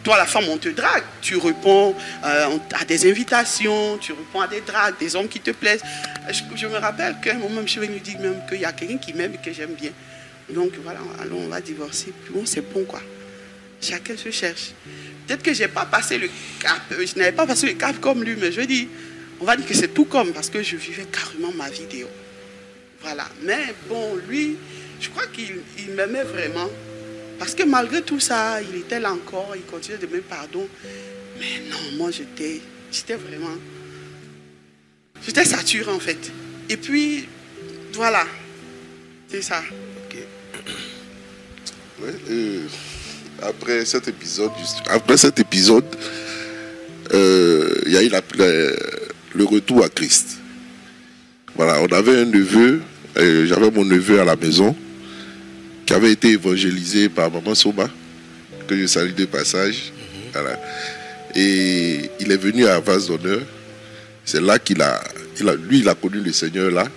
toi, 0.04 0.18
la 0.18 0.26
femme, 0.26 0.44
on 0.50 0.58
te 0.58 0.68
drague. 0.68 1.06
Tu 1.22 1.38
réponds 1.38 1.96
euh, 2.26 2.58
à 2.78 2.84
des 2.84 3.10
invitations, 3.10 3.98
tu 3.98 4.12
réponds 4.12 4.42
à 4.42 4.48
des 4.48 4.60
dragues, 4.60 4.96
des 5.00 5.16
hommes 5.16 5.30
qui 5.30 5.40
te 5.40 5.52
plaisent. 5.52 5.82
Je, 6.54 6.68
me 6.68 6.76
rappelle 6.76 7.16
qu'à 7.24 7.36
un 7.36 7.38
moment, 7.38 7.62
je 7.64 7.72
suis 7.72 7.80
venu 7.80 7.98
dire 8.02 8.20
même 8.20 8.42
qu'il 8.50 8.60
y 8.60 8.66
a 8.66 8.74
quelqu'un 8.74 8.98
qui 8.98 9.14
m'aime 9.14 9.36
et 9.36 9.38
que 9.38 9.54
j'aime 9.54 9.74
bien. 9.76 9.92
Donc, 10.50 10.74
voilà, 10.84 11.00
allons, 11.22 11.44
on 11.46 11.48
va 11.48 11.62
divorcer. 11.62 12.12
Puis 12.26 12.34
bon, 12.34 12.46
c'est 12.46 12.74
bon, 12.74 12.84
quoi. 12.84 13.02
Chacun 13.82 14.18
se 14.18 14.32
cherche. 14.32 14.72
Peut-être 15.28 15.44
que 15.44 15.54
je 15.54 15.62
n'ai 15.62 15.70
pas 15.70 15.86
passé 15.86 16.18
le 16.18 16.30
cap, 16.60 16.82
euh, 16.92 17.06
je 17.08 17.18
n'avais 17.18 17.32
pas 17.32 17.48
passé 17.48 17.68
le 17.68 17.74
cap 17.76 17.98
comme 18.02 18.22
lui, 18.22 18.36
mais 18.38 18.52
je 18.52 18.62
dis, 18.64 18.90
on 19.40 19.46
va 19.46 19.56
dire 19.56 19.66
que 19.66 19.74
c'est 19.74 19.94
tout 19.94 20.04
comme, 20.04 20.34
parce 20.34 20.50
que 20.50 20.62
je 20.62 20.76
vivais 20.76 21.06
carrément 21.06 21.54
ma 21.56 21.70
vidéo. 21.70 22.10
Voilà. 23.02 23.28
Mais 23.44 23.74
bon, 23.88 24.16
lui, 24.28 24.58
je 25.00 25.10
crois 25.10 25.28
qu'il 25.28 25.62
il 25.78 25.94
m'aimait 25.94 26.24
vraiment. 26.24 26.70
Parce 27.38 27.56
que 27.56 27.64
malgré 27.64 28.02
tout 28.02 28.20
ça, 28.20 28.62
il 28.62 28.76
était 28.82 29.00
là 29.00 29.14
encore, 29.14 29.54
il 29.56 29.64
continuait 29.64 29.98
de 29.98 30.08
me 30.08 30.20
pardon. 30.22 30.68
Mais 31.40 31.70
non, 31.70 31.98
moi 31.98 32.12
j'étais, 32.12 32.62
j'étais 32.92 33.16
vraiment, 33.16 33.56
j'étais 35.26 35.46
saturé 35.46 35.90
en 35.90 36.00
fait. 36.00 36.32
Et 36.68 36.76
puis, 36.76 37.28
voilà, 37.94 38.26
c'est 39.28 39.42
ça. 39.42 39.62
Ouais, 42.02 42.16
euh, 42.30 42.62
après 43.42 43.84
cet 43.84 44.08
épisode, 44.08 44.52
après 44.88 45.18
cet 45.18 45.38
épisode, 45.38 45.84
euh, 47.14 47.76
il 47.86 47.92
y 47.92 47.98
a 47.98 48.04
eu 48.04 48.10
le 49.34 49.44
retour 49.44 49.84
à 49.84 49.90
Christ. 49.90 50.39
Voilà, 51.60 51.82
on 51.82 51.88
avait 51.88 52.22
un 52.22 52.24
neveu, 52.24 52.80
euh, 53.18 53.46
j'avais 53.46 53.70
mon 53.70 53.84
neveu 53.84 54.22
à 54.22 54.24
la 54.24 54.38
maison, 54.38 54.74
qui 55.86 55.94
avait 55.94 56.14
été 56.14 56.30
évangélisé 56.30 57.10
par 57.10 57.30
maman 57.30 57.54
Soma, 57.54 57.90
que 58.66 58.78
je 58.78 58.86
salue 58.86 59.14
de 59.14 59.26
passage. 59.26 59.92
Voilà. 60.32 60.58
Et 61.36 62.10
il 62.22 62.32
est 62.32 62.38
venu 62.38 62.66
à 62.66 62.80
Vase 62.80 63.08
d'honneur. 63.08 63.42
C'est 64.24 64.40
là 64.42 64.58
qu'il 64.58 64.82
a, 64.82 65.04
il 65.38 65.50
a, 65.50 65.56
lui, 65.56 65.80
il 65.80 65.90
a 65.90 65.96
connu 65.96 66.22
le 66.22 66.32
Seigneur 66.32 66.72
là. 66.72 66.88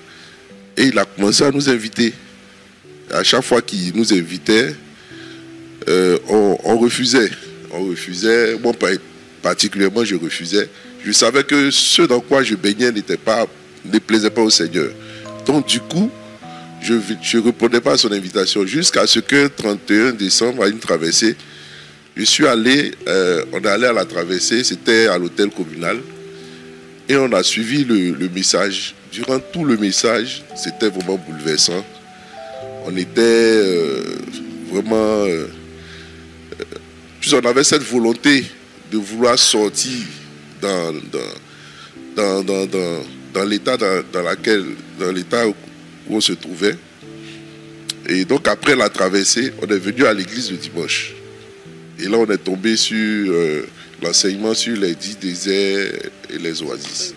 Et 0.76 0.84
il 0.84 0.96
a 0.96 1.06
commencé 1.06 1.42
à 1.42 1.50
nous 1.50 1.68
inviter. 1.68 2.14
À 3.10 3.24
chaque 3.24 3.42
fois 3.42 3.62
qu'il 3.62 3.96
nous 3.96 4.14
invitait, 4.14 4.76
euh, 5.88 6.18
on, 6.28 6.56
on 6.62 6.78
refusait. 6.78 7.32
On 7.72 7.86
refusait. 7.86 8.56
Moi, 8.62 8.74
par- 8.74 8.90
particulièrement, 9.42 10.04
je 10.04 10.14
refusais. 10.14 10.70
Je 11.04 11.10
savais 11.10 11.42
que 11.42 11.72
ce 11.72 12.02
dans 12.02 12.20
quoi 12.20 12.44
je 12.44 12.54
baignais 12.54 12.92
n'était 12.92 13.16
pas, 13.16 13.44
ne 13.84 13.98
plaisait 13.98 14.30
pas 14.30 14.42
au 14.42 14.50
Seigneur. 14.50 14.90
Donc, 15.46 15.66
du 15.66 15.80
coup, 15.80 16.10
je 16.80 16.94
ne 16.94 17.42
répondais 17.42 17.80
pas 17.80 17.92
à 17.92 17.98
son 17.98 18.12
invitation 18.12 18.66
jusqu'à 18.66 19.06
ce 19.06 19.20
que 19.20 19.48
31 19.48 20.12
décembre, 20.12 20.64
à 20.64 20.68
une 20.68 20.78
traversée, 20.78 21.36
je 22.16 22.24
suis 22.24 22.46
allé, 22.46 22.92
euh, 23.08 23.44
on 23.52 23.60
est 23.60 23.68
allé 23.68 23.86
à 23.86 23.92
la 23.92 24.04
traversée, 24.04 24.64
c'était 24.64 25.06
à 25.06 25.16
l'hôtel 25.16 25.48
communal, 25.48 25.98
et 27.08 27.16
on 27.16 27.32
a 27.32 27.42
suivi 27.42 27.84
le, 27.84 28.28
message. 28.28 28.94
Durant 29.12 29.38
tout 29.38 29.64
le 29.64 29.76
message, 29.76 30.42
c'était 30.56 30.88
vraiment 30.88 31.18
bouleversant. 31.18 31.84
On 32.86 32.96
était 32.96 33.20
euh, 33.20 34.02
vraiment. 34.70 35.24
euh, 35.26 35.46
euh, 36.60 36.64
puis 37.20 37.34
on 37.34 37.44
avait 37.46 37.64
cette 37.64 37.82
volonté 37.82 38.44
de 38.90 38.98
vouloir 38.98 39.38
sortir 39.38 39.98
dans, 40.60 40.92
dans, 42.16 42.42
dans, 42.42 42.66
dans, 42.66 43.02
dans- 43.34 43.44
l'état 43.44 43.76
dans, 43.76 44.22
laquelle, 44.22 44.64
dans 44.98 45.12
l'état 45.12 45.46
où 45.48 45.54
on 46.10 46.20
se 46.20 46.32
trouvait. 46.32 46.76
Et 48.08 48.24
donc 48.24 48.48
après 48.48 48.74
la 48.76 48.88
traversée, 48.88 49.52
on 49.62 49.66
est 49.66 49.78
venu 49.78 50.04
à 50.04 50.12
l'église 50.12 50.50
le 50.50 50.56
dimanche. 50.56 51.12
Et 52.00 52.08
là, 52.08 52.16
on 52.18 52.26
est 52.30 52.38
tombé 52.38 52.76
sur 52.76 52.96
euh, 53.32 53.66
l'enseignement 54.02 54.54
sur 54.54 54.76
les 54.76 54.94
dix 54.94 55.16
déserts 55.18 55.92
et 56.30 56.38
les 56.38 56.62
oasis. 56.62 57.14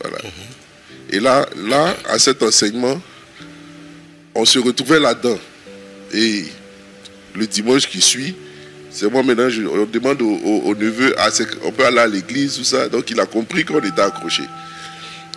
Voilà. 0.00 0.18
Et 1.10 1.18
là, 1.20 1.46
là, 1.68 1.96
à 2.08 2.18
cet 2.18 2.42
enseignement, 2.42 3.00
on 4.34 4.44
se 4.44 4.58
retrouvait 4.58 5.00
là-dedans. 5.00 5.38
Et 6.12 6.44
le 7.34 7.46
dimanche 7.46 7.88
qui 7.88 8.00
suit, 8.00 8.34
c'est 8.90 9.10
moi 9.10 9.22
maintenant, 9.24 9.48
je- 9.50 9.62
on 9.62 9.86
demande 9.86 10.22
au, 10.22 10.74
neveu, 10.76 11.12
ah, 11.18 11.30
on 11.64 11.72
peut 11.72 11.84
aller 11.84 11.98
à 11.98 12.06
l'église, 12.06 12.56
tout 12.56 12.64
ça. 12.64 12.88
Donc 12.88 13.10
il 13.10 13.18
a 13.18 13.26
compris 13.26 13.64
qu'on 13.64 13.80
était 13.82 14.00
accroché. 14.02 14.44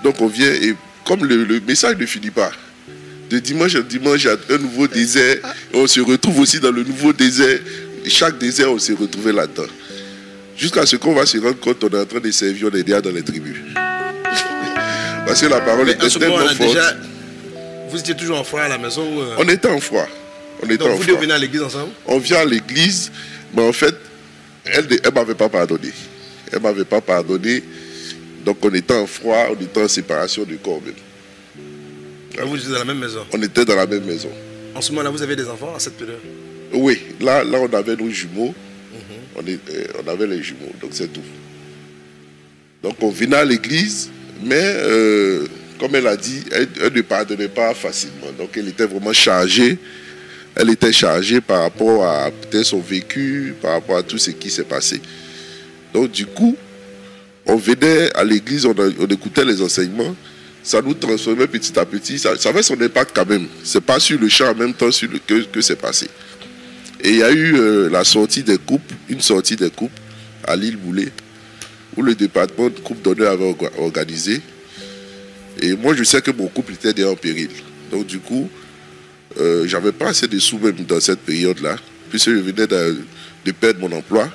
Donc 0.04 0.22
on 0.22 0.28
vient 0.28 0.52
et 0.52 0.76
comme 1.06 1.24
le, 1.26 1.43
le 1.43 1.60
message 1.62 1.98
ne 1.98 2.06
finit 2.06 2.32
pas, 2.32 2.52
de 3.30 3.39
dimanche 3.39 3.76
en 3.76 3.82
dimanche, 3.82 4.24
il 4.24 4.28
y 4.28 4.30
a 4.30 4.56
un 4.56 4.58
nouveau 4.58 4.88
désert. 4.88 5.38
Et 5.74 5.78
on 5.78 5.88
se 5.88 6.00
retrouve 6.00 6.39
aussi 6.39 6.60
dans 6.60 6.72
le 6.72 6.84
nouveau 6.84 7.14
désert. 7.14 7.60
Chaque 8.08 8.38
désert, 8.38 8.72
on 8.72 8.80
s'est 8.80 8.93
retrouvé 8.93 9.32
là-dedans. 9.32 9.68
Jusqu'à 10.58 10.86
ce 10.86 10.95
qu'on 10.95 11.14
va 11.14 11.26
se 11.26 11.38
rendre 11.38 11.60
compte 11.60 11.80
qu'on 11.80 11.89
est 11.89 12.02
en 12.02 12.06
train 12.06 12.20
de 12.20 12.32
servir, 12.32 12.70
on 12.72 12.76
est 12.76 12.84
déjà 12.84 13.02
dans 13.02 13.12
les 13.12 13.24
tribus. 13.24 13.58
Parce 15.26 15.41
que 15.41 15.48
la 15.48 15.60
parole 15.60 15.89
était 15.89 16.04
moment, 16.06 16.20
tellement 16.20 16.38
a 16.38 16.48
forte. 16.56 16.60
déjà. 16.60 16.93
Vous 17.89 18.00
étiez 18.00 18.16
toujours 18.16 18.39
en 18.39 18.43
froid 18.43 18.62
à 18.62 18.68
la 18.68 18.78
maison 18.78 19.04
ou, 19.04 19.22
euh, 19.22 19.36
On 19.38 19.48
était 19.48 19.68
en 19.68 19.80
froid. 19.80 20.08
On 20.62 20.66
était 20.66 20.78
Donc 20.78 20.91
en 20.91 20.95
vous 20.95 21.32
à 21.32 21.38
l'église 21.38 21.62
ensemble? 21.62 21.91
On 22.06 22.18
vient 22.18 22.39
à 22.39 22.45
l'église, 22.45 23.12
mais 23.56 23.68
en 23.68 23.74
fait, 23.74 23.95
elle 24.66 24.86
ne 24.88 25.10
m'avait 25.12 25.36
pas 25.36 25.50
pardonné. 25.50 25.91
Elle 26.52 26.60
ne 26.60 26.64
m'avait 26.64 26.86
pas 26.86 27.02
pardonné. 27.02 27.64
Donc 28.48 28.60
on 28.64 28.74
était 28.74 28.93
en 28.93 29.06
froid, 29.06 29.48
on 29.52 29.62
était 29.62 29.82
en 29.84 29.89
séparation 29.89 30.45
du 30.45 30.58
corps 30.58 30.82
même. 30.82 30.93
Ah, 32.39 32.45
Vous 32.45 32.56
étiez 32.56 32.70
dans 32.72 32.80
la 32.80 32.86
même 32.86 33.00
maison? 33.00 33.26
On 33.34 33.41
était 33.43 33.66
dans 33.66 33.76
la 33.76 33.86
même 33.86 34.06
maison. 34.06 34.30
En 34.74 34.80
ce 34.80 34.89
moment-là, 34.91 35.10
vous 35.10 35.22
avez 35.22 35.36
des 35.36 35.50
enfants 35.50 35.74
à 35.76 35.80
cette 35.80 35.98
période? 35.98 36.22
Oui, 36.74 36.98
là, 37.20 37.43
là 37.43 37.60
on 37.60 37.74
avait 37.76 37.98
nos 37.98 38.10
jumeaux. 38.10 38.56
Mhm. 38.93 39.18
on, 39.36 39.45
est- 39.48 39.70
euh, 39.76 39.88
on 40.02 40.08
avait 40.10 40.28
les 40.28 40.41
jumeaux, 40.41 40.72
donc 40.82 40.91
c'est 40.93 41.12
tout. 41.12 41.20
Donc 42.82 42.95
on 43.02 43.10
venait 43.10 43.36
à 43.36 43.43
l'église, 43.43 44.10
mais 44.41 44.62
euh, 44.64 45.45
comme 45.78 45.93
elle 45.95 46.08
a 46.08 46.16
dit, 46.16 46.43
elle, 46.54 46.70
elle 46.82 46.93
ne 46.93 47.02
pardonnait 47.02 47.50
pas 47.50 47.74
facilement. 47.74 48.32
Donc 48.38 48.52
elle 48.56 48.70
était 48.70 48.86
vraiment 48.86 49.12
chargée. 49.12 49.78
Elle 50.56 50.70
était 50.70 50.93
chargée 50.93 51.41
par 51.41 51.64
rapport 51.64 52.06
à 52.06 52.32
peut-être 52.32 52.64
son 52.66 52.80
vécu, 52.80 53.56
par 53.62 53.74
rapport 53.74 53.98
à 53.98 54.04
tout 54.04 54.18
ce 54.18 54.32
qui 54.32 54.50
s'est 54.50 54.64
passé. 54.64 55.02
Donc 55.93 56.12
du 56.12 56.26
coup, 56.26 56.56
on 57.48 57.56
venait 57.56 58.16
à 58.16 58.24
l'église, 58.24 58.66
on, 58.66 58.74
écoutait 59.08 59.45
les 59.45 59.62
enseignements, 59.62 60.16
ça 60.64 60.82
nous 60.82 60.93
transformait 60.93 61.48
petit 61.48 61.78
à 61.80 61.86
petit, 61.86 62.20
ça, 62.20 62.34
avait 62.45 62.64
son 62.64 62.80
impact 62.82 63.12
quand 63.16 63.28
même. 63.28 63.48
C'est 63.64 63.82
pas 63.82 64.00
sur 64.00 64.20
le 64.20 64.28
champ 64.28 64.52
en 64.52 64.56
même 64.56 64.74
temps 64.74 64.91
sur 64.91 65.10
le, 65.10 65.20
que, 65.20 65.62
c'est 65.62 65.78
passé. 65.78 66.10
Et 67.02 67.10
il 67.10 67.18
y 67.18 67.24
a 67.24 67.32
eu 67.32 67.56
euh, 67.56 67.89
la 67.89 68.04
sortie 68.04 68.43
des 68.43 68.58
coupes, 68.58 68.91
une 69.08 69.22
sortie 69.22 69.56
des 69.56 69.70
coupes 69.70 69.98
à 70.45 70.56
l'île 70.56 70.78
Boulet, 70.78 71.12
où 71.95 72.02
le 72.02 72.16
département 72.16 72.70
de 72.70 72.80
coupe 72.80 73.02
d'honneur 73.02 73.32
avait 73.32 73.50
orga- 73.50 73.72
organisé. 73.80 74.41
Et 75.62 75.76
moi, 75.76 75.95
je 75.95 76.04
sais 76.04 76.22
que 76.22 76.32
mon 76.32 76.48
couple 76.48 76.74
était 76.74 76.93
déjà 76.93 77.10
en 77.10 77.16
péril. 77.16 77.50
Donc, 77.91 78.08
du 78.08 78.20
coup, 78.20 78.50
euh, 79.39 79.66
j'avais 79.68 79.91
pas 79.91 80.10
assez 80.10 80.28
de 80.28 80.38
sous 80.39 80.58
même 80.58 80.76
dans 80.88 81.00
cette 81.00 81.20
période-là, 81.20 81.78
puisque 82.10 82.32
je 82.32 82.39
venais 82.39 82.68
de 82.68 83.52
perdre 83.54 83.80
mon 83.80 83.95
emploi. 83.95 84.30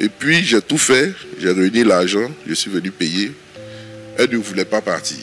Et 0.00 0.08
puis, 0.08 0.42
j'ai 0.42 0.62
tout 0.62 0.78
fait, 0.78 1.12
j'ai 1.38 1.50
réuni 1.50 1.84
l'argent, 1.84 2.30
je 2.46 2.54
suis 2.54 2.70
venu 2.70 2.90
payer. 2.90 3.32
Elle 4.16 4.30
ne 4.30 4.38
voulait 4.38 4.64
pas 4.64 4.80
partir. 4.80 5.18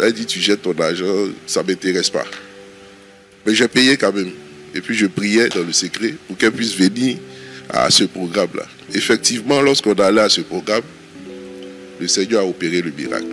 Elle 0.00 0.12
dit, 0.12 0.26
tu 0.26 0.40
jettes 0.40 0.62
ton 0.62 0.76
argent, 0.80 1.28
ça 1.46 1.62
ne 1.62 1.68
m'intéresse 1.68 2.10
pas. 2.10 2.24
Mais 3.46 3.54
j'ai 3.54 3.68
payé 3.68 3.96
quand 3.96 4.12
même. 4.12 4.32
Et 4.74 4.80
puis 4.80 4.96
je 4.96 5.06
priais 5.06 5.48
dans 5.50 5.62
le 5.62 5.72
secret 5.72 6.14
pour 6.26 6.36
qu'elle 6.36 6.50
puisse 6.50 6.76
venir 6.76 7.16
à 7.70 7.88
ce 7.90 8.04
programme-là. 8.04 8.64
Effectivement, 8.92 9.60
lorsqu'on 9.62 9.94
allait 9.94 10.22
à 10.22 10.28
ce 10.28 10.40
programme, 10.40 10.82
le 12.00 12.08
Seigneur 12.08 12.42
a 12.42 12.46
opéré 12.46 12.82
le 12.82 12.90
miracle. 12.90 13.24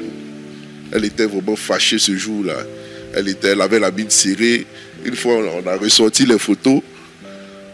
Elle 0.92 1.06
était 1.06 1.26
vraiment 1.26 1.56
fâchée 1.56 1.98
ce 1.98 2.16
jour-là. 2.16 2.58
Elle, 3.16 3.28
était, 3.28 3.50
elle 3.50 3.62
avait 3.62 3.80
la 3.80 3.90
mine 3.90 4.12
serrée. 4.12 4.68
Une 5.04 5.16
fois, 5.16 5.34
on 5.34 5.68
a 5.68 5.76
ressorti 5.78 6.28
les 6.28 6.38
photos 6.38 6.84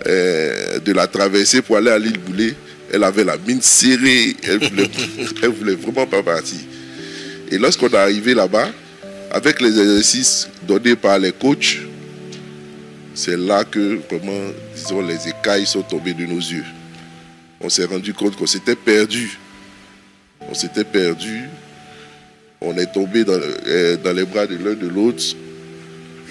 euh, 0.06 0.80
de 0.80 0.94
la 0.94 1.08
traversée 1.08 1.62
pour 1.62 1.78
aller 1.78 1.90
à 1.90 1.98
l'île 1.98 2.20
Boulet. 2.20 2.54
Elle 2.94 3.04
avait 3.04 3.24
la 3.24 3.38
mine 3.38 3.62
serrée. 3.62 4.36
Elle 4.44 4.60
voulait, 4.60 5.48
voulait 5.48 5.76
vraiment 5.76 6.06
pas 6.06 6.24
partir. 6.24 6.60
Et 7.50 7.58
lorsqu'on 7.58 7.88
est 7.90 7.96
arrivé 7.96 8.34
là-bas, 8.34 8.70
avec 9.32 9.62
les 9.62 9.80
exercices 9.80 10.50
donnés 10.68 10.96
par 10.96 11.20
les 11.20 11.32
coachs, 11.32 11.80
c'est 13.14 13.38
là 13.38 13.64
que 13.64 14.00
vraiment, 14.10 14.52
disons, 14.76 15.02
les 15.02 15.28
écailles 15.28 15.66
sont 15.66 15.82
tombées 15.82 16.14
de 16.14 16.26
nos 16.26 16.38
yeux. 16.38 16.66
On 17.60 17.70
s'est 17.70 17.86
rendu 17.86 18.14
compte 18.14 18.36
qu'on 18.36 18.46
s'était 18.46 18.76
perdu. 18.76 19.38
On 20.50 20.54
s'était 20.54 20.84
perdu. 20.84 21.50
On 22.62 22.78
est 22.78 22.92
tombé 22.92 23.24
dans, 23.24 23.40
euh, 23.68 23.98
dans 23.98 24.14
les 24.14 24.26
bras 24.26 24.46
de 24.46 24.56
l'un 24.56 24.76
de 24.76 24.88
l'autre. 24.88 25.24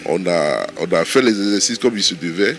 On 0.05 0.25
a, 0.27 0.67
on 0.79 0.93
a 0.93 1.05
fait 1.05 1.23
les 1.23 1.31
exercices 1.31 1.79
comme 1.79 1.97
il 1.97 2.03
se 2.03 2.15
devait. 2.15 2.57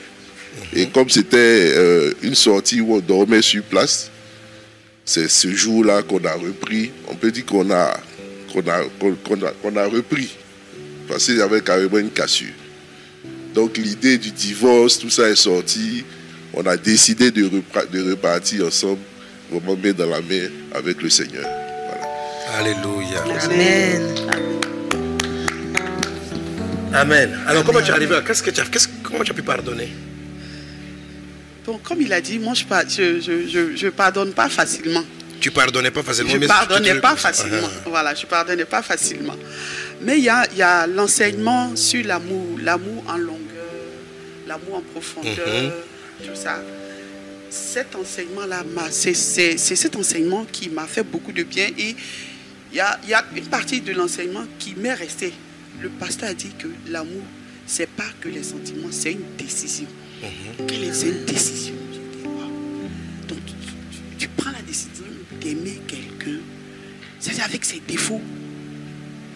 Et 0.74 0.88
comme 0.88 1.10
c'était 1.10 1.72
euh, 1.76 2.14
une 2.24 2.36
sortie 2.36 2.82
où 2.82 2.96
on 2.96 3.00
dormait 3.00 3.42
sur 3.42 3.64
place, 3.64 4.10
c'est 5.06 5.30
ce 5.30 5.50
jour-là 5.50 6.04
qu'on 6.04 6.24
a 6.26 6.34
repris. 6.34 6.92
On 7.08 7.16
peut 7.16 7.32
dire 7.32 7.46
qu'on 7.46 7.70
a, 7.72 7.98
qu'on 8.52 8.60
a, 8.62 8.84
qu'on- 9.00 9.46
a, 9.46 9.52
qu'on 9.62 9.76
a 9.78 9.86
repris. 9.86 10.30
Parce 11.08 11.26
qu'il 11.26 11.38
y 11.38 11.42
avait 11.42 11.62
carrément 11.62 11.98
une 12.00 12.10
cassure. 12.12 12.54
Donc 13.54 13.78
l'idée 13.78 14.18
du 14.18 14.32
divorce, 14.32 15.00
tout 15.00 15.10
ça 15.10 15.30
est 15.30 15.36
sorti. 15.38 16.04
On 16.54 16.66
a 16.66 16.76
décidé 16.76 17.32
de, 17.32 17.44
repra- 17.46 17.90
de 17.90 18.10
repartir 18.10 18.66
ensemble, 18.66 19.00
vraiment 19.52 19.78
main 19.82 19.94
dans 19.94 20.08
la 20.10 20.22
main 20.22 20.50
avec 20.74 21.02
le 21.02 21.10
Seigneur. 21.10 21.46
Voilà. 21.48 22.60
Alléluia. 22.60 23.24
Amen. 23.46 24.16
Amen. 26.94 27.38
Alors, 27.48 27.64
comment 27.64 27.82
tu 27.82 27.90
es 27.90 27.94
arrivé 27.94 28.16
à... 28.16 28.22
Qu'est-ce 28.22 28.42
que 28.44 28.50
tu 28.50 28.62
as... 28.62 28.66
qu'est-ce- 28.66 28.88
Comment 29.04 29.24
tu 29.24 29.32
as 29.32 29.36
pu 29.36 29.44
pardonner? 29.44 29.90
Comme 31.84 32.02
il 32.02 32.14
a 32.14 32.22
dit, 32.22 32.40
moi, 32.40 32.54
je 32.54 32.64
ne 32.64 32.90
je, 32.90 33.20
je, 33.22 33.48
je, 33.48 33.76
je 33.76 33.88
pardonne 33.90 34.32
pas 34.32 34.48
facilement. 34.50 35.04
Tu 35.40 35.52
pardonnais 35.52 35.92
pas 35.92 36.02
facilement 36.02 36.32
Je 36.32 36.38
mais 36.38 36.46
ne 36.46 36.48
pardonnais 36.48 36.94
tu- 36.96 37.02
pas 37.02 37.16
facilement. 37.16 37.70
Voilà, 37.86 38.16
je 38.16 38.26
pardonnais 38.26 38.66
pas 38.66 38.82
facilement. 38.82 39.36
Mais 40.02 40.18
il 40.18 40.24
y 40.24 40.30
a, 40.30 40.46
il 40.52 40.58
y 40.58 40.62
a 40.62 40.88
l'enseignement 40.88 41.76
sur 41.76 42.04
l'amour, 42.06 42.58
l'amour 42.62 43.04
en 43.08 43.18
longueur, 43.18 43.42
l'amour 44.48 44.76
en 44.78 44.82
profondeur, 44.82 45.74
tout 46.24 46.36
ça. 46.36 46.62
Cet 47.50 47.96
enseignement-là, 47.96 48.64
c'est 48.90 49.14
cet 49.58 49.96
enseignement 49.96 50.46
qui 50.52 50.70
m'a 50.70 50.86
fait 50.88 51.04
beaucoup 51.04 51.32
de 51.32 51.44
bien. 51.44 51.68
Et 51.78 51.96
il 52.72 52.78
y 52.78 52.80
a, 52.80 53.00
y 53.08 53.14
a 53.14 53.24
une 53.36 53.46
partie 53.46 53.82
de 53.82 53.92
l'enseignement 53.94 54.46
qui 54.58 54.74
m'est 54.76 54.94
restée. 54.94 55.34
Le 55.82 55.90
pasteur 55.90 56.30
a 56.30 56.34
dit 56.34 56.52
que 56.58 56.68
l'amour, 56.90 57.24
c'est 57.66 57.90
pas 57.90 58.10
que 58.22 58.28
les 58.30 58.44
sentiments, 58.44 58.88
c'est 58.92 59.12
une 59.12 59.36
décision. 59.38 59.88
C'est 60.94 61.10
une 61.10 61.26
décision? 61.26 61.76
J'ai 61.92 62.00
dit, 62.00 62.26
waouh. 62.26 62.50
Donc, 63.28 63.38
tu, 64.18 64.28
prends 64.30 64.52
la 64.52 64.62
décision 64.62 65.06
d'aimer 65.40 65.80
quelqu'un, 65.88 66.40
c'est-à-dire 67.20 67.46
avec 67.46 67.64
ses 67.64 67.82
défauts. 67.82 68.22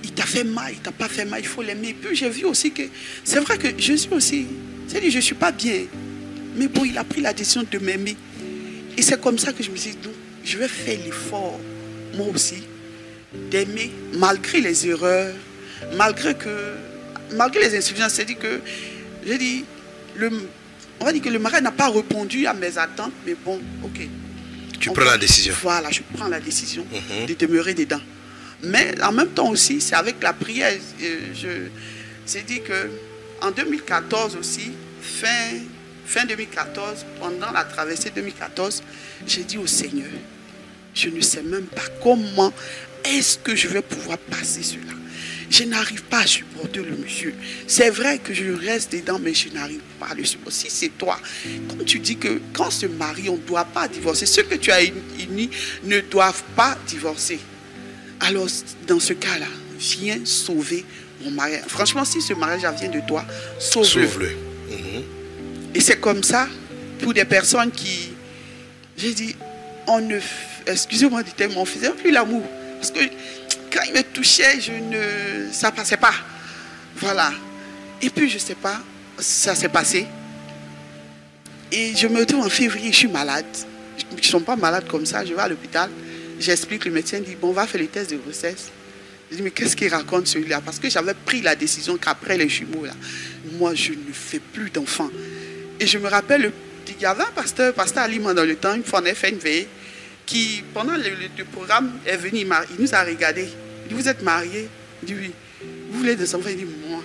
Il 0.04 0.12
t'a 0.14 0.24
fait 0.24 0.44
mal, 0.44 0.72
il 0.74 0.80
t'a 0.80 0.92
pas 0.92 1.08
fait 1.08 1.26
mal, 1.26 1.42
il 1.42 1.48
faut 1.48 1.62
l'aimer. 1.62 1.94
Puis 1.94 2.16
j'ai 2.16 2.30
vu 2.30 2.46
aussi 2.46 2.72
que 2.72 2.82
c'est 3.24 3.40
vrai 3.40 3.58
que 3.58 3.80
Jésus 3.80 4.08
aussi, 4.12 4.48
c'est-à-dire 4.88 5.12
je 5.12 5.20
suis 5.20 5.36
pas 5.36 5.52
bien, 5.52 5.84
mais 6.56 6.68
bon, 6.68 6.84
il 6.84 6.98
a 6.98 7.04
pris 7.04 7.22
la 7.22 7.34
décision 7.34 7.64
de 7.70 7.78
m'aimer. 7.78 8.16
Et 8.98 9.02
c'est 9.04 9.22
comme 9.22 9.38
ça 9.38 9.54
que 9.54 9.62
je 9.62 9.70
me 9.70 9.76
suis 9.76 9.92
dit, 9.92 9.98
donc, 9.98 10.14
je 10.44 10.58
vais 10.58 10.68
faire 10.68 10.98
l'effort, 11.06 11.60
moi 12.16 12.28
aussi, 12.34 12.64
d'aimer 13.52 13.92
malgré 14.14 14.62
les 14.62 14.88
erreurs, 14.88 15.36
malgré 15.96 16.34
que, 16.34 16.74
malgré 17.34 17.70
les 17.70 17.78
insuffisances. 17.78 18.14
C'est-à-dire 18.14 18.40
que, 18.40 18.62
j'ai 19.28 19.38
dit, 19.38 19.64
le, 20.16 20.32
on 21.02 21.06
va 21.06 21.12
dire 21.12 21.22
que 21.22 21.30
le 21.30 21.39
mari 21.39 21.62
n'a 21.62 21.72
pas 21.72 21.89
répondu 21.89 22.45
à 22.45 22.54
mes 22.54 22.78
attentes, 22.78 23.12
mais 23.26 23.36
bon, 23.43 23.60
ok. 23.84 24.08
Tu 24.80 24.89
On 24.89 24.93
prends 24.93 25.06
va- 25.06 25.12
la 25.12 25.18
décision. 25.18 25.54
Voilà, 25.62 25.91
je 25.91 26.02
prends 26.16 26.28
la 26.28 26.39
décision 26.39 26.86
Mhm. 26.91 27.26
de 27.28 27.34
demeurer 27.34 27.74
dedans. 27.74 27.99
Mais 28.64 28.95
en 29.04 29.12
même 29.12 29.30
temps 29.30 29.49
aussi, 29.49 29.82
c'est 29.82 29.95
avec 29.95 30.22
la 30.24 30.34
prière. 30.34 30.72
euh, 31.04 31.20
Je, 31.36 31.47
c'est 32.26 32.45
dit 32.45 32.62
que 32.62 32.89
en 33.41 33.52
2014 33.52 34.36
aussi, 34.36 34.72
fin, 35.02 35.49
fin 36.06 36.26
2014, 36.26 37.06
pendant 37.20 37.52
la 37.52 37.64
traversée 37.64 38.12
2014, 38.16 38.82
j'ai 39.28 39.43
dit 39.43 39.58
au 39.58 39.68
Seigneur, 39.68 40.10
je 40.93 41.10
ne 41.10 41.22
sais 41.22 41.41
même 41.43 41.66
pas 41.66 41.82
comment 42.04 42.54
est-ce 43.04 43.38
que 43.38 43.56
je 43.56 43.68
vais 43.68 43.82
pouvoir 43.82 44.18
passer 44.18 44.64
cela? 44.64 44.93
Je 45.49 45.66
n'arrive 45.66 46.04
pas 46.04 46.20
à 46.20 46.28
supporter 46.28 46.82
le 46.82 46.95
monsieur. 46.95 47.36
C'est 47.68 47.89
vrai 47.89 48.20
que 48.20 48.34
je 48.34 48.52
reste 48.52 48.93
dedans, 48.93 49.20
mais 49.22 49.34
je 49.34 49.49
n'arrive 49.49 49.82
pas 49.99 50.08
à 50.08 50.16
le 50.16 50.24
supporter. 50.24 50.54
Si 50.54 50.70
c'est 50.70 50.97
toi, 50.97 51.20
comme 51.68 51.84
tu 51.84 51.99
dis 51.99 52.16
que 52.16 52.39
quand 52.54 52.68
on 52.68 52.72
se 52.72 52.86
marie, 52.86 53.28
on 53.28 53.36
ne 53.36 53.41
doit 53.41 53.66
pas 53.66 53.89
divorcer. 53.89 54.26
Ceux 54.26 54.43
que 54.43 54.56
tu 54.56 54.72
as 54.72 54.82
unis 54.84 55.49
ne 55.84 55.99
doivent 55.99 56.43
pas 56.56 56.78
divorcer. 56.88 57.39
Alors, 58.22 58.47
dans 58.88 58.99
ce 58.99 59.12
cas-là, 59.12 59.47
viens 59.78 60.20
sauver 60.24 60.86
mon 61.24 61.32
mariage. 61.32 61.64
Franchement, 61.68 62.06
si 62.06 62.22
ce 62.22 62.34
mariage 62.34 62.62
vient 62.80 62.89
de 62.89 63.06
toi, 63.06 63.26
sauve-le. 63.60 64.08
Sauve-le. 64.08 64.30
Mhm. 64.70 65.04
Et 65.76 65.82
c'est 65.82 65.99
comme 65.99 66.24
ça 66.24 66.47
pour 66.99 67.14
des 67.14 67.26
personnes 67.26 67.72
qui. 67.72 68.14
J'ai 68.95 69.14
dit, 69.14 69.36
on 69.88 69.99
ne. 69.99 70.20
Excusez-moi 70.66 71.24
du 71.24 71.32
terme, 71.32 71.54
on 71.58 71.66
faisait 71.66 71.89
plus 71.89 72.12
l'amour. 72.12 72.43
Parce 72.82 72.92
que 72.92 73.00
quand 73.72 73.82
il 73.88 73.94
me 73.94 74.02
touchait, 74.02 74.60
je 74.60 74.72
ne. 74.72 75.52
Ça 75.52 75.72
passait 75.72 75.98
pas. 75.98 76.14
Voilà. 76.96 77.32
Et 78.02 78.10
puis, 78.10 78.28
je 78.28 78.40
sais 78.40 78.56
pas, 78.56 78.82
ça 79.20 79.54
s'est 79.54 79.70
passé. 79.70 80.08
Et 81.72 81.96
je 81.96 82.08
me 82.08 82.20
retrouve 82.20 82.44
en 82.44 82.50
février, 82.50 82.92
je 82.92 82.98
suis 82.98 83.08
malade. 83.08 83.46
Je 83.98 84.16
ne 84.18 84.22
suis 84.22 84.40
pas 84.40 84.56
malade 84.56 84.86
comme 84.90 85.06
ça, 85.06 85.24
je 85.24 85.34
vais 85.34 85.40
à 85.42 85.48
l'hôpital. 85.48 85.90
J'explique, 86.40 86.86
le 86.86 86.92
médecin 86.92 87.20
dit, 87.20 87.36
bon, 87.36 87.50
on 87.50 87.54
va 87.54 87.68
faire 87.68 87.80
le 87.80 87.88
test 87.88 88.10
de 88.10 88.18
grossesse. 88.18 88.70
Je 89.30 89.36
dis, 89.38 89.42
mais 89.44 89.52
qu'est-ce 89.52 89.76
qu'il 89.76 89.90
raconte 89.94 90.26
celui-là? 90.28 90.60
Parce 90.60 90.80
que 90.80 90.90
j'avais 90.90 91.14
pris 91.14 91.42
la 91.42 91.56
décision 91.56 91.98
qu'après 91.98 92.36
les 92.38 92.50
jumeaux, 92.50 92.86
là, 92.86 92.94
moi, 93.54 93.76
je 93.76 93.92
ne 93.92 94.12
fais 94.12 94.40
plus 94.40 94.72
d'enfants. 94.72 95.12
Et 95.80 95.86
je 95.86 96.00
me 96.00 96.10
rappelle, 96.10 96.42
le- 96.42 96.54
il 96.90 97.00
y 97.02 97.06
avait 97.06 97.24
un 97.24 97.32
pasteur, 97.34 97.74
pasteur 97.74 98.04
Aliment 98.04 98.34
dans 98.34 98.44
le 98.44 98.56
temps, 98.56 98.74
une 98.74 98.84
fois 98.84 99.02
on 99.02 99.06
a 99.06 99.14
fait 99.14 99.30
une 99.30 99.38
veillée, 99.38 99.68
qui, 100.32 100.64
pendant 100.74 100.96
le, 100.96 101.12
programme, 101.52 101.92
est 102.06 102.16
venu, 102.16 102.40
il, 102.40 102.48
m'a- 102.48 102.64
nous 102.80 102.96
a 102.96 103.04
regardé. 103.04 103.50
Il 103.84 103.90
dit, 103.90 104.02
vous 104.02 104.08
êtes 104.08 104.22
mariés? 104.24 104.70
Il 105.04 105.08
dit, 105.08 105.16
oui. 105.20 105.32
Vous 105.90 105.98
voulez 106.00 106.16
des 106.16 106.34
enfants? 106.34 106.48
Il 106.50 106.56
dit, 106.56 106.66
moi, 106.88 107.02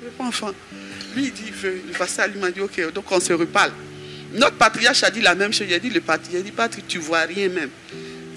je 0.00 0.04
veux 0.06 0.12
pas 0.12 0.24
enfant. 0.24 0.52
Lui, 1.16 1.24
il 1.24 1.32
dit, 1.32 1.42
il 1.48 1.52
veut. 1.52 1.80
Le 1.88 1.92
pasteur 1.98 2.26
Aliment 2.26 2.48
dit, 2.48 2.60
ok, 2.60 2.92
donc 2.92 3.10
on 3.10 3.18
se 3.18 3.32
reparle. 3.32 3.72
Notre 4.34 4.54
patriarche 4.56 5.02
a 5.02 5.10
dit 5.10 5.20
la 5.20 5.34
même 5.34 5.52
chose. 5.52 5.66
Il 5.68 5.74
a 5.74 5.80
dit, 5.80 5.90
le 5.90 6.00
patriarche, 6.00 6.44
dit, 6.44 6.52
Patrick, 6.52 6.86
tu 6.86 6.98
vois 6.98 7.22
rien 7.22 7.48
même. 7.48 7.70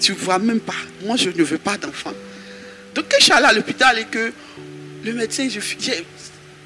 Tu 0.00 0.10
vois 0.12 0.40
même 0.40 0.58
pas. 0.58 0.74
Moi, 1.04 1.14
je 1.16 1.30
ne 1.30 1.44
veux 1.44 1.58
pas 1.58 1.78
d'enfant. 1.78 2.12
Donc, 2.92 3.04
quand 3.08 3.16
je 3.20 3.24
suis 3.24 3.32
allé 3.32 3.46
à 3.46 3.52
l'hôpital 3.52 3.96
et 4.00 4.04
que 4.06 4.32
le 5.04 5.12
médecin, 5.12 5.48
je, 5.48 5.60
j'ai- 5.78 6.04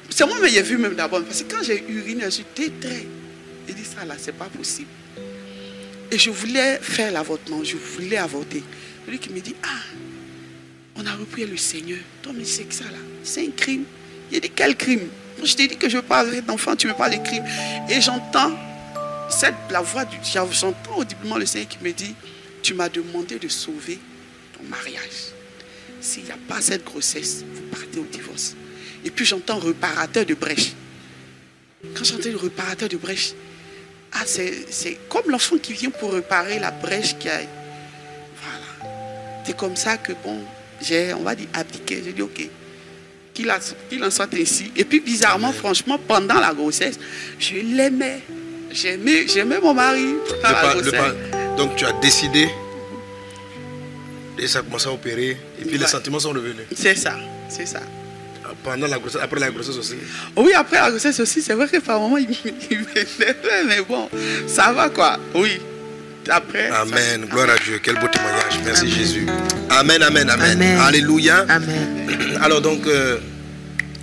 c'est 0.09 0.25
moi 0.25 0.37
qui 0.49 0.57
ai 0.57 0.63
vu 0.63 0.79
même 0.79 0.95
d'abord. 0.95 1.23
Parce 1.23 1.43
que 1.43 1.55
quand 1.55 1.63
j'ai 1.63 1.85
uriné, 1.91 2.25
je 2.25 2.31
suis. 2.31 2.45
Il 2.57 3.75
dit 3.75 3.85
ça 3.85 4.07
là, 4.07 4.15
c'est 4.19 4.33
pas 4.33 4.47
possible. 4.47 4.89
Et 6.11 6.19
je 6.19 6.31
voulais 6.31 6.79
faire 6.79 7.13
l'avortement, 7.13 7.63
je 7.63 7.77
voulais 7.77 8.17
avorter. 8.17 8.63
Lui 9.07 9.19
qui 9.19 9.31
me 9.31 9.41
dit, 9.41 9.55
ah, 9.63 9.95
on 10.97 11.07
a 11.07 11.15
repris 11.15 11.47
le 11.47 11.57
Seigneur. 11.57 11.99
Toi, 12.23 12.33
mais 12.35 12.45
c'est 12.45 12.65
que 12.65 12.75
ça 12.75 12.85
là, 12.85 12.99
c'est 13.23 13.47
un 13.47 13.51
crime. 13.51 13.85
Il 14.31 14.41
dit, 14.41 14.51
quel 14.51 14.77
crime? 14.77 15.09
Moi, 15.39 15.47
je 15.47 15.55
t'ai 15.55 15.69
dit 15.69 15.77
que 15.77 15.89
je 15.89 15.99
veux 15.99 16.05
avec 16.11 16.45
d'enfant, 16.45 16.75
tu 16.77 16.89
veux 16.89 16.95
pas 16.95 17.09
les 17.09 17.23
crimes. 17.23 17.45
Et 17.89 18.01
j'entends 18.01 18.53
cette, 19.31 19.55
la 19.71 19.81
voix 19.81 20.05
du 20.05 20.19
diable, 20.19 20.53
j'entends 20.53 20.97
audiblement 20.97 21.37
le 21.37 21.47
Seigneur 21.47 21.69
qui 21.69 21.79
me 21.83 21.93
dit, 21.93 22.15
tu 22.63 22.75
m'as 22.75 22.89
demandé 22.89 23.39
de 23.39 23.49
sauver 23.49 23.99
ton 24.57 24.65
mariage. 24.69 25.33
S'il 26.01 26.25
n'y 26.25 26.31
a 26.31 26.39
pas 26.49 26.61
cette 26.61 26.85
grossesse, 26.85 27.45
vous 27.55 27.63
partez 27.71 27.99
au 27.99 28.05
divorce. 28.05 28.55
Et 29.05 29.11
puis 29.11 29.25
j'entends 29.25 29.59
réparateur 29.59 30.25
de 30.25 30.35
brèche. 30.35 30.73
Quand 31.95 32.05
j'entends 32.05 32.31
le 32.31 32.37
réparateur 32.37 32.89
de 32.89 32.97
brèche, 32.97 33.33
ah, 34.13 34.23
c'est 34.27 34.99
comme 35.09 35.31
l'enfant 35.31 35.57
qui 35.59 35.73
vient 35.75 35.91
pour 35.91 36.13
réparer 36.13 36.59
la 36.59 36.71
brèche 36.71 37.17
qui 37.19 37.29
a. 37.29 37.39
Voilà. 38.43 38.93
C'est 39.45 39.57
comme 39.57 39.77
ça 39.77 39.97
que, 39.99 40.13
bon, 40.25 40.39
j'ai, 40.83 41.13
on 41.15 41.23
va 41.23 41.35
dire, 41.35 41.49
abdiqué. 41.55 42.03
J'ai 42.05 42.13
dit, 42.13 42.23
ok, 42.23 42.49
qu'il 43.35 43.51
a- 43.51 43.59
qu'il 43.89 44.03
en 44.03 44.11
soit 44.11 44.33
ainsi. 44.35 44.73
Et 44.77 44.85
puis, 44.85 45.01
bizarrement, 45.01 45.53
franchement, 45.53 45.99
pendant 46.09 46.41
la 46.41 46.53
grossesse, 46.55 46.99
je 47.39 47.55
l'aimais. 47.57 48.21
J'aimais, 48.71 49.27
j'aimais 49.27 49.59
mon 49.61 49.73
mari 49.75 50.05
pendant 50.43 50.55
la 50.63 50.75
grossesse. 50.75 51.15
Donc 51.57 51.75
tu 51.77 51.85
as 51.87 51.93
décidé 51.95 52.49
et 54.39 54.47
ça 54.47 54.61
a 54.61 54.63
commencé 54.63 54.87
à 54.89 54.93
opérer 54.93 55.37
et 55.61 55.65
puis 55.65 55.79
les 55.79 55.87
sentiments 55.87 56.21
sont 56.21 56.31
revenus. 56.31 56.67
C'est 56.77 56.95
ça, 56.95 57.17
c'est 57.49 57.67
ça. 57.67 57.81
Pendant 58.63 58.87
la 58.87 58.99
grossesse, 58.99 59.21
après 59.23 59.41
la 59.41 59.51
grossesse 59.51 59.77
aussi. 59.77 59.97
Oui, 60.37 60.53
après 60.55 60.77
la 60.77 60.91
grossesse 60.91 61.21
aussi, 61.21 61.43
c'est 61.43 61.55
vrai 61.55 61.69
que 61.69 61.79
par 61.79 62.01
moment, 62.01 62.17
il 62.19 62.29
m'énervait, 62.29 63.65
mais 63.67 63.81
bon, 63.87 64.09
ça 64.47 64.73
va 64.73 64.89
quoi. 64.91 65.19
Oui. 65.35 65.61
Après. 66.29 66.69
Amen. 66.69 67.25
Gloire 67.25 67.51
à 67.51 67.57
Dieu. 67.57 67.81
Quel 67.83 67.95
beau 67.95 68.09
témoignage. 68.09 68.61
Merci 68.65 68.91
Jésus. 68.91 69.27
Amen, 69.71 70.03
amen, 70.03 70.29
amen. 70.29 70.51
Amen. 70.53 70.79
Alléluia. 70.79 71.47
Amen. 71.49 72.37
Alors 72.43 72.61
donc, 72.61 72.87
euh, 72.87 73.19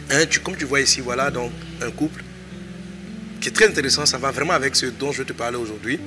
hein, 0.09 0.25
tu, 0.27 0.39
comme 0.39 0.55
tu 0.55 0.65
vois 0.65 0.81
ici, 0.81 1.01
voilà 1.01 1.29
donc 1.29 1.51
un 1.81 1.91
couple 1.91 2.23
qui 3.41 3.49
est 3.49 3.51
très 3.51 3.67
intéressant. 3.67 4.05
Ça 4.05 4.17
va 4.17 4.31
vraiment 4.31 4.53
avec 4.53 4.75
ce 4.75 4.87
dont 4.87 5.11
je 5.11 5.19
vais 5.19 5.25
te 5.25 5.33
parler 5.33 5.57
aujourd'hui. 5.57 5.99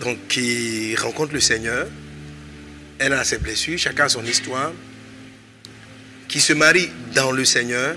Donc, 0.00 0.26
qui 0.28 0.94
rencontre 0.96 1.32
le 1.32 1.40
Seigneur. 1.40 1.86
Elle 2.98 3.12
a 3.12 3.24
ses 3.24 3.38
blessures, 3.38 3.78
chacun 3.78 4.04
a 4.04 4.08
son 4.08 4.24
histoire. 4.24 4.72
Qui 6.28 6.40
se 6.40 6.52
marie 6.52 6.90
dans 7.14 7.30
le 7.32 7.44
Seigneur, 7.44 7.96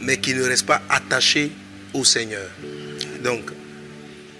mais 0.00 0.18
qui 0.18 0.34
ne 0.34 0.42
reste 0.42 0.66
pas 0.66 0.82
attaché 0.88 1.50
au 1.92 2.04
Seigneur. 2.04 2.48
Donc, 3.22 3.50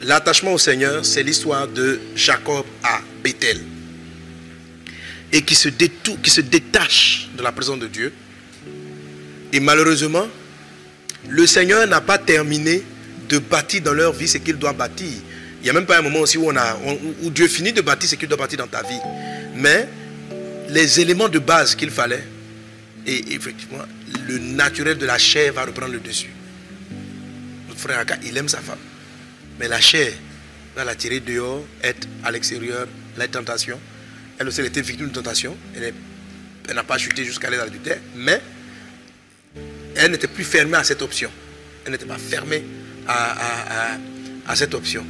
l'attachement 0.00 0.52
au 0.54 0.58
Seigneur, 0.58 1.04
c'est 1.04 1.22
l'histoire 1.22 1.68
de 1.68 2.00
Jacob 2.16 2.64
à 2.82 3.00
Bethel 3.22 3.60
et 5.32 5.42
qui 5.42 5.54
se, 5.54 5.68
détou- 5.68 6.20
qui 6.22 6.30
se 6.30 6.40
détache 6.40 7.28
de 7.36 7.42
la 7.42 7.52
présence 7.52 7.78
de 7.78 7.86
Dieu. 7.86 8.12
Et 9.52 9.60
malheureusement, 9.60 10.26
le 11.28 11.46
Seigneur 11.46 11.86
n'a 11.86 12.00
pas 12.00 12.18
terminé 12.18 12.82
de 13.28 13.38
bâtir 13.38 13.82
dans 13.82 13.92
leur 13.94 14.12
vie 14.12 14.28
ce 14.28 14.38
qu'il 14.38 14.56
doit 14.56 14.72
bâtir. 14.72 15.08
Il 15.60 15.64
n'y 15.64 15.70
a 15.70 15.72
même 15.72 15.86
pas 15.86 15.98
un 15.98 16.02
moment 16.02 16.20
aussi 16.20 16.36
où 16.38 17.30
Dieu 17.30 17.46
finit 17.48 17.72
de 17.72 17.80
bâtir 17.80 18.08
ce 18.10 18.16
qu'il 18.16 18.28
doit 18.28 18.36
bâtir 18.38 18.58
dans 18.58 18.66
ta 18.66 18.82
vie. 18.82 18.98
Mais 19.54 19.88
les 20.68 21.00
éléments 21.00 21.28
de 21.28 21.38
base 21.38 21.74
qu'il 21.76 21.90
fallait, 21.90 22.24
et 23.06 23.34
effectivement, 23.34 23.84
le 24.28 24.38
naturel 24.38 24.98
de 24.98 25.06
la 25.06 25.18
chair 25.18 25.52
va 25.52 25.64
reprendre 25.64 25.92
le 25.92 26.00
dessus. 26.00 26.30
Notre 27.68 27.80
frère 27.80 27.98
Aka, 27.98 28.16
il 28.24 28.36
aime 28.36 28.48
sa 28.48 28.60
femme. 28.60 28.78
Mais 29.58 29.68
la 29.68 29.80
chair 29.80 30.12
va 30.76 30.84
la 30.84 30.94
tirer 30.94 31.20
dehors, 31.20 31.64
être 31.82 32.06
à 32.24 32.30
l'extérieur, 32.30 32.86
la 33.16 33.28
tentation. 33.28 33.78
Elle 34.38 34.48
aussi, 34.48 34.60
elle 34.60 34.66
était 34.66 34.82
victime 34.82 35.08
de 35.08 35.12
tentation. 35.12 35.56
Elle 35.74 36.74
n'a 36.74 36.84
pas 36.84 36.98
chuté 36.98 37.24
jusqu'à 37.24 37.50
dans 37.50 37.56
l'adultère. 37.56 37.98
Mais 38.16 38.40
elle 39.96 40.12
n'était 40.12 40.28
plus 40.28 40.44
fermée 40.44 40.76
à 40.76 40.84
cette 40.84 41.02
option. 41.02 41.30
Elle 41.84 41.92
n'était 41.92 42.06
pas 42.06 42.18
fermée 42.18 42.64
à 43.06 43.98
cette 44.54 44.74
option. 44.74 45.04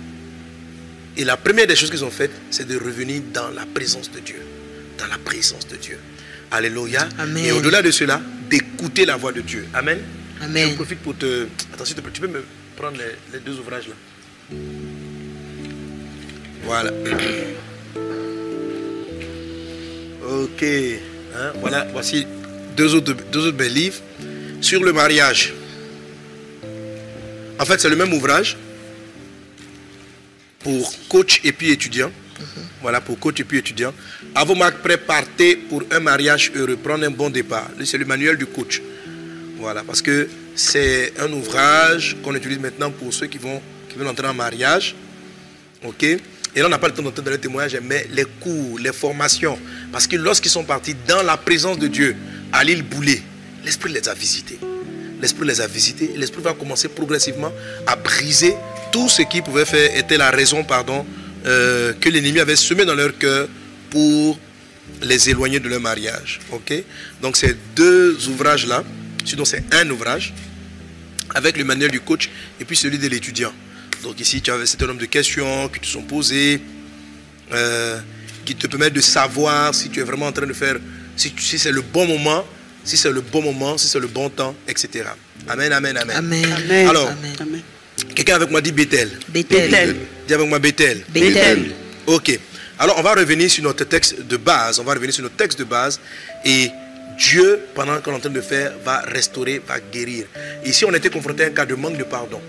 Et 1.16 1.24
la 1.24 1.36
première 1.36 1.66
des 1.66 1.76
choses 1.76 1.90
qu'ils 1.90 2.04
ont 2.04 2.10
faites, 2.10 2.32
c'est 2.50 2.66
de 2.66 2.76
revenir 2.78 3.20
dans 3.34 3.50
la 3.50 3.66
présence 3.66 4.10
de 4.10 4.20
Dieu. 4.20 4.40
Dans 4.98 5.06
la 5.06 5.18
présence 5.18 5.66
de 5.68 5.76
Dieu. 5.76 5.98
Alléluia. 6.52 7.08
Amen. 7.18 7.44
Et 7.46 7.52
au-delà 7.52 7.80
de 7.80 7.90
cela, 7.90 8.20
d'écouter 8.50 9.06
la 9.06 9.16
voix 9.16 9.32
de 9.32 9.40
Dieu. 9.40 9.66
Amen. 9.72 9.98
Amen. 10.42 10.68
Je 10.70 10.74
profite 10.74 10.98
pour 11.00 11.16
te. 11.16 11.46
Attends, 11.72 11.84
s'il 11.86 11.96
te 11.96 12.00
plaît, 12.02 12.12
tu 12.12 12.20
peux 12.20 12.28
me 12.28 12.44
prendre 12.76 12.98
les, 12.98 13.16
les 13.32 13.38
deux 13.40 13.58
ouvrages 13.58 13.88
là. 13.88 13.94
Voilà. 16.64 16.90
Ok. 20.28 20.62
Hein, 21.34 21.52
Voilà, 21.60 21.86
voici 21.92 22.26
deux 22.76 22.94
autres, 22.94 23.14
deux 23.32 23.46
autres 23.46 23.56
belles 23.56 23.72
livres 23.72 24.00
sur 24.60 24.82
le 24.84 24.92
mariage. 24.92 25.54
En 27.58 27.64
fait, 27.64 27.80
c'est 27.80 27.88
le 27.88 27.96
même 27.96 28.12
ouvrage 28.12 28.56
pour 30.60 30.92
coach 31.08 31.40
et 31.44 31.52
puis 31.52 31.70
étudiant. 31.70 32.10
Voilà, 32.80 33.00
pour 33.00 33.18
coach 33.18 33.40
et 33.40 33.44
puis 33.44 33.58
étudiant. 33.58 33.92
À 34.34 34.44
vos 34.44 34.54
marques 34.54 34.78
prêts, 34.78 34.96
partez 34.96 35.56
pour 35.56 35.82
un 35.90 36.00
mariage 36.00 36.52
heureux. 36.54 36.76
Prendre 36.76 37.04
un 37.04 37.10
bon 37.10 37.30
départ. 37.30 37.68
C'est 37.84 37.98
le 37.98 38.04
manuel 38.04 38.36
du 38.36 38.46
coach. 38.46 38.82
Voilà, 39.58 39.82
parce 39.84 40.02
que 40.02 40.28
c'est 40.54 41.12
un 41.20 41.32
ouvrage 41.32 42.16
qu'on 42.22 42.34
utilise 42.34 42.58
maintenant 42.58 42.90
pour 42.90 43.12
ceux 43.14 43.26
qui, 43.26 43.38
vont, 43.38 43.60
qui 43.88 43.96
veulent 43.96 44.08
entrer 44.08 44.26
en 44.26 44.34
mariage. 44.34 44.94
Ok? 45.84 46.02
Et 46.02 46.60
là, 46.60 46.66
on 46.66 46.68
n'a 46.68 46.78
pas 46.78 46.88
le 46.88 46.94
temps 46.94 47.02
d'entendre 47.02 47.30
les 47.30 47.38
témoignages, 47.38 47.78
mais 47.82 48.06
les 48.10 48.24
cours, 48.24 48.78
les 48.78 48.92
formations. 48.92 49.58
Parce 49.90 50.06
que 50.06 50.16
lorsqu'ils 50.16 50.50
sont 50.50 50.64
partis 50.64 50.94
dans 51.08 51.22
la 51.22 51.36
présence 51.36 51.78
de 51.78 51.86
Dieu, 51.86 52.14
à 52.52 52.62
l'île 52.62 52.82
Boulay, 52.82 53.22
l'Esprit 53.64 53.92
les 53.92 54.06
a 54.08 54.14
visités. 54.14 54.58
L'Esprit 55.20 55.46
les 55.46 55.60
a 55.60 55.66
visités. 55.66 56.12
L'Esprit 56.16 56.42
va 56.42 56.52
commencer 56.52 56.88
progressivement 56.88 57.52
à 57.86 57.96
briser 57.96 58.54
tout 58.90 59.08
ce 59.08 59.22
qui 59.22 59.40
pouvait 59.40 59.64
faire, 59.64 59.96
était 59.96 60.18
la 60.18 60.30
raison, 60.30 60.62
pardon, 60.62 61.06
euh, 61.46 61.92
que 62.00 62.08
l'ennemi 62.08 62.38
avait 62.40 62.56
semé 62.56 62.84
dans 62.84 62.94
leur 62.94 63.16
cœur 63.18 63.48
pour 63.90 64.38
les 65.02 65.30
éloigner 65.30 65.60
de 65.60 65.68
leur 65.68 65.80
mariage. 65.80 66.40
Ok? 66.50 66.72
Donc, 67.20 67.36
ces 67.36 67.56
deux 67.74 68.28
ouvrages-là, 68.28 68.84
sinon 69.24 69.44
c'est 69.44 69.62
un 69.72 69.88
ouvrage, 69.90 70.32
avec 71.34 71.56
le 71.56 71.64
manuel 71.64 71.90
du 71.90 72.00
coach 72.00 72.28
et 72.60 72.64
puis 72.64 72.76
celui 72.76 72.98
de 72.98 73.08
l'étudiant. 73.08 73.52
Donc 74.02 74.20
ici, 74.20 74.42
tu 74.42 74.50
as 74.50 74.54
un 74.54 74.66
certain 74.66 74.86
nombre 74.88 75.00
de 75.00 75.06
questions 75.06 75.68
qui 75.68 75.80
te 75.80 75.86
sont 75.86 76.02
posées, 76.02 76.60
euh, 77.52 78.00
qui 78.44 78.54
te 78.54 78.66
permettent 78.66 78.94
de 78.94 79.00
savoir 79.00 79.74
si 79.74 79.88
tu 79.90 80.00
es 80.00 80.02
vraiment 80.02 80.26
en 80.26 80.32
train 80.32 80.46
de 80.46 80.52
faire, 80.52 80.76
si 81.16 81.32
c'est 81.58 81.70
le 81.70 81.82
bon 81.82 82.06
moment, 82.06 82.44
si 82.84 82.96
c'est 82.96 83.10
le 83.12 83.20
bon 83.20 83.42
moment, 83.42 83.78
si 83.78 83.86
c'est 83.86 84.00
le 84.00 84.08
bon 84.08 84.28
temps, 84.28 84.54
etc. 84.66 85.04
Amen, 85.48 85.72
amen, 85.72 85.96
amen. 85.96 86.16
Amen. 86.16 86.44
Amen. 86.52 86.88
Alors, 86.88 87.08
Amen. 87.40 87.62
Quelqu'un 88.14 88.36
avec 88.36 88.50
moi 88.50 88.60
dit 88.60 88.72
Bethel. 88.72 89.10
Bethel. 89.28 89.70
Bethel. 89.70 89.96
Dis 90.26 90.34
avec 90.34 90.48
moi 90.48 90.58
Bethel. 90.58 91.02
Bethel. 91.08 91.70
Ok. 92.06 92.38
Alors, 92.78 92.98
on 92.98 93.02
va 93.02 93.14
revenir 93.14 93.50
sur 93.50 93.62
notre 93.62 93.84
texte 93.84 94.22
de 94.26 94.36
base. 94.36 94.80
On 94.80 94.84
va 94.84 94.94
revenir 94.94 95.14
sur 95.14 95.22
notre 95.22 95.36
texte 95.36 95.58
de 95.58 95.64
base. 95.64 96.00
Et 96.44 96.70
Dieu, 97.18 97.60
pendant 97.74 98.00
qu'on 98.00 98.12
est 98.12 98.16
en 98.16 98.20
train 98.20 98.30
de 98.30 98.40
faire, 98.40 98.72
va 98.84 99.00
restaurer, 99.02 99.62
va 99.66 99.78
guérir. 99.78 100.24
Ici, 100.64 100.84
on 100.84 100.92
était 100.92 101.10
confronté 101.10 101.44
à 101.44 101.46
un 101.46 101.50
cas 101.50 101.66
de 101.66 101.74
manque 101.74 101.96
de 101.96 102.04
pardon. 102.04 102.40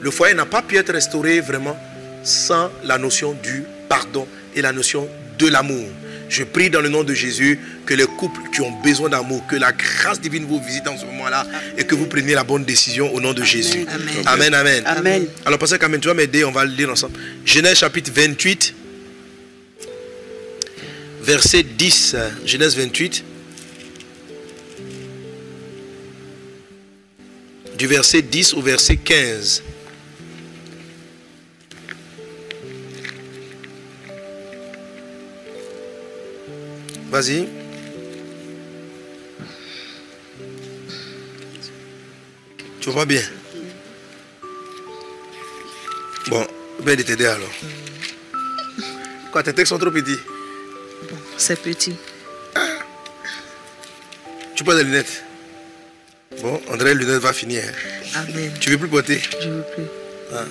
Le 0.00 0.10
foyer 0.10 0.34
n'a 0.34 0.46
pas 0.46 0.62
pu 0.62 0.76
être 0.76 0.92
restauré 0.92 1.40
vraiment 1.40 1.78
sans 2.22 2.70
la 2.84 2.98
notion 2.98 3.32
du 3.42 3.64
pardon 3.88 4.26
et 4.54 4.62
la 4.62 4.72
notion 4.72 5.08
de 5.38 5.48
l'amour. 5.48 5.88
Je 6.28 6.44
prie 6.44 6.70
dans 6.70 6.80
le 6.80 6.88
nom 6.88 7.04
de 7.04 7.14
Jésus 7.14 7.58
que 7.86 7.94
les 7.94 8.06
couples 8.06 8.40
qui 8.52 8.60
ont 8.60 8.72
besoin 8.82 9.08
d'amour, 9.08 9.46
que 9.46 9.56
la 9.56 9.72
grâce 9.72 10.20
divine 10.20 10.46
vous 10.46 10.60
visite 10.60 10.86
en 10.88 10.96
ce 10.96 11.04
moment-là 11.06 11.46
et 11.76 11.84
que 11.84 11.94
vous 11.94 12.06
preniez 12.06 12.34
la 12.34 12.44
bonne 12.44 12.64
décision 12.64 13.12
au 13.14 13.20
nom 13.20 13.32
de 13.32 13.44
Jésus. 13.44 13.86
Amen. 13.88 14.24
Amen, 14.26 14.54
amen. 14.54 14.82
Amen. 14.86 15.26
Alors, 15.44 15.58
Pasteur 15.58 15.78
Kamen, 15.78 16.00
tu 16.00 16.08
vas 16.08 16.14
m'aider, 16.14 16.44
on 16.44 16.52
va 16.52 16.64
le 16.64 16.72
lire 16.72 16.90
ensemble. 16.90 17.18
Genèse 17.44 17.78
chapitre 17.78 18.10
28, 18.14 18.74
verset 21.22 21.62
10. 21.62 22.16
Genèse 22.46 22.76
28. 22.76 23.24
Du 27.78 27.86
verset 27.86 28.22
10 28.22 28.54
au 28.54 28.62
verset 28.62 28.96
15. 28.96 29.62
Vas-y. 37.14 37.46
Tu 42.80 42.90
vois 42.90 43.06
bien 43.06 43.22
Bon, 46.26 46.44
bien 46.84 46.96
de 46.96 47.02
t'aider 47.02 47.26
alors. 47.26 47.52
Quoi, 49.30 49.44
tes 49.44 49.52
textes 49.52 49.70
sont 49.70 49.78
trop 49.78 49.92
petits 49.92 50.18
Bon, 51.08 51.16
c'est 51.36 51.60
petit. 51.62 51.94
Tu 54.56 54.64
portes 54.64 54.78
des 54.78 54.82
lunettes 54.84 55.22
Bon, 56.42 56.60
André, 56.68 56.94
les 56.94 57.04
lunettes 57.04 57.22
va 57.22 57.32
finir. 57.32 57.62
hein. 57.62 58.24
Amen. 58.28 58.52
Tu 58.58 58.70
veux 58.70 58.78
plus 58.78 58.88
porter? 58.88 59.20
Je 59.40 59.48
veux 59.50 59.62
plus. 59.76 59.84
Ah. 60.32 60.44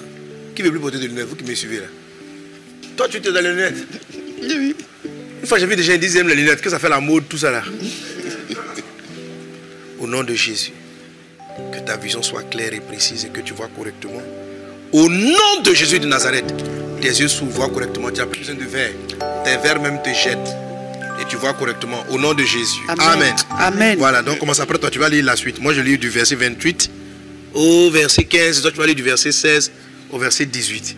Qui 0.56 0.62
veut 0.62 0.72
plus 0.72 0.80
porter 0.80 1.00
de 1.00 1.08
lunettes? 1.08 1.26
Vous 1.28 1.36
qui 1.36 1.44
me 1.44 1.56
suivez 1.56 1.80
là. 1.82 1.88
Toi, 2.96 3.10
tu 3.10 3.18
étais 3.18 3.34
dans 3.34 3.42
les 3.42 3.50
lunettes. 3.52 3.86
Oui. 4.42 4.76
Une 5.44 5.50
fois, 5.50 5.60
j'ai 5.60 5.66
vu 5.66 5.76
déjà 5.76 5.92
un 5.92 5.98
dixième 5.98 6.30
les 6.30 6.36
lunettes, 6.36 6.62
que 6.62 6.70
ça 6.70 6.80
fait 6.80 6.88
la 6.88 7.02
mode, 7.02 7.28
tout 7.28 7.38
ça 7.38 7.52
là. 7.52 7.62
Au 10.00 10.08
nom 10.08 10.24
de 10.24 10.34
Jésus, 10.34 10.72
que 11.70 11.80
ta 11.80 11.98
vision 11.98 12.24
soit 12.24 12.44
claire 12.44 12.74
et 12.74 12.80
précise 12.80 13.26
et 13.26 13.28
que 13.28 13.42
tu 13.42 13.54
vois 13.54 13.68
correctement. 13.68 14.22
Au 14.94 15.10
nom 15.10 15.62
de 15.66 15.74
Jésus 15.74 16.00
de 16.00 16.08
Nazareth, 16.08 16.46
tes 17.02 17.10
yeux 17.10 17.28
s'ouvrent, 17.28 17.70
correctement. 17.74 18.10
Tu 18.10 18.22
n'as 18.22 18.26
plus 18.26 18.40
besoin 18.40 18.56
de 18.56 18.64
verre. 18.64 18.94
Tes 19.44 19.58
verres 19.58 19.82
même 19.82 20.02
te 20.02 20.12
jettent. 20.14 20.56
Et 21.22 21.26
tu 21.28 21.36
vois 21.36 21.52
correctement. 21.52 22.06
Au 22.10 22.18
nom 22.18 22.34
de 22.34 22.46
Jésus. 22.46 22.80
Amen. 22.88 23.06
Amen. 23.10 23.36
Amen. 23.60 23.98
Voilà, 23.98 24.22
donc 24.22 24.40
commence 24.40 24.62
après 24.62 24.78
toi, 24.78 24.90
tu 24.90 25.00
vas 25.00 25.10
lire 25.10 25.26
la 25.26 25.36
suite. 25.36 25.60
Moi, 25.62 25.74
je 25.74 25.82
lis 25.82 25.98
du 25.98 26.08
verset 26.08 26.36
28 26.36 26.90
au 27.54 27.90
verset 27.92 28.24
15. 28.24 28.62
Toi, 28.62 28.72
tu 28.72 28.78
vas 28.78 28.86
lire 28.86 28.96
du 28.96 29.04
verset 29.04 29.34
16 29.34 29.74
au 30.10 30.18
verset 30.18 30.46
18. 30.46 30.96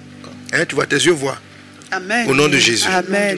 Hein, 0.54 0.66
tu 0.68 0.76
vois, 0.76 0.86
tes 0.86 0.98
yeux 0.98 1.14
voient. 1.14 1.40
Amen. 1.92 2.28
Au 2.30 2.34
nom 2.34 2.48
de 2.48 2.58
Jésus. 2.58 2.88
Amen. 2.88 3.38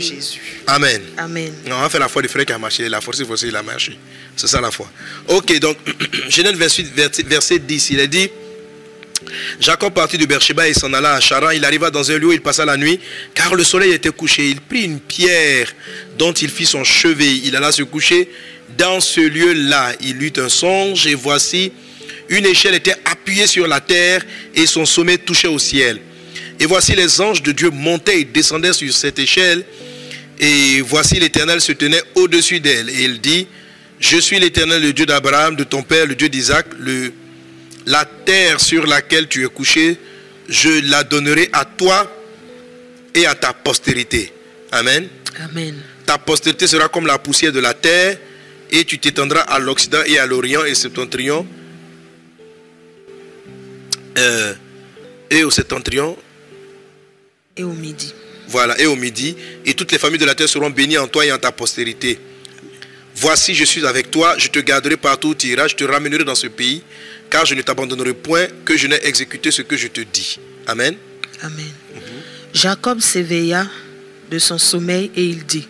Amen. 0.68 1.02
Amen. 1.18 1.54
Non, 1.68 1.76
on 1.78 1.82
va 1.82 1.90
faire 1.90 2.00
la 2.00 2.08
foi 2.08 2.22
du 2.22 2.28
frère 2.28 2.46
qui 2.46 2.54
a 2.54 2.58
marché. 2.58 2.88
La 2.90 3.02
force, 3.02 3.20
il 3.44 3.56
a 3.56 3.64
marché. 3.64 3.98
C'est 4.36 4.48
ça 4.48 4.62
la 4.62 4.72
foi. 4.72 4.90
Ok, 5.28 5.60
donc, 5.60 5.78
Genèse 6.30 6.56
28, 6.56 6.94
verset- 6.96 7.24
verset 7.28 7.60
10, 7.60 7.90
il 7.92 8.00
est 8.00 8.08
dit 8.08 8.30
Jacob 9.60 9.94
partit 9.94 10.18
de 10.18 10.26
Beersheba 10.26 10.68
et 10.68 10.74
s'en 10.74 10.94
alla 10.94 11.16
à 11.16 11.20
Charan. 11.20 11.50
Il 11.52 11.66
arriva 11.66 11.90
dans 11.90 12.10
un 12.12 12.18
lieu 12.18 12.28
où 12.28 12.32
il 12.34 12.42
passa 12.42 12.66
la 12.66 12.78
nuit, 12.78 13.00
car 13.34 13.56
le 13.56 13.64
soleil 13.64 13.92
était 13.92 14.12
couché. 14.12 14.50
Il 14.50 14.62
prit 14.62 14.84
une 14.84 15.00
pierre 15.00 15.68
dont 16.18 16.32
il 16.34 16.50
fit 16.50 16.66
son 16.66 16.84
chevet. 16.84 17.38
Il 17.44 17.56
alla 17.56 17.72
se 17.72 17.84
coucher 17.84 18.30
Dans 18.78 19.00
ce 19.00 19.22
lieu-là, 19.22 19.94
il 20.02 20.22
eut 20.22 20.34
un 20.38 20.50
songe 20.50 21.08
et 21.08 21.16
voici, 21.16 21.72
une 22.30 22.46
échelle 22.46 22.76
était 22.76 22.96
appuyée 23.06 23.48
sur 23.48 23.68
la 23.68 23.80
terre 23.82 24.22
et 24.54 24.66
son 24.68 24.86
sommet 24.86 25.18
touchait 25.18 25.48
au 25.48 25.60
ciel. 25.60 26.00
Et 26.60 26.66
voici 26.66 26.96
les 26.96 27.22
anges 27.22 27.44
de 27.44 27.52
Dieu 27.52 27.70
montaient 27.70 28.22
et 28.22 28.26
descendaient 28.26 28.74
sur 28.74 28.92
cette 28.94 29.20
échelle. 29.20 29.64
Et 30.40 30.82
voici 30.82 31.20
l'Éternel 31.20 31.62
se 31.62 31.72
tenait 31.72 32.02
au-dessus 32.16 32.60
d'elle. 32.60 32.90
Et 32.90 33.04
il 33.04 33.22
dit, 33.22 33.48
je 34.00 34.18
suis 34.18 34.40
l'Éternel, 34.40 34.82
le 34.82 34.94
Dieu 34.94 35.06
d'Abraham, 35.06 35.56
de 35.56 35.64
ton 35.64 35.84
père, 35.84 36.06
le 36.06 36.16
Dieu 36.16 36.30
d'Isaac. 36.30 36.68
La 37.86 38.06
terre 38.06 38.60
sur 38.60 38.86
laquelle 38.86 39.28
tu 39.28 39.46
es 39.46 39.48
couché, 39.48 39.98
je 40.50 40.90
la 40.90 41.04
donnerai 41.04 41.50
à 41.54 41.66
toi 41.66 42.12
et 43.14 43.26
à 43.26 43.34
ta 43.34 43.54
postérité. 43.54 44.34
Amen. 44.72 45.08
Amen. 45.40 45.76
Ta 46.06 46.18
postérité 46.18 46.68
sera 46.68 46.90
comme 46.90 47.08
la 47.08 47.18
poussière 47.18 47.52
de 47.52 47.60
la 47.60 47.74
terre, 47.74 48.18
et 48.72 48.84
tu 48.84 49.00
t'étendras 49.00 49.42
à 49.42 49.60
l'Occident 49.60 50.02
et 50.06 50.20
à 50.20 50.26
l'Orient 50.26 50.66
et 50.66 50.76
septentrion. 50.76 51.48
Euh, 54.18 54.54
et 55.30 55.44
au 55.44 55.52
septentrion, 55.52 56.18
Et 57.58 57.64
au 57.64 57.74
midi. 57.74 58.14
voilà, 58.48 58.80
et 58.80 58.86
au 58.86 58.96
midi, 58.96 59.36
et 59.66 59.74
toutes 59.74 59.92
les 59.92 59.98
familles 59.98 60.20
de 60.20 60.26
la 60.26 60.36
terre 60.36 60.48
seront 60.48 60.70
bénies 60.70 60.98
en 60.98 61.08
toi 61.08 61.26
et 61.26 61.32
en 61.32 61.38
ta 61.38 61.52
postérité. 61.52 62.20
Voici, 63.16 63.56
je 63.56 63.66
suis 63.66 63.86
avec 63.86 64.12
toi, 64.12 64.36
je 64.38 64.48
te 64.48 64.60
garderai 64.60 64.96
partout 64.96 65.30
où 65.30 65.36
tu 65.36 65.48
iras, 65.48 65.68
je 65.68 65.76
te 65.76 65.84
ramènerai 65.84 66.24
dans 66.24 66.36
ce 66.36 66.48
pays, 66.48 66.84
car 67.30 67.46
je 67.46 67.56
ne 67.56 67.62
t'abandonnerai 67.64 68.14
point 68.14 68.46
que 68.64 68.78
je 68.78 68.88
n'ai 68.88 69.04
exécuté 69.06 69.50
ce 69.52 69.64
que 69.64 69.76
je 69.76 69.88
te 69.88 70.02
dis. 70.02 70.40
Amen. 70.68 70.96
Amen. 71.42 71.72
Jacob 72.54 73.00
s'éveilla 73.02 73.68
de 74.30 74.38
son 74.40 74.58
sommeil 74.58 75.12
et 75.16 75.24
il 75.24 75.46
dit, 75.46 75.68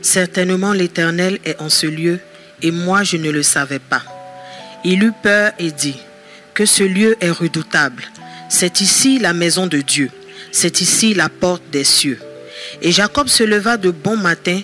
Certainement 0.00 0.72
l'Éternel 0.72 1.38
est 1.44 1.60
en 1.60 1.68
ce 1.68 1.86
lieu, 1.86 2.20
et 2.62 2.70
moi 2.70 3.02
je 3.04 3.16
ne 3.16 3.30
le 3.30 3.42
savais 3.42 3.80
pas. 3.80 4.02
Il 4.84 5.02
eut 5.02 5.12
peur 5.22 5.52
et 5.58 5.70
dit, 5.72 5.96
Que 6.54 6.64
ce 6.64 6.84
lieu 6.84 7.16
est 7.20 7.30
redoutable. 7.30 8.04
C'est 8.48 8.80
ici 8.80 9.18
la 9.18 9.34
maison 9.34 9.66
de 9.66 9.80
Dieu, 9.82 10.10
c'est 10.52 10.80
ici 10.80 11.14
la 11.14 11.28
porte 11.28 11.62
des 11.70 11.84
cieux. 11.84 12.18
Et 12.82 12.92
Jacob 12.92 13.28
se 13.28 13.42
leva 13.44 13.76
de 13.76 13.90
bon 13.90 14.16
matin, 14.16 14.60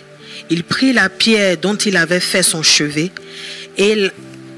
il 0.50 0.64
prit 0.64 0.92
la 0.92 1.08
pierre 1.08 1.56
dont 1.56 1.76
il 1.76 1.96
avait 1.96 2.20
fait 2.20 2.42
son 2.42 2.62
chevet, 2.62 3.10
et 3.78 4.10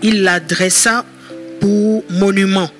il- 0.02 0.22
la 0.22 0.40
dressa 0.40 1.04
pour 1.60 2.04
monument, 2.10 2.70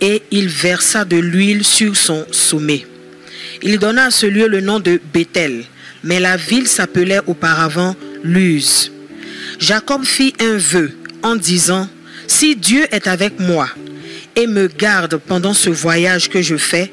et 0.00 0.22
il 0.30 0.48
versa 0.48 1.04
de 1.04 1.16
l'huile 1.16 1.64
sur 1.64 1.96
son 1.96 2.24
sommet. 2.30 2.86
Il 3.62 3.78
donna 3.78 4.06
à 4.06 4.10
ce 4.10 4.26
lieu 4.26 4.46
le 4.48 4.60
nom 4.60 4.80
de 4.80 5.00
Bethel, 5.12 5.64
mais 6.04 6.20
la 6.20 6.36
ville 6.36 6.68
s'appelait 6.68 7.20
auparavant 7.26 7.96
Luz. 8.22 8.92
Jacob 9.58 10.04
fit 10.04 10.34
un 10.40 10.56
vœu 10.56 10.92
en 11.22 11.36
disant, 11.36 11.88
Si 12.28 12.56
Dieu 12.56 12.86
est 12.90 13.06
avec 13.06 13.38
moi 13.38 13.68
et 14.34 14.46
me 14.46 14.66
garde 14.66 15.16
pendant 15.16 15.54
ce 15.54 15.70
voyage 15.70 16.28
que 16.28 16.42
je 16.42 16.56
fais, 16.56 16.92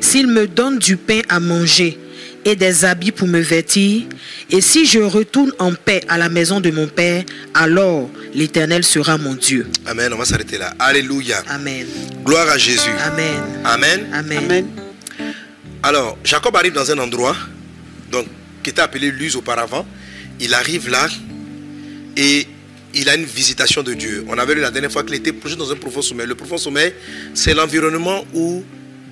s'il 0.00 0.26
me 0.26 0.46
donne 0.46 0.78
du 0.78 0.96
pain 0.96 1.20
à 1.28 1.40
manger 1.40 1.98
et 2.44 2.56
des 2.56 2.84
habits 2.84 3.12
pour 3.12 3.28
me 3.28 3.40
vêtir, 3.40 4.02
et 4.50 4.60
si 4.60 4.84
je 4.84 4.98
retourne 4.98 5.52
en 5.58 5.72
paix 5.74 6.02
à 6.08 6.18
la 6.18 6.28
maison 6.28 6.60
de 6.60 6.70
mon 6.70 6.88
Père, 6.88 7.24
alors 7.54 8.10
l'Éternel 8.34 8.84
sera 8.84 9.16
mon 9.16 9.34
Dieu. 9.34 9.66
Amen. 9.86 10.12
On 10.12 10.16
va 10.16 10.24
s'arrêter 10.24 10.58
là. 10.58 10.74
Alléluia. 10.78 11.42
Amen. 11.48 11.86
Gloire 12.24 12.48
à 12.48 12.58
Jésus. 12.58 12.90
Amen. 13.04 13.40
Amen. 13.64 14.06
Amen. 14.12 14.38
Amen. 14.38 14.66
Alors, 15.82 16.18
Jacob 16.22 16.54
arrive 16.56 16.72
dans 16.72 16.90
un 16.90 16.98
endroit 16.98 17.36
donc, 18.10 18.26
qui 18.62 18.70
était 18.70 18.82
appelé 18.82 19.10
Luz 19.10 19.36
auparavant. 19.36 19.86
Il 20.38 20.54
arrive 20.54 20.88
là 20.90 21.08
et 22.16 22.46
il 22.94 23.08
a 23.08 23.14
une 23.14 23.24
visitation 23.24 23.82
de 23.82 23.94
Dieu. 23.94 24.24
On 24.28 24.36
avait 24.38 24.54
lu 24.54 24.60
la 24.60 24.70
dernière 24.70 24.92
fois 24.92 25.02
qu'il 25.02 25.14
était 25.14 25.32
plongé 25.32 25.56
dans 25.56 25.70
un 25.72 25.76
profond 25.76 26.02
sommeil. 26.02 26.26
Le 26.26 26.34
profond 26.34 26.58
sommeil, 26.58 26.92
c'est 27.34 27.54
l'environnement 27.54 28.24
où 28.34 28.62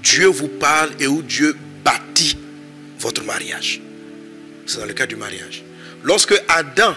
Dieu 0.03 0.27
vous 0.27 0.49
parle 0.49 0.91
et 0.99 1.07
où 1.07 1.23
Dieu 1.23 1.57
bâtit 1.85 2.37
votre 2.99 3.25
mariage. 3.25 3.81
C'est 4.67 4.79
dans 4.79 4.87
le 4.87 4.93
cas 4.93 5.07
du 5.07 5.17
mariage. 5.17 5.65
Lorsque 6.03 6.35
Adam 6.49 6.95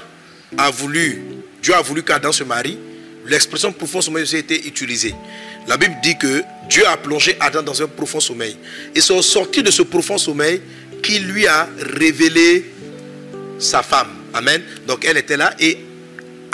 a 0.58 0.70
voulu, 0.70 1.22
Dieu 1.62 1.74
a 1.74 1.82
voulu 1.82 2.04
qu'Adam 2.04 2.32
se 2.32 2.44
marie, 2.44 2.78
l'expression 3.26 3.72
profond 3.72 4.02
sommeil 4.02 4.26
a 4.34 4.38
été 4.38 4.68
utilisée. 4.68 5.16
La 5.68 5.78
Bible 5.78 5.96
dit 6.04 6.18
que 6.18 6.44
Dieu 6.70 6.86
a 6.88 6.98
plongé 6.98 7.36
Adam 7.40 7.64
dans 7.64 7.82
un 7.82 7.88
profond 7.88 8.20
sommeil. 8.20 8.58
Et 8.96 9.02
c'est 9.02 9.14
au 9.14 9.22
sortir 9.22 9.64
de 9.64 9.72
ce 9.72 9.82
profond 9.82 10.18
sommeil 10.18 10.62
qu'il 11.02 11.26
lui 11.28 11.48
a 11.48 11.70
révélé 11.80 12.72
sa 13.60 13.82
femme. 13.82 14.10
Amen. 14.34 14.62
Donc 14.88 15.06
elle 15.06 15.18
était 15.18 15.38
là 15.38 15.54
et 15.60 15.78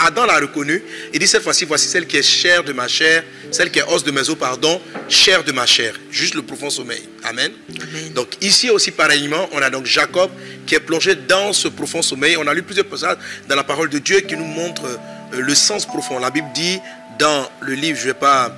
Adam 0.00 0.24
l'a 0.24 0.38
reconnue. 0.38 0.82
Il 1.12 1.18
dit 1.18 1.26
cette 1.26 1.42
fois-ci, 1.42 1.64
voici 1.66 1.86
celle 1.86 2.06
qui 2.06 2.16
est 2.16 2.22
chair 2.22 2.64
de 2.64 2.72
ma 2.72 2.88
chair, 2.88 3.22
celle 3.50 3.70
qui 3.70 3.78
est 3.78 3.84
os 3.88 4.02
de 4.02 4.10
mes 4.10 4.28
os, 4.28 4.36
pardon, 4.36 4.80
chair 5.08 5.44
de 5.44 5.52
ma 5.52 5.66
chair. 5.66 5.94
Juste 6.10 6.34
le 6.34 6.42
profond 6.42 6.70
sommeil. 6.70 7.02
Amen. 7.22 7.52
Amen. 7.68 8.12
Donc 8.14 8.28
ici 8.40 8.70
aussi 8.70 8.90
pareillement, 8.90 9.48
on 9.52 9.60
a 9.60 9.68
donc 9.68 9.84
Jacob 9.86 10.30
qui 10.66 10.74
est 10.74 10.80
plongé 10.80 11.14
dans 11.14 11.52
ce 11.52 11.68
profond 11.68 12.00
sommeil. 12.00 12.36
On 12.38 12.46
a 12.46 12.54
lu 12.54 12.62
plusieurs 12.62 12.86
passages 12.86 13.18
dans 13.48 13.56
la 13.56 13.64
parole 13.64 13.90
de 13.90 13.98
Dieu 13.98 14.20
qui 14.20 14.36
nous 14.36 14.44
montrent 14.44 14.86
euh, 14.86 15.40
le 15.40 15.54
sens 15.54 15.84
profond. 15.84 16.18
La 16.18 16.30
Bible 16.30 16.48
dit 16.54 16.78
dans 17.18 17.50
le 17.60 17.74
livre, 17.74 17.98
je 17.98 18.08
ne 18.08 18.12
vais 18.12 18.18
pas 18.18 18.56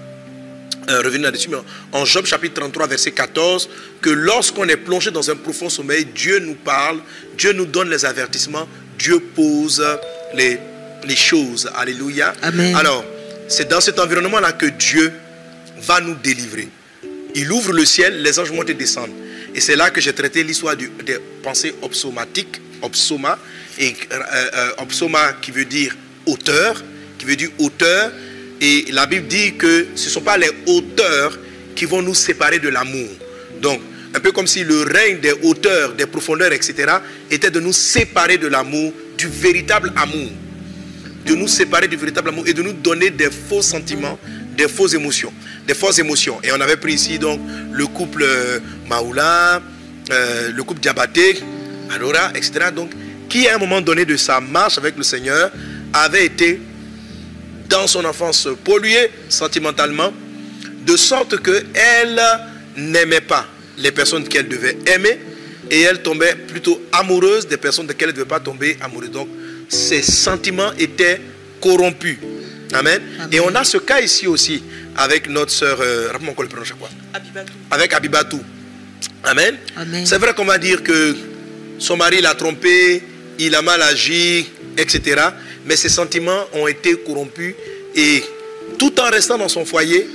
euh, 0.88 1.00
revenir 1.00 1.22
là-dessus, 1.22 1.48
mais 1.48 1.58
en 1.92 2.04
Job 2.04 2.24
chapitre 2.26 2.54
33, 2.60 2.86
verset 2.86 3.12
14, 3.12 3.68
que 4.00 4.10
lorsqu'on 4.10 4.68
est 4.68 4.76
plongé 4.76 5.10
dans 5.10 5.28
un 5.30 5.36
profond 5.36 5.68
sommeil, 5.68 6.04
Dieu 6.04 6.38
nous 6.38 6.54
parle, 6.54 7.00
Dieu 7.36 7.52
nous 7.52 7.66
donne 7.66 7.90
les 7.90 8.04
avertissements, 8.04 8.68
Dieu 8.98 9.20
pose 9.34 9.84
les, 10.34 10.58
les 11.06 11.16
choses. 11.16 11.70
Alléluia. 11.74 12.32
Amen. 12.42 12.74
Alors, 12.76 13.04
c'est 13.48 13.68
dans 13.68 13.80
cet 13.80 13.98
environnement-là 13.98 14.52
que 14.52 14.66
Dieu 14.66 15.12
va 15.82 16.00
nous 16.00 16.14
délivrer. 16.14 16.68
Il 17.34 17.50
ouvre 17.50 17.72
le 17.72 17.84
ciel, 17.84 18.22
les 18.22 18.38
anges 18.38 18.52
montent 18.52 18.70
et 18.70 18.74
descendent. 18.74 19.12
Et 19.54 19.60
c'est 19.60 19.76
là 19.76 19.90
que 19.90 20.00
j'ai 20.00 20.12
traité 20.12 20.42
l'histoire 20.42 20.76
des 20.76 20.88
pensées 21.42 21.74
opsomatiques, 21.82 22.60
opsoma, 22.80 23.38
et 23.78 23.94
euh, 24.12 24.72
euh, 24.78 25.32
qui 25.40 25.50
veut 25.50 25.64
dire 25.64 25.94
hauteur, 26.26 26.82
qui 27.18 27.26
veut 27.26 27.36
dire 27.36 27.50
hauteur. 27.58 28.12
Et 28.60 28.86
la 28.92 29.06
Bible 29.06 29.26
dit 29.26 29.54
que 29.56 29.88
ce 29.94 30.06
ne 30.06 30.10
sont 30.10 30.20
pas 30.20 30.38
les 30.38 30.50
hauteurs 30.66 31.38
qui 31.74 31.84
vont 31.84 32.02
nous 32.02 32.14
séparer 32.14 32.58
de 32.58 32.68
l'amour. 32.68 33.08
Donc, 33.60 33.80
un 34.14 34.20
peu 34.20 34.30
comme 34.30 34.46
si 34.46 34.62
le 34.62 34.82
règne 34.82 35.20
des 35.20 35.32
hauteurs, 35.42 35.94
des 35.94 36.06
profondeurs, 36.06 36.52
etc., 36.52 36.96
était 37.30 37.50
de 37.50 37.60
nous 37.60 37.72
séparer 37.72 38.38
de 38.38 38.46
l'amour, 38.46 38.92
du 39.16 39.26
véritable 39.26 39.92
amour 39.96 40.30
de 41.26 41.34
nous 41.34 41.48
séparer 41.48 41.88
du 41.88 41.96
véritable 41.96 42.30
amour 42.30 42.46
et 42.46 42.52
de 42.52 42.62
nous 42.62 42.72
donner 42.72 43.10
des 43.10 43.30
faux 43.30 43.62
sentiments, 43.62 44.18
des 44.56 44.68
fausses 44.68 44.94
émotions, 44.94 45.32
des 45.66 45.74
fausses 45.74 45.98
émotions. 45.98 46.38
Et 46.42 46.52
on 46.52 46.60
avait 46.60 46.76
pris 46.76 46.94
ici 46.94 47.18
donc 47.18 47.40
le 47.72 47.86
couple 47.86 48.22
euh, 48.22 48.58
Maoula, 48.88 49.62
euh, 50.10 50.50
le 50.52 50.62
couple 50.64 50.80
Diabaté, 50.80 51.40
Alora, 51.94 52.30
etc. 52.34 52.66
Donc, 52.74 52.90
qui 53.28 53.48
à 53.48 53.56
un 53.56 53.58
moment 53.58 53.80
donné 53.80 54.04
de 54.04 54.16
sa 54.16 54.40
marche 54.40 54.78
avec 54.78 54.96
le 54.96 55.02
Seigneur 55.02 55.50
avait 55.92 56.26
été 56.26 56.60
dans 57.68 57.86
son 57.86 58.04
enfance 58.04 58.48
pollué 58.64 59.10
sentimentalement, 59.28 60.12
de 60.84 60.96
sorte 60.96 61.40
qu'elle 61.42 62.20
n'aimait 62.76 63.20
pas 63.20 63.46
les 63.78 63.92
personnes 63.92 64.26
qu'elle 64.26 64.48
devait 64.48 64.76
aimer 64.86 65.18
et 65.70 65.80
elle 65.80 66.02
tombait 66.02 66.34
plutôt 66.34 66.82
amoureuse 66.92 67.46
des 67.46 67.56
personnes 67.56 67.86
desquelles 67.86 68.10
elle 68.10 68.14
ne 68.14 68.18
devait 68.18 68.28
pas 68.28 68.40
tomber 68.40 68.76
amoureuse. 68.82 69.10
Donc, 69.10 69.28
ses 69.72 70.02
sentiments 70.02 70.72
étaient 70.78 71.20
corrompus. 71.60 72.18
Amen. 72.74 73.00
Amen. 73.16 73.28
Et 73.32 73.40
on 73.40 73.54
a 73.54 73.64
ce 73.64 73.78
cas 73.78 74.00
ici 74.00 74.26
aussi 74.26 74.62
avec 74.96 75.28
notre 75.28 75.50
sœur, 75.50 75.78
euh, 75.80 76.10
Abibatou. 77.14 77.52
avec 77.70 77.92
Abibatou. 77.92 78.40
Amen. 79.24 79.56
Amen. 79.76 80.04
C'est 80.06 80.18
vrai 80.18 80.34
qu'on 80.34 80.44
va 80.44 80.58
dire 80.58 80.82
que 80.82 81.16
son 81.78 81.96
mari 81.96 82.20
l'a 82.20 82.34
trompé, 82.34 83.02
il 83.38 83.54
a 83.54 83.62
mal 83.62 83.80
agi, 83.82 84.46
etc. 84.76 85.22
Mais 85.64 85.76
ses 85.76 85.88
sentiments 85.88 86.44
ont 86.52 86.66
été 86.66 86.96
corrompus 86.98 87.54
et 87.94 88.22
tout 88.78 88.98
en 89.00 89.10
restant 89.10 89.38
dans 89.38 89.48
son 89.48 89.64
foyer, 89.64 90.06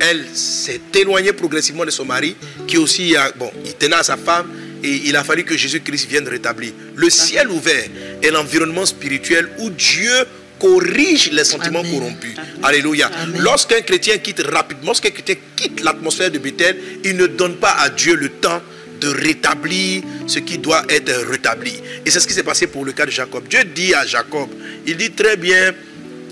elle 0.00 0.24
s'est 0.34 0.80
éloignée 0.94 1.32
progressivement 1.32 1.84
de 1.84 1.90
son 1.90 2.04
mari, 2.04 2.36
qui 2.66 2.76
aussi, 2.76 3.16
a, 3.16 3.30
bon, 3.32 3.50
il 3.64 3.74
tenait 3.74 3.96
à 3.96 4.02
sa 4.02 4.16
femme 4.16 4.48
et 4.84 5.02
il 5.06 5.16
a 5.16 5.24
fallu 5.24 5.44
que 5.44 5.56
Jésus-Christ 5.56 6.08
vienne 6.08 6.28
rétablir. 6.28 6.72
Le 6.94 7.08
ciel 7.08 7.48
ouvert 7.48 7.86
est 8.22 8.30
l'environnement 8.30 8.84
spirituel 8.84 9.48
où 9.58 9.70
Dieu 9.70 10.12
corrige 10.60 11.30
les 11.32 11.44
sentiments 11.44 11.80
Amen. 11.80 11.92
corrompus. 11.98 12.34
Alléluia. 12.62 13.10
Lorsqu'un 13.38 13.80
chrétien 13.80 14.18
quitte 14.18 14.42
rapidement, 14.42 14.88
lorsqu'un 14.88 15.10
chrétien 15.10 15.36
quitte 15.56 15.82
l'atmosphère 15.82 16.30
de 16.30 16.38
Bethel, 16.38 16.76
il 17.02 17.16
ne 17.16 17.26
donne 17.26 17.56
pas 17.56 17.72
à 17.80 17.88
Dieu 17.88 18.14
le 18.14 18.28
temps 18.28 18.62
de 19.00 19.08
rétablir 19.08 20.02
ce 20.26 20.38
qui 20.38 20.58
doit 20.58 20.84
être 20.88 21.12
rétabli. 21.30 21.72
Et 22.04 22.10
c'est 22.10 22.20
ce 22.20 22.26
qui 22.26 22.34
s'est 22.34 22.42
passé 22.42 22.66
pour 22.66 22.84
le 22.84 22.92
cas 22.92 23.06
de 23.06 23.10
Jacob. 23.10 23.48
Dieu 23.48 23.64
dit 23.64 23.94
à 23.94 24.06
Jacob, 24.06 24.48
il 24.86 24.96
dit 24.96 25.10
très 25.10 25.36
bien, 25.36 25.72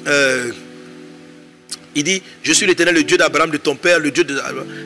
euh, 0.06 0.52
il 1.94 2.04
dit, 2.04 2.22
je 2.42 2.52
suis 2.52 2.66
l'éternel, 2.66 2.94
le 2.94 3.04
Dieu 3.04 3.16
d'Abraham, 3.16 3.50
de 3.50 3.56
ton 3.58 3.76
père, 3.76 3.98
le 3.98 4.10
Dieu 4.10 4.24
de 4.24 4.38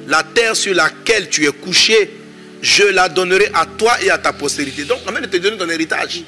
la 0.09 0.23
terre 0.23 0.57
sur 0.57 0.75
laquelle 0.75 1.29
tu 1.29 1.47
es 1.47 1.53
couché, 1.53 2.11
je 2.63 2.85
la 2.85 3.09
donnerai 3.09 3.51
à 3.55 3.67
toi 3.67 3.97
et 4.03 4.11
à 4.11 4.19
ta 4.19 4.33
postérité. 4.33 4.85
Donc, 4.85 5.01
amène 5.07 5.23
de 5.23 5.29
te 5.29 5.37
donner 5.37 5.57
ton 5.57 5.69
héritage. 5.69 6.23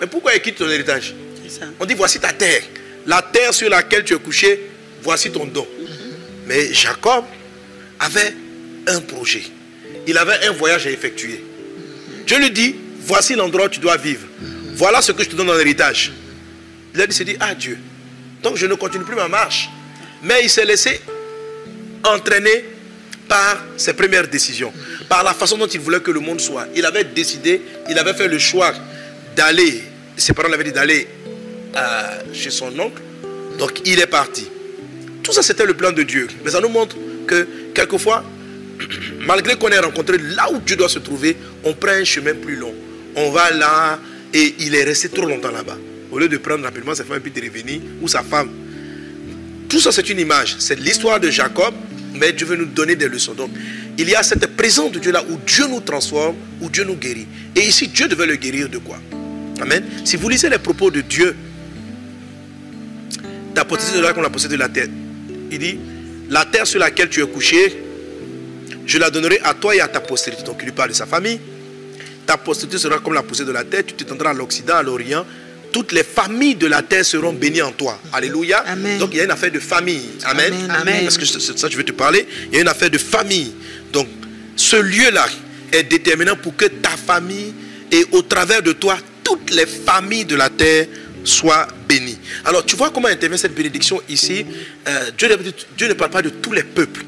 Mais 0.00 0.06
pourquoi 0.06 0.34
il 0.34 0.40
quitte 0.40 0.56
ton 0.56 0.68
héritage 0.68 1.14
ça. 1.50 1.66
On 1.78 1.84
dit 1.84 1.94
voici 1.94 2.18
ta 2.18 2.32
terre. 2.32 2.62
La 3.06 3.22
terre 3.22 3.52
sur 3.52 3.68
laquelle 3.68 4.04
tu 4.04 4.14
es 4.14 4.18
couché, 4.18 4.70
voici 5.02 5.30
ton 5.30 5.46
don. 5.46 5.66
Mais 6.46 6.72
Jacob 6.72 7.24
avait 7.98 8.34
un 8.86 9.00
projet. 9.00 9.42
Il 10.06 10.16
avait 10.16 10.46
un 10.46 10.52
voyage 10.52 10.86
à 10.86 10.90
effectuer. 10.90 11.44
Dieu 12.26 12.38
lui 12.38 12.50
dit, 12.50 12.74
voici 13.00 13.34
l'endroit 13.34 13.66
où 13.66 13.68
tu 13.68 13.80
dois 13.80 13.96
vivre. 13.96 14.26
Voilà 14.74 15.02
ce 15.02 15.12
que 15.12 15.22
je 15.22 15.28
te 15.28 15.36
donne 15.36 15.50
en 15.50 15.58
héritage. 15.58 16.12
Il 16.94 17.00
a 17.00 17.06
dit, 17.06 17.14
s'est 17.14 17.24
dit, 17.24 17.36
ah 17.40 17.54
Dieu, 17.54 17.78
donc 18.42 18.56
je 18.56 18.66
ne 18.66 18.74
continue 18.74 19.04
plus 19.04 19.16
ma 19.16 19.28
marche. 19.28 19.68
Mais 20.22 20.40
il 20.44 20.50
s'est 20.50 20.64
laissé 20.64 21.00
entraîner 22.04 22.64
par 23.30 23.64
ses 23.76 23.92
premières 23.92 24.26
décisions, 24.26 24.72
par 25.08 25.22
la 25.22 25.32
façon 25.32 25.56
dont 25.56 25.68
il 25.68 25.78
voulait 25.78 26.00
que 26.00 26.10
le 26.10 26.18
monde 26.18 26.40
soit. 26.40 26.66
Il 26.74 26.84
avait 26.84 27.04
décidé, 27.04 27.62
il 27.88 27.96
avait 27.96 28.12
fait 28.12 28.26
le 28.26 28.40
choix 28.40 28.72
d'aller, 29.36 29.84
ses 30.16 30.32
parents 30.32 30.48
l'avaient 30.48 30.64
dit 30.64 30.72
d'aller 30.72 31.06
euh, 31.76 32.18
chez 32.32 32.50
son 32.50 32.76
oncle, 32.76 33.00
donc 33.56 33.82
il 33.84 34.00
est 34.00 34.08
parti. 34.08 34.48
Tout 35.22 35.32
ça, 35.32 35.42
c'était 35.42 35.64
le 35.64 35.74
plan 35.74 35.92
de 35.92 36.02
Dieu. 36.02 36.26
Mais 36.44 36.50
ça 36.50 36.60
nous 36.60 36.68
montre 36.70 36.96
que 37.28 37.46
quelquefois, 37.72 38.24
malgré 39.20 39.54
qu'on 39.54 39.68
ait 39.68 39.78
rencontré 39.78 40.18
là 40.18 40.50
où 40.50 40.58
Dieu 40.58 40.74
doit 40.74 40.88
se 40.88 40.98
trouver, 40.98 41.36
on 41.62 41.72
prend 41.72 41.92
un 41.92 42.04
chemin 42.04 42.34
plus 42.34 42.56
long. 42.56 42.74
On 43.14 43.30
va 43.30 43.52
là 43.52 44.00
et 44.34 44.56
il 44.58 44.74
est 44.74 44.82
resté 44.82 45.08
trop 45.08 45.26
longtemps 45.26 45.52
là-bas. 45.52 45.78
Au 46.10 46.18
lieu 46.18 46.28
de 46.28 46.36
prendre 46.36 46.64
rapidement 46.64 46.96
sa 46.96 47.04
femme 47.04 47.18
et 47.18 47.20
puis 47.20 47.30
de 47.30 47.46
revenir, 47.46 47.80
ou 48.02 48.08
sa 48.08 48.24
femme. 48.24 48.50
Tout 49.68 49.78
ça, 49.78 49.92
c'est 49.92 50.10
une 50.10 50.18
image. 50.18 50.56
C'est 50.58 50.80
l'histoire 50.80 51.20
de 51.20 51.30
Jacob, 51.30 51.74
mais 52.20 52.32
Dieu 52.32 52.46
veut 52.46 52.56
nous 52.56 52.66
donner 52.66 52.94
des 52.94 53.08
leçons. 53.08 53.32
Donc, 53.32 53.50
il 53.96 54.08
y 54.08 54.14
a 54.14 54.22
cette 54.22 54.46
présence 54.56 54.92
de 54.92 54.98
Dieu 54.98 55.10
là 55.10 55.24
où 55.28 55.38
Dieu 55.46 55.66
nous 55.68 55.80
transforme, 55.80 56.36
où 56.60 56.68
Dieu 56.68 56.84
nous 56.84 56.96
guérit. 56.96 57.26
Et 57.56 57.60
ici, 57.60 57.88
Dieu 57.88 58.06
devait 58.06 58.26
le 58.26 58.36
guérir 58.36 58.68
de 58.68 58.78
quoi? 58.78 58.98
Amen. 59.60 59.82
Si 60.04 60.16
vous 60.16 60.28
lisez 60.28 60.48
les 60.48 60.58
propos 60.58 60.90
de 60.90 61.00
Dieu, 61.00 61.34
ta 63.54 63.64
possession 63.64 63.96
sera 63.96 64.12
comme 64.12 64.22
la 64.22 64.30
possession 64.30 64.56
de 64.56 64.60
la 64.60 64.68
terre. 64.68 64.88
Il 65.50 65.58
dit, 65.58 65.78
la 66.28 66.44
terre 66.44 66.66
sur 66.66 66.78
laquelle 66.78 67.08
tu 67.08 67.22
es 67.22 67.26
couché, 67.26 67.82
je 68.86 68.98
la 68.98 69.10
donnerai 69.10 69.40
à 69.42 69.54
toi 69.54 69.74
et 69.74 69.80
à 69.80 69.88
ta 69.88 70.00
postérité. 70.00 70.42
Donc 70.42 70.58
il 70.60 70.66
lui 70.66 70.72
parle 70.72 70.90
de 70.90 70.94
sa 70.94 71.06
famille. 71.06 71.40
Ta 72.26 72.36
postérité 72.36 72.78
sera 72.78 72.98
comme 72.98 73.14
la 73.14 73.22
poussée 73.22 73.44
de 73.44 73.52
la 73.52 73.64
terre. 73.64 73.84
Tu 73.86 73.94
t'étendras 73.94 74.30
à 74.30 74.34
l'Occident, 74.34 74.76
à 74.76 74.82
l'Orient. 74.82 75.24
Toutes 75.72 75.92
les 75.92 76.02
familles 76.04 76.56
de 76.56 76.66
la 76.66 76.82
terre 76.82 77.04
seront 77.04 77.32
bénies 77.32 77.62
en 77.62 77.72
toi. 77.72 77.98
Alléluia. 78.12 78.58
Amen. 78.66 78.98
Donc 78.98 79.10
il 79.12 79.18
y 79.18 79.20
a 79.20 79.24
une 79.24 79.30
affaire 79.30 79.50
de 79.52 79.60
famille. 79.60 80.08
Amen. 80.24 80.52
Amen. 80.52 80.70
Amen. 80.70 81.04
Parce 81.04 81.18
que 81.18 81.24
c'est 81.26 81.58
ça 81.58 81.66
que 81.68 81.72
je 81.72 81.76
veux 81.78 81.84
te 81.84 81.92
parler. 81.92 82.26
Il 82.50 82.54
y 82.54 82.58
a 82.58 82.62
une 82.62 82.68
affaire 82.68 82.90
de 82.90 82.98
famille. 82.98 83.52
Donc 83.92 84.08
ce 84.56 84.76
lieu-là 84.76 85.26
est 85.72 85.84
déterminant 85.84 86.36
pour 86.36 86.56
que 86.56 86.64
ta 86.66 86.90
famille 86.90 87.54
et 87.92 88.04
au 88.12 88.22
travers 88.22 88.62
de 88.62 88.72
toi, 88.72 88.96
toutes 89.24 89.50
les 89.52 89.66
familles 89.66 90.24
de 90.24 90.36
la 90.36 90.48
terre 90.48 90.86
soient 91.24 91.68
bénies. 91.88 92.18
Alors 92.44 92.64
tu 92.64 92.76
vois 92.76 92.90
comment 92.90 93.08
intervient 93.08 93.36
cette 93.38 93.54
bénédiction 93.54 94.00
ici? 94.08 94.44
Euh, 94.88 95.10
Dieu, 95.16 95.28
ne- 95.28 95.36
Dieu 95.76 95.88
ne 95.88 95.92
parle 95.94 96.10
pas 96.10 96.22
de 96.22 96.30
tous 96.30 96.52
les 96.52 96.62
peuples. 96.62 97.04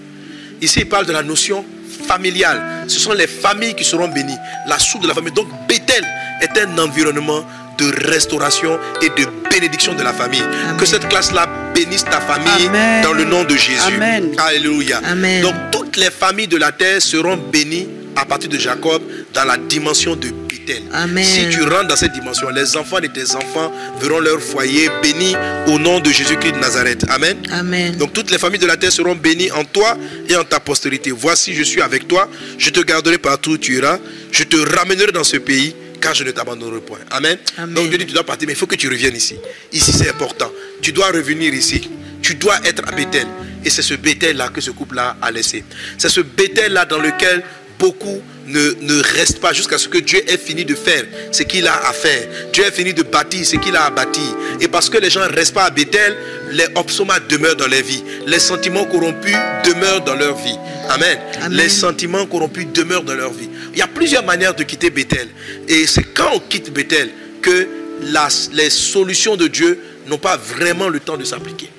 Ici, 0.60 0.80
il 0.80 0.88
parle 0.88 1.06
de 1.06 1.12
la 1.12 1.22
notion 1.24 1.64
familiale. 2.06 2.84
Ce 2.86 3.00
sont 3.00 3.12
les 3.12 3.26
familles 3.26 3.74
qui 3.74 3.84
seront 3.84 4.08
bénies. 4.08 4.36
La 4.68 4.78
soude 4.78 5.02
de 5.02 5.08
la 5.08 5.14
famille. 5.14 5.32
Donc, 5.32 5.48
Bethel 5.68 6.04
est 6.40 6.56
un 6.60 6.78
environnement 6.78 7.44
de 7.78 8.08
restauration 8.08 8.78
et 9.00 9.08
de 9.08 9.26
bénédiction 9.50 9.94
de 9.94 10.02
la 10.02 10.12
famille. 10.12 10.42
Que 10.78 10.86
cette 10.86 11.08
classe-là 11.08 11.48
bénisse 11.74 12.04
ta 12.04 12.20
famille 12.20 12.66
Amen. 12.68 13.02
dans 13.02 13.12
le 13.12 13.24
nom 13.24 13.44
de 13.44 13.56
Jésus. 13.56 13.80
Amen. 13.86 14.32
Alléluia. 14.38 15.00
Amen. 15.04 15.42
Donc, 15.42 15.54
toutes 15.70 15.96
les 15.96 16.10
familles 16.10 16.48
de 16.48 16.56
la 16.56 16.72
terre 16.72 17.00
seront 17.02 17.36
bénies 17.36 17.88
à 18.16 18.24
partir 18.24 18.50
de 18.50 18.58
Jacob 18.58 19.02
dans 19.32 19.44
la 19.44 19.56
dimension 19.56 20.16
de 20.16 20.28
Bethel. 20.48 20.82
Amen. 20.92 21.24
Si 21.24 21.48
tu 21.50 21.62
rentres 21.62 21.88
dans 21.88 21.96
cette 21.96 22.12
dimension, 22.12 22.48
les 22.50 22.76
enfants 22.76 23.00
de 23.00 23.06
tes 23.06 23.34
enfants 23.34 23.72
verront 24.00 24.20
leur 24.20 24.40
foyer 24.40 24.88
béni 25.02 25.34
au 25.66 25.78
nom 25.78 26.00
de 26.00 26.10
Jésus-Christ 26.10 26.52
de 26.52 26.58
Nazareth. 26.58 27.04
Amen. 27.08 27.36
Amen. 27.50 27.96
Donc 27.96 28.12
toutes 28.12 28.30
les 28.30 28.38
familles 28.38 28.60
de 28.60 28.66
la 28.66 28.76
terre 28.76 28.92
seront 28.92 29.14
bénies 29.14 29.50
en 29.52 29.64
toi 29.64 29.96
et 30.28 30.36
en 30.36 30.44
ta 30.44 30.60
postérité. 30.60 31.10
Voici, 31.10 31.54
je 31.54 31.62
suis 31.62 31.80
avec 31.80 32.06
toi. 32.06 32.28
Je 32.58 32.70
te 32.70 32.80
garderai 32.80 33.18
partout 33.18 33.52
où 33.52 33.58
tu 33.58 33.76
iras. 33.76 33.98
Je 34.30 34.44
te 34.44 34.56
ramènerai 34.76 35.12
dans 35.12 35.24
ce 35.24 35.38
pays 35.38 35.74
car 36.02 36.14
je 36.14 36.24
ne 36.24 36.32
t'abandonnerai 36.32 36.80
point. 36.80 36.98
Amen. 37.10 37.38
Amen. 37.56 37.74
Donc 37.74 37.88
Dieu 37.88 37.96
dit, 37.96 38.06
tu 38.06 38.12
dois 38.12 38.24
partir, 38.24 38.46
mais 38.46 38.52
il 38.54 38.58
faut 38.58 38.66
que 38.66 38.74
tu 38.74 38.88
reviennes 38.88 39.16
ici. 39.16 39.36
Ici, 39.72 39.92
c'est 39.92 40.10
important. 40.10 40.50
Tu 40.82 40.92
dois 40.92 41.10
revenir 41.10 41.54
ici. 41.54 41.88
Tu 42.20 42.34
dois 42.34 42.58
être 42.64 42.82
à 42.86 42.92
Bethel. 42.92 43.26
Et 43.64 43.70
c'est 43.70 43.82
ce 43.82 43.94
Bethel-là 43.94 44.48
que 44.48 44.60
ce 44.60 44.72
couple-là 44.72 45.16
a 45.22 45.30
laissé. 45.30 45.64
C'est 45.96 46.08
ce 46.08 46.20
Bethel-là 46.20 46.84
dans 46.84 46.98
lequel 46.98 47.42
beaucoup 47.78 48.20
ne, 48.46 48.74
ne 48.80 49.02
restent 49.16 49.40
pas 49.40 49.52
jusqu'à 49.52 49.78
ce 49.78 49.88
que 49.88 49.98
Dieu 49.98 50.20
ait 50.30 50.36
fini 50.38 50.64
de 50.64 50.74
faire 50.74 51.04
ce 51.30 51.42
qu'il 51.42 51.66
a 51.66 51.74
à 51.88 51.92
faire. 51.92 52.26
Dieu 52.52 52.64
ait 52.64 52.70
fini 52.70 52.92
de 52.94 53.02
bâtir 53.02 53.44
ce 53.46 53.56
qu'il 53.56 53.76
a 53.76 53.84
à 53.84 53.90
bâtir. 53.90 54.22
Et 54.60 54.68
parce 54.68 54.88
que 54.90 54.98
les 54.98 55.10
gens 55.10 55.20
ne 55.28 55.34
restent 55.34 55.54
pas 55.54 55.64
à 55.64 55.70
Bethel, 55.70 56.16
les 56.52 56.66
obsomas 56.74 57.20
demeurent 57.20 57.56
dans 57.56 57.66
leur 57.68 57.82
vie. 57.82 58.02
Les 58.26 58.38
sentiments 58.38 58.84
corrompus 58.84 59.36
demeurent 59.64 60.02
dans 60.04 60.14
leur 60.14 60.36
vie. 60.36 60.56
Amen. 60.88 61.18
Amen. 61.42 61.52
Les 61.56 61.68
sentiments 61.68 62.26
corrompus 62.26 62.66
demeurent 62.74 63.02
dans 63.04 63.14
leur 63.14 63.32
vie. 63.32 63.48
Il 63.72 63.78
y 63.78 63.82
a 63.82 63.86
plusieurs 63.86 64.24
manières 64.24 64.54
de 64.54 64.62
quitter 64.64 64.90
Bethel. 64.90 65.28
Et 65.68 65.86
c'est 65.86 66.04
quand 66.14 66.30
on 66.34 66.40
quitte 66.40 66.72
Bethel 66.72 67.10
que 67.40 67.66
la- 68.02 68.28
les 68.52 68.70
solutions 68.70 69.36
de 69.36 69.46
Dieu 69.46 69.78
n'ont 70.08 70.18
pas 70.18 70.36
vraiment 70.36 70.88
le 70.88 70.98
temps 71.00 71.16
de 71.16 71.24
s'appliquer. 71.24 71.70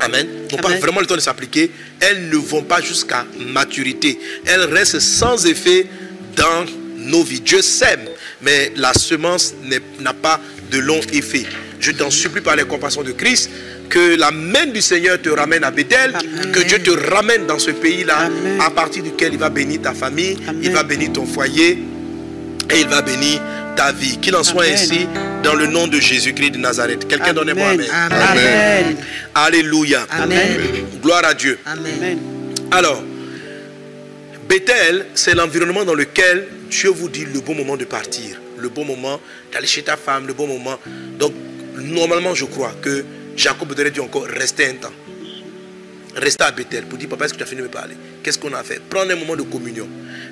Amen. 0.00 0.26
N'ont 0.50 0.58
pas 0.58 0.76
vraiment 0.78 1.00
le 1.00 1.06
temps 1.06 1.16
de 1.16 1.20
s'appliquer. 1.20 1.70
Elles 2.00 2.28
ne 2.28 2.36
vont 2.36 2.62
pas 2.62 2.80
jusqu'à 2.80 3.24
maturité. 3.38 4.18
Elles 4.46 4.64
restent 4.64 5.00
sans 5.00 5.46
effet 5.46 5.86
dans 6.36 6.64
nos 6.96 7.22
vies. 7.22 7.40
Dieu 7.40 7.62
sème, 7.62 8.00
mais 8.42 8.72
la 8.76 8.92
semence 8.94 9.54
n'a 10.00 10.14
pas 10.14 10.40
de 10.70 10.78
long 10.78 11.00
effet. 11.12 11.44
Je 11.80 11.92
t'en 11.92 12.10
supplie 12.10 12.40
par 12.42 12.56
les 12.56 12.64
compassions 12.64 13.02
de 13.02 13.12
Christ 13.12 13.50
que 13.88 14.16
la 14.16 14.30
main 14.30 14.66
du 14.66 14.80
Seigneur 14.80 15.20
te 15.20 15.28
ramène 15.30 15.64
à 15.64 15.70
Bethel, 15.70 16.14
Amen. 16.14 16.52
que 16.52 16.60
Dieu 16.60 16.78
te 16.78 16.90
ramène 17.12 17.46
dans 17.46 17.58
ce 17.58 17.72
pays-là, 17.72 18.30
à 18.60 18.70
partir 18.70 19.02
duquel 19.02 19.32
il 19.32 19.38
va 19.38 19.50
bénir 19.50 19.82
ta 19.82 19.92
famille, 19.92 20.36
Amen. 20.46 20.60
il 20.62 20.70
va 20.70 20.84
bénir 20.84 21.12
ton 21.12 21.26
foyer 21.26 21.78
et 22.72 22.80
il 22.80 22.88
va 22.88 23.02
bénir 23.02 23.40
ta 23.76 23.92
vie. 23.92 24.18
Qu'il 24.18 24.34
en 24.36 24.42
soit 24.42 24.64
Amen. 24.64 24.74
ainsi 24.74 25.06
dans 25.42 25.54
le 25.54 25.66
nom 25.66 25.86
de 25.86 25.98
Jésus-Christ 25.98 26.52
de 26.52 26.58
Nazareth. 26.58 27.08
Quelqu'un 27.08 27.32
donne 27.32 27.52
moi 27.54 27.70
Amen. 27.70 27.86
Amen. 27.92 28.18
Amen. 28.22 28.96
Alléluia. 29.34 30.06
Amen. 30.10 30.60
Gloire 31.02 31.24
à 31.24 31.34
Dieu. 31.34 31.58
Amen. 31.66 31.92
Amen. 31.98 32.18
Alors, 32.70 33.02
Bethel, 34.48 35.06
c'est 35.14 35.34
l'environnement 35.34 35.84
dans 35.84 35.94
lequel 35.94 36.48
Dieu 36.70 36.90
vous 36.90 37.08
dit 37.08 37.24
le 37.24 37.40
bon 37.40 37.54
moment 37.54 37.76
de 37.76 37.84
partir, 37.84 38.40
le 38.58 38.68
bon 38.68 38.84
moment 38.84 39.20
d'aller 39.52 39.66
chez 39.66 39.82
ta 39.82 39.96
femme, 39.96 40.26
le 40.26 40.34
bon 40.34 40.46
moment. 40.46 40.78
Donc, 41.18 41.32
normalement, 41.76 42.34
je 42.34 42.44
crois 42.44 42.72
que 42.82 43.04
Jacob 43.36 43.70
aurait 43.72 43.90
dû 43.90 44.00
encore 44.00 44.24
rester 44.24 44.66
un 44.66 44.74
temps. 44.74 44.92
Rester 46.20 46.44
à 46.44 46.50
Bethel 46.50 46.84
pour 46.84 46.98
dire, 46.98 47.08
papa, 47.08 47.24
est-ce 47.24 47.32
que 47.32 47.38
tu 47.38 47.44
as 47.44 47.46
fini 47.46 47.62
de 47.62 47.66
me 47.66 47.72
parler? 47.72 47.94
Qu'est-ce 48.22 48.38
qu'on 48.38 48.52
a 48.52 48.62
fait? 48.62 48.80
Prendre 48.80 49.10
un 49.10 49.16
moment 49.16 49.36
de 49.36 49.42
communion. 49.42 49.88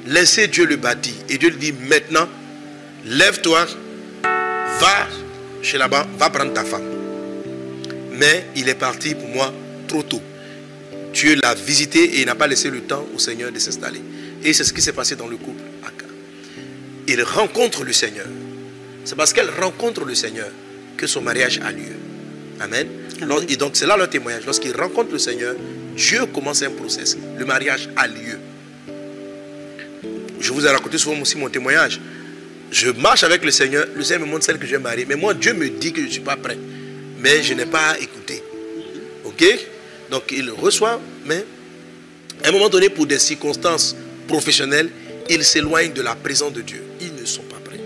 Laissez 0.06 0.46
Dieu 0.48 0.66
le 0.66 0.76
bâtir. 0.76 1.14
Et 1.28 1.38
Dieu 1.38 1.48
lui 1.48 1.58
dit, 1.58 1.72
maintenant, 1.72 2.28
lève-toi, 3.06 3.66
va 4.22 5.08
chez 5.62 5.78
là-bas, 5.78 6.06
va 6.18 6.30
prendre 6.30 6.52
ta 6.52 6.64
femme. 6.64 6.84
Mais 8.12 8.46
il 8.54 8.68
est 8.68 8.74
parti 8.74 9.14
pour 9.14 9.28
moi 9.28 9.52
trop 9.86 10.02
tôt. 10.02 10.20
Dieu 11.14 11.36
l'a 11.36 11.54
visité 11.54 12.04
et 12.04 12.20
il 12.20 12.26
n'a 12.26 12.34
pas 12.34 12.46
laissé 12.46 12.68
le 12.68 12.82
temps 12.82 13.06
au 13.14 13.18
Seigneur 13.18 13.50
de 13.50 13.58
s'installer. 13.58 14.02
Et 14.44 14.52
c'est 14.52 14.64
ce 14.64 14.72
qui 14.72 14.82
s'est 14.82 14.92
passé 14.92 15.16
dans 15.16 15.26
le 15.26 15.36
couple. 15.36 15.62
Il 17.08 17.22
rencontre 17.22 17.84
le 17.84 17.92
Seigneur. 17.94 18.26
C'est 19.06 19.16
parce 19.16 19.32
qu'elle 19.32 19.48
rencontre 19.48 20.04
le 20.04 20.14
Seigneur 20.14 20.50
que 20.98 21.06
son 21.06 21.22
mariage 21.22 21.58
a 21.64 21.72
lieu. 21.72 21.96
Amen. 22.60 22.86
Et 23.48 23.56
donc 23.56 23.76
c'est 23.76 23.86
là 23.86 23.96
leur 23.96 24.08
témoignage. 24.10 24.44
Lorsqu'il 24.46 24.74
rencontre 24.76 25.12
le 25.12 25.18
Seigneur, 25.18 25.54
Dieu 25.96 26.26
commence 26.26 26.62
un 26.62 26.70
process. 26.70 27.16
Le 27.36 27.44
mariage 27.44 27.88
a 27.96 28.06
lieu. 28.06 28.38
Je 30.40 30.52
vous 30.52 30.64
ai 30.64 30.70
raconté 30.70 30.98
souvent 30.98 31.20
aussi 31.20 31.36
mon 31.36 31.48
témoignage. 31.48 32.00
Je 32.70 32.90
marche 32.90 33.24
avec 33.24 33.44
le 33.44 33.50
Seigneur, 33.50 33.86
le 33.94 34.02
Seigneur 34.02 34.26
me 34.26 34.32
montre 34.32 34.44
celle 34.44 34.58
que 34.58 34.66
je 34.66 34.72
vais 34.72 34.82
marier. 34.82 35.06
Mais 35.08 35.16
moi, 35.16 35.34
Dieu 35.34 35.54
me 35.54 35.68
dit 35.68 35.92
que 35.92 36.00
je 36.00 36.06
ne 36.06 36.10
suis 36.10 36.20
pas 36.20 36.36
prêt. 36.36 36.58
Mais 37.18 37.42
je 37.42 37.54
n'ai 37.54 37.66
pas 37.66 37.98
écouté. 37.98 38.42
Ok? 39.24 39.44
Donc 40.10 40.30
il 40.30 40.50
reçoit, 40.50 41.00
mais 41.26 41.44
à 42.44 42.48
un 42.48 42.52
moment 42.52 42.68
donné, 42.68 42.88
pour 42.88 43.06
des 43.06 43.18
circonstances 43.18 43.96
professionnelles, 44.26 44.90
ils 45.28 45.44
s'éloignent 45.44 45.92
de 45.92 46.02
la 46.02 46.14
présence 46.14 46.52
de 46.52 46.60
Dieu. 46.60 46.82
Ils 47.00 47.14
ne 47.14 47.24
sont 47.24 47.42
pas 47.42 47.58
prêts. 47.64 47.80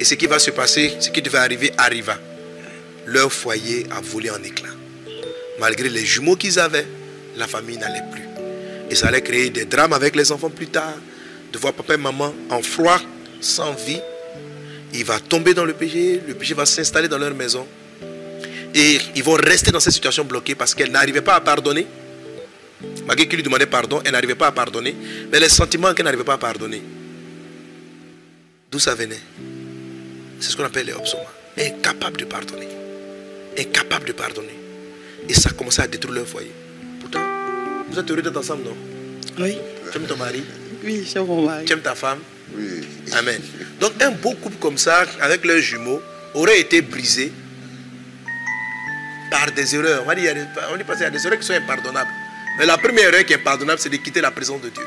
Et 0.00 0.04
ce 0.04 0.14
qui 0.14 0.26
va 0.26 0.38
se 0.38 0.50
passer, 0.50 0.94
ce 1.00 1.10
qui 1.10 1.20
devait 1.20 1.38
arriver, 1.38 1.72
arriva. 1.76 2.18
Leur 3.06 3.32
foyer 3.32 3.86
a 3.90 4.00
volé 4.00 4.30
en 4.30 4.42
éclats. 4.42 4.68
Malgré 5.58 5.88
les 5.88 6.04
jumeaux 6.04 6.36
qu'ils 6.36 6.58
avaient, 6.58 6.86
la 7.36 7.46
famille 7.46 7.76
n'allait 7.78 8.04
plus. 8.10 8.24
Et 8.90 8.94
ça 8.94 9.08
allait 9.08 9.22
créer 9.22 9.50
des 9.50 9.64
drames 9.64 9.92
avec 9.92 10.16
les 10.16 10.32
enfants 10.32 10.50
plus 10.50 10.68
tard. 10.68 10.94
De 11.52 11.58
voir 11.58 11.72
papa 11.72 11.94
et 11.94 11.98
maman 11.98 12.34
en 12.50 12.62
froid, 12.62 13.00
sans 13.40 13.72
vie. 13.74 14.00
Il 14.92 15.04
va 15.04 15.20
tomber 15.20 15.54
dans 15.54 15.64
le 15.64 15.72
péché, 15.72 16.20
le 16.26 16.34
péché 16.34 16.54
va 16.54 16.66
s'installer 16.66 17.08
dans 17.08 17.18
leur 17.18 17.34
maison. 17.34 17.66
Et 18.74 18.98
ils 19.14 19.22
vont 19.22 19.34
rester 19.34 19.70
dans 19.70 19.80
cette 19.80 19.92
situation 19.92 20.24
bloquée 20.24 20.54
parce 20.54 20.74
qu'elle 20.74 20.90
n'arrivait 20.90 21.22
pas 21.22 21.34
à 21.36 21.40
pardonner. 21.40 21.86
Malgré 23.06 23.28
qu'il 23.28 23.36
lui 23.36 23.44
demandait 23.44 23.66
pardon, 23.66 24.00
elle 24.04 24.12
n'arrivait 24.12 24.34
pas 24.34 24.48
à 24.48 24.52
pardonner. 24.52 24.94
Mais 25.30 25.38
les 25.38 25.48
sentiments 25.48 25.94
qu'elle 25.94 26.04
n'arrivait 26.04 26.24
pas 26.24 26.34
à 26.34 26.38
pardonner, 26.38 26.82
d'où 28.70 28.78
ça 28.78 28.94
venait? 28.94 29.20
C'est 30.40 30.50
ce 30.50 30.56
qu'on 30.56 30.64
appelle 30.64 30.86
les 30.86 30.92
obsomas. 30.92 31.22
Elle 31.56 31.66
est 31.66 31.82
capable 31.82 32.16
de 32.16 32.24
pardonner. 32.24 32.68
Incapables 33.58 34.06
de 34.06 34.12
pardonner. 34.12 34.54
Et 35.28 35.34
ça 35.34 35.50
a 35.50 35.52
commencé 35.52 35.80
à 35.82 35.86
détruire 35.86 36.14
leur 36.14 36.26
foyer. 36.26 36.52
Pourtant, 37.00 37.20
vous 37.90 37.98
êtes 37.98 38.10
heureux 38.10 38.22
d'être 38.22 38.36
ensemble, 38.36 38.64
non? 38.64 38.76
Oui, 39.38 39.56
Tu 39.90 39.98
aimes 39.98 40.06
ton 40.06 40.16
mari? 40.16 40.44
Oui, 40.84 41.04
c'est 41.10 41.20
mon 41.20 41.42
mari. 41.46 41.64
Tu 41.64 41.72
aimes 41.72 41.80
ta 41.80 41.94
femme? 41.94 42.18
Oui. 42.56 42.82
Amen. 43.12 43.40
Donc 43.80 43.92
un 44.02 44.10
beau 44.12 44.32
couple 44.34 44.56
comme 44.60 44.78
ça, 44.78 45.04
avec 45.20 45.44
leurs 45.44 45.58
jumeaux, 45.60 46.00
aurait 46.34 46.60
été 46.60 46.82
brisé 46.82 47.32
par 49.30 49.50
des 49.52 49.74
erreurs. 49.74 50.02
On 50.04 50.06
va 50.06 50.14
dire, 50.14 50.24
il 50.24 50.26
y 50.26 50.30
a 50.30 50.34
des- 50.34 50.46
on 50.72 50.76
dit 50.76 50.84
pas 50.84 50.92
qu'il 50.94 51.02
y 51.02 51.06
a 51.06 51.10
des 51.10 51.26
erreurs 51.26 51.38
qui 51.38 51.46
sont 51.46 51.54
impardonnables. 51.54 52.10
Mais 52.58 52.66
la 52.66 52.78
première 52.78 53.08
erreur 53.08 53.24
qui 53.24 53.32
est 53.32 53.36
impardonnable, 53.36 53.80
c'est 53.80 53.88
de 53.88 53.96
quitter 53.96 54.20
la 54.20 54.30
présence 54.30 54.60
de 54.60 54.68
Dieu. 54.68 54.84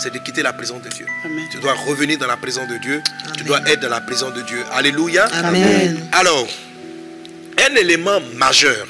C'est 0.00 0.12
de 0.12 0.18
quitter 0.18 0.42
la 0.42 0.52
présence 0.52 0.82
de 0.82 0.88
Dieu. 0.88 1.06
Amen. 1.24 1.44
Tu 1.50 1.58
dois 1.58 1.74
revenir 1.74 2.18
dans 2.18 2.26
la 2.26 2.36
présence 2.36 2.68
de 2.68 2.76
Dieu. 2.78 3.00
Tu 3.36 3.44
dois 3.44 3.60
être 3.68 3.80
dans 3.80 3.88
la 3.88 4.00
présence 4.00 4.32
de 4.34 4.42
Dieu. 4.42 4.58
Alléluia. 4.72 5.24
Amen. 5.26 6.08
Alors, 6.12 6.46
un 7.58 7.74
élément 7.74 8.20
majeur 8.36 8.86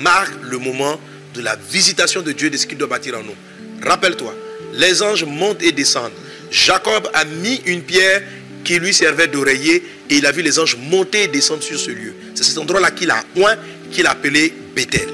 marque 0.00 0.34
le 0.42 0.58
moment 0.58 1.00
de 1.34 1.40
la 1.40 1.56
visitation 1.70 2.22
de 2.22 2.32
Dieu 2.32 2.50
de 2.50 2.56
ce 2.56 2.66
qu'il 2.66 2.78
doit 2.78 2.88
bâtir 2.88 3.16
en 3.16 3.22
nous. 3.22 3.34
Rappelle-toi, 3.82 4.34
les 4.74 5.02
anges 5.02 5.24
montent 5.24 5.62
et 5.62 5.72
descendent. 5.72 6.12
Jacob 6.50 7.08
a 7.14 7.24
mis 7.24 7.60
une 7.66 7.82
pierre 7.82 8.22
qui 8.64 8.78
lui 8.78 8.92
servait 8.92 9.28
d'oreiller 9.28 9.82
et 10.10 10.16
il 10.16 10.26
a 10.26 10.32
vu 10.32 10.42
les 10.42 10.58
anges 10.58 10.76
monter 10.76 11.24
et 11.24 11.28
descendre 11.28 11.62
sur 11.62 11.78
ce 11.78 11.90
lieu. 11.90 12.14
C'est 12.34 12.44
cet 12.44 12.58
endroit-là 12.58 12.90
qu'il 12.90 13.10
a 13.10 13.22
oint, 13.36 13.56
qu'il 13.90 14.06
a 14.06 14.10
appelé 14.10 14.52
Bethel. 14.74 15.08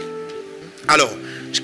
Alors, 0.89 1.14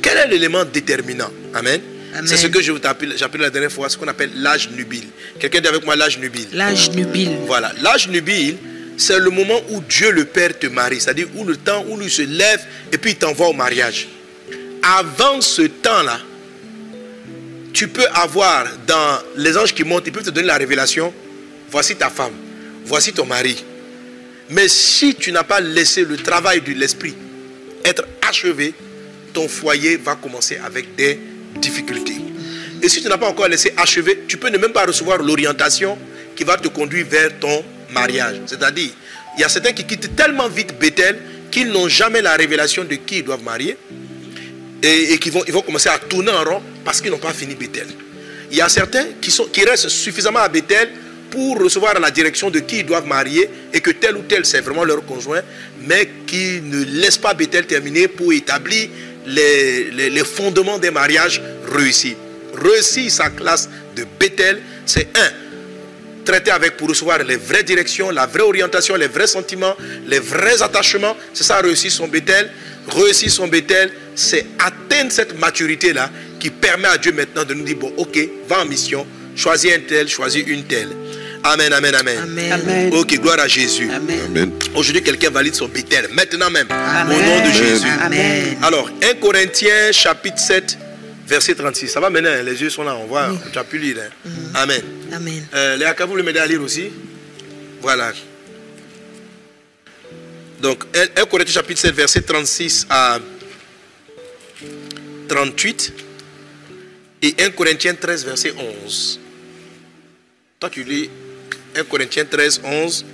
quel 0.02 0.18
est 0.18 0.28
l'élément 0.28 0.64
déterminant? 0.64 1.30
Amen. 1.54 1.80
Amen. 2.12 2.26
C'est 2.26 2.36
ce 2.36 2.48
que 2.48 2.60
je 2.60 2.72
vous 2.72 2.80
appelle, 2.84 3.14
j'appelle 3.16 3.42
la 3.42 3.50
dernière 3.50 3.70
fois, 3.70 3.88
ce 3.88 3.96
qu'on 3.96 4.08
appelle 4.08 4.30
l'âge 4.36 4.70
nubile. 4.70 5.06
Quelqu'un 5.38 5.60
dit 5.60 5.68
avec 5.68 5.84
moi 5.84 5.94
l'âge 5.94 6.18
nubile. 6.18 6.48
L'âge 6.52 6.90
nubile. 6.90 7.36
Voilà, 7.46 7.72
l'âge 7.80 8.08
nubile, 8.08 8.56
c'est 9.00 9.18
le 9.18 9.30
moment 9.30 9.58
où 9.70 9.80
Dieu 9.80 10.10
le 10.12 10.26
Père 10.26 10.58
te 10.58 10.66
marie, 10.66 11.00
c'est-à-dire 11.00 11.26
où 11.34 11.44
le 11.44 11.56
temps 11.56 11.84
où 11.88 11.96
lui 11.96 12.10
se 12.10 12.20
lève 12.20 12.60
et 12.92 12.98
puis 12.98 13.12
il 13.12 13.16
t'envoie 13.16 13.48
au 13.48 13.54
mariage. 13.54 14.08
Avant 14.82 15.40
ce 15.40 15.62
temps-là, 15.62 16.20
tu 17.72 17.88
peux 17.88 18.06
avoir 18.12 18.66
dans 18.86 19.18
les 19.36 19.56
anges 19.56 19.72
qui 19.72 19.84
montent, 19.84 20.06
ils 20.06 20.12
peuvent 20.12 20.24
te 20.24 20.30
donner 20.30 20.48
la 20.48 20.58
révélation, 20.58 21.14
voici 21.70 21.96
ta 21.96 22.10
femme, 22.10 22.34
voici 22.84 23.12
ton 23.14 23.24
mari. 23.24 23.64
Mais 24.50 24.68
si 24.68 25.14
tu 25.14 25.32
n'as 25.32 25.44
pas 25.44 25.60
laissé 25.60 26.04
le 26.04 26.18
travail 26.18 26.60
de 26.60 26.72
l'esprit 26.72 27.14
être 27.84 28.04
achevé, 28.28 28.74
ton 29.32 29.48
foyer 29.48 29.96
va 29.96 30.16
commencer 30.16 30.58
avec 30.62 30.94
des 30.96 31.18
difficultés. 31.56 32.16
Et 32.82 32.88
si 32.90 33.00
tu 33.00 33.08
n'as 33.08 33.16
pas 33.16 33.28
encore 33.28 33.48
laissé 33.48 33.72
achever, 33.78 34.24
tu 34.28 34.36
peux 34.36 34.50
ne 34.50 34.58
même 34.58 34.72
pas 34.72 34.84
recevoir 34.84 35.22
l'orientation 35.22 35.96
qui 36.36 36.44
va 36.44 36.58
te 36.58 36.68
conduire 36.68 37.06
vers 37.06 37.38
ton 37.38 37.64
mariage. 37.92 38.36
C'est-à-dire, 38.46 38.90
il 39.36 39.40
y 39.40 39.44
a 39.44 39.48
certains 39.48 39.72
qui 39.72 39.84
quittent 39.84 40.14
tellement 40.16 40.48
vite 40.48 40.78
Bethel 40.78 41.18
qu'ils 41.50 41.70
n'ont 41.70 41.88
jamais 41.88 42.22
la 42.22 42.34
révélation 42.36 42.84
de 42.84 42.94
qui 42.94 43.18
ils 43.18 43.24
doivent 43.24 43.42
marier 43.42 43.76
et, 44.82 45.12
et 45.12 45.18
qui 45.18 45.30
vont, 45.30 45.42
ils 45.46 45.52
vont 45.52 45.62
commencer 45.62 45.88
à 45.88 45.98
tourner 45.98 46.30
en 46.30 46.44
rond 46.44 46.62
parce 46.84 47.00
qu'ils 47.00 47.10
n'ont 47.10 47.18
pas 47.18 47.32
fini 47.32 47.54
Bethel. 47.54 47.86
Il 48.50 48.56
y 48.56 48.60
a 48.60 48.68
certains 48.68 49.06
qui, 49.20 49.30
sont, 49.30 49.44
qui 49.44 49.64
restent 49.64 49.88
suffisamment 49.88 50.40
à 50.40 50.48
Bethel 50.48 50.90
pour 51.30 51.60
recevoir 51.60 51.98
la 52.00 52.10
direction 52.10 52.50
de 52.50 52.58
qui 52.60 52.80
ils 52.80 52.86
doivent 52.86 53.06
marier 53.06 53.48
et 53.72 53.80
que 53.80 53.90
tel 53.90 54.16
ou 54.16 54.22
tel 54.22 54.44
c'est 54.44 54.60
vraiment 54.60 54.84
leur 54.84 55.04
conjoint, 55.06 55.42
mais 55.86 56.08
qui 56.26 56.60
ne 56.62 56.84
laissent 56.84 57.18
pas 57.18 57.34
Bethel 57.34 57.66
terminer 57.66 58.08
pour 58.08 58.32
établir 58.32 58.88
les, 59.26 60.24
fondements 60.24 60.78
des 60.78 60.90
mariages 60.90 61.40
réussis. 61.72 62.16
Réussir 62.54 63.10
sa 63.10 63.30
classe 63.30 63.68
de 63.94 64.04
Bethel, 64.18 64.60
c'est 64.84 65.08
un, 65.16 65.30
traiter 66.30 66.52
avec 66.52 66.76
pour 66.76 66.88
recevoir 66.88 67.18
les 67.24 67.36
vraies 67.36 67.64
directions, 67.64 68.10
la 68.10 68.26
vraie 68.26 68.42
orientation, 68.42 68.94
les 68.94 69.08
vrais 69.08 69.26
sentiments, 69.26 69.74
les 70.06 70.20
vrais 70.20 70.62
attachements. 70.62 71.16
C'est 71.34 71.42
ça, 71.42 71.56
réussir 71.58 71.90
son 71.90 72.06
Bethel. 72.06 72.50
Réussir 72.88 73.30
son 73.30 73.46
Bethel, 73.48 73.90
c'est 74.14 74.46
atteindre 74.58 75.12
cette 75.12 75.38
maturité-là 75.38 76.08
qui 76.38 76.50
permet 76.50 76.88
à 76.88 76.98
Dieu 76.98 77.12
maintenant 77.12 77.44
de 77.44 77.52
nous 77.54 77.64
dire, 77.64 77.76
bon, 77.76 77.92
ok, 77.96 78.18
va 78.48 78.62
en 78.62 78.64
mission, 78.64 79.06
choisis 79.36 79.72
un 79.72 79.80
tel, 79.80 80.08
choisis 80.08 80.42
une 80.46 80.64
telle. 80.64 80.88
Amen, 81.42 81.72
amen, 81.72 81.94
amen. 81.94 82.18
Amen. 82.52 82.90
Ok, 82.94 83.18
gloire 83.20 83.40
à 83.40 83.48
Jésus. 83.48 83.88
Amen. 83.92 84.20
Amen. 84.26 84.52
Aujourd'hui, 84.74 85.02
quelqu'un 85.02 85.30
valide 85.30 85.54
son 85.54 85.68
Bethel. 85.68 86.08
Maintenant 86.12 86.50
même, 86.50 86.66
Amen. 86.70 87.16
au 87.16 87.22
nom 87.22 87.48
de 87.48 87.52
Jésus. 87.52 87.86
Amen. 88.00 88.56
Alors, 88.62 88.90
1 89.02 89.14
Corinthiens 89.20 89.92
chapitre 89.92 90.38
7, 90.38 90.78
verset 91.30 91.54
36. 91.54 91.88
Ça 91.88 92.00
va 92.00 92.10
maintenant, 92.10 92.30
hein, 92.30 92.42
les 92.42 92.60
yeux 92.60 92.70
sont 92.70 92.82
là, 92.82 92.96
on 92.96 93.06
voit, 93.06 93.30
tu 93.52 93.58
as 93.58 93.64
pu 93.64 93.78
lire. 93.78 93.96
hein? 94.00 94.30
Amen. 94.54 94.82
Amen. 95.12 95.46
Euh, 95.54 95.94
vous 96.06 96.16
le 96.16 96.22
m'aidez 96.22 96.40
à 96.40 96.46
lire 96.46 96.60
aussi 96.60 96.90
Voilà. 97.80 98.12
Donc, 100.60 100.84
1 101.16 101.24
Corinthiens 101.24 101.54
chapitre 101.54 101.80
7, 101.80 101.94
verset 101.94 102.22
36 102.22 102.86
à 102.90 103.18
38. 105.28 105.92
Et 107.22 107.34
1 107.38 107.50
Corinthiens 107.50 107.94
13, 107.94 108.24
verset 108.26 108.52
11. 108.84 109.20
Toi, 110.58 110.68
tu 110.68 110.84
lis 110.84 111.08
1 111.76 111.84
Corinthiens 111.84 112.24
13, 112.24 112.60
11. 112.64 113.06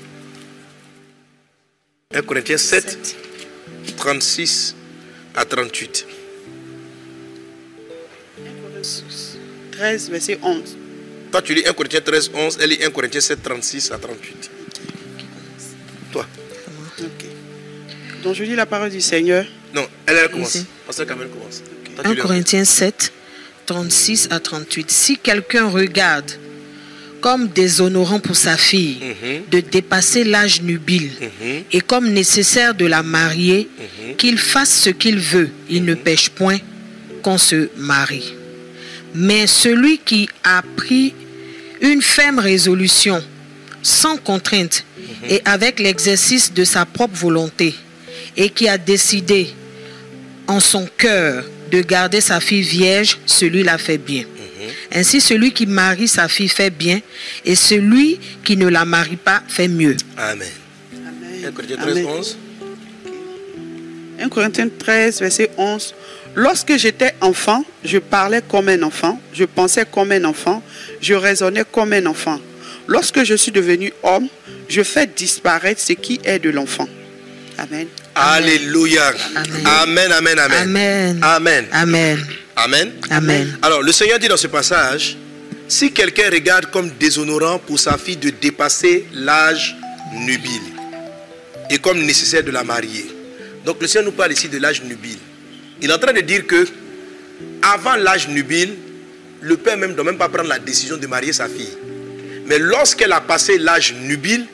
1 2.15 2.23
Corinthiens 2.23 2.57
7, 2.57 3.17
36 3.97 4.75
à 5.35 5.45
38. 5.45 6.07
13, 9.77 10.11
verset 10.11 10.39
11. 10.43 10.77
Toi, 11.33 11.43
tu 11.43 11.55
lis 11.55 11.65
1 11.67 11.73
Corinthiens 11.73 12.01
13, 12.01 12.31
11. 12.35 12.59
Elle 12.61 12.71
lit 12.71 12.79
1 12.85 12.91
Corinthiens 12.91 13.21
7, 13.21 13.43
36 13.43 13.93
à 13.93 13.99
38. 13.99 14.51
Toi. 16.13 16.27
Ok. 17.01 17.27
Donc 18.23 18.35
je 18.35 18.45
lis 18.45 18.55
la 18.57 18.67
parole 18.67 18.91
du 18.91 19.01
Seigneur. 19.01 19.45
Non, 19.75 19.87
elle, 20.07 20.17
elle 20.17 20.31
commence. 20.31 20.55
Ici. 20.55 20.67
Pasteur 20.87 21.07
Kamel 21.07 21.29
commence. 21.29 21.63
Toi, 21.95 22.05
tu 22.05 22.11
1 22.11 22.15
lis 22.15 22.21
Corinthiens 22.21 22.65
7, 22.65 23.13
36 23.67 24.29
à 24.31 24.41
38. 24.41 24.91
Si 24.91 25.19
quelqu'un 25.19 25.69
regarde 25.69 26.31
comme 27.21 27.49
déshonorant 27.49 28.21
pour 28.21 28.37
sa 28.37 28.57
fille 28.57 28.99
Mhm. 29.03 29.43
de 29.51 29.61
dépasser 29.61 30.23
l'âge 30.23 30.63
nubile 30.63 31.11
Mhm. 31.21 31.63
et 31.73 31.81
comme 31.81 32.09
nécessaire 32.11 32.75
de 32.75 32.87
la 32.87 33.03
marier, 33.03 33.69
qu'il 34.17 34.39
fasse 34.39 34.71
ce 34.83 34.91
qu'il 34.91 35.19
veut, 35.19 35.51
il 35.69 35.85
ne 35.85 35.95
pêche 35.95 36.29
point 36.31 36.59
qu'on 37.23 37.39
se 37.39 37.69
marie. 37.77 38.35
Mais 39.17 39.47
celui 39.47 39.99
qui 39.99 40.29
a 40.45 40.63
pris 40.77 41.15
une 41.81 42.03
ferme 42.03 42.39
résolution, 42.39 43.23
sans 43.83 44.19
contrainte 44.19 44.85
et 45.29 45.41
avec 45.45 45.81
l'exercice 45.81 46.53
de 46.53 46.65
sa 46.65 46.85
propre 46.85 47.17
volonté, 47.17 47.75
et 48.37 48.51
qui 48.51 48.69
a 48.69 48.77
décidé 48.77 49.55
en 50.47 50.61
son 50.61 50.87
cœur 50.99 51.45
de 51.71 51.81
garder 51.81 52.21
sa 52.21 52.41
fille 52.41 52.63
vierge, 52.63 53.19
celui-là 53.27 53.79
fait 53.79 53.99
bien. 53.99 54.25
Ainsi, 54.93 55.21
celui 55.21 55.53
qui 55.53 55.67
marie 55.67 56.09
sa 56.09 56.29
fille 56.29 56.49
fait 56.49 56.71
bien, 56.71 57.01
et 57.45 57.55
celui 57.55 58.19
qui 58.45 58.57
ne 58.57 58.69
la 58.69 58.85
marie 58.85 59.17
pas 59.17 59.43
fait 59.49 59.69
mieux. 59.69 59.97
Amen. 60.17 60.49
1 60.93 61.09
Amen. 61.09 61.53
Corinthiens 61.55 61.77
13, 61.77 61.97
Amen. 61.97 62.07
11. 62.07 62.39
1 64.21 64.29
Corinthiens 64.29 64.69
13, 64.79 65.21
verset 65.21 65.51
11. 65.57 65.95
Lorsque 66.37 66.77
j'étais 66.77 67.15
enfant, 67.23 67.65
je 67.83 67.97
parlais 67.97 68.43
comme 68.47 68.69
un 68.69 68.83
enfant, 68.83 69.19
je 69.33 69.45
pensais 69.45 69.87
comme 69.91 70.13
un 70.13 70.23
enfant, 70.25 70.63
je 71.01 71.15
raisonnais 71.15 71.65
comme 71.73 71.95
un 71.95 72.05
enfant. 72.05 72.39
Lorsque 72.87 73.25
je 73.25 73.35
suis 73.35 73.53
devenu 73.53 73.91
homme, 74.03 74.29
je 74.69 74.83
fais 74.83 75.07
disparaître 75.07 75.81
ce 75.81 75.95
qui 75.95 76.21
est 76.25 76.39
de 76.39 76.51
l'enfant. 76.51 76.87
Amen. 77.57 77.87
Alléluia. 78.15 79.15
Amen. 79.35 79.63
Amen, 79.65 80.13
amen, 80.13 80.39
amen. 80.39 80.63
Amen. 80.63 81.19
Amen. 81.23 81.67
Amen. 81.73 82.19
Amen. 82.55 82.93
Amen. 83.11 83.59
Alors, 83.63 83.83
le 83.83 83.93
Seigneur 83.93 84.19
dit 84.19 84.29
dans 84.29 84.37
ce 84.37 84.47
passage, 84.47 85.17
si 85.69 85.91
quelqu'un 85.91 86.29
regarde 86.31 86.67
comme 86.71 86.91
déshonorant 87.01 87.59
pour 87.59 87.79
sa 87.79 87.97
fille 87.97 88.19
de 88.19 88.29
dépasser 88.29 89.07
l'âge 89.15 89.75
nubile 90.13 90.61
et 91.71 91.79
comme 91.79 91.99
nécessaire 92.03 92.45
de 92.45 92.51
la 92.51 92.63
marier. 92.63 93.07
Donc, 93.65 93.81
le 93.81 93.87
Seigneur 93.87 94.11
nous 94.11 94.17
parle 94.17 94.33
ici 94.33 94.51
de 94.51 94.59
l'âge 94.59 94.83
nubile. 94.83 95.19
Il 95.83 95.91
est 95.91 95.93
en 95.93 95.99
train 95.99 96.13
de 96.13 96.21
dire 96.21 96.47
que 96.47 96.67
avant 97.63 97.97
l'âge 97.97 98.29
nubile, 98.29 98.75
le 99.41 99.57
père 99.57 99.77
même 99.77 99.91
ne 99.91 99.95
doit 99.95 100.05
même 100.05 100.17
pas 100.19 100.29
prendre 100.29 100.49
la 100.49 100.59
décision 100.59 100.97
de 100.97 101.07
marier 101.07 101.33
sa 101.33 101.49
fille. 101.49 101.77
Mais 102.47 102.59
lorsqu'elle 102.59 103.13
a 103.13 103.21
passé 103.21 103.59
l'âge 103.59 103.95
nubile, 104.03 104.47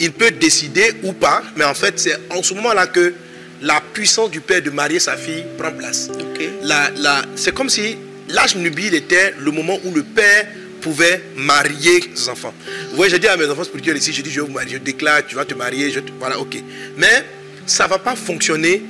il 0.00 0.12
peut 0.12 0.30
décider 0.30 0.94
ou 1.02 1.12
pas, 1.12 1.42
mais 1.56 1.64
en 1.64 1.74
fait, 1.74 1.98
c'est 1.98 2.16
en 2.30 2.42
ce 2.42 2.54
moment-là 2.54 2.86
que 2.86 3.12
la 3.60 3.80
puissance 3.92 4.30
du 4.30 4.40
père 4.40 4.62
de 4.62 4.70
marier 4.70 4.98
sa 4.98 5.16
fille 5.16 5.44
prend 5.58 5.70
place. 5.72 6.08
Ok. 6.18 6.42
La- 6.62 6.90
la- 6.98 7.22
c'est 7.36 7.52
comme 7.54 7.68
si 7.68 7.96
l'âge 8.28 8.56
nubile 8.56 8.94
était 8.94 9.34
le 9.38 9.50
moment 9.50 9.78
où 9.84 9.94
le 9.94 10.02
père 10.02 10.46
pouvait 10.80 11.22
marier 11.36 12.10
ses 12.14 12.28
enfants. 12.28 12.54
Vous 12.90 12.96
voyez, 12.96 13.10
j'ai 13.12 13.18
dit 13.20 13.28
à 13.28 13.36
mes 13.36 13.46
enfants 13.46 13.62
spirituels 13.64 13.96
ici, 13.98 14.12
je 14.12 14.22
dis, 14.22 14.30
je 14.30 14.40
vais 14.40 14.46
vous 14.46 14.52
marier, 14.52 14.72
je 14.72 14.78
déclare, 14.78 15.24
tu 15.26 15.36
vas 15.36 15.44
te 15.44 15.54
marier, 15.54 15.90
je 15.92 16.00
te- 16.00 16.10
voilà, 16.18 16.40
ok. 16.40 16.56
Mais 16.96 17.24
ça 17.66 17.84
ne 17.84 17.90
va 17.90 17.98
pas 17.98 18.16
fonctionner. 18.16 18.82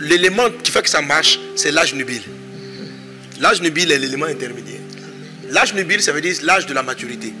L'élément 0.00 0.48
qui 0.62 0.70
fait 0.70 0.82
que 0.82 0.90
ça 0.90 1.02
marche, 1.02 1.38
c'est 1.56 1.70
l'âge 1.70 1.94
nubile. 1.94 2.22
L'âge 3.40 3.60
nubile 3.60 3.92
est 3.92 3.98
l'élément 3.98 4.26
intermédiaire. 4.26 4.80
L'âge 5.50 5.74
nubile, 5.74 6.02
ça 6.02 6.12
veut 6.12 6.20
dire 6.20 6.36
l'âge 6.42 6.66
de 6.66 6.74
la 6.74 6.82
maturité. 6.82 7.32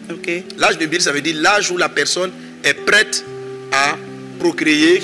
L'âge 0.56 0.78
nubile, 0.78 1.00
ça 1.00 1.12
veut 1.12 1.20
dire 1.20 1.36
l'âge 1.40 1.70
où 1.70 1.76
la 1.76 1.88
personne 1.88 2.30
est 2.64 2.74
prête 2.74 3.24
à 3.72 3.96
procréer 4.38 5.02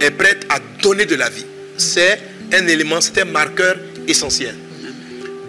est 0.00 0.10
prête 0.10 0.46
à 0.48 0.58
donner 0.82 1.06
de 1.06 1.14
la 1.14 1.28
vie. 1.28 1.46
C'est 1.76 2.20
un 2.52 2.66
élément, 2.66 3.00
c'est 3.00 3.20
un 3.20 3.24
marqueur 3.24 3.76
essentiel. 4.06 4.54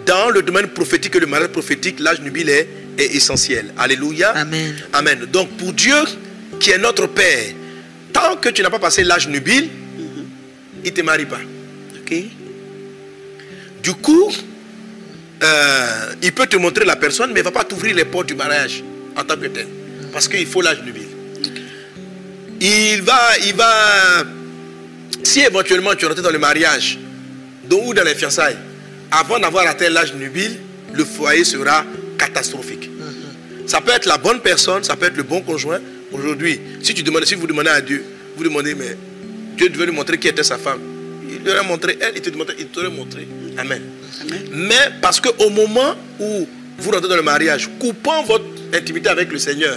Dans 0.06 0.30
le 0.30 0.42
domaine 0.42 0.68
prophétique 0.68 1.16
et 1.16 1.20
le 1.20 1.26
mariage 1.26 1.50
prophétique, 1.50 2.00
l'âge 2.00 2.20
nubile 2.20 2.48
est, 2.48 2.68
est 2.98 3.16
essentiel. 3.16 3.72
Alléluia. 3.76 4.30
Amen. 4.30 4.76
Amen. 4.92 5.26
Donc 5.32 5.50
pour 5.56 5.72
Dieu, 5.72 5.96
qui 6.60 6.70
est 6.70 6.78
notre 6.78 7.06
Père, 7.06 7.52
tant 8.12 8.36
que 8.36 8.48
tu 8.48 8.62
n'as 8.62 8.70
pas 8.70 8.78
passé 8.78 9.02
l'âge 9.04 9.28
nubile, 9.28 9.68
il 10.84 10.90
ne 10.90 10.96
te 10.96 11.00
marie 11.02 11.26
pas. 11.26 11.40
Ok. 12.00 12.14
Du 13.82 13.94
coup, 13.94 14.32
euh, 15.42 16.12
il 16.22 16.32
peut 16.32 16.46
te 16.46 16.56
montrer 16.56 16.84
la 16.84 16.96
personne, 16.96 17.30
mais 17.32 17.40
il 17.40 17.44
ne 17.44 17.48
va 17.48 17.52
pas 17.52 17.64
t'ouvrir 17.64 17.94
les 17.94 18.04
portes 18.04 18.26
du 18.26 18.34
mariage 18.34 18.82
en 19.16 19.24
tant 19.24 19.36
que 19.36 19.46
tel. 19.46 19.66
Parce 20.12 20.28
qu'il 20.28 20.46
faut 20.46 20.62
l'âge 20.62 20.82
nubile. 20.84 21.08
Il 22.60 23.02
va, 23.02 23.38
il 23.44 23.54
va, 23.54 24.24
si 25.22 25.40
éventuellement 25.40 25.94
tu 25.94 26.06
rentres 26.06 26.22
dans 26.22 26.30
le 26.30 26.38
mariage 26.38 26.98
donc, 27.64 27.86
ou 27.86 27.94
dans 27.94 28.04
les 28.04 28.14
fiançailles, 28.14 28.56
avant 29.10 29.38
d'avoir 29.38 29.66
atteint 29.66 29.90
l'âge 29.90 30.14
nubile, 30.14 30.58
le 30.92 31.04
foyer 31.04 31.44
sera 31.44 31.84
catastrophique. 32.16 32.90
Ça 33.66 33.80
peut 33.80 33.92
être 33.92 34.06
la 34.06 34.16
bonne 34.16 34.40
personne, 34.40 34.84
ça 34.84 34.96
peut 34.96 35.06
être 35.06 35.16
le 35.16 35.24
bon 35.24 35.42
conjoint. 35.42 35.80
Aujourd'hui, 36.12 36.60
si, 36.82 36.94
tu 36.94 37.02
demandes, 37.02 37.24
si 37.24 37.34
vous 37.34 37.46
demandez 37.46 37.70
à 37.70 37.80
Dieu, 37.80 38.04
vous 38.36 38.44
demandez, 38.44 38.74
mais 38.74 38.96
Dieu 39.56 39.68
devait 39.68 39.86
lui 39.86 39.92
montrer 39.92 40.18
qui 40.18 40.28
était 40.28 40.42
sa 40.44 40.58
femme. 40.58 40.80
Il 41.28 41.38
lui 41.44 41.50
aurait 41.50 41.64
montré 41.66 41.98
elle, 42.00 42.12
il 42.16 42.22
te 42.22 42.30
demanderait- 42.30 42.56
il 42.58 42.66
t'aurait 42.66 42.90
montré. 42.90 43.26
Amen. 43.58 43.82
Amen. 44.22 44.42
Mais 44.52 44.90
parce 45.02 45.20
qu'au 45.20 45.50
moment 45.50 45.94
où 46.20 46.46
vous 46.78 46.90
rentrez 46.90 47.08
dans 47.08 47.16
le 47.16 47.22
mariage, 47.22 47.68
coupant 47.80 48.22
votre 48.24 48.44
intimité 48.74 49.08
avec 49.08 49.30
le 49.32 49.38
Seigneur, 49.38 49.76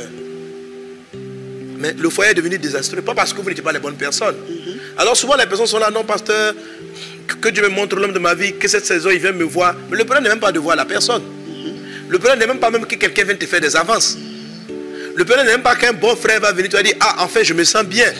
mais 1.77 1.93
le 1.97 2.09
foyer 2.09 2.31
est 2.31 2.35
devenu 2.35 2.57
désastreux, 2.57 3.01
pas 3.01 3.13
parce 3.15 3.33
que 3.33 3.41
vous 3.41 3.47
n'étiez 3.49 3.63
pas 3.63 3.71
les 3.71 3.79
bonnes 3.79 3.95
personnes. 3.95 4.35
Alors 4.97 5.15
souvent 5.15 5.35
les 5.37 5.45
personnes 5.45 5.67
sont 5.67 5.79
là, 5.79 5.89
non 5.89 6.03
pasteur, 6.03 6.53
que- 7.25 7.35
que 7.35 7.49
Dieu 7.49 7.63
me 7.63 7.69
montre 7.69 7.95
l'homme 7.95 8.11
de 8.13 8.19
ma 8.19 8.33
vie, 8.35 8.53
que 8.57 8.67
cette 8.67 8.85
saison 8.85 9.09
il 9.11 9.19
vient 9.19 9.31
me 9.31 9.43
voir. 9.45 9.75
Mais 9.89 9.97
le 9.97 10.03
problème 10.03 10.23
n'est 10.23 10.29
même 10.29 10.39
pas 10.41 10.51
de 10.51 10.59
voir 10.59 10.75
la 10.75 10.85
personne. 10.85 11.23
Le 12.09 12.17
problème 12.19 12.39
n'est 12.39 12.47
même 12.47 12.59
pas 12.59 12.69
même 12.69 12.85
que 12.85 12.95
quelqu'un 12.95 13.23
vienne 13.23 13.37
te 13.37 13.45
faire 13.45 13.61
des 13.61 13.75
avances. 13.75 14.17
Le 15.15 15.23
problème 15.25 15.45
n'est 15.45 15.53
même 15.53 15.61
pas 15.63 15.75
qu'un 15.75 15.93
bon 15.93 16.15
frère 16.15 16.41
va 16.41 16.51
venir 16.51 16.69
te 16.69 16.81
dire, 16.83 16.95
ah 16.99 17.15
enfin 17.19 17.41
je 17.43 17.53
me 17.53 17.63
sens 17.63 17.83
bien. 17.85 18.11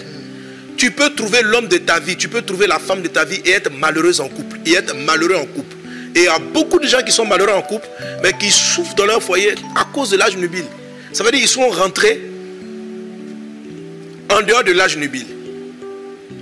Tu 0.79 0.91
peux 0.91 1.09
trouver 1.09 1.41
l'homme 1.41 1.67
de 1.67 1.77
ta 1.77 1.99
vie, 1.99 2.15
tu 2.15 2.29
peux 2.29 2.41
trouver 2.41 2.65
la 2.65 2.79
femme 2.79 3.01
de 3.01 3.09
ta 3.09 3.25
vie 3.25 3.41
et 3.43 3.51
être 3.51 3.69
malheureuse 3.69 4.21
en 4.21 4.29
couple, 4.29 4.57
et 4.65 4.75
être 4.75 4.95
malheureux 4.95 5.35
en 5.35 5.45
couple. 5.45 5.75
Et 6.15 6.19
il 6.19 6.23
y 6.23 6.27
a 6.27 6.39
beaucoup 6.39 6.79
de 6.79 6.87
gens 6.87 7.01
qui 7.01 7.11
sont 7.11 7.25
malheureux 7.25 7.51
en 7.51 7.61
couple, 7.61 7.85
mais 8.23 8.31
qui 8.31 8.49
souffrent 8.49 8.95
dans 8.95 9.05
leur 9.05 9.21
foyer 9.21 9.55
à 9.75 9.83
cause 9.93 10.09
de 10.11 10.15
l'âge 10.15 10.37
nubile. 10.37 10.63
Ça 11.11 11.25
veut 11.25 11.31
dire 11.31 11.41
qu'ils 11.41 11.49
sont 11.49 11.67
rentrés 11.67 12.21
en 14.29 14.41
dehors 14.41 14.63
de 14.63 14.71
l'âge 14.71 14.95
nubile. 14.95 15.27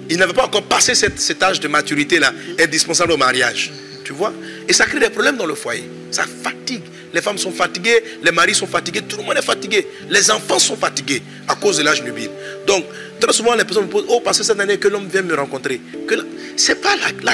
Ils 0.08 0.18
n'avaient 0.18 0.34
pas 0.34 0.46
encore 0.46 0.64
passé 0.64 0.94
cet 0.94 1.42
âge 1.42 1.60
de 1.60 1.68
maturité-là, 1.68 2.32
indispensable 2.60 3.14
au 3.14 3.18
mariage. 3.18 3.72
Tu 4.04 4.14
vois? 4.14 4.34
Et 4.70 4.74
ça 4.74 4.86
crée 4.86 5.00
des 5.00 5.10
problèmes 5.10 5.38
dans 5.38 5.48
le 5.48 5.56
foyer. 5.56 5.90
Ça 6.12 6.26
fatigue. 6.44 6.84
Les 7.18 7.24
femmes 7.24 7.40
sont 7.40 7.52
fatiguées, 7.52 8.04
les 8.24 8.30
maris 8.32 8.54
sont 8.54 8.68
fatigués, 8.68 9.02
tout 9.02 9.18
le 9.18 9.24
monde 9.24 9.36
est 9.38 9.42
fatigué. 9.42 9.88
Les 10.08 10.30
enfants 10.30 10.60
sont 10.60 10.78
fatigués 10.78 11.24
à 11.48 11.56
cause 11.56 11.78
de 11.80 11.82
l'âge 11.84 12.04
nubile. 12.04 12.30
Donc, 12.68 12.86
très 13.20 13.34
souvent, 13.34 13.56
les 13.56 13.64
personnes 13.64 13.86
me 13.86 13.90
posent 13.90 14.06
Oh, 14.08 14.22
parce 14.24 14.38
que 14.38 14.44
cette 14.44 14.60
année 14.60 14.78
que 14.78 14.88
l'homme 14.88 15.08
vient 15.12 15.24
me 15.24 15.34
rencontrer. 15.34 15.82
Que 16.08 16.14
là- 16.14 16.24
c'est 16.56 16.80
pas 16.80 16.96
là. 16.96 17.08
là- 17.24 17.34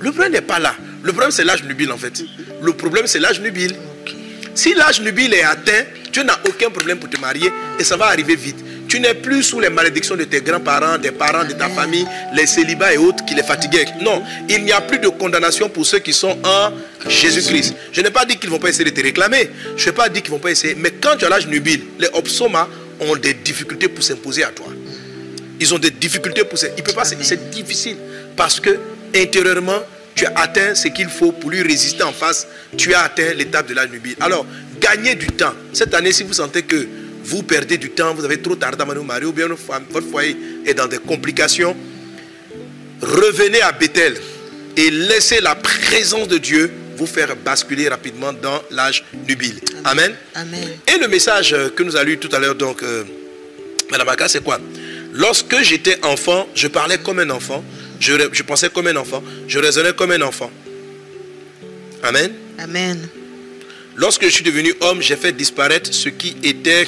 le 0.00 0.10
problème 0.12 0.32
n'est 0.32 0.40
pas 0.40 0.58
là. 0.58 0.74
Le 1.02 1.12
problème, 1.12 1.30
c'est 1.30 1.44
l'âge 1.44 1.62
nubile, 1.64 1.92
en 1.92 1.98
fait. 1.98 2.22
Le 2.62 2.72
problème, 2.72 3.06
c'est 3.06 3.18
l'âge 3.18 3.38
nubile. 3.42 3.76
Si 4.54 4.72
l'âge 4.72 5.02
nubile 5.02 5.34
est 5.34 5.42
atteint, 5.42 5.84
tu 6.10 6.24
n'as 6.24 6.38
aucun 6.48 6.70
problème 6.70 6.98
pour 6.98 7.10
te 7.10 7.20
marier 7.20 7.50
et 7.78 7.84
ça 7.84 7.98
va 7.98 8.06
arriver 8.06 8.34
vite. 8.34 8.56
Tu 8.88 9.00
n'es 9.00 9.14
plus 9.14 9.42
sous 9.42 9.60
les 9.60 9.68
malédictions 9.68 10.16
de 10.16 10.24
tes 10.24 10.40
grands-parents, 10.40 10.96
des 10.96 11.10
parents 11.10 11.44
de 11.44 11.52
ta 11.52 11.68
famille, 11.68 12.06
les 12.34 12.46
célibats 12.46 12.94
et 12.94 12.96
autres 12.96 13.24
qui 13.26 13.34
les 13.34 13.42
fatiguaient. 13.42 13.84
Non, 14.02 14.22
il 14.48 14.64
n'y 14.64 14.72
a 14.72 14.80
plus 14.80 14.98
de 14.98 15.08
condamnation 15.08 15.68
pour 15.68 15.84
ceux 15.84 15.98
qui 15.98 16.14
sont 16.14 16.38
en 16.42 16.70
Jésus-Christ. 17.06 17.74
Je 17.92 18.00
n'ai 18.00 18.10
pas 18.10 18.24
dit 18.24 18.38
qu'ils 18.38 18.48
ne 18.48 18.54
vont 18.54 18.60
pas 18.60 18.70
essayer 18.70 18.86
de 18.86 18.90
te 18.90 19.02
réclamer. 19.02 19.50
Je 19.76 19.86
n'ai 19.86 19.92
pas 19.92 20.08
dit 20.08 20.22
qu'ils 20.22 20.32
ne 20.32 20.36
vont 20.36 20.42
pas 20.42 20.50
essayer. 20.50 20.74
Mais 20.74 20.90
quand 20.90 21.16
tu 21.18 21.26
as 21.26 21.28
l'âge 21.28 21.46
nubile, 21.46 21.82
les 21.98 22.08
obsomas 22.14 22.66
ont 23.00 23.14
des 23.16 23.34
difficultés 23.34 23.88
pour 23.88 24.02
s'imposer 24.02 24.42
à 24.42 24.48
toi. 24.48 24.68
Ils 25.60 25.74
ont 25.74 25.78
des 25.78 25.90
difficultés 25.90 26.44
pour 26.44 26.58
pas, 26.94 27.04
c'est 27.04 27.22
c'est 27.22 27.50
difficile 27.50 27.96
parce 28.36 28.58
que 28.58 28.78
intérieurement, 29.14 29.80
tu 30.14 30.24
as 30.24 30.32
atteint 30.36 30.74
ce 30.74 30.88
qu'il 30.88 31.08
faut 31.08 31.32
pour 31.32 31.50
lui 31.50 31.62
résister 31.62 32.02
en 32.04 32.12
face. 32.12 32.46
Tu 32.76 32.94
as 32.94 33.02
atteint 33.02 33.34
l'étape 33.34 33.68
de 33.68 33.74
l'âge 33.74 33.90
nubile. 33.90 34.16
Alors, 34.20 34.46
gagnez 34.80 35.14
du 35.14 35.26
temps. 35.26 35.52
Cette 35.72 35.94
année, 35.94 36.12
si 36.12 36.22
vous 36.22 36.32
sentez 36.32 36.62
que 36.62 36.88
vous 37.30 37.42
perdez 37.42 37.76
du 37.78 37.90
temps, 37.90 38.14
vous 38.14 38.24
avez 38.24 38.40
trop 38.40 38.56
tardé 38.56 38.82
à 38.82 38.86
vous 38.86 39.02
marier 39.02 39.26
ou 39.26 39.32
bien 39.32 39.48
votre 39.48 39.60
fo- 39.62 39.82
votre 39.90 40.08
foyer 40.08 40.34
est 40.64 40.74
dans 40.74 40.86
des 40.86 40.98
complications, 40.98 41.76
revenez 43.02 43.60
à 43.60 43.72
Bethel 43.72 44.14
et 44.76 44.90
laissez 44.90 45.40
la 45.40 45.54
présence 45.54 46.28
de 46.28 46.38
Dieu 46.38 46.70
vous 46.96 47.06
faire 47.06 47.36
basculer 47.36 47.88
rapidement 47.88 48.32
dans 48.32 48.62
l'âge 48.70 49.04
nubile. 49.28 49.60
Amen. 49.84 50.12
Amen. 50.34 50.68
Et 50.92 50.98
le 50.98 51.06
message 51.08 51.52
euh, 51.52 51.68
que 51.70 51.82
nous 51.82 51.94
avons 51.96 52.06
lu 52.08 52.18
tout 52.18 52.34
à 52.34 52.38
l'heure, 52.38 52.54
donc, 52.56 52.82
euh, 52.82 53.04
Madame 53.90 54.08
Aka, 54.08 54.28
c'est 54.28 54.42
quoi? 54.42 54.58
Lorsque 55.12 55.62
j'étais 55.62 55.98
enfant, 56.04 56.48
je 56.54 56.66
parlais 56.66 56.98
comme 56.98 57.18
un 57.20 57.30
enfant, 57.30 57.62
je, 58.00 58.12
je 58.32 58.42
pensais 58.42 58.68
comme 58.70 58.86
un 58.88 58.96
enfant, 58.96 59.22
je 59.46 59.58
raisonnais 59.58 59.92
comme 59.92 60.10
un 60.12 60.22
enfant. 60.22 60.50
Amen. 62.02 62.32
Amen. 62.58 63.08
Lorsque 63.96 64.24
je 64.24 64.30
suis 64.30 64.44
devenu 64.44 64.74
homme, 64.80 65.00
j'ai 65.02 65.16
fait 65.16 65.32
disparaître 65.32 65.92
ce 65.92 66.08
qui 66.08 66.36
était 66.42 66.86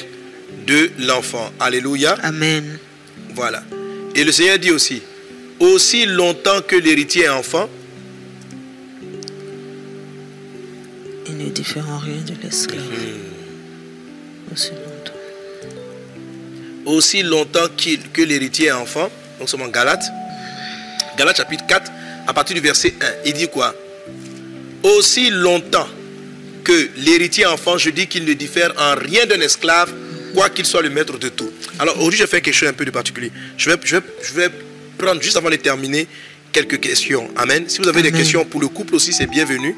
de 0.66 0.90
l'enfant. 0.98 1.50
Alléluia. 1.58 2.16
Amen. 2.22 2.78
Voilà. 3.34 3.62
Et 4.14 4.24
le 4.24 4.32
Seigneur 4.32 4.58
dit 4.58 4.70
aussi, 4.70 5.02
aussi 5.58 6.06
longtemps 6.06 6.62
que 6.66 6.76
l'héritier 6.76 7.24
est 7.24 7.28
enfant, 7.28 7.68
Il 11.30 11.36
ne 11.36 11.50
diffère 11.50 11.88
en 11.88 11.98
rien 11.98 12.20
de 12.26 12.34
l'esclave. 12.42 12.80
Hmm. 12.80 14.52
Aussi 14.52 14.70
longtemps. 14.70 15.12
aussi 16.86 17.22
longtemps 17.22 17.68
que 18.12 18.22
l'héritier 18.22 18.66
est 18.66 18.72
enfant, 18.72 19.08
donc 19.38 19.48
c'est 19.48 19.60
en 19.60 19.68
Galate, 19.68 20.02
Galate 21.16 21.36
chapitre 21.36 21.64
4, 21.66 21.92
à 22.26 22.32
partir 22.32 22.54
du 22.54 22.60
verset 22.60 22.94
1, 23.00 23.06
il 23.26 23.34
dit 23.34 23.46
quoi? 23.46 23.74
Aussi 24.82 25.30
longtemps 25.30 25.86
que 26.64 26.88
l'héritier 26.96 27.44
est 27.44 27.46
enfant, 27.46 27.78
je 27.78 27.90
dis 27.90 28.08
qu'il 28.08 28.24
ne 28.24 28.32
diffère 28.32 28.72
en 28.76 28.96
rien 28.96 29.24
d'un 29.26 29.40
esclave, 29.40 29.92
quoi 30.34 30.48
qu'il 30.50 30.66
soit 30.66 30.82
le 30.82 30.90
maître 30.90 31.18
de 31.18 31.28
tout. 31.28 31.50
Alors 31.78 31.96
aujourd'hui, 31.98 32.18
je 32.18 32.26
fais 32.26 32.40
quelque 32.40 32.54
chose 32.54 32.68
un 32.68 32.72
peu 32.72 32.84
de 32.84 32.90
particulier. 32.90 33.30
Je 33.56 33.70
vais, 33.70 33.76
je 33.84 33.96
vais, 33.96 34.02
je 34.22 34.32
vais 34.34 34.50
prendre, 34.98 35.20
juste 35.22 35.36
avant 35.36 35.50
de 35.50 35.56
terminer, 35.56 36.06
quelques 36.52 36.80
questions. 36.80 37.30
Amen. 37.36 37.68
Si 37.68 37.80
vous 37.80 37.88
avez 37.88 38.02
des 38.02 38.12
questions 38.12 38.44
pour 38.44 38.60
le 38.60 38.68
couple 38.68 38.94
aussi, 38.94 39.12
c'est 39.12 39.26
bienvenu. 39.26 39.76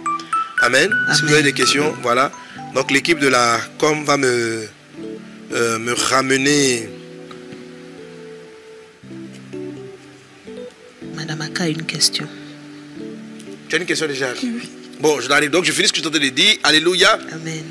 Amen. 0.60 0.90
Si 1.14 1.22
vous 1.22 1.32
avez 1.32 1.42
des 1.42 1.52
questions, 1.52 1.94
voilà. 2.02 2.30
Donc 2.74 2.90
l'équipe 2.90 3.18
de 3.18 3.28
la 3.28 3.60
com 3.78 4.04
va 4.04 4.16
me, 4.16 4.66
euh, 5.52 5.78
me 5.78 5.92
ramener. 5.92 6.88
Madame 11.14 11.42
Aka 11.42 11.64
a 11.64 11.68
une 11.68 11.84
question. 11.84 12.26
Tu 13.68 13.76
as 13.76 13.78
une 13.78 13.86
question 13.86 14.06
déjà? 14.06 14.28
Bon, 15.00 15.20
je 15.20 15.28
l'arrive. 15.28 15.50
Donc 15.50 15.64
je 15.64 15.72
finis 15.72 15.88
ce 15.88 15.92
que 15.92 15.98
je 16.02 16.08
t'ai 16.08 16.30
dit. 16.30 16.58
Alléluia. 16.62 17.18
Amen. 17.32 17.64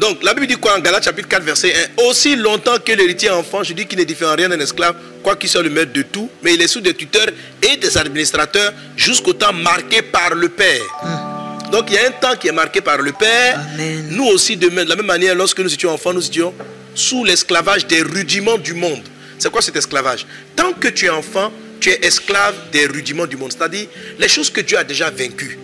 Donc 0.00 0.22
la 0.24 0.32
Bible 0.32 0.46
dit 0.46 0.56
quoi 0.56 0.76
en 0.76 0.80
Galates 0.80 1.04
chapitre 1.04 1.28
4 1.28 1.42
verset 1.42 1.74
1 1.98 2.04
Aussi 2.04 2.34
longtemps 2.34 2.78
que 2.84 2.92
l'héritier 2.92 3.28
est 3.28 3.32
enfant, 3.32 3.62
je 3.62 3.74
dis 3.74 3.84
qu'il 3.86 3.98
ne 3.98 4.04
diffère 4.04 4.28
en 4.30 4.34
rien 4.34 4.48
d'un 4.48 4.58
esclave, 4.58 4.94
quoi 5.22 5.36
qu'il 5.36 5.50
soit 5.50 5.62
le 5.62 5.68
maître 5.68 5.92
de 5.92 6.00
tout, 6.02 6.30
mais 6.42 6.54
il 6.54 6.62
est 6.62 6.68
sous 6.68 6.80
des 6.80 6.94
tuteurs 6.94 7.26
et 7.62 7.76
des 7.76 7.98
administrateurs 7.98 8.72
jusqu'au 8.96 9.34
temps 9.34 9.52
marqué 9.52 10.00
par 10.00 10.34
le 10.34 10.48
Père. 10.48 10.80
Donc 11.70 11.84
il 11.90 11.94
y 11.96 11.98
a 11.98 12.06
un 12.08 12.12
temps 12.12 12.34
qui 12.34 12.48
est 12.48 12.52
marqué 12.52 12.80
par 12.80 12.96
le 12.98 13.12
Père. 13.12 13.60
Amen. 13.74 14.08
Nous 14.10 14.24
aussi, 14.24 14.56
de 14.56 14.70
même- 14.70 14.84
de 14.86 14.90
la 14.90 14.96
même 14.96 15.04
manière, 15.06 15.34
lorsque 15.34 15.60
nous 15.60 15.72
étions 15.72 15.90
enfants, 15.90 16.14
nous 16.14 16.26
étions 16.26 16.54
sous 16.94 17.22
l'esclavage 17.24 17.86
des 17.86 18.00
rudiments 18.00 18.58
du 18.58 18.72
monde. 18.72 19.02
C'est 19.38 19.50
quoi 19.50 19.60
cet 19.60 19.76
esclavage? 19.76 20.24
Tant 20.56 20.72
que 20.72 20.88
tu 20.88 21.06
es 21.06 21.10
enfant, 21.10 21.52
tu 21.78 21.90
es 21.90 21.98
esclave 22.06 22.54
des 22.72 22.86
rudiments 22.86 23.26
du 23.26 23.36
monde, 23.36 23.52
c'est-à-dire 23.52 23.86
les 24.18 24.28
choses 24.28 24.48
que 24.50 24.62
Dieu 24.62 24.78
a 24.78 24.84
déjà 24.84 25.10
vaincues. 25.10 25.58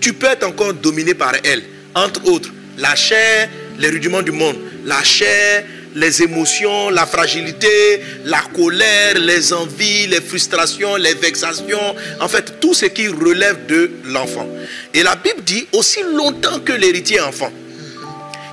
Tu 0.00 0.12
peux 0.12 0.28
être 0.28 0.44
encore 0.46 0.74
dominé 0.74 1.12
par 1.14 1.32
elles, 1.44 1.64
entre 1.94 2.24
autres 2.26 2.50
la 2.78 2.94
chair, 2.94 3.48
les 3.80 3.88
rudiments 3.88 4.22
du 4.22 4.30
monde, 4.30 4.56
la 4.84 5.02
chair, 5.02 5.64
les 5.94 6.22
émotions, 6.22 6.90
la 6.90 7.06
fragilité, 7.06 8.00
la 8.24 8.42
colère, 8.54 9.18
les 9.18 9.52
envies, 9.52 10.06
les 10.06 10.20
frustrations, 10.20 10.96
les 10.96 11.14
vexations, 11.14 11.96
en 12.20 12.28
fait 12.28 12.60
tout 12.60 12.74
ce 12.74 12.86
qui 12.86 13.08
relève 13.08 13.66
de 13.66 13.90
l'enfant. 14.04 14.46
Et 14.94 15.02
la 15.02 15.16
Bible 15.16 15.42
dit 15.42 15.66
aussi 15.72 16.00
longtemps 16.14 16.60
que 16.60 16.72
l'héritier 16.72 17.20
enfant. 17.20 17.50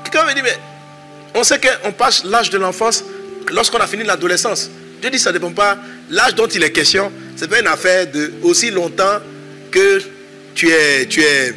Quelqu'un 0.03 0.25
me 0.25 0.33
dit, 0.33 0.41
mais 0.41 0.57
on 1.35 1.43
sait 1.43 1.59
qu'on 1.59 1.91
passe 1.91 2.23
l'âge 2.23 2.49
de 2.49 2.57
l'enfance 2.57 3.03
lorsqu'on 3.51 3.79
a 3.79 3.87
fini 3.87 4.03
l'adolescence. 4.03 4.69
Dieu 5.01 5.11
dit, 5.11 5.19
ça 5.19 5.29
ne 5.31 5.37
dépend 5.37 5.51
pas. 5.51 5.77
L'âge 6.09 6.33
dont 6.33 6.47
il 6.47 6.63
est 6.63 6.71
question, 6.71 7.11
ce 7.35 7.41
n'est 7.41 7.47
pas 7.49 7.59
une 7.59 7.67
affaire 7.67 8.07
de 8.07 8.31
aussi 8.41 8.71
longtemps 8.71 9.19
que 9.69 10.01
tu 10.55 10.69
es. 10.69 11.05
Tu 11.05 11.21
es 11.21 11.53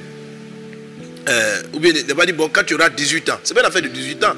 euh, 1.29 1.63
ou 1.75 1.81
bien, 1.81 1.93
ne 1.93 2.13
pas 2.15 2.25
dire, 2.25 2.35
bon, 2.35 2.49
quand 2.53 2.65
tu 2.65 2.75
auras 2.75 2.89
18 2.89 3.31
ans, 3.31 3.39
c'est 3.45 3.55
pas 3.55 3.61
une 3.61 3.67
affaire 3.67 3.83
de 3.83 3.89
18 3.89 4.25
ans. 4.25 4.35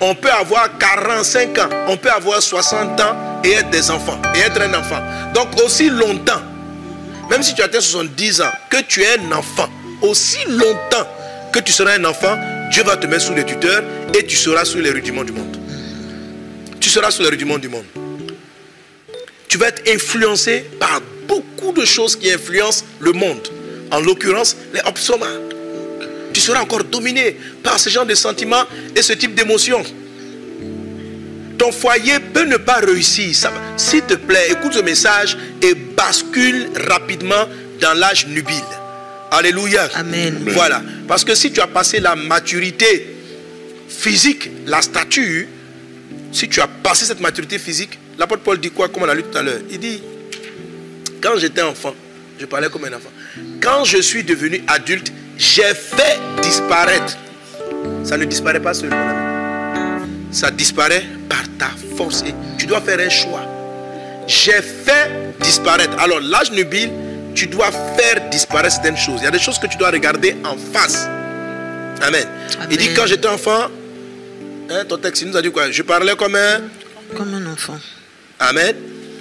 On 0.00 0.14
peut 0.14 0.30
avoir 0.30 0.76
45 0.78 1.58
ans, 1.58 1.68
on 1.88 1.96
peut 1.96 2.10
avoir 2.10 2.42
60 2.42 3.00
ans 3.00 3.40
et 3.42 3.52
être 3.52 3.70
des 3.70 3.90
enfants, 3.90 4.20
et 4.34 4.40
être 4.40 4.60
un 4.60 4.74
enfant. 4.74 5.00
Donc 5.34 5.48
aussi 5.64 5.88
longtemps, 5.88 6.42
même 7.30 7.42
si 7.42 7.54
tu 7.54 7.62
atteins 7.62 7.80
70 7.80 8.42
ans, 8.42 8.52
que 8.70 8.82
tu 8.82 9.02
es 9.02 9.18
un 9.18 9.32
enfant, 9.32 9.68
aussi 10.02 10.38
longtemps 10.48 11.08
que 11.52 11.60
tu 11.60 11.72
seras 11.72 11.92
un 11.98 12.04
enfant, 12.04 12.36
Dieu 12.70 12.82
va 12.82 12.96
te 12.96 13.06
mettre 13.06 13.24
sous 13.24 13.34
les 13.34 13.44
tuteurs 13.44 13.82
et 14.14 14.26
tu 14.26 14.36
seras 14.36 14.64
sous 14.64 14.78
les 14.78 14.90
rudiments 14.90 15.24
du 15.24 15.32
monde. 15.32 15.56
Tu 16.80 16.90
seras 16.90 17.10
sous 17.10 17.22
les 17.22 17.28
rudiments 17.28 17.58
du 17.58 17.68
monde. 17.68 17.86
Tu 19.48 19.58
vas 19.58 19.68
être 19.68 19.82
influencé 19.88 20.64
par 20.78 21.00
beaucoup 21.26 21.72
de 21.72 21.84
choses 21.84 22.14
qui 22.14 22.30
influencent 22.30 22.84
le 23.00 23.12
monde. 23.12 23.48
En 23.90 24.00
l'occurrence, 24.00 24.56
les 24.74 24.80
obsomas. 24.84 25.26
Tu 26.36 26.42
seras 26.42 26.60
encore 26.60 26.84
dominé 26.84 27.34
par 27.62 27.80
ce 27.80 27.88
genre 27.88 28.04
de 28.04 28.14
sentiments 28.14 28.64
et 28.94 29.00
ce 29.00 29.14
type 29.14 29.34
d'émotions. 29.34 29.82
Ton 31.56 31.72
foyer 31.72 32.20
peut 32.20 32.44
ne 32.44 32.58
pas 32.58 32.74
réussir. 32.74 33.34
S'il 33.78 34.02
te 34.02 34.12
plaît, 34.12 34.48
écoute 34.50 34.74
ce 34.74 34.80
message 34.80 35.38
et 35.62 35.72
bascule 35.74 36.68
rapidement 36.90 37.48
dans 37.80 37.94
l'âge 37.94 38.26
nubile. 38.26 38.54
Alléluia. 39.30 39.88
Amen. 39.94 40.44
Voilà. 40.48 40.82
Parce 41.08 41.24
que 41.24 41.34
si 41.34 41.52
tu 41.52 41.60
as 41.62 41.66
passé 41.66 42.00
la 42.00 42.14
maturité 42.14 43.16
physique, 43.88 44.50
la 44.66 44.82
stature, 44.82 45.46
si 46.32 46.50
tu 46.50 46.60
as 46.60 46.68
passé 46.68 47.06
cette 47.06 47.20
maturité 47.20 47.58
physique, 47.58 47.98
l'apôtre 48.18 48.42
Paul 48.42 48.60
dit 48.60 48.70
quoi, 48.72 48.90
comme 48.90 49.04
on 49.04 49.08
a 49.08 49.14
lu 49.14 49.22
tout 49.22 49.38
à 49.38 49.42
l'heure 49.42 49.60
Il 49.70 49.78
dit, 49.78 50.02
quand 51.22 51.38
j'étais 51.38 51.62
enfant, 51.62 51.94
je 52.38 52.44
parlais 52.44 52.68
comme 52.68 52.84
un 52.84 52.92
enfant. 52.92 53.12
Quand 53.62 53.84
je 53.84 54.02
suis 54.02 54.22
devenu 54.22 54.62
adulte, 54.66 55.10
j'ai 55.38 55.74
fait 55.74 56.18
disparaître. 56.42 57.16
Ça 58.04 58.16
ne 58.16 58.24
disparaît 58.24 58.60
pas 58.60 58.74
seul, 58.74 58.90
mon 58.90 58.96
ami. 58.96 60.06
Ça 60.32 60.50
disparaît 60.50 61.04
par 61.28 61.42
ta 61.58 61.70
force. 61.96 62.22
Et 62.22 62.34
tu 62.58 62.66
dois 62.66 62.80
faire 62.80 62.98
un 63.00 63.08
choix. 63.08 63.42
J'ai 64.26 64.62
fait 64.62 65.34
disparaître. 65.40 65.96
Alors, 65.98 66.20
l'âge 66.20 66.50
nubile, 66.52 66.90
tu 67.34 67.46
dois 67.46 67.70
faire 67.70 68.28
disparaître 68.30 68.74
certaines 68.74 68.96
choses. 68.96 69.20
Il 69.20 69.24
y 69.24 69.28
a 69.28 69.30
des 69.30 69.38
choses 69.38 69.58
que 69.58 69.66
tu 69.66 69.76
dois 69.76 69.90
regarder 69.90 70.36
en 70.44 70.56
face. 70.56 71.06
Amen. 72.02 72.26
Il 72.70 72.76
dit, 72.76 72.92
quand 72.94 73.06
j'étais 73.06 73.28
enfant, 73.28 73.68
hein, 74.70 74.84
ton 74.88 74.98
texte 74.98 75.22
il 75.22 75.28
nous 75.28 75.36
a 75.36 75.42
dit 75.42 75.50
quoi? 75.50 75.70
Je 75.70 75.82
parlais 75.82 76.14
comme 76.16 76.34
un... 76.34 76.62
Comme 77.16 77.34
un 77.34 77.52
enfant. 77.52 77.78
Amen. 78.38 78.74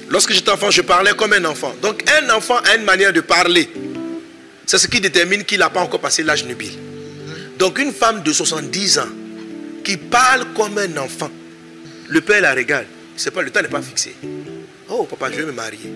Lorsque 0.09 0.33
j'étais 0.33 0.51
enfant, 0.51 0.71
je 0.71 0.81
parlais 0.81 1.13
comme 1.13 1.33
un 1.33 1.45
enfant. 1.45 1.73
Donc 1.81 2.03
un 2.09 2.29
enfant 2.33 2.57
a 2.69 2.75
une 2.75 2.83
manière 2.83 3.13
de 3.13 3.21
parler. 3.21 3.69
C'est 4.65 4.77
ce 4.77 4.87
qui 4.87 4.99
détermine 4.99 5.43
qu'il 5.43 5.59
n'a 5.59 5.69
pas 5.69 5.81
encore 5.81 5.99
passé 5.99 6.23
l'âge 6.23 6.43
nubile. 6.45 6.73
Donc 7.59 7.79
une 7.79 7.93
femme 7.93 8.21
de 8.23 8.33
70 8.33 8.99
ans 8.99 9.07
qui 9.83 9.97
parle 9.97 10.45
comme 10.55 10.77
un 10.77 10.97
enfant, 10.97 11.29
le 12.07 12.21
père 12.21 12.41
la 12.41 12.53
regarde. 12.53 12.85
C'est 13.15 13.31
pas 13.31 13.41
le 13.41 13.51
temps 13.51 13.61
n'est 13.61 13.67
pas 13.67 13.81
fixé. 13.81 14.15
Oh 14.89 15.03
papa, 15.05 15.31
je 15.31 15.37
vais 15.37 15.45
me 15.45 15.51
marier. 15.51 15.91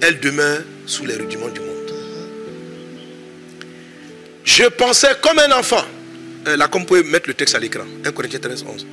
Elle 0.00 0.20
demeure 0.20 0.60
sous 0.86 1.04
les 1.06 1.14
rudiments 1.14 1.48
du 1.48 1.60
monde. 1.60 1.74
Je 4.44 4.64
pensais 4.64 5.08
comme 5.20 5.38
un 5.38 5.52
enfant. 5.52 5.84
Euh, 6.46 6.56
là, 6.56 6.68
comme 6.68 6.82
vous 6.82 6.86
pouvez 6.88 7.02
mettre 7.02 7.28
le 7.28 7.34
texte 7.34 7.54
à 7.54 7.58
l'écran. 7.58 7.84
1 8.04 8.12
Corinthiens 8.12 8.38
13, 8.38 8.64
11 8.66 8.86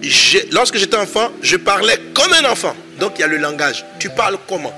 j'ai- 0.00 0.46
lorsque 0.52 0.76
j'étais 0.76 0.96
enfant, 0.96 1.32
je 1.42 1.56
parlais 1.56 1.98
comme 2.14 2.32
un 2.32 2.44
enfant. 2.50 2.76
Donc 3.00 3.12
il 3.16 3.20
y 3.22 3.24
a 3.24 3.26
le 3.26 3.38
langage. 3.38 3.84
Tu 3.98 4.08
parles 4.10 4.38
comment? 4.48 4.72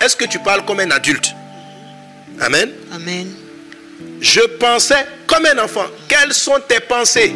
Est-ce 0.00 0.16
que 0.16 0.24
tu 0.24 0.38
parles 0.40 0.64
comme 0.64 0.80
un 0.80 0.90
adulte? 0.90 1.26
Amen. 2.40 2.70
Amen. 2.92 3.26
Je 4.20 4.40
pensais 4.58 5.06
comme 5.26 5.46
un 5.46 5.58
enfant. 5.62 5.86
Quelles 6.08 6.32
sont 6.32 6.58
tes 6.66 6.80
pensées? 6.80 7.32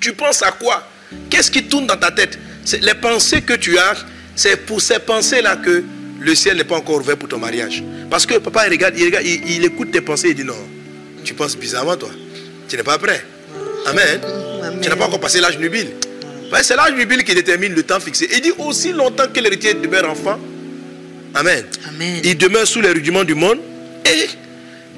Tu 0.00 0.12
penses 0.12 0.42
à 0.42 0.52
quoi? 0.52 0.86
Qu'est-ce 1.30 1.50
qui 1.50 1.64
tourne 1.64 1.86
dans 1.86 1.96
ta 1.96 2.10
tête? 2.10 2.38
C'est 2.64 2.82
Les 2.82 2.94
pensées 2.94 3.42
que 3.42 3.54
tu 3.54 3.78
as, 3.78 4.04
c'est 4.34 4.56
pour 4.66 4.80
ces 4.80 4.98
pensées-là 4.98 5.56
que 5.56 5.84
le 6.20 6.34
ciel 6.34 6.56
n'est 6.56 6.64
pas 6.64 6.76
encore 6.76 6.96
ouvert 6.96 7.16
pour 7.16 7.28
ton 7.28 7.38
mariage. 7.38 7.82
Parce 8.10 8.26
que 8.26 8.34
papa, 8.38 8.66
il 8.66 8.70
regarde, 8.70 8.94
il, 8.96 9.04
regarde, 9.04 9.24
il, 9.26 9.50
il 9.50 9.64
écoute 9.64 9.90
tes 9.90 10.00
pensées 10.00 10.28
et 10.28 10.34
dit 10.34 10.44
non, 10.44 10.54
tu 11.24 11.34
penses 11.34 11.56
bizarrement 11.56 11.96
toi. 11.96 12.10
Tu 12.68 12.76
n'es 12.76 12.82
pas 12.82 12.98
prêt. 12.98 13.24
Amen. 13.86 14.20
Amen. 14.62 14.80
Tu 14.80 14.88
n'as 14.88 14.96
pas 14.96 15.06
encore 15.06 15.20
passé 15.20 15.40
l'âge 15.40 15.58
nubile. 15.58 15.88
C'est 16.62 16.76
l'âge 16.76 16.94
nubile 16.94 17.24
qui 17.24 17.34
détermine 17.34 17.74
le 17.74 17.82
temps 17.82 18.00
fixé. 18.00 18.28
Il 18.32 18.40
dit 18.40 18.52
aussi 18.58 18.92
longtemps 18.92 19.26
que 19.32 19.40
l'héritier 19.40 19.74
demeure 19.74 20.08
enfant. 20.10 20.38
Amen. 21.34 21.64
Amen. 21.88 22.20
Il 22.24 22.36
demeure 22.36 22.66
sous 22.66 22.80
les 22.80 22.90
rudiments 22.90 23.24
du 23.24 23.34
monde. 23.34 23.58
Et 24.06 24.28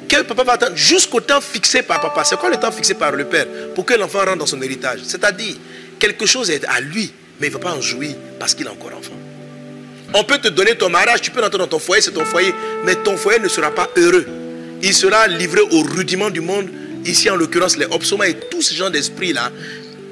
que 0.08 0.22
papa 0.22 0.44
va 0.44 0.52
attendre 0.52 0.76
jusqu'au 0.76 1.20
temps 1.20 1.40
fixé 1.40 1.82
par 1.82 2.00
papa? 2.00 2.24
C'est 2.24 2.38
quoi 2.38 2.50
le 2.50 2.56
temps 2.56 2.70
fixé 2.70 2.94
par 2.94 3.12
le 3.12 3.24
père 3.24 3.46
Pour 3.74 3.84
que 3.84 3.94
l'enfant 3.94 4.20
rentre 4.20 4.38
dans 4.38 4.46
son 4.46 4.60
héritage? 4.62 5.00
C'est-à-dire, 5.04 5.56
quelque 5.98 6.26
chose 6.26 6.50
est 6.50 6.64
à 6.66 6.80
lui, 6.80 7.12
mais 7.40 7.48
il 7.48 7.50
ne 7.50 7.58
va 7.58 7.60
pas 7.60 7.74
en 7.74 7.80
jouir 7.80 8.14
parce 8.38 8.54
qu'il 8.54 8.66
est 8.66 8.70
encore 8.70 8.92
enfant. 8.96 9.16
On 10.14 10.24
peut 10.24 10.38
te 10.38 10.48
donner 10.48 10.76
ton 10.76 10.88
mariage, 10.88 11.20
tu 11.22 11.30
peux 11.30 11.40
rentrer 11.40 11.58
dans 11.58 11.66
ton 11.66 11.78
foyer, 11.78 12.00
c'est 12.00 12.12
ton 12.12 12.24
foyer, 12.24 12.54
mais 12.84 12.94
ton 12.96 13.16
foyer 13.16 13.40
ne 13.40 13.48
sera 13.48 13.74
pas 13.74 13.88
heureux. 13.96 14.26
Il 14.82 14.94
sera 14.94 15.26
livré 15.26 15.60
aux 15.60 15.82
rudiments 15.82 16.30
du 16.30 16.40
monde, 16.40 16.68
ici 17.04 17.28
en 17.28 17.36
l'occurrence 17.36 17.76
les 17.76 17.86
obsomas 17.86 18.28
et 18.28 18.34
tout 18.50 18.62
ce 18.62 18.74
genre 18.74 18.90
d'esprit-là, 18.90 19.50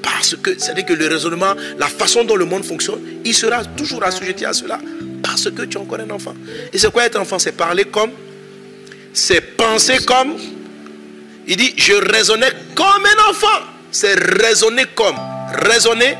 parce 0.01 0.35
que 0.35 0.51
c'est-à-dire 0.57 0.85
que 0.85 0.93
le 0.93 1.07
raisonnement, 1.07 1.55
la 1.79 1.87
façon 1.87 2.23
dont 2.23 2.35
le 2.35 2.45
monde 2.45 2.65
fonctionne, 2.65 2.99
il 3.23 3.33
sera 3.33 3.63
toujours 3.63 4.03
assujetti 4.03 4.45
à 4.45 4.53
cela, 4.53 4.79
parce 5.25 5.49
que 5.49 5.63
tu 5.63 5.77
es 5.77 5.81
encore 5.81 5.99
un 5.99 6.09
enfant. 6.11 6.35
Et 6.71 6.77
c'est 6.77 6.91
quoi 6.91 7.05
être 7.05 7.19
enfant? 7.19 7.39
C'est 7.39 7.51
parler 7.53 7.85
comme, 7.85 8.11
c'est 9.13 9.41
penser 9.41 9.97
comme. 10.05 10.33
Il 11.47 11.57
dit, 11.57 11.73
je 11.77 11.93
raisonnais 11.93 12.51
comme 12.75 12.85
un 13.05 13.29
enfant. 13.31 13.65
C'est 13.91 14.13
raisonner 14.15 14.85
comme. 14.95 15.15
Raisonner, 15.63 16.15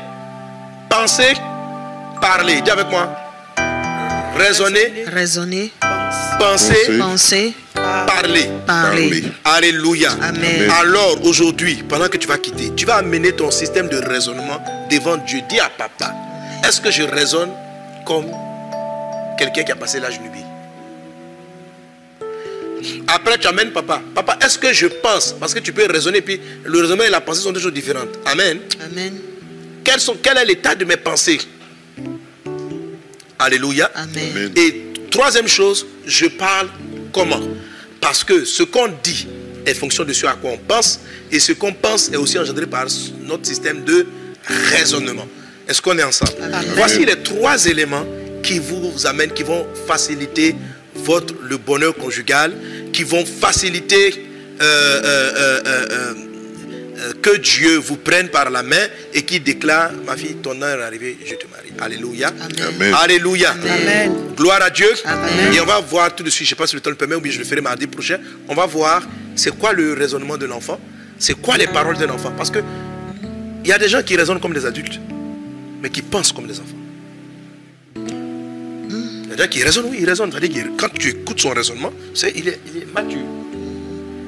penser, 0.90 1.34
parler. 2.20 2.60
Dis 2.62 2.70
avec 2.70 2.88
moi. 2.88 3.12
Raisonner, 4.36 5.04
Raisonner, 5.06 5.72
penser, 6.38 6.98
Penser. 6.98 7.54
parler. 7.74 8.50
parler. 8.66 9.22
Alléluia. 9.44 10.10
Amen. 10.20 10.70
Alors 10.78 11.24
aujourd'hui, 11.24 11.82
pendant 11.88 12.08
que 12.08 12.18
tu 12.18 12.28
vas 12.28 12.36
quitter, 12.38 12.72
tu 12.76 12.84
vas 12.84 12.96
amener 12.96 13.32
ton 13.32 13.50
système 13.50 13.88
de 13.88 13.96
raisonnement 13.96 14.62
devant 14.90 15.16
Dieu. 15.16 15.40
Dis 15.48 15.58
à 15.58 15.70
papa, 15.70 16.12
est-ce 16.68 16.80
que 16.82 16.90
je 16.90 17.02
raisonne 17.04 17.50
comme 18.04 18.26
quelqu'un 19.36 19.62
qui 19.62 19.72
a 19.72 19.76
passé 19.76 20.00
l'âge 20.00 20.20
nubile 20.20 20.44
Après, 23.08 23.38
tu 23.38 23.46
amènes 23.46 23.70
papa. 23.72 24.02
Papa, 24.14 24.38
est-ce 24.44 24.58
que 24.58 24.72
je 24.72 24.86
pense? 24.86 25.34
Parce 25.38 25.54
que 25.54 25.60
tu 25.60 25.72
peux 25.72 25.86
raisonner, 25.86 26.20
puis 26.20 26.40
le 26.64 26.80
raisonnement 26.80 27.04
et 27.04 27.10
la 27.10 27.20
pensée 27.20 27.42
sont 27.42 27.52
deux 27.52 27.60
choses 27.60 27.72
différentes. 27.72 28.10
Amen. 28.24 28.58
Amen. 28.84 29.14
Quels 29.84 30.00
sont, 30.00 30.16
quel 30.20 30.38
est 30.38 30.44
l'état 30.44 30.74
de 30.74 30.84
mes 30.84 30.96
pensées? 30.96 31.38
Alléluia. 33.38 33.90
Amen. 33.94 34.30
Amen. 34.30 34.52
Et 34.56 34.92
troisième 35.10 35.48
chose, 35.48 35.86
je 36.06 36.26
parle 36.26 36.68
comment? 37.12 37.40
Parce 38.00 38.24
que 38.24 38.44
ce 38.44 38.62
qu'on 38.62 38.88
dit 39.02 39.26
est 39.64 39.74
fonction 39.74 40.04
de 40.04 40.12
ce 40.12 40.26
à 40.26 40.34
quoi 40.34 40.50
on 40.52 40.58
pense, 40.58 41.00
et 41.30 41.40
ce 41.40 41.52
qu'on 41.52 41.72
pense 41.72 42.08
est 42.10 42.16
aussi 42.16 42.38
engendré 42.38 42.66
par 42.66 42.86
notre 43.22 43.46
système 43.46 43.82
de 43.84 44.06
raisonnement. 44.46 45.26
Est-ce 45.68 45.82
qu'on 45.82 45.98
est 45.98 46.04
ensemble? 46.04 46.32
Voici 46.76 47.04
les 47.04 47.20
trois 47.22 47.66
éléments 47.66 48.06
qui 48.46 48.60
vous 48.60 49.06
amènent, 49.06 49.32
qui 49.32 49.42
vont 49.42 49.66
faciliter 49.88 50.54
votre, 50.94 51.34
le 51.42 51.56
bonheur 51.56 51.94
conjugal, 51.96 52.52
qui 52.92 53.02
vont 53.02 53.24
faciliter 53.26 54.14
euh, 54.60 54.62
euh, 54.62 55.32
euh, 55.36 55.60
euh, 55.66 55.86
euh, 55.90 56.14
euh, 56.98 57.12
que 57.20 57.36
Dieu 57.38 57.76
vous 57.76 57.96
prenne 57.96 58.28
par 58.28 58.48
la 58.50 58.62
main 58.62 58.86
et 59.12 59.22
qui 59.22 59.40
déclare, 59.40 59.90
ma 60.06 60.16
fille, 60.16 60.36
ton 60.36 60.62
heure 60.62 60.78
est 60.80 60.84
arrivée, 60.84 61.18
je 61.26 61.34
te 61.34 61.46
marie. 61.48 61.72
Alléluia. 61.80 62.28
Amen. 62.28 62.94
Alléluia. 63.02 63.50
Amen. 63.50 64.12
Gloire 64.36 64.62
à 64.62 64.70
Dieu. 64.70 64.92
Amen. 65.04 65.52
Et 65.52 65.60
on 65.60 65.66
va 65.66 65.80
voir 65.80 66.14
tout 66.14 66.22
de 66.22 66.30
suite, 66.30 66.46
je 66.46 66.52
ne 66.52 66.56
sais 66.56 66.60
pas 66.62 66.68
si 66.68 66.76
le 66.76 66.80
temps 66.80 66.90
le 66.90 66.96
permet 66.96 67.16
ou 67.16 67.20
bien 67.20 67.32
je 67.32 67.38
le 67.40 67.44
ferai 67.44 67.60
mardi 67.60 67.88
prochain. 67.88 68.18
On 68.48 68.54
va 68.54 68.66
voir 68.66 69.02
c'est 69.34 69.58
quoi 69.58 69.72
le 69.72 69.92
raisonnement 69.92 70.36
de 70.38 70.46
l'enfant, 70.46 70.78
c'est 71.18 71.34
quoi 71.34 71.56
les 71.58 71.66
paroles 71.66 71.98
d'un 71.98 72.10
enfant. 72.10 72.32
Parce 72.36 72.50
que 72.50 72.60
il 73.64 73.68
y 73.68 73.72
a 73.72 73.78
des 73.78 73.88
gens 73.88 74.02
qui 74.04 74.16
raisonnent 74.16 74.40
comme 74.40 74.54
des 74.54 74.64
adultes, 74.64 75.00
mais 75.82 75.90
qui 75.90 76.00
pensent 76.00 76.30
comme 76.32 76.46
des 76.46 76.60
enfants. 76.60 76.75
Il 79.36 79.40
y 79.40 79.42
a 79.42 79.46
des 79.46 79.52
gens 79.54 79.58
qui 79.58 79.62
raisonnent, 79.64 79.86
oui, 79.90 79.98
ils 80.00 80.08
raisonnent. 80.08 80.32
C'est-à-dire 80.32 80.64
que 80.64 80.68
quand 80.80 80.88
tu 80.98 81.08
écoutes 81.10 81.40
son 81.40 81.50
raisonnement, 81.50 81.92
c'est, 82.14 82.32
il, 82.36 82.48
est, 82.48 82.58
il 82.66 82.82
est 82.82 82.92
mature. 82.94 83.20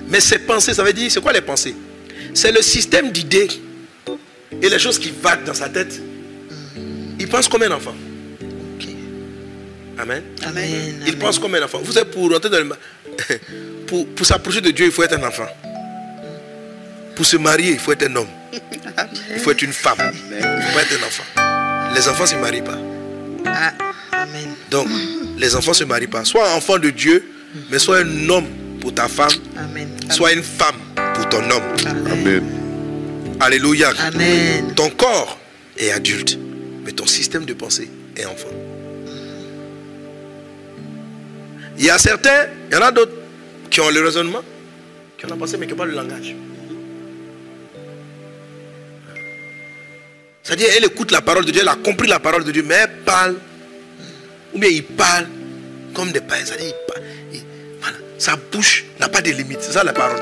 Mais 0.09 0.21
ses 0.21 0.39
pensées, 0.41 0.75
ça 0.75 0.83
veut 0.83 0.93
dire, 0.93 1.11
c'est 1.11 1.23
quoi 1.23 1.33
les 1.33 1.41
pensées? 1.41 1.75
C'est 2.35 2.53
le 2.53 2.61
système 2.63 3.11
d'idées 3.11 3.49
et 4.61 4.69
les 4.69 4.79
choses 4.79 4.99
qui 4.99 5.11
vaguent 5.23 5.45
dans 5.45 5.55
sa 5.55 5.69
tête. 5.69 6.01
Il 7.19 7.29
pense 7.29 7.49
comme 7.49 7.63
un 7.63 7.71
enfant. 7.71 7.95
Amen. 9.99 10.23
Amen. 10.45 10.65
Il 11.03 11.09
Amen. 11.09 11.19
pense 11.19 11.39
comme 11.39 11.55
un 11.55 11.63
enfant. 11.63 11.81
Vous 11.83 11.93
savez, 11.93 12.09
pour 12.11 12.31
rentrer 12.31 12.51
dans 12.51 12.59
le 12.59 12.69
pour, 13.87 14.07
pour 14.09 14.27
s'approcher 14.27 14.61
de 14.61 14.71
Dieu, 14.71 14.87
il 14.87 14.93
faut 14.93 15.03
être 15.03 15.15
un 15.19 15.27
enfant. 15.27 15.47
Pour 17.17 17.27
se 17.27 17.37
marier, 17.37 17.73
il 17.73 17.79
faut 17.79 17.93
être 17.93 18.05
un 18.05 18.15
homme. 18.17 18.29
Il 19.35 19.41
faut 19.41 19.51
être 19.53 19.63
une 19.63 19.73
femme. 19.73 19.97
Il 20.31 20.37
ne 20.37 20.41
faut 20.41 20.75
pas 20.75 20.83
être 20.83 21.03
un 21.03 21.07
enfant. 21.07 21.95
Les 21.95 22.09
enfants 22.09 22.23
ne 22.25 22.29
se 22.29 22.35
marient 22.37 22.63
pas. 22.63 22.79
Ah, 23.47 23.73
Amen. 24.29 24.55
Donc, 24.71 24.89
les 25.39 25.55
enfants 25.55 25.71
ne 25.71 25.77
se 25.77 25.85
marient 25.85 26.07
pas. 26.07 26.25
Sois 26.25 26.51
enfant 26.55 26.79
de 26.79 26.91
Dieu, 26.91 27.25
mais 27.71 27.79
sois 27.79 27.99
un 27.99 28.29
homme 28.29 28.47
pour 28.81 28.95
ta 28.95 29.09
femme. 29.09 29.31
Amen. 29.57 29.89
Sois 30.11 30.33
une 30.33 30.43
femme 30.43 30.77
pour 31.15 31.29
ton 31.29 31.43
homme. 31.51 31.63
Amen. 32.11 32.45
Alléluia. 33.41 33.91
Amen. 33.99 34.75
Ton 34.75 34.91
corps 34.91 35.39
est 35.77 35.91
adulte, 35.91 36.39
mais 36.85 36.93
ton 36.93 37.07
système 37.07 37.45
de 37.45 37.55
pensée 37.55 37.89
est 38.17 38.27
enfant. 38.27 38.49
Il 41.79 41.85
y 41.85 41.91
a 41.91 41.99
certains, 41.99 42.47
il 42.71 42.75
y 42.75 42.77
en 42.77 42.83
a 42.83 42.91
d'autres 42.91 43.13
qui 43.71 43.81
ont 43.81 43.89
le 43.91 44.03
raisonnement, 44.03 44.43
qui 45.17 45.27
ont 45.27 45.29
la 45.29 45.37
pensée, 45.37 45.57
mais 45.57 45.67
qui 45.67 45.73
n'ont 45.73 45.79
pas 45.79 45.85
le 45.85 45.95
langage. 45.95 46.35
C'est-à-dire, 50.43 50.69
elle 50.77 50.85
écoute 50.87 51.11
la 51.11 51.21
parole 51.21 51.45
de 51.45 51.51
Dieu, 51.51 51.61
elle 51.61 51.69
a 51.69 51.77
compris 51.77 52.09
la 52.09 52.19
parole 52.19 52.43
de 52.43 52.51
Dieu, 52.51 52.65
mais 52.67 52.75
elle 52.75 52.91
parle, 53.05 53.37
ou 54.55 54.59
bien 54.59 54.69
il 54.71 54.83
parle 54.85 55.27
comme 55.95 56.13
des 56.13 56.21
païens. 56.21 56.45
C'est-à-dire, 56.47 56.69
il 56.69 56.93
parle- 56.93 57.07
il- 57.33 57.41
voilà, 57.81 57.97
sa 58.19 58.37
bouche 58.37 58.85
n'a 59.01 59.09
pas 59.09 59.21
de 59.21 59.31
limite. 59.31 59.59
C'est 59.61 59.73
ça 59.73 59.85
la 59.85 59.93
parole. 59.93 60.19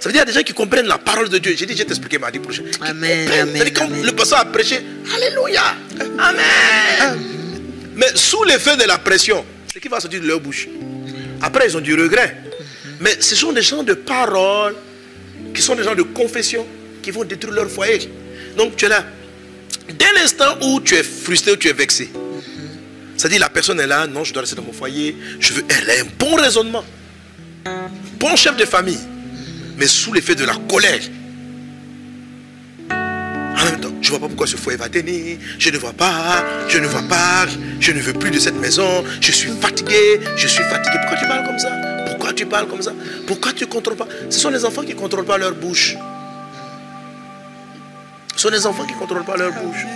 Ça 0.00 0.08
veut 0.10 0.12
dire 0.12 0.12
qu'il 0.12 0.16
y 0.16 0.20
a 0.20 0.24
des 0.24 0.32
gens 0.32 0.42
qui 0.42 0.52
comprennent 0.52 0.86
la 0.86 0.98
parole 0.98 1.28
de 1.30 1.38
Dieu. 1.38 1.54
J'ai 1.56 1.64
dit, 1.64 1.72
je 1.72 1.78
vais 1.78 1.84
t'expliquer 1.86 2.18
mardi 2.18 2.38
prochain. 2.38 2.62
Amen, 2.82 3.26
amen, 3.30 3.48
C'est-à-dire, 3.54 3.72
quand 3.74 3.84
amen. 3.86 4.04
le 4.04 4.12
pasteur 4.12 4.38
a 4.40 4.44
prêché, 4.44 4.80
Alléluia, 5.14 5.74
Amen. 6.18 7.18
Mais 7.96 8.08
sous 8.14 8.42
l'effet 8.44 8.76
de 8.76 8.84
la 8.84 8.98
pression, 8.98 9.44
ce 9.72 9.78
qui 9.78 9.88
va 9.88 10.00
sortir 10.00 10.20
de 10.20 10.26
leur 10.26 10.40
bouche. 10.40 10.68
Après, 11.40 11.66
ils 11.68 11.76
ont 11.76 11.80
du 11.80 11.94
regret. 11.94 12.36
Mais 13.00 13.16
ce 13.20 13.34
sont 13.34 13.52
des 13.52 13.62
gens 13.62 13.82
de 13.82 13.94
parole, 13.94 14.74
qui 15.54 15.62
sont 15.62 15.74
des 15.74 15.84
gens 15.84 15.94
de 15.94 16.02
confession, 16.02 16.66
qui 17.02 17.10
vont 17.10 17.24
détruire 17.24 17.54
leur 17.54 17.70
foyer. 17.70 18.10
Donc 18.56 18.76
tu 18.76 18.84
es 18.84 18.88
là. 18.88 19.04
Dès 19.88 20.12
l'instant 20.16 20.56
où 20.62 20.80
tu 20.80 20.94
es 20.96 21.02
frustré, 21.02 21.52
où 21.52 21.56
tu 21.56 21.68
es 21.68 21.72
vexé, 21.72 22.10
c'est-à-dire 23.16 23.40
la 23.40 23.48
personne 23.48 23.80
est 23.80 23.86
là, 23.86 24.06
non, 24.06 24.24
je 24.24 24.32
dois 24.32 24.42
rester 24.42 24.56
dans 24.56 24.62
mon 24.62 24.72
foyer, 24.72 25.16
je 25.40 25.52
veux, 25.52 25.64
elle 25.68 25.90
a 25.90 25.94
un 26.02 26.06
bon 26.18 26.34
raisonnement, 26.36 26.84
bon 28.18 28.36
chef 28.36 28.56
de 28.56 28.64
famille, 28.64 29.00
mais 29.76 29.86
sous 29.86 30.12
l'effet 30.12 30.34
de 30.34 30.44
la 30.44 30.54
colère. 30.68 31.00
En 32.90 33.64
même 33.66 33.80
temps, 33.80 33.92
je 34.02 34.08
ne 34.08 34.10
vois 34.10 34.20
pas 34.20 34.26
pourquoi 34.26 34.46
ce 34.46 34.56
foyer 34.56 34.76
va 34.76 34.88
tenir, 34.88 35.38
je 35.58 35.70
ne 35.70 35.78
vois 35.78 35.92
pas, 35.92 36.44
je 36.68 36.78
ne 36.78 36.86
vois 36.86 37.02
pas, 37.02 37.46
je 37.80 37.92
ne 37.92 38.00
veux 38.00 38.12
plus 38.12 38.30
de 38.30 38.38
cette 38.38 38.56
maison, 38.56 39.04
je 39.20 39.32
suis 39.32 39.50
fatigué, 39.60 40.20
je 40.36 40.46
suis 40.48 40.62
fatigué. 40.64 40.98
Pourquoi 41.00 41.16
tu 41.16 41.26
parles 41.26 41.46
comme 41.46 41.58
ça? 41.58 41.70
Pourquoi 42.06 42.32
tu 42.32 42.46
parles 42.46 42.68
comme 42.68 42.82
ça? 42.82 42.92
Pourquoi 43.26 43.52
tu 43.52 43.64
ne 43.64 43.68
contrôles 43.70 43.96
pas? 43.96 44.08
Ce 44.28 44.38
sont 44.40 44.50
les 44.50 44.64
enfants 44.64 44.82
qui 44.82 44.94
ne 44.94 44.98
contrôlent 44.98 45.24
pas 45.24 45.38
leur 45.38 45.54
bouche. 45.54 45.96
Ce 48.34 48.42
sont 48.42 48.50
les 48.50 48.66
enfants 48.66 48.84
qui 48.84 48.92
ne 48.92 48.98
contrôlent 48.98 49.24
pas 49.24 49.36
leur 49.36 49.52
bouche. 49.52 49.86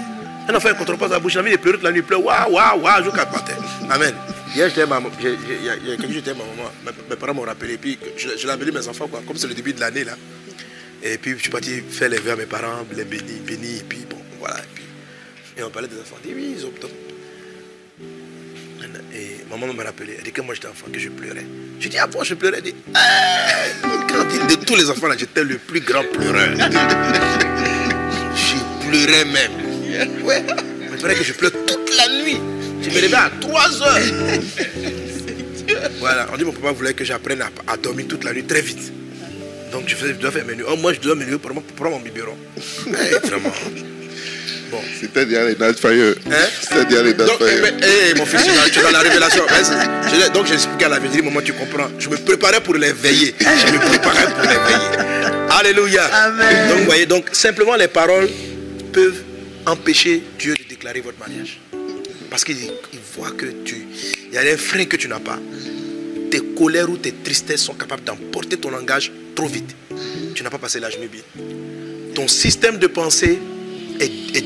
Un 0.48 0.54
enfant 0.54 0.70
ne 0.70 0.74
contrôle 0.74 0.96
pas 0.96 1.08
sa 1.10 1.18
bouche. 1.18 1.34
La 1.34 1.42
nuit, 1.42 1.52
il 1.52 1.58
pleure 1.58 1.74
toute 1.74 1.82
la 1.82 1.92
nuit, 1.92 2.02
il. 2.08 2.16
Waouh, 2.16 2.52
waouh, 2.52 2.80
waouh, 2.80 3.04
jusqu'à 3.04 3.26
matin. 3.26 3.52
Amen. 3.90 4.14
Hier, 4.54 4.68
j'étais 4.68 4.86
ma 4.86 4.98
j'étais 6.10 6.32
ma 6.32 6.44
maman. 6.44 6.70
Mes, 7.10 7.16
parents 7.16 7.34
m'ont 7.34 7.42
rappelé. 7.42 7.76
Puis 7.76 7.98
je, 8.16 8.30
je 8.38 8.46
l'ai 8.46 8.52
appelé 8.52 8.72
mes 8.72 8.88
enfants, 8.88 9.08
quoi. 9.08 9.22
Comme 9.26 9.36
c'est 9.36 9.46
le 9.46 9.52
début 9.54 9.74
de 9.74 9.80
l'année, 9.80 10.04
là. 10.04 10.12
Et 11.02 11.18
puis, 11.18 11.32
je 11.36 11.42
suis 11.42 11.50
parti 11.50 11.82
faire 11.82 12.08
les 12.08 12.18
vœux 12.18 12.32
à 12.32 12.36
mes 12.36 12.46
parents, 12.46 12.86
les 12.96 13.04
bénis, 13.04 13.40
bénis. 13.46 13.76
Et 13.80 13.84
puis, 13.86 14.06
bon, 14.08 14.16
voilà. 14.40 14.56
Et, 15.56 15.62
on 15.62 15.68
parlait 15.70 15.88
des 15.88 16.00
enfants. 16.00 16.16
Dit, 16.24 16.32
oui, 16.34 16.54
ils 16.56 16.64
ont. 16.64 16.72
Et 19.14 19.44
maman 19.50 19.72
m'a 19.74 19.84
rappelé. 19.84 20.14
Elle 20.16 20.24
dit 20.24 20.32
que 20.32 20.40
moi, 20.40 20.54
j'étais 20.54 20.68
enfant, 20.68 20.86
que 20.90 20.98
je 20.98 21.10
pleurais. 21.10 21.44
Je 21.78 21.88
dis, 21.88 21.98
ah 21.98 22.06
bon, 22.06 22.24
je 22.24 22.34
pleurais? 22.34 22.58
Elle 22.58 22.64
dit, 22.64 22.74
Ah 22.94 23.48
quand 24.08 24.24
il- 24.32 24.56
de 24.56 24.64
tous 24.64 24.76
les 24.76 24.88
enfants, 24.88 25.08
là, 25.08 25.16
j'étais 25.18 25.44
le 25.44 25.58
plus 25.58 25.80
grand 25.80 26.04
pleureur. 26.04 26.56
Je 28.34 28.86
pleurais 28.88 29.24
même. 29.26 29.67
Ouais. 30.22 30.42
Mais 30.80 30.86
il 30.94 30.98
fallait 30.98 31.14
que 31.14 31.24
je 31.24 31.32
pleure 31.32 31.52
toute 31.66 31.96
la 31.96 32.08
nuit. 32.22 32.40
Je 32.82 32.88
me 32.88 32.94
réveillais 32.94 33.14
à 33.14 33.30
3 33.40 33.82
heures. 33.82 33.98
Voilà. 36.00 36.26
On 36.32 36.36
dit 36.36 36.44
mon 36.44 36.52
papa 36.52 36.72
voulait 36.72 36.94
que 36.94 37.04
j'apprenne 37.04 37.42
à, 37.42 37.50
à 37.72 37.76
dormir 37.76 38.06
toute 38.08 38.24
la 38.24 38.32
nuit 38.32 38.44
très 38.44 38.60
vite. 38.60 38.92
Donc 39.72 39.84
je, 39.86 39.94
faisais, 39.94 40.14
je 40.14 40.18
dois 40.18 40.30
faire 40.30 40.44
mes 40.46 40.54
nuits. 40.54 40.64
Oh, 40.68 40.76
moi 40.76 40.92
je 40.94 41.00
dois 41.00 41.14
mes 41.14 41.24
nuits 41.26 41.38
pour, 41.38 41.52
pour 41.52 41.62
prendre 41.74 41.90
mon 41.96 42.00
biberon. 42.00 42.36
Eh, 42.86 43.26
vraiment. 43.28 43.52
Bon. 44.70 44.78
C'était 45.00 45.24
déjà 45.26 45.44
les 45.44 45.56
Night 45.56 45.78
Fire. 45.78 46.14
Hein? 46.30 46.32
C'était 46.60 46.84
déjà 46.84 47.02
les 47.02 47.10
eh, 47.10 48.10
eh, 48.10 48.18
mon 48.18 48.26
fils, 48.26 48.42
tu 48.72 48.78
es 48.78 48.82
dans- 48.82 48.90
la 48.90 49.00
révélation. 49.00 49.42
C'est- 49.62 50.26
je 50.26 50.32
donc, 50.32 50.46
j'ai 50.46 50.54
expliqué 50.54 50.84
à 50.86 50.88
la 50.90 50.98
vérité, 50.98 51.22
maman, 51.22 51.40
tu 51.42 51.52
comprends. 51.54 51.88
Je 51.98 52.08
me 52.10 52.16
préparais 52.16 52.60
pour 52.60 52.74
les 52.74 52.92
veiller. 52.92 53.34
Je 53.40 53.72
me 53.72 53.78
préparais 53.78 54.26
pour 54.26 54.42
les 54.42 54.48
veiller. 54.48 55.38
Alléluia. 55.50 56.04
Amen. 56.12 56.68
Donc, 56.68 56.78
vous 56.80 56.84
voyez, 56.84 57.06
donc, 57.06 57.26
simplement, 57.32 57.76
les 57.76 57.88
paroles 57.88 58.28
peuvent 58.92 59.22
empêcher 59.68 60.22
Dieu 60.38 60.54
de 60.54 60.64
déclarer 60.68 61.00
votre 61.00 61.18
mariage. 61.18 61.60
Parce 62.30 62.44
qu'il 62.44 62.56
il 62.58 63.00
voit 63.16 63.30
que 63.30 63.46
tu. 63.64 63.86
Il 64.28 64.34
y 64.34 64.38
a 64.38 64.42
des 64.42 64.56
freins 64.56 64.84
que 64.84 64.96
tu 64.96 65.08
n'as 65.08 65.20
pas. 65.20 65.38
Tes 66.30 66.40
colères 66.56 66.90
ou 66.90 66.96
tes 66.96 67.12
tristesses 67.12 67.62
sont 67.62 67.74
capables 67.74 68.04
d'emporter 68.04 68.58
ton 68.58 68.70
langage 68.70 69.12
trop 69.34 69.46
vite. 69.46 69.74
Tu 70.34 70.42
n'as 70.42 70.50
pas 70.50 70.58
passé 70.58 70.78
l'âge 70.78 70.98
bien. 70.98 71.22
Ton 72.14 72.28
système 72.28 72.78
de 72.78 72.86
pensée 72.86 73.38
est. 74.00 74.36
est- 74.36 74.44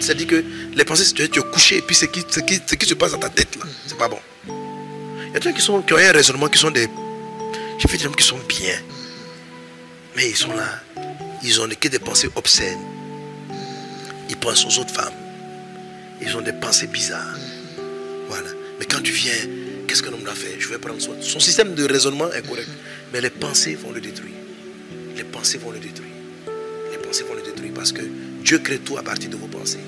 c'est-à-dire 0.00 0.26
que 0.26 0.44
les 0.74 0.84
pensées, 0.84 1.14
tu 1.14 1.22
es, 1.22 1.28
couché 1.28 1.78
et 1.78 1.82
puis 1.82 1.94
ce 1.94 2.04
qui, 2.06 2.24
qui, 2.24 2.86
se 2.86 2.94
passe 2.94 3.12
dans 3.12 3.18
ta 3.18 3.28
tête 3.30 3.56
là, 3.56 3.62
c'est 3.86 3.96
pas 3.96 4.08
bon. 4.08 4.18
Il 4.48 5.32
y 5.32 5.36
a 5.36 5.40
des 5.40 5.48
gens 5.50 5.54
qui, 5.54 5.86
qui 5.86 5.92
ont 5.92 5.96
un 5.96 6.12
raisonnement 6.12 6.48
qui 6.48 6.58
sont 6.58 6.70
des. 6.70 6.88
J'ai 7.78 7.88
vu 7.88 7.96
des 7.96 8.04
gens 8.04 8.12
qui 8.12 8.24
sont 8.24 8.38
bien. 8.48 8.74
Mais 10.16 10.28
ils 10.30 10.36
sont 10.36 10.52
là. 10.54 10.80
Ils 11.42 11.60
ont 11.60 11.68
que 11.68 11.88
des 11.88 11.98
pensées 11.98 12.28
obscènes. 12.34 12.78
Ils 14.28 14.36
pensent 14.36 14.64
aux 14.66 14.80
autres 14.80 14.94
femmes. 14.94 15.12
Ils 16.20 16.36
ont 16.36 16.40
des 16.40 16.52
pensées 16.52 16.86
bizarres. 16.86 17.36
Voilà. 18.28 18.48
Mais 18.78 18.86
quand 18.86 19.02
tu 19.02 19.12
viens, 19.12 19.32
qu'est-ce 19.86 20.02
qu'un 20.02 20.12
homme 20.12 20.26
a 20.26 20.34
fait 20.34 20.56
Je 20.58 20.68
vais 20.68 20.78
prendre 20.78 21.00
soin. 21.00 21.16
Son 21.20 21.40
système 21.40 21.74
de 21.74 21.84
raisonnement 21.84 22.32
est 22.32 22.46
correct. 22.46 22.68
Mais 23.12 23.20
les 23.20 23.30
pensées 23.30 23.74
vont 23.74 23.92
le 23.92 24.00
détruire. 24.00 24.34
Les 25.16 25.24
pensées 25.24 25.58
vont 25.58 25.70
le 25.70 25.78
détruire. 25.78 26.10
Les 26.90 26.98
pensées 26.98 27.24
vont 27.24 27.34
le 27.34 27.42
détruire 27.42 27.72
parce 27.74 27.92
que 27.92 28.02
Dieu 28.42 28.58
crée 28.58 28.78
tout 28.78 28.96
à 28.96 29.02
partir 29.02 29.30
de 29.30 29.36
vos 29.36 29.46
pensées. 29.46 29.78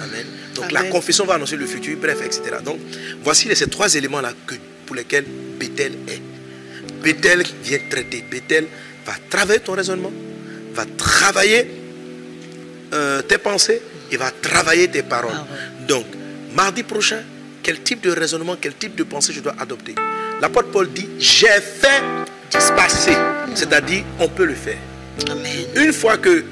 Amen. 0.00 0.26
Donc 0.54 0.72
la 0.72 0.84
confession 0.84 1.24
va 1.24 1.34
annoncer 1.34 1.56
le 1.56 1.66
futur, 1.66 1.96
bref, 1.98 2.18
etc. 2.24 2.56
Donc 2.64 2.78
voici 3.22 3.48
ces 3.54 3.68
trois 3.68 3.94
éléments-là 3.94 4.32
pour 4.86 4.96
lesquels 4.96 5.24
Bethel 5.58 5.92
est. 6.08 6.20
Bethel 7.02 7.44
vient 7.62 7.78
traiter. 7.88 8.24
Bethel 8.28 8.66
va 9.06 9.14
travailler 9.30 9.60
ton 9.60 9.72
raisonnement, 9.72 10.12
va 10.74 10.84
travailler 10.96 11.81
euh, 12.92 13.22
tes 13.22 13.38
pensées 13.38 13.80
et 14.10 14.16
va 14.16 14.30
travailler 14.30 14.88
tes 14.88 15.02
paroles. 15.02 15.32
Donc, 15.88 16.06
mardi 16.54 16.82
prochain, 16.82 17.22
quel 17.62 17.82
type 17.82 18.02
de 18.02 18.10
raisonnement, 18.10 18.56
quel 18.60 18.74
type 18.74 18.94
de 18.94 19.04
pensée 19.04 19.32
je 19.32 19.40
dois 19.40 19.54
adopter? 19.58 19.94
L'apôtre 20.40 20.70
Paul 20.70 20.90
dit, 20.92 21.08
j'ai 21.18 21.60
fait 21.60 22.02
passer. 22.76 23.16
C'est-à-dire, 23.54 24.04
on 24.18 24.28
peut 24.28 24.44
le 24.44 24.54
faire. 24.54 24.78
Amen. 25.30 25.66
Une 25.76 25.92
fois 25.92 26.16
que 26.16 26.44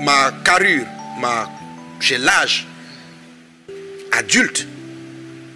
ma 0.00 0.32
carrure, 0.44 0.86
ma, 1.20 1.48
j'ai 2.00 2.18
l'âge 2.18 2.66
adulte, 4.12 4.66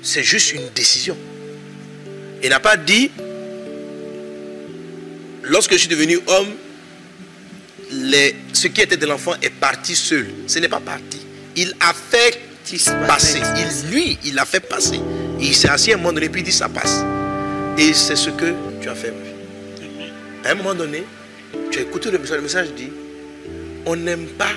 c'est 0.03 0.23
juste 0.23 0.53
une 0.53 0.69
décision. 0.75 1.17
Il 2.43 2.51
n'a 2.51 2.61
pas 2.61 2.77
dit, 2.77 3.11
lorsque 5.43 5.73
je 5.73 5.79
suis 5.79 5.89
devenu 5.89 6.19
homme, 6.27 6.49
les, 7.91 8.37
ce 8.53 8.69
qui 8.69 8.81
était 8.81 8.97
de 8.97 9.07
l'enfant 9.07 9.35
est 9.43 9.51
parti 9.51 9.95
seul. 9.97 10.29
Ce 10.47 10.59
n'est 10.59 10.69
pas 10.69 10.81
parti. 10.81 11.19
Il 11.57 11.75
a 11.81 11.93
fait 11.93 12.39
passer. 13.07 13.41
Il, 13.57 13.91
lui, 13.91 14.19
il 14.25 14.39
a 14.39 14.45
fait 14.45 14.61
passer. 14.61 15.01
Il 15.41 15.55
s'est 15.55 15.69
assis 15.69 15.93
à 15.93 15.95
un 15.95 15.99
moment 15.99 16.13
donné, 16.13 16.29
puis 16.29 16.43
il 16.43 16.45
dit 16.45 16.53
ça 16.53 16.69
passe. 16.69 17.03
Et 17.79 17.93
c'est 17.95 18.17
ce 18.17 18.31
que 18.31 18.55
tu 18.81 18.89
as 18.89 18.95
fait, 18.95 19.13
ma 19.13 19.25
fille. 19.25 20.13
À 20.45 20.51
un 20.51 20.55
moment 20.55 20.75
donné, 20.75 21.05
tu 21.71 21.79
as 21.79 21.83
écouté 21.83 22.11
le 22.11 22.19
message. 22.19 22.37
Le 22.37 22.43
message 22.43 22.69
dit 22.77 22.91
on 23.87 23.97
n'aime 23.97 24.27
pas 24.27 24.53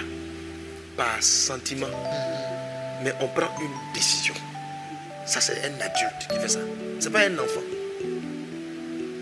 par 0.98 1.22
sentiment, 1.22 1.88
mais 3.04 3.14
on 3.22 3.28
prend 3.28 3.50
une 3.62 3.94
décision. 3.94 4.34
Ça, 5.26 5.40
c'est 5.40 5.60
un 5.60 5.76
adulte 5.76 6.28
qui 6.30 6.40
fait 6.40 6.50
ça. 6.50 6.60
Ce 7.00 7.06
n'est 7.06 7.12
pas 7.12 7.22
un 7.22 7.36
enfant. 7.36 7.62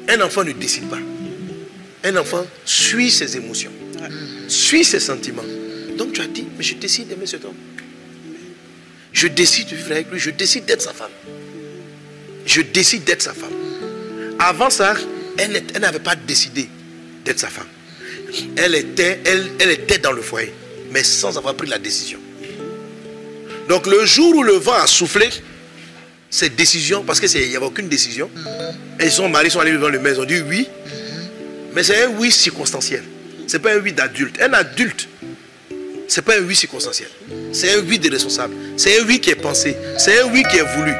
Un 0.09 0.21
enfant 0.21 0.43
ne 0.43 0.53
décide 0.53 0.89
pas. 0.89 0.97
Un 2.03 2.15
enfant 2.15 2.45
suit 2.65 3.11
ses 3.11 3.37
émotions, 3.37 3.71
suit 4.47 4.83
ses 4.83 4.99
sentiments. 4.99 5.43
Donc 5.97 6.13
tu 6.13 6.21
as 6.21 6.27
dit, 6.27 6.45
mais 6.57 6.63
je 6.63 6.75
décide 6.75 7.07
d'aimer 7.07 7.25
cet 7.25 7.45
homme. 7.45 7.55
Je 9.11 9.27
décide 9.27 9.69
de 9.69 9.75
vivre 9.75 9.91
avec 9.91 10.11
lui, 10.11 10.19
je 10.19 10.29
décide 10.29 10.65
d'être 10.65 10.81
sa 10.81 10.93
femme. 10.93 11.11
Je 12.45 12.61
décide 12.61 13.03
d'être 13.03 13.21
sa 13.21 13.33
femme. 13.33 13.53
Avant 14.39 14.69
ça, 14.69 14.95
elle 15.37 15.63
n'avait 15.79 15.99
pas 15.99 16.15
décidé 16.15 16.69
d'être 17.25 17.39
sa 17.39 17.49
femme. 17.49 17.67
Elle 18.55 18.75
était, 18.75 19.19
elle, 19.25 19.49
elle 19.59 19.71
était 19.71 19.97
dans 19.97 20.11
le 20.11 20.21
foyer, 20.21 20.53
mais 20.91 21.03
sans 21.03 21.37
avoir 21.37 21.55
pris 21.55 21.67
la 21.67 21.79
décision. 21.79 22.19
Donc 23.67 23.85
le 23.87 24.05
jour 24.05 24.35
où 24.35 24.43
le 24.43 24.53
vent 24.53 24.73
a 24.73 24.87
soufflé, 24.87 25.29
cette 26.29 26.55
décision, 26.55 27.03
parce 27.03 27.19
qu'il 27.19 27.49
n'y 27.49 27.55
avait 27.55 27.65
aucune 27.65 27.87
décision, 27.87 28.29
et 28.99 29.09
son 29.09 29.29
mari 29.29 29.49
sont 29.49 29.59
allés 29.59 29.71
devant 29.71 29.89
le 29.89 29.99
maire, 29.99 30.13
ils 30.13 30.21
ont 30.21 30.25
dit 30.25 30.41
oui, 30.47 30.67
mais 31.73 31.83
c'est 31.83 32.03
un 32.03 32.09
oui 32.09 32.31
circonstanciel. 32.31 33.03
Ce 33.49 33.57
n'est 33.57 33.63
pas 33.63 33.73
un 33.73 33.79
oui 33.79 33.93
d'adulte. 33.93 34.39
Un 34.41 34.53
adulte, 34.53 35.07
ce 36.07 36.19
n'est 36.19 36.23
pas 36.23 36.37
un 36.37 36.41
oui 36.41 36.55
circonstanciel. 36.55 37.09
C'est 37.51 37.73
un 37.73 37.79
oui 37.79 37.97
de 37.97 38.11
responsable. 38.11 38.53
C'est 38.77 38.99
un 38.99 39.05
oui 39.05 39.19
qui 39.19 39.31
est 39.31 39.35
pensé. 39.35 39.75
C'est 39.97 40.21
un 40.21 40.25
oui 40.27 40.43
qui 40.51 40.57
est 40.57 40.75
voulu. 40.75 40.93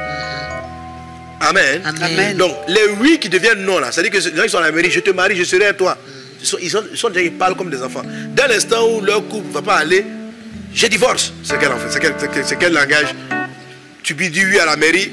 Amen. 1.42 1.82
Amen. 1.86 2.38
Donc, 2.38 2.56
les 2.68 2.88
oui 3.00 3.20
qui 3.20 3.30
deviennent 3.30 3.64
non, 3.64 3.78
là, 3.80 3.92
c'est-à-dire 3.92 4.12
que 4.12 4.18
les 4.18 4.36
gens 4.36 4.44
qui 4.44 4.50
sont 4.50 4.58
à 4.58 4.62
la 4.62 4.72
mairie, 4.72 4.90
je 4.90 5.00
te 5.00 5.12
marie, 5.12 5.36
je 5.38 5.44
serai 5.44 5.68
à 5.68 5.74
toi. 5.74 5.96
Ils 6.42 6.46
sont, 6.48 6.58
ils, 6.60 6.70
sont, 6.72 6.84
ils 6.92 6.98
sont 6.98 7.10
déjà, 7.10 7.22
ils 7.22 7.32
parlent 7.34 7.56
comme 7.56 7.70
des 7.70 7.82
enfants. 7.84 8.02
Dès 8.36 8.48
l'instant 8.48 8.90
où 8.92 9.00
leur 9.02 9.26
couple 9.28 9.48
ne 9.50 9.54
va 9.54 9.62
pas 9.62 9.76
aller, 9.76 10.04
je 10.74 10.88
divorce. 10.88 11.32
C'est 11.44 11.60
quel, 11.60 11.72
enfant, 11.72 11.86
c'est 11.92 12.00
quel, 12.00 12.16
c'est 12.18 12.32
quel- 12.32 12.46
c'est 12.46 12.58
quel 12.58 12.74
langage? 12.74 13.14
Tu 14.02 14.16
dis 14.16 14.44
oui 14.44 14.58
à 14.60 14.66
la 14.66 14.76
mairie. 14.76 15.12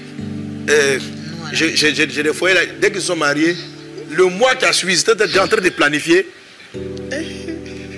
euh, 0.70 0.98
j'ai 1.52 1.76
j'ai- 1.76 1.94
j'ai- 1.94 2.08
j'ai 2.10 2.22
des 2.24 2.32
foyers 2.32 2.54
là. 2.54 2.62
Dès 2.80 2.90
qu'ils 2.90 3.02
sont 3.02 3.14
mariés, 3.14 3.54
le 4.10 4.24
mois 4.24 4.54
qui 4.56 4.64
a 4.64 4.72
suivi, 4.72 4.96
c'était 4.96 5.14
déjà 5.26 5.44
en 5.44 5.48
train 5.48 5.60
de 5.60 5.68
planifier. 5.68 6.26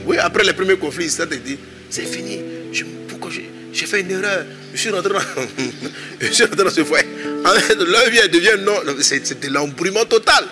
Oui, 0.06 0.16
après 0.18 0.44
les 0.44 0.52
premiers 0.54 0.76
conflits, 0.76 1.10
ça 1.10 1.26
te 1.26 1.34
dit, 1.34 1.58
c'est 1.90 2.04
fini. 2.06 2.40
Je- 2.72 2.84
pourquoi 3.08 3.30
j'ai 3.30 3.86
fait 3.86 4.00
une 4.00 4.10
erreur? 4.10 4.44
Je 4.72 4.78
suis 4.80 4.90
rentré 4.90 5.12
dans, 5.12 5.18
je 6.20 6.26
suis 6.32 6.44
rentré 6.44 6.64
dans 6.64 6.70
ce 6.70 6.84
foyer. 6.84 7.06
En 7.44 7.50
fait, 7.54 7.74
leur 7.74 8.08
vie 8.10 8.18
elle 8.22 8.30
devient 8.30 8.56
non. 8.60 8.74
C'est 9.00 9.38
de 9.40 9.48
l'embrouillement 9.52 10.04
total. 10.04 10.44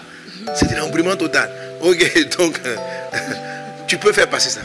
C'est 0.54 0.70
de 0.70 0.76
l'embrouillement 0.76 1.16
total. 1.16 1.50
Ok, 1.82 2.28
donc 2.38 2.58
tu 3.88 3.96
peux 3.98 4.12
faire 4.12 4.28
passer 4.28 4.50
ça. 4.50 4.60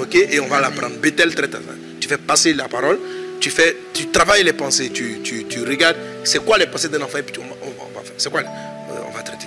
Ok, 0.00 0.14
et 0.14 0.40
on 0.40 0.46
va 0.46 0.60
l'apprendre. 0.60 0.96
Bethel 0.98 1.34
traite 1.34 1.52
ça. 1.52 1.58
Tu 2.00 2.08
fais 2.08 2.18
passer 2.18 2.52
la 2.54 2.68
parole, 2.68 2.98
tu, 3.40 3.50
fais, 3.50 3.76
tu 3.92 4.06
travailles 4.08 4.44
les 4.44 4.52
pensées, 4.52 4.90
tu, 4.90 5.20
tu, 5.22 5.44
tu 5.46 5.60
regardes 5.64 5.96
c'est 6.24 6.44
quoi 6.44 6.58
les 6.58 6.66
pensées 6.66 6.88
d'un 6.88 7.00
enfant 7.02 7.18
et 7.18 7.22
puis 7.22 7.32
tu- 7.34 7.40
on, 7.40 7.44
va- 7.44 7.56
on 7.62 7.66
va- 7.70 7.88
on 7.94 7.98
va 7.98 8.04
faire. 8.04 8.14
C'est 8.18 8.30
quoi 8.30 8.40
euh, 8.40 9.08
On 9.08 9.10
va 9.16 9.22
traiter. 9.22 9.46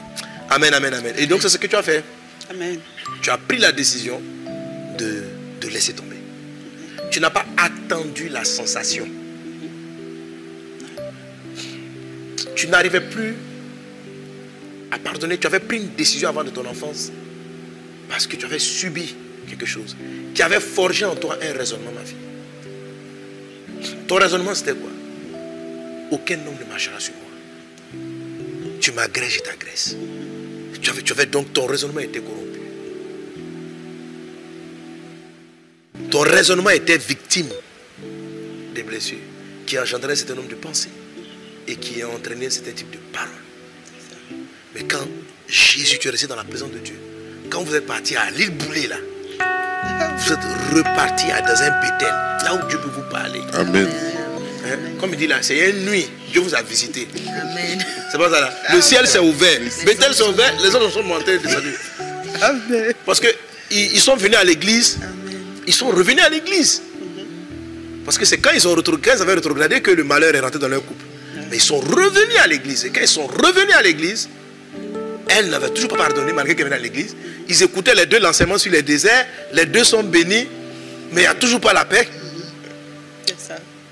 Amen, 0.49 0.73
amen, 0.73 0.93
amen. 0.93 1.13
Et 1.17 1.25
donc 1.27 1.41
c'est 1.41 1.49
ce 1.49 1.57
que 1.57 1.67
tu 1.67 1.75
as 1.75 1.81
fait 1.81 2.03
Tu 3.21 3.29
as 3.29 3.37
pris 3.37 3.57
la 3.57 3.71
décision 3.71 4.21
de, 4.97 5.23
de 5.61 5.67
laisser 5.67 5.93
tomber. 5.93 6.17
Tu 7.11 7.19
n'as 7.19 7.29
pas 7.29 7.45
attendu 7.57 8.29
la 8.29 8.43
sensation. 8.43 9.07
Tu 12.55 12.67
n'arrivais 12.67 13.01
plus 13.01 13.35
à 14.91 14.99
pardonner. 14.99 15.37
Tu 15.37 15.47
avais 15.47 15.59
pris 15.59 15.77
une 15.77 15.89
décision 15.89 16.29
avant 16.29 16.43
de 16.43 16.49
ton 16.49 16.65
enfance 16.65 17.11
parce 18.09 18.27
que 18.27 18.35
tu 18.35 18.45
avais 18.45 18.59
subi 18.59 19.15
quelque 19.47 19.65
chose 19.65 19.95
qui 20.33 20.41
avait 20.41 20.59
forgé 20.59 21.05
en 21.05 21.15
toi 21.15 21.37
un 21.41 21.53
raisonnement, 21.57 21.91
ma 21.91 22.05
fille. 22.05 22.17
Ton 24.07 24.15
raisonnement, 24.15 24.53
c'était 24.53 24.73
quoi? 24.73 24.89
Aucun 26.11 26.35
homme 26.35 26.57
ne 26.59 26.65
marchera 26.69 26.99
sur 26.99 27.13
moi. 27.15 27.99
Tu 28.79 28.91
m'agresses, 28.91 29.35
je 29.35 29.39
t'agresse. 29.39 29.95
Tu 30.81 30.89
avais, 30.89 31.01
tu 31.01 31.13
avais 31.13 31.25
donc 31.27 31.53
ton 31.53 31.65
raisonnement 31.65 31.99
était 31.99 32.19
corrompu. 32.19 32.59
Ton 36.09 36.21
raisonnement 36.21 36.71
était 36.71 36.97
victime 36.97 37.49
des 38.73 38.83
blessures 38.83 39.17
qui 39.65 39.79
engendraient 39.79 40.15
certain 40.15 40.35
nombre 40.35 40.49
de 40.49 40.55
pensées 40.55 40.89
et 41.67 41.75
qui 41.75 42.01
un 42.01 42.09
certain 42.49 42.71
type 42.71 42.91
de 42.91 42.97
paroles. 43.13 43.29
Mais 44.75 44.83
quand 44.83 45.07
Jésus, 45.47 45.99
tu 45.99 46.07
es 46.07 46.11
resté 46.11 46.27
dans 46.27 46.35
la 46.35 46.43
présence 46.43 46.71
de 46.71 46.79
Dieu, 46.79 46.95
quand 47.49 47.63
vous 47.63 47.75
êtes 47.75 47.85
parti 47.85 48.15
à 48.15 48.29
l'île 48.31 48.51
Boulée 48.51 48.87
là, 48.87 48.97
vous 50.17 50.33
êtes 50.33 50.43
reparti 50.73 51.27
dans 51.27 51.61
un 51.61 51.81
Bethel, 51.81 52.13
là 52.43 52.55
où 52.55 52.67
Dieu 52.69 52.79
peut 52.79 52.89
vous 52.89 53.09
parler. 53.09 53.41
Amen. 53.53 53.87
Hein, 54.65 54.77
Comme 54.99 55.11
il 55.13 55.17
dit 55.17 55.27
là, 55.27 55.37
c'est 55.41 55.69
une 55.71 55.85
nuit, 55.89 56.07
Dieu 56.31 56.41
vous 56.41 56.53
a 56.53 56.61
visité. 56.61 57.07
Amen. 57.27 57.83
C'est 58.11 58.17
pas 58.17 58.29
ça 58.29 58.41
là. 58.41 58.53
Le 58.73 58.81
ciel 58.81 59.07
s'est 59.07 59.19
ouvert. 59.19 59.59
Bethel 59.85 60.13
s'est 60.13 60.23
ouvert, 60.23 60.53
les 60.61 60.69
autres 60.75 60.91
sont 60.91 61.03
montés 61.03 61.33
et 61.33 61.37
descendus. 61.39 61.75
Amen. 62.41 62.93
Parce 63.05 63.19
que 63.19 63.27
ils, 63.71 63.93
ils 63.93 63.99
sont 63.99 64.15
venus 64.15 64.37
à 64.37 64.43
l'église, 64.43 64.99
ils 65.67 65.73
sont 65.73 65.87
revenus 65.89 66.23
à 66.23 66.29
l'église. 66.29 66.81
Parce 68.05 68.17
que 68.17 68.25
c'est 68.25 68.37
quand 68.37 68.51
ils, 68.55 68.67
ont 68.67 68.75
retro- 68.75 68.97
quand 68.97 69.11
ils 69.15 69.21
avaient 69.21 69.35
rétrogradé 69.35 69.81
que 69.81 69.91
le 69.91 70.03
malheur 70.03 70.33
est 70.35 70.39
rentré 70.39 70.59
dans 70.59 70.67
leur 70.67 70.83
couple. 70.85 71.03
Mais 71.49 71.57
ils 71.57 71.61
sont 71.61 71.79
revenus 71.79 72.37
à 72.39 72.47
l'église. 72.47 72.85
Et 72.85 72.89
quand 72.89 73.01
ils 73.01 73.07
sont 73.07 73.27
revenus 73.27 73.75
à 73.75 73.81
l'église, 73.81 74.27
elle 75.27 75.49
n'avait 75.49 75.69
toujours 75.69 75.89
pas 75.89 75.97
pardonné 75.97 76.33
malgré 76.33 76.55
qu'elle 76.55 76.65
venait 76.65 76.77
à 76.77 76.79
l'église. 76.79 77.15
Ils 77.47 77.63
écoutaient 77.63 77.95
les 77.95 78.05
deux 78.05 78.19
l'enseignement 78.19 78.57
sur 78.57 78.71
les 78.71 78.81
déserts. 78.81 79.25
Les 79.53 79.65
deux 79.65 79.83
sont 79.83 80.03
bénis, 80.03 80.47
mais 81.11 81.21
il 81.21 81.23
n'y 81.23 81.25
a 81.27 81.33
toujours 81.35 81.61
pas 81.61 81.73
la 81.73 81.85
paix. 81.85 82.07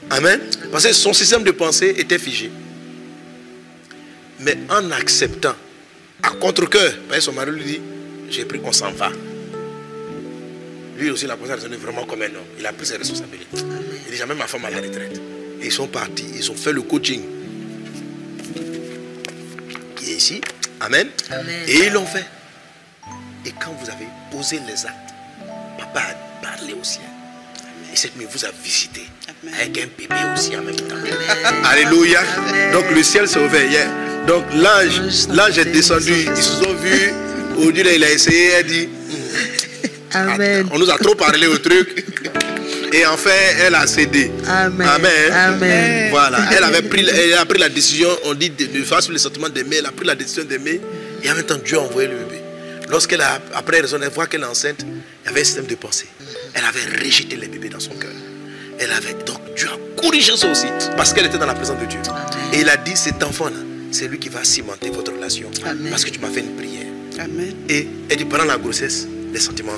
Amen. 0.10 0.40
Parce 0.72 0.86
que 0.86 0.94
son 0.94 1.14
système 1.14 1.44
de 1.44 1.52
pensée 1.52 1.94
était 1.98 2.18
figé. 2.20 2.52
Mais 4.40 4.58
en 4.70 4.92
acceptant, 4.92 5.56
à 6.24 6.30
contre-coeur, 6.32 6.94
son 7.20 7.34
mari 7.34 7.52
lui 7.52 7.64
dit, 7.64 7.82
j'ai 8.30 8.46
pris, 8.46 8.62
on 8.64 8.72
s'en 8.72 8.92
va. 8.92 9.12
Lui 10.98 11.12
aussi, 11.12 11.26
il 11.26 11.32
a 11.32 11.36
raisonner 11.36 11.78
vraiment 11.78 12.06
comme 12.06 12.22
un 12.22 12.26
homme. 12.26 12.46
Il 12.58 12.66
a 12.66 12.74
pris 12.74 12.86
ses 12.86 12.98
responsabilités. 12.98 13.58
Il 14.06 14.12
dit, 14.12 14.18
jamais 14.18 14.36
ma 14.36 14.48
femme 14.48 14.66
à 14.66 14.70
la 14.70 14.78
retraite. 14.78 15.20
Et 15.62 15.66
ils 15.66 15.72
sont 15.72 15.88
partis, 15.88 16.26
ils 16.36 16.52
ont 16.52 16.56
fait 16.56 16.74
le 16.74 16.82
coaching. 16.82 17.22
Qui 19.96 20.12
est 20.12 20.16
ici. 20.16 20.42
Amen. 20.80 21.10
Amen. 21.30 21.64
Et 21.68 21.88
ils 21.88 21.94
l'ont 21.94 22.06
fait. 22.06 22.26
Et 23.46 23.52
quand 23.52 23.72
vous 23.82 23.90
avez 23.90 24.08
posé 24.32 24.60
les 24.68 24.86
actes, 24.86 25.14
papa 25.78 26.02
a 26.02 26.42
parlé 26.42 26.74
au 26.74 26.84
ciel. 26.84 27.09
Et 27.92 27.96
cette 27.96 28.16
nuit 28.18 28.28
vous 28.32 28.46
a 28.46 28.50
visité. 28.64 29.02
Amen. 29.28 29.54
Avec 29.60 29.78
un 29.78 29.88
bébé 29.98 30.16
aussi 30.36 30.56
en 30.56 30.62
même 30.62 30.76
temps. 30.76 30.96
Alléluia. 31.66 32.20
Amen. 32.38 32.72
Donc 32.74 32.86
le 32.96 33.04
ciel 33.04 33.28
s'est 33.28 33.40
ouvert 33.40 33.66
hier. 33.66 33.88
Donc 34.28 34.44
l'ange, 34.54 35.28
L'ange 35.34 35.58
est 35.58 35.66
descendu. 35.66 36.14
Ils 36.14 36.44
se 36.44 36.64
sont 36.64 36.74
vus. 36.74 37.12
Aujourd'hui, 37.58 37.84
là, 37.84 37.94
il 37.94 38.04
a 38.04 38.12
essayé. 38.12 38.50
Il 38.50 38.56
a 38.56 38.64
dit 38.64 38.90
Amen. 40.14 40.68
On 40.72 40.80
nous 40.80 40.90
a 40.90 40.98
trop 40.98 41.16
parlé 41.16 41.48
au 41.48 41.58
truc. 41.58 42.06
Et 42.92 43.06
enfin, 43.06 43.30
elle 43.60 43.76
a 43.76 43.86
cédé. 43.86 44.32
Amen. 44.48 44.88
Amen. 44.88 45.32
Amen. 45.32 46.10
Voilà. 46.10 46.40
Elle 46.56 46.64
avait 46.64 46.82
pris, 46.82 47.08
elle 47.08 47.34
a 47.36 47.46
pris 47.46 47.60
la 47.60 47.70
décision, 47.70 48.10
on 48.26 48.34
dit, 48.34 48.50
de, 48.50 48.66
de 48.66 48.84
faire 48.84 49.02
sur 49.02 49.12
le 49.12 49.20
sentiment 49.20 49.50
d'aimer. 49.50 49.78
Elle 49.80 49.86
a 49.86 49.92
pris 49.92 50.06
la 50.08 50.16
décision 50.16 50.44
d'aimer. 50.44 50.82
Et 51.24 51.30
en 51.30 51.36
même 51.36 51.44
temps, 51.44 51.58
Dieu 51.64 51.78
a 51.78 51.82
envoyé 51.82 52.08
le 52.08 52.16
bébé. 52.16 52.42
Lorsqu'elle 52.90 53.22
a, 53.22 53.40
après 53.54 53.82
raisonné, 53.82 54.06
elle 54.08 54.12
voit 54.12 54.26
qu'elle 54.26 54.42
est 54.42 54.46
enceinte, 54.46 54.80
il 54.82 55.28
y 55.28 55.30
avait 55.30 55.42
un 55.42 55.44
système 55.44 55.68
de 55.68 55.76
pensée. 55.76 56.08
Elle 56.54 56.64
avait 56.66 57.04
rejeté 57.06 57.36
les 57.36 57.48
bébés 57.48 57.70
dans 57.70 57.80
son 57.80 57.92
cœur. 57.94 58.12
Elle 58.80 58.92
avait, 58.92 59.14
donc 59.26 59.40
Dieu 59.56 59.68
a 59.68 60.02
corrigé 60.02 60.36
ça 60.38 60.50
aussi, 60.50 60.68
parce 60.96 61.14
qu'elle 61.14 61.26
était 61.26 61.38
dans 61.38 61.46
la 61.46 61.54
présence 61.54 61.80
de 61.80 61.86
Dieu. 61.86 62.00
Et 62.54 62.62
il 62.62 62.70
a 62.70 62.78
dit, 62.78 62.96
cet 62.96 63.22
enfant-là, 63.24 63.58
c'est 63.92 64.08
lui 64.08 64.20
qui 64.20 64.30
va 64.30 64.44
cimenter 64.44 64.90
votre 64.90 65.12
relation. 65.12 65.50
Amen. 65.66 65.90
Parce 65.90 66.06
que 66.06 66.10
tu 66.12 66.20
m'as 66.20 66.30
fait 66.30 66.40
une 66.42 66.56
prière. 66.56 66.86
Amen. 67.20 67.54
Et 67.68 67.88
elle 68.10 68.18
dit 68.18 68.26
pendant 68.26 68.46
la 68.46 68.58
grossesse, 68.58 69.08
les 69.34 69.40
sentiments. 69.40 69.74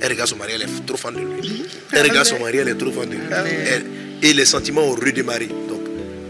Elle 0.00 0.12
regarde 0.12 0.28
son 0.30 0.36
mari, 0.36 0.52
elle 0.54 0.62
est 0.62 0.86
trop 0.86 0.96
fan 0.96 1.14
de 1.14 1.20
lui. 1.20 1.64
Elle 1.92 2.08
regarde 2.08 2.26
son 2.26 2.38
mari, 2.38 2.56
elle 2.58 2.68
est 2.68 2.74
trop 2.74 2.90
fan 2.90 3.08
de 3.08 3.14
lui. 3.16 3.20
Elle- 3.30 3.84
et 4.22 4.32
les 4.32 4.44
sentiments 4.46 4.82
ont 4.82 4.94
redémarré. 4.94 5.46
Donc, 5.68 5.80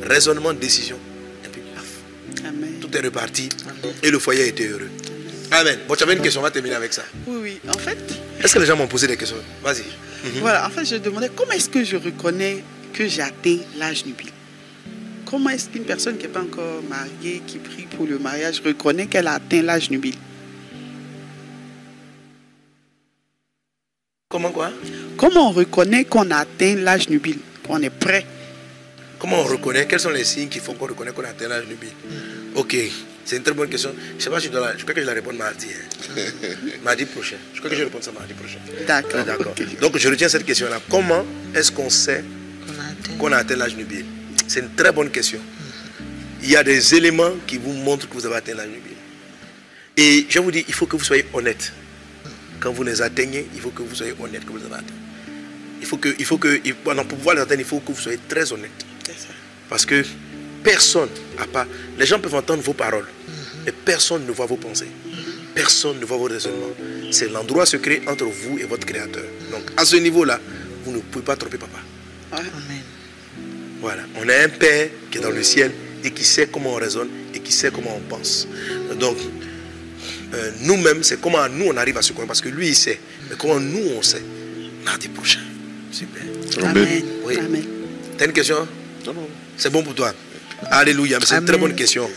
raisonnement, 0.02 0.52
décision. 0.52 0.96
Et 1.44 1.48
puis, 1.48 1.62
paf, 1.74 2.44
Amen. 2.48 2.74
tout 2.80 2.96
est 2.96 3.00
reparti. 3.00 3.48
Et 4.02 4.10
le 4.10 4.18
foyer 4.18 4.48
était 4.48 4.66
heureux. 4.66 4.90
Amen. 5.52 5.80
Bon, 5.88 5.94
tu 5.96 6.02
avais 6.04 6.14
une 6.14 6.22
question, 6.22 6.40
on 6.40 6.44
va 6.44 6.50
terminer 6.50 6.76
avec 6.76 6.92
ça. 6.92 7.02
Oui, 7.26 7.38
oui. 7.42 7.60
En 7.68 7.78
fait, 7.78 7.98
Est-ce 8.42 8.54
que 8.54 8.60
les 8.60 8.66
gens 8.66 8.76
m'ont 8.76 8.86
posé 8.86 9.06
des 9.06 9.16
questions? 9.16 9.36
Vas-y. 9.62 9.82
voilà. 10.40 10.66
En 10.66 10.70
fait, 10.70 10.84
je 10.84 10.96
demandais 10.96 11.30
comment 11.34 11.52
est-ce 11.52 11.68
que 11.68 11.82
je 11.84 11.96
reconnais 11.96 12.62
que 12.92 13.06
j'ai 13.08 13.22
atteint 13.22 13.58
l'âge 13.78 14.04
nubile. 14.06 14.30
Comment 15.24 15.50
est-ce 15.50 15.68
qu'une 15.68 15.84
personne 15.84 16.16
qui 16.18 16.24
n'est 16.26 16.32
pas 16.32 16.40
encore 16.42 16.82
mariée, 16.88 17.42
qui 17.46 17.58
prie 17.58 17.86
pour 17.96 18.06
le 18.06 18.18
mariage, 18.18 18.60
reconnaît 18.64 19.06
qu'elle 19.06 19.26
a 19.28 19.34
atteint 19.34 19.62
l'âge 19.62 19.90
nubile 19.90 20.16
Comment 24.28 24.50
quoi? 24.50 24.70
Comment 25.16 25.48
on 25.48 25.52
reconnaît 25.52 26.04
qu'on 26.04 26.30
a 26.30 26.36
atteint 26.38 26.76
l'âge 26.76 27.08
nubile 27.08 27.38
Qu'on 27.66 27.80
est 27.82 27.90
prêt? 27.90 28.24
Comment 29.18 29.40
on 29.40 29.44
reconnaît? 29.44 29.86
Quels 29.86 30.00
sont 30.00 30.10
les 30.10 30.24
signes 30.24 30.48
qui 30.48 30.60
font 30.60 30.74
qu'on 30.74 30.86
reconnaît 30.86 31.12
qu'on 31.12 31.24
a 31.24 31.28
atteint 31.28 31.48
l'âge 31.48 31.66
nubile 31.66 31.90
Ok, 32.54 32.76
c'est 33.30 33.36
une 33.36 33.42
très 33.44 33.54
bonne 33.54 33.68
question. 33.68 33.94
Je 34.10 34.14
ne 34.16 34.20
sais 34.20 34.28
pas 34.30 34.40
si 34.40 34.46
je 34.46 34.52
dois 34.52 34.60
la, 34.72 34.76
je 34.76 34.82
crois 34.82 34.92
que 34.92 35.00
je 35.00 35.06
la 35.06 35.12
réponds 35.12 35.32
mardi. 35.32 35.66
hein. 35.68 36.20
mardi 36.84 37.04
prochain. 37.04 37.36
Je 37.54 37.58
crois 37.60 37.70
que 37.70 37.76
je 37.76 37.84
réponds 37.84 38.02
ça 38.02 38.10
mardi 38.10 38.34
prochain. 38.34 38.58
D'accord. 38.86 39.24
Donc 39.80 39.96
je 39.96 40.08
retiens 40.08 40.28
cette 40.28 40.44
question-là. 40.44 40.80
Comment 40.90 41.24
est-ce 41.54 41.70
qu'on 41.70 41.90
sait 41.90 42.24
qu'on 43.18 43.30
a 43.30 43.36
atteint 43.36 43.54
l'âge 43.56 43.76
nubile 43.76 44.04
C'est 44.48 44.60
une 44.60 44.74
très 44.74 44.90
bonne 44.90 45.10
question. 45.10 45.38
Il 46.42 46.50
y 46.50 46.56
a 46.56 46.64
des 46.64 46.94
éléments 46.96 47.34
qui 47.46 47.58
vous 47.58 47.72
montrent 47.72 48.08
que 48.08 48.14
vous 48.14 48.26
avez 48.26 48.36
atteint 48.36 48.54
l'âge 48.54 48.68
nubile. 48.68 48.96
Et 49.96 50.26
je 50.28 50.38
vous 50.40 50.50
dis, 50.50 50.64
il 50.66 50.74
faut 50.74 50.86
que 50.86 50.96
vous 50.96 51.04
soyez 51.04 51.26
honnête. 51.32 51.72
Quand 52.58 52.72
vous 52.72 52.82
les 52.82 53.00
atteignez, 53.00 53.46
il 53.54 53.60
faut 53.60 53.70
que 53.70 53.82
vous 53.82 53.94
soyez 53.94 54.14
honnête 54.20 54.44
que 54.44 54.50
vous 54.50 54.58
les 54.58 54.64
avez 54.64 54.74
atteints. 54.74 54.94
Il 55.80 55.86
faut 55.86 55.98
que, 55.98 56.08
il 56.18 56.24
faut 56.24 56.38
que, 56.38 56.60
il- 56.64 56.74
pendant- 56.74 57.04
pour 57.04 57.16
pouvoir 57.18 57.36
les 57.36 57.42
atteindre, 57.42 57.60
il 57.60 57.66
faut 57.66 57.78
que 57.80 57.92
vous 57.92 58.00
soyez 58.00 58.18
très 58.28 58.52
honnête. 58.52 58.70
C'est 59.06 59.12
ça. 59.18 59.28
Parce 59.68 59.86
que 59.86 60.02
personne, 60.62 61.08
à 61.38 61.46
part, 61.46 61.66
les 61.98 62.06
gens 62.06 62.18
peuvent 62.18 62.34
entendre 62.34 62.62
vos 62.62 62.72
paroles, 62.74 63.06
mais 63.64 63.72
personne 63.72 64.26
ne 64.26 64.32
voit 64.32 64.46
vos 64.46 64.56
pensées. 64.56 64.88
Personne 65.54 65.98
ne 65.98 66.04
voit 66.04 66.16
vos 66.16 66.24
raisonnements. 66.24 66.74
C'est 67.10 67.28
l'endroit 67.28 67.66
secret 67.66 68.02
entre 68.06 68.24
vous 68.24 68.58
et 68.58 68.64
votre 68.64 68.86
Créateur. 68.86 69.24
Donc, 69.50 69.62
à 69.76 69.84
ce 69.84 69.96
niveau-là, 69.96 70.38
vous 70.84 70.92
ne 70.92 71.00
pouvez 71.00 71.24
pas 71.24 71.36
tromper 71.36 71.58
papa. 71.58 71.78
Amen. 72.32 72.82
Voilà. 73.80 74.02
On 74.16 74.28
a 74.28 74.44
un 74.44 74.48
Père 74.48 74.88
qui 75.10 75.18
est 75.18 75.20
dans 75.20 75.30
le 75.30 75.42
ciel 75.42 75.72
et 76.04 76.12
qui 76.12 76.24
sait 76.24 76.46
comment 76.46 76.70
on 76.70 76.76
raisonne 76.76 77.08
et 77.34 77.40
qui 77.40 77.52
sait 77.52 77.70
comment 77.70 77.96
on 77.96 78.00
pense. 78.00 78.46
Donc, 78.98 79.16
euh, 80.32 80.50
nous-mêmes, 80.60 81.02
c'est 81.02 81.20
comment 81.20 81.48
nous 81.48 81.66
on 81.66 81.76
arrive 81.76 81.96
à 81.96 82.02
se 82.02 82.12
connaître. 82.12 82.28
Parce 82.28 82.40
que 82.40 82.48
lui, 82.48 82.68
il 82.68 82.76
sait. 82.76 83.00
Mais 83.28 83.36
comment 83.36 83.58
nous, 83.58 83.96
on 83.98 84.02
sait? 84.02 84.22
Mardi 84.84 85.08
prochain. 85.08 85.40
Super. 85.90 86.22
Amen. 86.64 87.02
Oui. 87.24 87.36
Amen. 87.38 87.64
T'as 88.16 88.26
une 88.26 88.32
question? 88.32 88.66
Non, 89.04 89.14
non. 89.14 89.28
C'est 89.56 89.70
bon 89.70 89.82
pour 89.82 89.94
toi? 89.94 90.14
Alléluia. 90.70 91.18
C'est 91.24 91.36
une 91.36 91.44
très 91.44 91.58
bonne 91.58 91.74
question. 91.74 92.08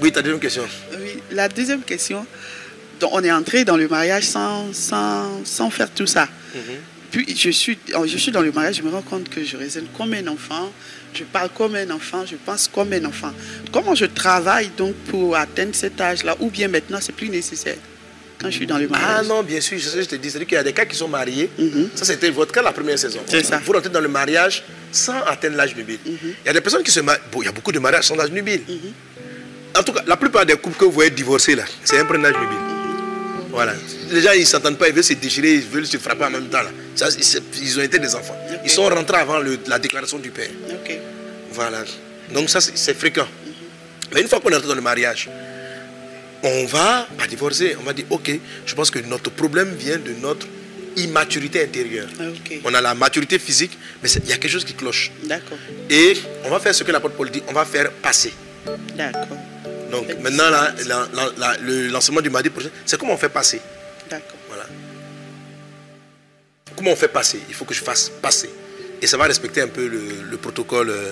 Oui, 0.00 0.12
ta 0.12 0.22
deuxième 0.22 0.40
question. 0.40 0.62
Oui, 0.98 1.22
la 1.30 1.48
deuxième 1.48 1.82
question, 1.82 2.26
Donc, 3.00 3.10
on 3.12 3.22
est 3.22 3.32
entré 3.32 3.64
dans 3.64 3.76
le 3.76 3.88
mariage 3.88 4.24
sans, 4.24 4.72
sans, 4.72 5.44
sans 5.44 5.70
faire 5.70 5.90
tout 5.90 6.06
ça. 6.06 6.28
Puis 7.10 7.36
je 7.36 7.50
suis, 7.50 7.76
oh, 7.96 8.06
je 8.06 8.16
suis 8.16 8.30
dans 8.30 8.40
le 8.40 8.52
mariage, 8.52 8.76
je 8.76 8.82
me 8.82 8.90
rends 8.90 9.02
compte 9.02 9.28
que 9.28 9.42
je 9.44 9.56
raisonne 9.56 9.86
comme 9.96 10.14
un 10.14 10.26
enfant, 10.28 10.70
je 11.12 11.24
parle 11.24 11.48
comme 11.50 11.74
un 11.74 11.90
enfant, 11.90 12.24
je 12.24 12.36
pense 12.36 12.68
comme 12.68 12.92
un 12.92 13.04
enfant. 13.04 13.32
Comment 13.72 13.96
je 13.96 14.04
travaille 14.06 14.70
donc 14.76 14.94
pour 15.08 15.36
atteindre 15.36 15.74
cet 15.74 16.00
âge-là? 16.00 16.36
Ou 16.38 16.50
bien 16.50 16.68
maintenant, 16.68 16.98
c'est 17.00 17.14
plus 17.14 17.28
nécessaire? 17.28 17.76
Quand 18.40 18.50
je 18.50 18.56
suis 18.56 18.66
dans 18.66 18.78
le 18.78 18.88
mariage 18.88 19.16
Ah 19.18 19.22
non, 19.22 19.42
bien 19.42 19.60
sûr, 19.60 19.78
c'est 19.80 20.02
je 20.02 20.08
te 20.08 20.14
dis. 20.16 20.30
C'est-à-dire 20.30 20.48
qu'il 20.48 20.56
y 20.56 20.58
a 20.60 20.64
des 20.64 20.72
cas 20.72 20.84
qui 20.84 20.96
sont 20.96 21.08
mariés. 21.08 21.50
Ça, 21.94 22.04
c'était 22.04 22.30
votre 22.30 22.52
cas 22.52 22.62
la 22.62 22.72
première 22.72 22.98
saison. 22.98 23.20
C'est 23.26 23.44
ça. 23.44 23.60
Vous 23.64 23.72
rentrez 23.72 23.90
dans 23.90 24.00
le 24.00 24.08
mariage 24.08 24.64
sans 24.92 25.20
atteindre 25.24 25.56
l'âge 25.56 25.76
nubile. 25.76 25.98
Il 26.06 26.34
y 26.46 26.48
a 26.48 26.52
des 26.52 26.60
personnes 26.60 26.82
qui 26.82 26.90
se 26.90 27.00
marient. 27.00 27.20
Bon, 27.30 27.42
il 27.42 27.46
y 27.46 27.48
a 27.48 27.52
beaucoup 27.52 27.72
de 27.72 27.78
mariages 27.78 28.04
sans 28.06 28.18
âge 28.18 28.30
nubile. 28.30 28.62
En 29.76 29.82
tout 29.82 29.92
cas, 29.92 30.02
la 30.06 30.16
plupart 30.16 30.44
des 30.46 30.54
couples 30.56 30.76
que 30.78 30.84
vous 30.84 30.90
voyez 30.90 31.10
divorcés 31.10 31.54
là, 31.54 31.64
c'est 31.84 31.98
un 31.98 32.04
prénage 32.04 32.34
nubile. 32.34 32.58
Voilà. 33.50 33.74
Les 34.10 34.20
gens, 34.20 34.32
ils 34.32 34.40
ne 34.40 34.44
s'entendent 34.44 34.78
pas, 34.78 34.88
ils 34.88 34.94
veulent 34.94 35.04
se 35.04 35.12
déchirer, 35.14 35.54
ils 35.54 35.62
veulent 35.62 35.86
se 35.86 35.96
frapper 35.96 36.24
en 36.24 36.30
même 36.30 36.48
temps. 36.48 36.62
Là. 36.62 36.70
Ça, 36.94 37.10
c'est- 37.10 37.42
ils 37.60 37.78
ont 37.78 37.82
été 37.82 37.98
des 37.98 38.14
enfants. 38.14 38.36
Ils 38.64 38.70
sont 38.70 38.84
rentrés 38.88 39.18
avant 39.18 39.38
le- 39.38 39.58
la 39.66 39.78
déclaration 39.78 40.18
du 40.18 40.30
père. 40.30 40.50
Voilà. 41.52 41.78
Donc 42.32 42.48
ça, 42.48 42.60
c'est 42.60 42.76
c'est 42.76 42.94
fréquent. 42.94 43.26
Mais 44.14 44.20
une 44.22 44.28
fois 44.28 44.40
qu'on 44.40 44.50
est 44.50 44.54
rentré 44.54 44.68
dans 44.68 44.74
le 44.74 44.80
mariage, 44.80 45.28
on 46.42 46.64
va 46.66 47.06
pas 47.18 47.26
divorcer. 47.26 47.76
On 47.80 47.82
va 47.84 47.92
dire, 47.92 48.06
ok, 48.10 48.30
je 48.66 48.74
pense 48.74 48.90
que 48.90 48.98
notre 49.00 49.30
problème 49.30 49.74
vient 49.74 49.98
de 49.98 50.12
notre 50.20 50.46
immaturité 50.96 51.62
intérieure. 51.62 52.08
Ah. 52.18 52.24
On 52.64 52.74
a 52.74 52.80
la 52.80 52.94
maturité 52.94 53.38
physique, 53.38 53.76
mais 54.02 54.10
il 54.10 54.28
y 54.28 54.32
a 54.32 54.36
quelque 54.36 54.50
chose 54.52 54.64
qui 54.64 54.74
cloche. 54.74 55.12
D'accord. 55.24 55.58
Et 55.88 56.16
on 56.44 56.50
va 56.50 56.58
faire 56.60 56.74
ce 56.74 56.82
que 56.84 56.90
l'apôtre 56.92 57.14
Paul 57.16 57.30
dit, 57.30 57.42
on 57.48 57.52
va 57.52 57.64
faire 57.64 57.90
passer. 57.92 58.32
D'accord. 58.96 59.26
Donc 59.90 60.06
maintenant, 60.20 60.50
là, 60.50 60.72
passer. 60.72 60.88
la- 60.88 61.08
la- 61.14 61.32
la- 61.36 61.56
le 61.58 61.88
lancement 61.88 62.20
du 62.20 62.30
mardi 62.30 62.50
prochain, 62.50 62.70
c'est 62.86 62.98
comment 62.98 63.14
on 63.14 63.16
fait 63.18 63.28
passer. 63.28 63.60
D'accord. 64.08 64.36
Voilà. 64.48 64.66
Comment 66.76 66.92
on 66.92 66.96
fait 66.96 67.08
passer? 67.08 67.40
Il 67.48 67.54
faut 67.54 67.64
que 67.64 67.74
je 67.74 67.82
fasse 67.82 68.10
passer. 68.22 68.50
Et 69.02 69.06
ça 69.06 69.16
va 69.16 69.24
respecter 69.24 69.60
un 69.62 69.68
peu 69.68 69.86
le, 69.86 70.00
le 70.30 70.36
protocole 70.36 70.90
euh, 70.90 71.10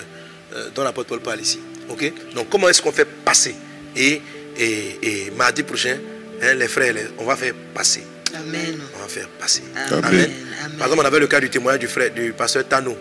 euh, 0.55 0.69
dont 0.75 0.83
l'apôtre 0.83 1.09
Paul 1.09 1.19
parle 1.21 1.41
ici. 1.41 1.59
Ok? 1.89 2.11
Donc 2.35 2.49
comment 2.49 2.69
est-ce 2.69 2.81
qu'on 2.81 2.91
fait 2.91 3.05
passer? 3.05 3.55
Et, 3.95 4.21
et, 4.59 4.99
et 5.27 5.31
mardi 5.31 5.63
prochain, 5.63 5.97
hein, 6.41 6.53
les 6.53 6.67
frères, 6.67 6.93
les- 6.93 7.07
on 7.17 7.25
va 7.25 7.35
faire 7.35 7.53
passer. 7.73 8.03
Amen. 8.35 8.77
On 8.95 8.99
va 9.01 9.07
faire 9.07 9.27
passer. 9.29 9.63
Amen. 9.75 10.03
Amen. 10.05 10.31
Amen. 10.65 10.77
Par 10.77 10.87
exemple, 10.87 11.03
on 11.03 11.07
avait 11.07 11.19
le 11.19 11.27
cas 11.27 11.39
du 11.39 11.49
témoignage 11.49 11.79
du 11.79 11.87
frère, 11.87 12.11
du 12.13 12.33
pasteur 12.33 12.67
Tano. 12.67 12.95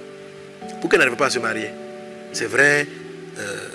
Pourquoi 0.80 0.96
il 0.96 0.98
n'arrive 1.00 1.16
pas 1.16 1.26
à 1.26 1.30
se 1.30 1.38
marier 1.38 1.68
C'est 2.32 2.46
vrai, 2.46 2.86
euh, 3.38 3.68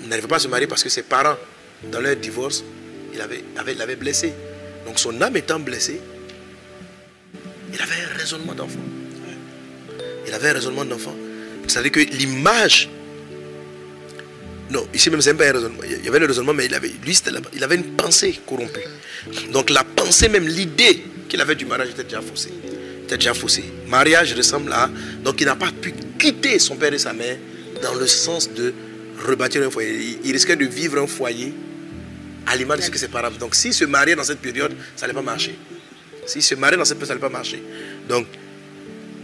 il 0.00 0.08
n'arrive 0.08 0.26
pas 0.26 0.36
à 0.36 0.38
se 0.38 0.48
marier 0.48 0.66
parce 0.66 0.82
que 0.82 0.88
ses 0.88 1.02
parents, 1.02 1.36
dans 1.90 2.00
leur 2.00 2.16
divorce, 2.16 2.64
il 3.12 3.20
avait, 3.20 3.44
avait, 3.56 3.74
l'avaient 3.74 3.96
blessé. 3.96 4.32
Donc 4.86 4.98
son 4.98 5.20
âme 5.20 5.36
étant 5.36 5.58
blessée, 5.58 6.00
il 7.72 7.80
avait 7.80 8.02
un 8.12 8.16
raisonnement 8.16 8.54
d'enfant. 8.54 8.78
Il 10.26 10.32
avait 10.34 10.48
un 10.48 10.52
raisonnement 10.54 10.84
d'enfant. 10.84 11.14
C'est-à-dire 11.66 11.92
que 11.92 12.00
l'image. 12.00 12.88
Non, 14.70 14.86
ici 14.92 15.10
même, 15.10 15.20
c'est 15.20 15.34
pas 15.34 15.48
un 15.48 15.52
raisonnement. 15.52 15.82
Il 15.84 16.04
y 16.04 16.08
avait 16.08 16.18
le 16.18 16.26
raisonnement, 16.26 16.52
mais 16.52 16.66
il 16.66 16.74
avait, 16.74 16.92
lui, 17.04 17.18
il 17.54 17.64
avait 17.64 17.76
une 17.76 17.96
pensée 17.96 18.40
corrompue. 18.46 18.80
Donc 19.52 19.70
la 19.70 19.84
pensée, 19.84 20.28
même 20.28 20.46
l'idée 20.46 21.04
qu'il 21.28 21.40
avait 21.40 21.54
du 21.54 21.66
mariage 21.66 21.90
était 21.90 22.04
déjà 22.04 22.20
faussée. 22.20 22.52
Était 23.04 23.16
déjà 23.16 23.34
faussée. 23.34 23.64
Mariage 23.86 24.34
ressemble 24.34 24.72
à. 24.72 24.90
Donc 25.22 25.40
il 25.40 25.46
n'a 25.46 25.56
pas 25.56 25.70
pu 25.70 25.94
quitter 26.18 26.58
son 26.58 26.76
père 26.76 26.92
et 26.92 26.98
sa 26.98 27.12
mère 27.12 27.36
dans 27.82 27.94
le 27.94 28.06
sens 28.06 28.50
de 28.52 28.74
rebâtir 29.26 29.62
un 29.62 29.70
foyer. 29.70 29.94
Il, 29.94 30.18
il 30.24 30.32
risquait 30.32 30.56
de 30.56 30.64
vivre 30.64 31.00
un 31.00 31.06
foyer 31.06 31.54
à 32.46 32.56
l'image 32.56 32.78
de 32.78 32.84
ce 32.84 32.90
que 32.90 32.98
ses 32.98 33.08
parents. 33.08 33.30
Donc 33.38 33.54
s'il 33.54 33.72
se 33.74 33.84
mariait 33.84 34.16
dans 34.16 34.24
cette 34.24 34.40
période, 34.40 34.74
ça 34.96 35.06
n'allait 35.06 35.14
pas 35.14 35.22
marcher. 35.22 35.56
S'il 36.26 36.42
se 36.42 36.56
mariait 36.56 36.76
dans 36.76 36.84
cette 36.84 36.98
période, 36.98 37.08
ça 37.08 37.14
n'allait 37.14 37.32
pas 37.32 37.38
marcher. 37.38 37.62
Donc 38.08 38.26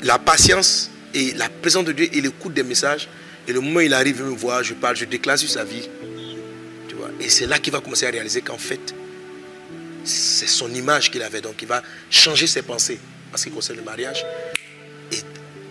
la 0.02 0.19
patience 0.19 0.90
et 1.14 1.32
la 1.35 1.48
présence 1.48 1.85
de 1.85 1.93
Dieu 1.93 2.09
et 2.12 2.20
l'écoute 2.20 2.55
des 2.55 2.62
messages. 2.62 3.09
Et 3.48 3.52
le 3.52 3.60
moment 3.60 3.78
où 3.78 3.81
il 3.81 3.94
arrive, 3.94 4.16
il 4.19 4.24
me 4.24 4.36
voit, 4.36 4.62
je 4.62 4.74
parle, 4.74 4.97
je 4.97 5.05
déclare 5.05 5.39
sur 5.39 5.48
sa 5.48 5.64
vie. 5.64 5.89
Et 7.20 7.28
c'est 7.28 7.47
là 7.47 7.59
qu'il 7.59 7.73
va 7.73 7.81
commencer 7.81 8.06
à 8.06 8.10
réaliser 8.10 8.43
qu'en 8.43 8.59
fait, 8.59 8.94
c'est 10.05 10.48
son 10.48 10.73
image 10.73 11.10
qu'il 11.10 11.23
avait. 11.23 11.40
Donc 11.40 11.60
il 11.62 11.69
va 11.69 11.82
changer 12.10 12.47
ses 12.47 12.62
pensées 12.62 12.98
en 13.32 13.36
ce 13.36 13.44
qui 13.44 13.51
concerne 13.51 13.78
le 13.78 13.85
mariage. 13.85 14.24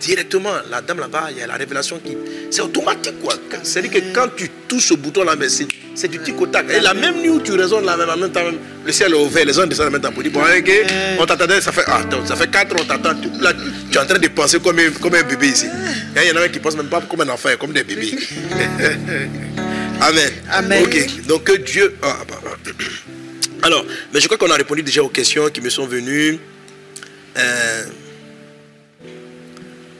Directement, 0.02 0.50
la 0.68 0.80
dame 0.80 0.98
là-bas, 0.98 1.28
il 1.30 1.38
y 1.38 1.42
a 1.42 1.46
la 1.46 1.54
révélation 1.54 2.00
qui. 2.04 2.16
C'est 2.50 2.60
automatique 2.60 3.20
quoi. 3.22 3.34
C'est-à-dire 3.62 3.92
que 3.92 4.12
quand 4.12 4.26
tu 4.36 4.50
touches 4.66 4.90
au 4.90 4.96
bouton 4.96 5.22
là, 5.22 5.36
mais 5.38 5.46
c'est 5.48 6.08
du 6.08 6.18
tic 6.18 6.40
au 6.40 6.46
tac. 6.48 6.66
Et 6.70 6.80
la 6.80 6.92
même 6.92 7.22
nuit 7.22 7.28
où 7.28 7.40
tu 7.40 7.52
raisonnes 7.52 7.84
là, 7.84 7.96
même 7.96 8.10
en 8.10 8.16
même 8.16 8.32
temps, 8.32 8.42
même, 8.42 8.58
le 8.84 8.90
ciel 8.90 9.12
est 9.12 9.16
ouvert, 9.16 9.44
les 9.44 9.52
gens 9.52 9.64
descendent 9.64 9.86
en 9.86 9.90
même 9.92 10.00
temps 10.00 10.10
pour 10.10 10.24
dire 10.24 10.32
Bon, 10.32 10.40
ok, 10.40 10.70
on 11.20 11.24
t'attendait, 11.24 11.60
ça 11.60 11.70
fait, 11.70 11.84
ah, 11.86 12.00
ça 12.26 12.34
fait 12.34 12.50
4 12.50 12.72
ans, 12.74 12.78
on 12.80 12.84
t'attend. 12.84 13.14
Tu, 13.14 13.28
tu 13.30 13.96
es 13.96 14.00
en 14.00 14.04
train 14.04 14.18
de 14.18 14.26
penser 14.26 14.58
comme 14.58 14.76
un, 14.80 14.90
comme 14.90 15.14
un 15.14 15.22
bébé 15.22 15.46
ici. 15.46 15.66
Il 16.16 16.28
y 16.28 16.32
en 16.36 16.42
a 16.42 16.48
qui 16.48 16.58
pensent 16.58 16.76
même 16.76 16.88
pas 16.88 17.00
comme 17.02 17.20
un 17.20 17.28
enfant, 17.28 17.50
comme 17.60 17.72
des 17.72 17.84
bébés. 17.84 18.10
Amen. 20.00 20.32
Amen. 20.50 20.82
Ok, 20.84 21.26
donc 21.28 21.44
que 21.44 21.58
Dieu. 21.58 21.94
ah, 22.02 22.16
bah, 22.28 22.40
bah. 22.42 22.72
Alors, 23.62 23.86
mais 24.12 24.18
je 24.18 24.26
crois 24.26 24.36
qu'on 24.36 24.50
a 24.50 24.56
répondu 24.56 24.82
déjà 24.82 25.00
aux 25.00 25.08
questions 25.08 25.48
qui 25.48 25.60
me 25.60 25.70
sont 25.70 25.86
venues. 25.86 26.40
Euh, 27.38 27.84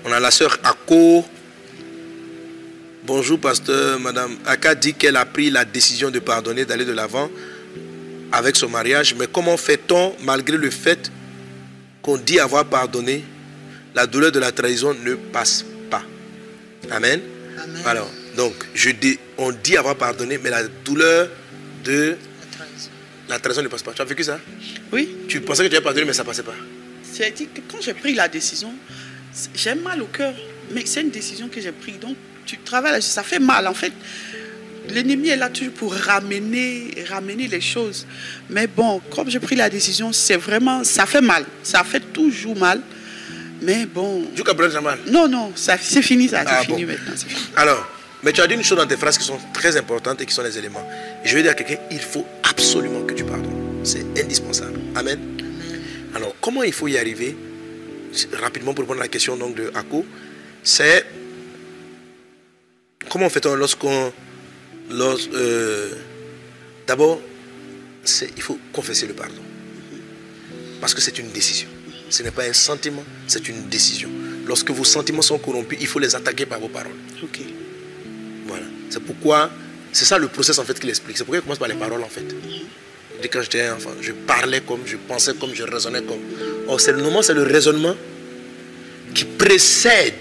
on 0.04 0.12
a 0.12 0.20
la 0.20 0.30
sœur 0.30 0.58
Ako. 0.62 1.24
Bonjour, 3.04 3.38
pasteur. 3.38 3.98
Madame 4.00 4.36
Aka 4.46 4.74
dit 4.74 4.94
qu'elle 4.94 5.16
a 5.16 5.24
pris 5.24 5.50
la 5.50 5.64
décision 5.64 6.10
de 6.10 6.18
pardonner, 6.18 6.64
d'aller 6.64 6.84
de 6.84 6.92
l'avant 6.92 7.30
avec 8.30 8.56
son 8.56 8.68
mariage. 8.68 9.14
Mais 9.18 9.26
comment 9.32 9.56
fait-on, 9.56 10.14
malgré 10.22 10.56
le 10.56 10.70
fait 10.70 11.10
qu'on 12.00 12.16
dit 12.16 12.38
avoir 12.38 12.64
pardonné, 12.64 13.24
la 13.94 14.06
douleur 14.06 14.32
de 14.32 14.38
la 14.38 14.52
trahison 14.52 14.94
ne 15.04 15.14
passe 15.14 15.64
pas 15.90 16.02
Amen. 16.90 17.20
Amen. 17.62 17.82
Alors, 17.84 18.10
donc, 18.36 18.54
je 18.74 18.90
dis, 18.90 19.18
on 19.36 19.52
dit 19.52 19.76
avoir 19.76 19.96
pardonné, 19.96 20.38
mais 20.42 20.50
la 20.50 20.62
douleur 20.84 21.28
de 21.84 22.16
la 23.28 23.38
trahison 23.38 23.62
ne 23.62 23.68
passe 23.68 23.82
pas. 23.82 23.92
Tu 23.92 24.02
as 24.02 24.04
vécu 24.06 24.24
ça? 24.24 24.38
Oui, 24.92 25.16
Tu 25.28 25.40
pensais 25.40 25.62
que 25.64 25.68
tu 25.68 25.76
avais 25.76 25.84
pardonné, 25.84 26.06
mais 26.06 26.12
ça 26.12 26.22
ne 26.22 26.28
passait 26.28 26.42
pas. 26.42 26.54
c'est 27.12 27.30
dit 27.32 27.46
que 27.54 27.60
quand 27.70 27.80
j'ai 27.80 27.94
pris 27.94 28.14
la 28.14 28.28
décision, 28.28 28.72
j'ai 29.54 29.74
mal 29.74 30.02
au 30.02 30.06
cœur, 30.06 30.34
mais 30.72 30.82
c'est 30.86 31.00
une 31.02 31.10
décision 31.10 31.48
que 31.48 31.60
j'ai 31.60 31.72
prise. 31.72 31.98
Donc, 31.98 32.16
tu 32.46 32.58
travailles, 32.58 33.02
ça 33.02 33.22
fait 33.22 33.38
mal. 33.38 33.66
En 33.66 33.74
fait, 33.74 33.92
l'ennemi 34.90 35.28
est 35.28 35.36
là 35.36 35.48
toujours 35.48 35.72
pour 35.74 35.94
ramener, 35.94 36.90
ramener 37.08 37.48
les 37.48 37.60
choses. 37.60 38.06
Mais 38.50 38.66
bon, 38.66 39.00
comme 39.14 39.30
j'ai 39.30 39.40
pris 39.40 39.56
la 39.56 39.70
décision, 39.70 40.12
c'est 40.12 40.36
vraiment, 40.36 40.84
ça 40.84 41.06
fait 41.06 41.20
mal. 41.20 41.44
Ça 41.62 41.82
fait 41.84 42.00
toujours 42.12 42.56
mal. 42.56 42.80
Mais 43.62 43.86
bon, 43.86 44.24
ça 44.72 44.80
mal? 44.80 44.98
non, 45.08 45.28
non, 45.28 45.52
ça- 45.54 45.78
c'est 45.80 46.02
fini, 46.02 46.28
ça, 46.28 46.42
c'est 46.44 46.48
Ah, 46.50 46.62
fini 46.64 46.84
bon. 46.84 46.92
maintenant. 46.92 47.12
c'est 47.14 47.28
fini. 47.28 47.40
Alors, 47.56 47.86
mais 48.24 48.32
tu 48.32 48.40
as 48.40 48.46
dit 48.48 48.54
une 48.54 48.64
chose 48.64 48.76
dans 48.78 48.86
tes 48.88 48.96
phrases 48.96 49.16
qui 49.18 49.24
sont 49.24 49.38
très 49.54 49.76
importantes 49.76 50.20
et 50.20 50.26
qui 50.26 50.34
sont 50.34 50.42
les 50.42 50.58
éléments. 50.58 50.84
Je 51.24 51.32
vais 51.36 51.42
dire 51.42 51.52
à 51.52 51.54
quelqu'un, 51.54 51.76
il 51.92 52.00
faut 52.00 52.26
absolument 52.42 53.02
que 53.04 53.14
tu 53.14 53.22
pardonnes. 53.24 53.80
C'est 53.84 54.04
indispensable. 54.20 54.80
Amen. 54.96 55.18
Alors, 56.16 56.34
comment 56.40 56.64
il 56.64 56.72
faut 56.72 56.88
y 56.88 56.98
arriver 56.98 57.36
C'est- 57.36 57.51
Rapidement 58.34 58.74
pour 58.74 58.82
répondre 58.84 59.00
à 59.00 59.04
la 59.04 59.08
question 59.08 59.36
donc, 59.36 59.54
de 59.54 59.70
Ako, 59.74 60.04
c'est 60.62 61.04
comment 63.08 63.28
fait-on 63.30 63.54
lorsqu'on... 63.54 64.12
lors- 64.90 65.18
euh, 65.34 65.90
D'abord, 66.86 67.20
il 68.36 68.42
faut 68.42 68.58
confesser 68.72 69.06
le 69.06 69.14
pardon. 69.14 69.42
Parce 70.80 70.94
que 70.94 71.00
c'est 71.00 71.18
une 71.18 71.30
décision. 71.30 71.68
Ce 72.10 72.22
n'est 72.22 72.30
pas 72.32 72.44
un 72.44 72.52
sentiment, 72.52 73.04
c'est 73.26 73.48
une 73.48 73.68
décision. 73.68 74.10
Lorsque 74.46 74.70
vos 74.70 74.84
sentiments 74.84 75.22
sont 75.22 75.38
corrompus, 75.38 75.78
il 75.80 75.86
faut 75.86 76.00
les 76.00 76.14
attaquer 76.14 76.44
par 76.44 76.60
vos 76.60 76.68
paroles. 76.68 76.92
Ok. 77.22 77.40
Voilà. 78.46 78.66
C'est 78.90 79.02
pourquoi, 79.02 79.50
c'est 79.92 80.04
ça 80.04 80.18
le 80.18 80.28
process 80.28 80.58
en 80.58 80.64
fait 80.64 80.78
qu'il 80.78 80.90
explique. 80.90 81.16
C'est 81.16 81.24
pourquoi 81.24 81.38
il 81.38 81.42
commence 81.42 81.58
par 81.58 81.68
les 81.68 81.76
paroles 81.76 82.02
en 82.02 82.08
fait. 82.08 82.26
Dès 83.20 83.28
quand 83.28 83.42
j'étais 83.42 83.68
enfant, 83.68 83.90
je 84.00 84.12
parlais 84.12 84.60
comme, 84.60 84.80
je 84.86 84.96
pensais 84.96 85.34
comme, 85.34 85.54
je 85.54 85.62
raisonnais 85.62 86.02
comme. 86.02 86.20
Or, 86.68 86.80
c'est 86.80 86.92
le 86.92 87.02
moment, 87.02 87.22
c'est 87.22 87.34
le 87.34 87.42
raisonnement 87.42 87.94
qui 89.14 89.24
précède 89.24 90.14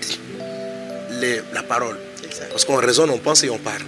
les- 1.20 1.42
la 1.54 1.64
parole. 1.64 1.98
Exact. 2.24 2.50
Parce 2.50 2.66
qu'on 2.66 2.76
raisonne, 2.76 3.10
on 3.10 3.18
pense 3.18 3.44
et 3.44 3.50
on 3.50 3.58
parle. 3.58 3.84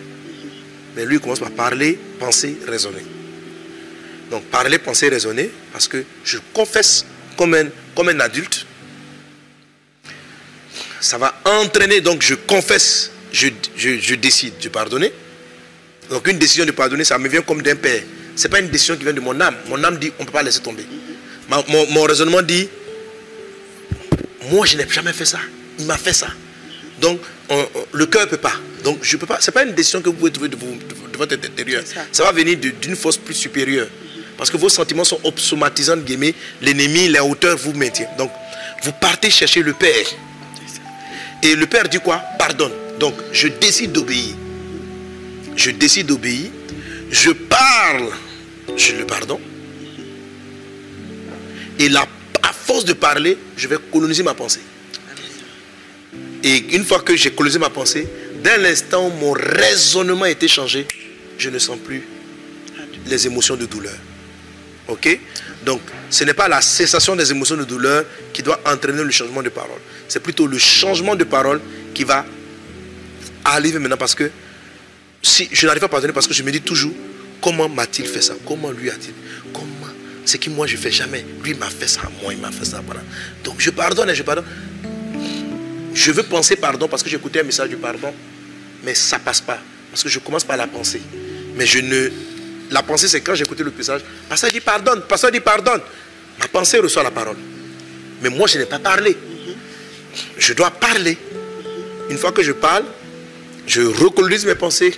Mais 0.96 1.06
lui, 1.06 1.16
il 1.16 1.20
commence 1.22 1.40
par 1.40 1.52
parler, 1.52 1.98
penser, 2.20 2.58
raisonner. 2.68 3.04
Donc, 4.32 4.46
parler, 4.46 4.80
penser, 4.80 5.10
raisonner, 5.10 5.52
parce 5.72 5.88
que 5.88 6.04
je 6.24 6.38
confesse 6.54 7.06
comme 7.38 7.54
un, 7.54 7.66
comme 7.96 8.10
un 8.10 8.20
adulte. 8.20 8.66
Ça 11.02 11.18
va 11.18 11.36
entraîner, 11.46 12.00
donc 12.02 12.22
je 12.22 12.36
confesse, 12.36 13.12
je, 13.32 13.50
je- 13.76 14.00
je 14.00 14.16
décide 14.16 14.58
de 14.60 14.70
pardonner. 14.70 15.12
Donc, 16.10 16.28
une 16.28 16.38
décision 16.40 16.66
de 16.66 16.72
pardonner, 16.72 17.04
ça 17.04 17.18
me 17.18 17.28
vient 17.28 17.42
comme 17.42 17.62
d'un 17.62 17.76
père. 17.76 18.02
Ce 18.36 18.44
n'est 18.44 18.50
pas 18.52 18.60
une 18.60 18.70
décision 18.70 18.96
qui 18.96 19.04
vient 19.04 19.14
de 19.14 19.20
mon 19.20 19.40
âme. 19.40 19.56
Mon 19.70 19.84
âme 19.84 19.98
dit, 19.98 20.12
on 20.20 20.24
ne 20.24 20.26
peut 20.28 20.34
pas 20.34 20.44
laisser 20.44 20.60
tomber. 20.62 20.86
Ma- 21.50 21.64
mon, 21.68 21.88
mon 21.92 22.04
raisonnement 22.04 22.42
dit, 22.42 22.68
moi, 24.52 24.66
je 24.66 24.78
n'ai 24.78 24.88
jamais 24.90 25.14
fait 25.14 25.26
ça. 25.26 25.40
Il 25.80 25.86
m'a 25.86 25.98
fait 25.98 26.14
ça. 26.14 26.28
Donc, 27.02 27.20
on- 27.50 27.56
on- 27.76 27.86
le 27.92 28.06
cœur 28.06 28.24
ne 28.24 28.28
peut 28.28 28.38
pas. 28.38 28.54
Donc, 28.84 29.00
je 29.02 29.18
peux 29.18 29.26
pas. 29.26 29.40
Ce 29.40 29.50
n'est 29.50 29.54
pas 29.54 29.64
une 29.64 29.74
décision 29.74 30.02
que 30.02 30.10
vous 30.10 30.14
pouvez 30.16 30.32
trouver 30.32 30.50
de, 30.50 30.56
vous- 30.56 30.76
de- 30.76 31.12
de 31.12 31.18
votre 31.18 31.34
intérieur. 31.36 31.84
Ça. 31.86 32.02
Ça. 32.12 32.24
va 32.24 32.32
venir 32.32 32.58
d'une 32.58 32.96
force 32.96 33.18
plus 33.18 33.34
supérieure. 33.34 33.88
Parce 34.38 34.50
que 34.50 34.58
vos 34.58 34.70
sentiments 34.70 35.04
sont 35.04 35.20
obsomatisants, 35.24 35.98
guillemets. 35.98 36.34
L'ennemi, 36.62 37.08
les 37.08 37.20
hauteurs 37.20 37.58
vous 37.58 37.74
maintient. 37.74 38.08
Donc, 38.18 38.32
vous 38.84 38.92
partez 38.94 39.30
chercher 39.30 39.62
le 39.62 39.74
Père. 39.74 40.06
Et 41.42 41.56
le 41.56 41.66
Père 41.68 41.88
dit 41.88 42.00
quoi? 42.00 42.18
Pardonne. 42.40 42.72
Donc, 43.00 43.16
je 43.32 43.48
décide 43.48 43.92
d'obéir. 43.92 44.34
Je 45.56 45.72
décide 45.72 46.08
d'obéir. 46.08 46.50
Je 47.12 47.32
parle. 47.32 48.10
Je 48.76 48.94
le 48.94 49.06
pardonne. 49.06 49.40
Et 51.80 51.90
là, 51.90 52.08
à 52.42 52.54
force 52.54 52.86
de 52.86 52.94
parler, 52.94 53.38
je 53.58 53.68
vais 53.68 53.78
coloniser 53.92 54.24
ma 54.24 54.34
pensée. 54.34 54.62
Et 56.44 56.76
une 56.76 56.84
fois 56.84 57.00
que 57.00 57.16
j'ai 57.16 57.32
colonisé 57.32 57.58
ma 57.58 57.70
pensée, 57.70 58.08
dès 58.44 58.58
l'instant 58.58 59.08
où 59.08 59.10
mon 59.12 59.32
raisonnement 59.32 60.24
a 60.26 60.30
été 60.30 60.48
changé, 60.48 60.86
je 61.38 61.50
ne 61.50 61.58
sens 61.58 61.78
plus 61.84 62.04
les 63.06 63.26
émotions 63.26 63.56
de 63.56 63.66
douleur. 63.66 63.96
Ok? 64.88 65.20
Donc, 65.66 65.82
ce 66.10 66.26
n'est 66.26 66.34
pas 66.34 66.50
la 66.50 66.62
cessation 66.62 67.16
des 67.16 67.32
émotions 67.32 67.56
de 67.56 67.64
douleur 67.64 68.06
qui 68.34 68.44
doit 68.44 68.60
entraîner 68.66 69.04
le 69.04 69.12
changement 69.12 69.42
de 69.42 69.50
parole. 69.50 69.80
C'est 70.10 70.22
plutôt 70.22 70.46
le 70.46 70.58
changement 70.58 71.16
de 71.16 71.24
parole 71.24 71.62
qui 71.94 72.04
va 72.04 72.26
arriver 73.46 73.80
maintenant 73.80 73.98
parce 73.98 74.16
que 74.16 74.30
si 75.24 75.50
je 75.52 75.66
n'arrive 75.66 75.80
pas 75.80 75.88
à 75.88 75.90
pardonner 75.90 76.14
parce 76.14 76.28
que 76.28 76.34
je 76.34 76.44
me 76.44 76.52
dis 76.52 76.62
toujours 76.62 76.92
comment 77.42 77.68
m'a-t-il 77.68 78.08
fait 78.08 78.22
ça? 78.22 78.36
Comment 78.46 78.72
lui 78.72 78.90
a-t-il? 78.90 79.14
Comment? 79.52 79.70
C'est 80.26 80.38
que 80.38 80.50
moi 80.50 80.68
je 80.68 80.78
fais 80.78 80.92
jamais. 80.92 81.26
Lui 81.44 81.54
m'a 81.56 81.70
fait 81.70 81.88
ça, 81.88 82.02
moi 82.22 82.34
il 82.34 82.40
m'a 82.40 82.52
fait 82.52 82.66
ça. 82.66 82.82
Voilà. 82.86 83.02
Donc 83.44 83.56
je 83.58 83.72
pardonne 83.72 84.10
et 84.10 84.16
je 84.16 84.24
pardonne. 84.24 84.46
Je 85.94 86.12
veux 86.12 86.24
penser 86.24 86.56
pardon 86.56 86.88
parce 86.88 87.02
que 87.02 87.10
j'ai 87.10 87.16
écouté 87.16 87.40
un 87.40 87.44
message 87.44 87.70
du 87.70 87.78
pardon, 87.78 88.14
mais 88.84 88.94
ça 88.94 89.18
passe 89.18 89.42
pas 89.42 89.60
parce 89.90 90.04
que 90.04 90.10
je 90.10 90.20
commence 90.20 90.44
par 90.44 90.58
la 90.58 90.68
pensée. 90.68 91.02
Mais 91.56 91.66
je 91.66 91.80
ne 91.80 92.10
la 92.70 92.84
pensée 92.84 93.08
c'est 93.08 93.22
quand 93.22 93.36
écouté 93.36 93.64
le 93.64 93.72
message, 93.76 94.02
pasteur 94.28 94.52
dit 94.52 94.60
pardonne, 94.60 95.02
pasteur 95.08 95.32
dit 95.32 95.40
pardonne. 95.40 95.82
Ma 96.40 96.48
pensée 96.48 96.80
reçoit 96.80 97.04
la 97.04 97.12
parole. 97.12 97.38
Mais 98.22 98.30
moi 98.30 98.48
je 98.48 98.58
n'ai 98.58 98.66
pas 98.66 98.80
parlé. 98.80 99.16
Je 100.38 100.54
dois 100.54 100.72
parler. 100.72 101.18
Une 102.10 102.18
fois 102.18 102.32
que 102.32 102.44
je 102.44 102.52
parle, 102.52 102.84
je 103.66 103.82
recolonise 103.82 104.46
mes 104.46 104.56
pensées 104.56 104.94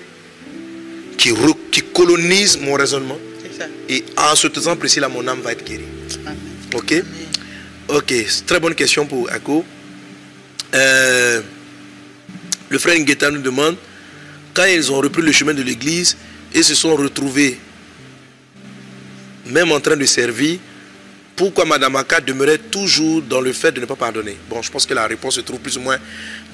qui, 1.18 1.32
re- 1.32 1.58
qui 1.72 1.82
colonisent 1.82 2.58
mon 2.60 2.74
raisonnement. 2.74 3.18
Ça. 3.58 3.68
Et 3.88 4.04
en 4.18 4.36
ce 4.36 4.48
temps 4.48 4.76
précis 4.76 5.00
là, 5.00 5.08
mon 5.08 5.26
âme 5.28 5.42
va 5.42 5.54
être 5.54 5.64
guérie. 5.64 5.86
Amen. 6.26 6.38
Ok? 6.74 7.04
Ok, 7.88 8.14
très 8.46 8.60
bonne 8.60 8.76
question 8.76 9.06
pour 9.06 9.32
Ako. 9.32 9.64
Euh, 10.74 11.42
le 12.70 12.78
frère 12.80 13.00
Ngueta 13.00 13.32
nous 13.32 13.42
demande, 13.42 13.78
quand 14.54 14.66
ils 14.66 14.92
ont 14.92 14.98
repris 14.98 15.22
le 15.22 15.32
chemin 15.32 15.54
de 15.54 15.62
l'église 15.62 16.18
et 16.54 16.64
se 16.64 16.76
sont 16.76 16.96
retrouvés, 16.96 17.58
même 19.46 19.72
en 19.72 19.80
train 19.80 19.96
de 19.96 20.06
servir, 20.06 20.60
pourquoi 21.36 21.66
Madame 21.66 21.96
Aka 21.98 22.20
demeurait 22.22 22.58
toujours 22.58 23.22
dans 23.22 23.42
le 23.42 23.54
fait 23.54 23.72
de 23.72 23.80
ne 23.80 23.86
pas 23.86 23.96
pardonner? 23.96 24.36
Bon, 24.50 24.62
je 24.62 24.72
pense 24.72 24.86
que 24.86 24.94
la 24.94 25.06
réponse 25.06 25.36
se 25.36 25.42
trouve 25.42 25.60
plus 25.60 25.78
ou 25.78 25.82
moins 25.82 25.98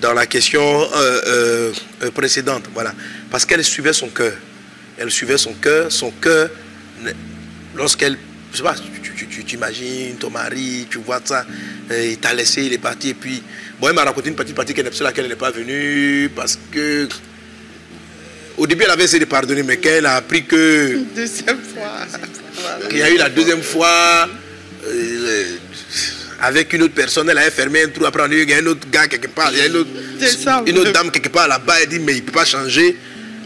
dans 0.01 0.13
la 0.13 0.25
question 0.25 0.61
euh, 0.61 1.71
euh, 2.03 2.11
précédente. 2.11 2.65
Voilà. 2.73 2.93
Parce 3.29 3.45
qu'elle 3.45 3.63
suivait 3.63 3.93
son 3.93 4.09
cœur. 4.09 4.33
Elle 5.01 5.09
suivait 5.11 5.37
son 5.37 5.53
cœur. 5.53 5.91
Son 5.91 6.11
cœur, 6.11 6.49
lorsqu'elle. 7.75 8.17
Je 8.51 8.57
sais 8.57 8.63
pas, 8.63 8.75
tu- 8.75 9.13
tu- 9.15 9.27
tu 9.27 9.43
t'imagines 9.45 10.15
ton 10.19 10.29
mari, 10.29 10.85
tu 10.89 10.97
vois 10.99 11.21
ça, 11.23 11.45
euh, 11.89 12.05
il 12.11 12.17
t'a 12.17 12.33
laissé, 12.33 12.63
il 12.63 12.73
est 12.73 12.77
parti. 12.77 13.09
Et 13.09 13.13
puis, 13.13 13.41
bon, 13.79 13.87
elle 13.87 13.95
m'a 13.95 14.03
raconté 14.03 14.27
une 14.29 14.35
petite 14.35 14.55
partie 14.55 14.73
qu'elle- 14.73 14.93
sur 14.93 15.05
laquelle 15.05 15.23
elle 15.25 15.31
n'est 15.31 15.37
pas 15.37 15.51
venue 15.51 16.29
parce 16.35 16.59
que. 16.71 17.07
Au 18.57 18.67
début, 18.67 18.83
elle 18.83 18.91
avait 18.91 19.05
essayé 19.05 19.19
de 19.21 19.25
pardonner, 19.25 19.63
mais 19.63 19.77
quand 19.77 19.89
elle 19.89 20.05
a 20.05 20.15
appris 20.17 20.43
que. 20.43 20.99
Deuxième 21.15 21.57
fois. 21.73 22.05
Voilà. 22.55 22.79
Il 22.91 22.97
y 22.97 23.01
a 23.01 23.09
eu 23.09 23.17
la 23.17 23.29
deuxième 23.29 23.61
fois 23.63 24.27
euh, 24.85 25.45
avec 26.41 26.73
une 26.73 26.83
autre 26.83 26.93
personne, 26.93 27.29
elle 27.29 27.37
avait 27.37 27.49
fermé 27.51 27.83
un 27.83 27.87
trou. 27.89 28.05
Après, 28.05 28.21
on 28.21 28.25
a 28.29 28.33
eu 28.35 28.43
il 28.43 28.49
y 28.49 28.53
a 28.53 28.57
un 28.57 28.65
autre 28.67 28.87
gars 28.91 29.07
quelque 29.07 29.27
part, 29.27 29.51
il 29.53 29.59
y 29.59 29.61
a 29.61 29.67
une 29.67 29.77
autre, 29.77 29.89
une 30.67 30.77
dame 30.91 31.09
quelque 31.09 31.29
part 31.29 31.47
là-bas. 31.47 31.75
Elle 31.81 31.89
dit, 31.89 31.99
mais 31.99 32.13
il 32.17 32.21
ne 32.21 32.25
peut 32.25 32.33
pas 32.33 32.45
changer. 32.45 32.97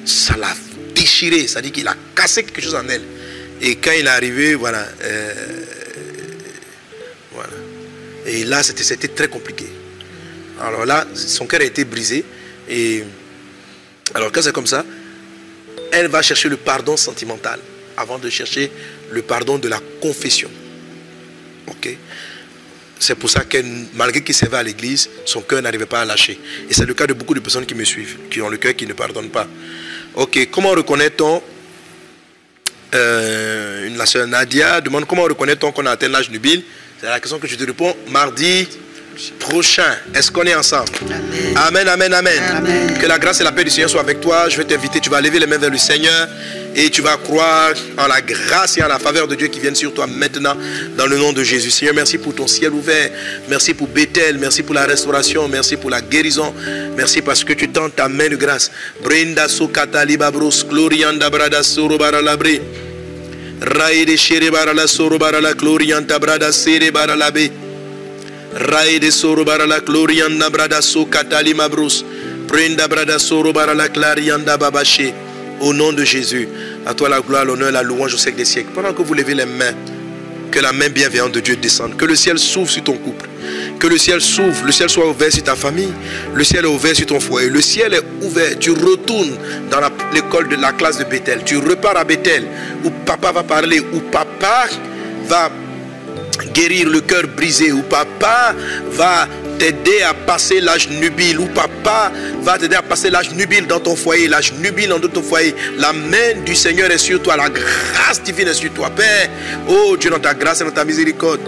Ça 0.04 0.36
l'a 0.38 0.54
déchiré, 1.06 1.46
dit 1.62 1.72
qu'il 1.72 1.88
a 1.88 1.96
cassé 2.16 2.44
quelque 2.44 2.62
chose 2.62 2.74
en 2.74 2.88
elle. 2.90 3.04
Et 3.62 3.76
quand 3.76 3.92
il 3.92 4.08
est 4.08 4.10
arrivé, 4.10 4.56
voilà. 4.56 4.88
euh, 5.04 5.34
voilà. 7.32 7.54
Et 8.26 8.44
là, 8.44 8.64
c'était 8.64 9.08
très 9.10 9.28
compliqué. 9.28 9.68
Alors 10.60 10.86
là, 10.86 11.06
son 11.14 11.46
cœur 11.46 11.62
a 11.62 11.64
été 11.64 11.86
brisé. 11.86 12.26
Et 12.68 13.04
alors, 14.16 14.32
quand 14.32 14.42
c'est 14.42 14.52
comme 14.52 14.66
ça, 14.66 14.84
elle 15.92 16.08
va 16.08 16.24
chercher 16.24 16.50
le 16.50 16.58
pardon 16.58 16.98
sentimental 16.98 17.60
avant 17.98 18.18
de 18.18 18.30
chercher 18.30 18.72
le 19.12 19.22
pardon 19.22 19.60
de 19.60 19.68
la 19.68 19.80
confession. 20.02 20.50
Ok? 21.68 21.96
C'est 22.98 23.16
pour 23.16 23.30
ça 23.30 23.44
que 23.44 23.58
malgré 23.94 24.24
qu'il 24.24 24.34
servait 24.34 24.58
à 24.58 24.64
l'église, 24.64 25.08
son 25.26 25.42
cœur 25.42 25.62
n'arrivait 25.62 25.86
pas 25.86 26.02
à 26.02 26.06
lâcher. 26.06 26.40
Et 26.68 26.74
c'est 26.74 26.86
le 26.86 26.96
cas 26.96 27.06
de 27.06 27.14
beaucoup 27.14 27.36
de 27.36 27.42
personnes 27.42 27.66
qui 27.68 27.76
me 27.76 27.84
suivent, 27.84 28.18
qui 28.32 28.42
ont 28.42 28.50
le 28.50 28.58
cœur 28.58 28.76
qui 28.76 28.88
ne 28.88 28.94
pardonne 28.94 29.30
pas. 29.30 29.48
Ok, 30.16 30.48
comment 30.50 30.70
reconnaît-on 30.70 31.42
euh, 32.94 33.90
la 33.98 34.06
sœur 34.06 34.26
Nadia 34.28 34.80
demande 34.80 35.06
comment 35.06 35.24
reconnaît-on 35.24 35.74
qu'on 35.74 35.86
a 35.86 35.92
atteint 35.92 36.08
l'âge 36.08 36.30
nubile 36.30 36.64
C'est 37.02 37.08
la 37.08 37.20
question 37.20 37.38
que 37.38 37.48
je 37.48 37.56
te 37.58 37.66
réponds 37.66 37.94
mardi 38.08 38.66
prochain. 39.40 39.96
Est-ce 40.14 40.32
qu'on 40.32 40.44
est 40.44 40.56
ensemble? 40.56 40.90
Amen, 41.56 41.88
amen, 41.88 42.14
amen. 42.14 42.42
Amen. 42.58 42.98
Que 43.00 43.08
la 43.08 43.20
grâce 43.20 43.42
et 43.42 43.44
la 43.44 43.52
paix 43.52 43.64
du 43.64 43.70
Seigneur 43.70 43.90
soient 43.90 44.02
avec 44.02 44.22
toi. 44.22 44.50
Je 44.50 44.58
vais 44.58 44.66
t'inviter, 44.66 45.00
tu 45.00 45.10
vas 45.10 45.22
lever 45.22 45.40
les 45.40 45.48
mains 45.48 45.58
vers 45.58 45.70
le 45.70 45.78
Seigneur 45.78 46.28
et 46.76 46.90
tu 46.90 47.02
vas 47.02 47.18
croire 47.18 47.74
en 47.98 48.08
la 48.08 48.22
grâce 48.22 48.78
et 48.78 48.84
en 48.84 48.88
la 48.88 49.00
faveur 49.00 49.28
de 49.28 49.36
Dieu 49.36 49.48
qui 49.48 49.60
viennent 49.60 49.76
sur 49.76 49.94
toi 49.94 50.08
maintenant 50.08 50.56
dans 50.98 51.08
le 51.08 51.18
nom 51.18 51.34
de 51.34 51.44
Jésus. 51.44 51.72
Seigneur, 51.72 51.96
merci 51.96 52.18
pour 52.18 52.36
ton 52.36 52.48
ciel 52.48 52.74
ouvert. 52.74 53.10
Merci 53.48 53.74
pour 53.74 53.88
Bethel. 53.88 54.38
Merci 54.38 54.64
pour 54.64 54.76
la 54.76 54.86
restauration. 54.86 55.48
Merci 55.48 55.78
pour 55.78 55.90
la 55.90 56.02
guérison. 56.02 56.54
Merci 56.96 57.22
parce 57.22 57.44
que 57.44 57.54
tu 57.54 57.70
tends 57.70 57.90
ta 57.90 58.08
main 58.08 58.30
de 58.30 58.36
grâce. 58.36 58.72
Brenda 59.04 59.48
sokata 59.48 60.04
libabros 60.04 60.66
glorianda 60.68 61.30
brada. 61.30 61.62
Raide 63.62 64.18
shere 64.18 64.52
barala 64.52 64.86
soro 64.86 65.18
barala 65.18 65.54
glorianta 65.54 66.20
brada 66.20 66.52
sere. 66.52 66.92
Raide 68.56 69.10
barala 69.46 69.80
glorianda 69.82 70.50
brada 70.50 70.82
sokata 70.82 71.42
limabros. 71.44 72.04
Brenda 72.48 72.88
brada 72.88 73.20
soro 73.20 73.52
barala 73.54 73.90
clarianda 73.90 74.58
babache. 74.58 75.14
Au 75.62 75.74
nom 75.74 75.94
de 75.94 76.04
Jésus, 76.04 76.48
à 76.86 76.94
toi 76.94 77.08
la 77.10 77.22
gloire, 77.22 77.46
l'honneur, 77.46 77.72
la 77.72 77.82
louange 77.82 78.14
au 78.14 78.18
siècle 78.18 78.38
des 78.38 78.46
siècles. 78.46 78.72
Pendant 78.74 78.94
que 78.94 79.02
vous 79.02 79.14
levez 79.14 79.34
les 79.34 79.46
mains, 79.46 79.74
que 80.52 80.60
la 80.60 80.74
main 80.74 80.90
bienveillante 80.90 81.32
de 81.34 81.40
Dieu 81.40 81.56
descende. 81.56 81.96
Que 81.98 82.06
le 82.06 82.16
ciel 82.16 82.38
s'ouvre 82.38 82.70
sur 82.70 82.84
ton 82.84 82.94
couple. 82.98 83.28
Que 83.80 83.88
le 83.88 83.98
ciel 83.98 84.20
s'ouvre. 84.22 84.66
Le 84.66 84.72
ciel 84.74 84.90
soit 84.90 85.10
ouvert 85.10 85.32
sur 85.32 85.44
ta 85.44 85.56
famille. 85.56 85.94
Le 86.34 86.44
ciel 86.44 86.66
est 86.66 86.68
ouvert 86.68 86.96
sur 86.96 87.06
ton 87.06 87.20
foyer. 87.22 87.50
Le 87.50 87.62
ciel 87.62 87.94
est 87.94 88.04
ouvert. 88.26 88.58
Tu 88.60 88.72
retournes 88.72 89.38
dans 89.72 89.80
la- 89.80 89.92
l'école 90.14 90.48
de 90.50 90.56
la 90.58 90.72
classe 90.74 90.98
de 90.98 91.06
Bethel. 91.06 91.42
Tu 91.46 91.58
repars 91.58 91.96
à 91.98 92.04
Bethel 92.04 92.46
où 92.84 92.90
papa 93.06 93.32
va 93.32 93.44
parler, 93.44 93.80
où 93.94 94.00
papa 94.12 94.66
va 95.28 95.50
guérir 96.54 96.90
le 96.90 97.02
cœur 97.02 97.24
brisé, 97.36 97.72
où 97.72 97.82
papa 97.82 98.54
va 98.92 99.28
t'aider 99.58 100.02
à 100.02 100.14
passer 100.14 100.60
l'âge 100.60 100.90
nubile, 100.90 101.40
où 101.40 101.46
papa 101.48 102.12
va 102.42 102.58
t'aider 102.58 102.76
à 102.76 102.82
passer 102.82 103.10
l'âge 103.10 103.32
nubile 103.32 103.68
dans 103.68 103.80
ton 103.80 103.96
foyer, 103.96 104.28
l'âge 104.28 104.54
nubile 104.54 104.90
dans 104.90 105.00
ton 105.00 105.22
foyer. 105.22 105.56
La 105.78 105.94
main 105.94 106.42
du 106.46 106.56
Seigneur 106.56 106.92
est 106.92 106.98
sur 106.98 107.22
toi, 107.22 107.38
la 107.38 107.50
grâce 107.50 108.22
divine 108.24 108.48
est 108.48 108.54
sur 108.54 108.72
toi, 108.74 108.90
Père. 108.90 109.30
Oh 109.68 109.96
Dieu, 109.98 110.10
dans 110.10 110.20
ta 110.20 110.34
grâce 110.34 110.62
et 110.62 110.64
dans 110.64 110.72
ta 110.72 110.86
miséricorde. 110.86 111.42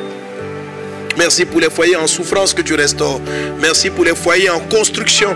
Merci 1.17 1.45
pour 1.45 1.59
les 1.59 1.69
foyers 1.69 1.95
en 1.95 2.07
souffrance 2.07 2.53
que 2.53 2.61
tu 2.61 2.75
restaures. 2.75 3.19
Merci 3.59 3.89
pour 3.89 4.05
les 4.05 4.15
foyers 4.15 4.51
en 4.51 4.59
construction 4.59 5.35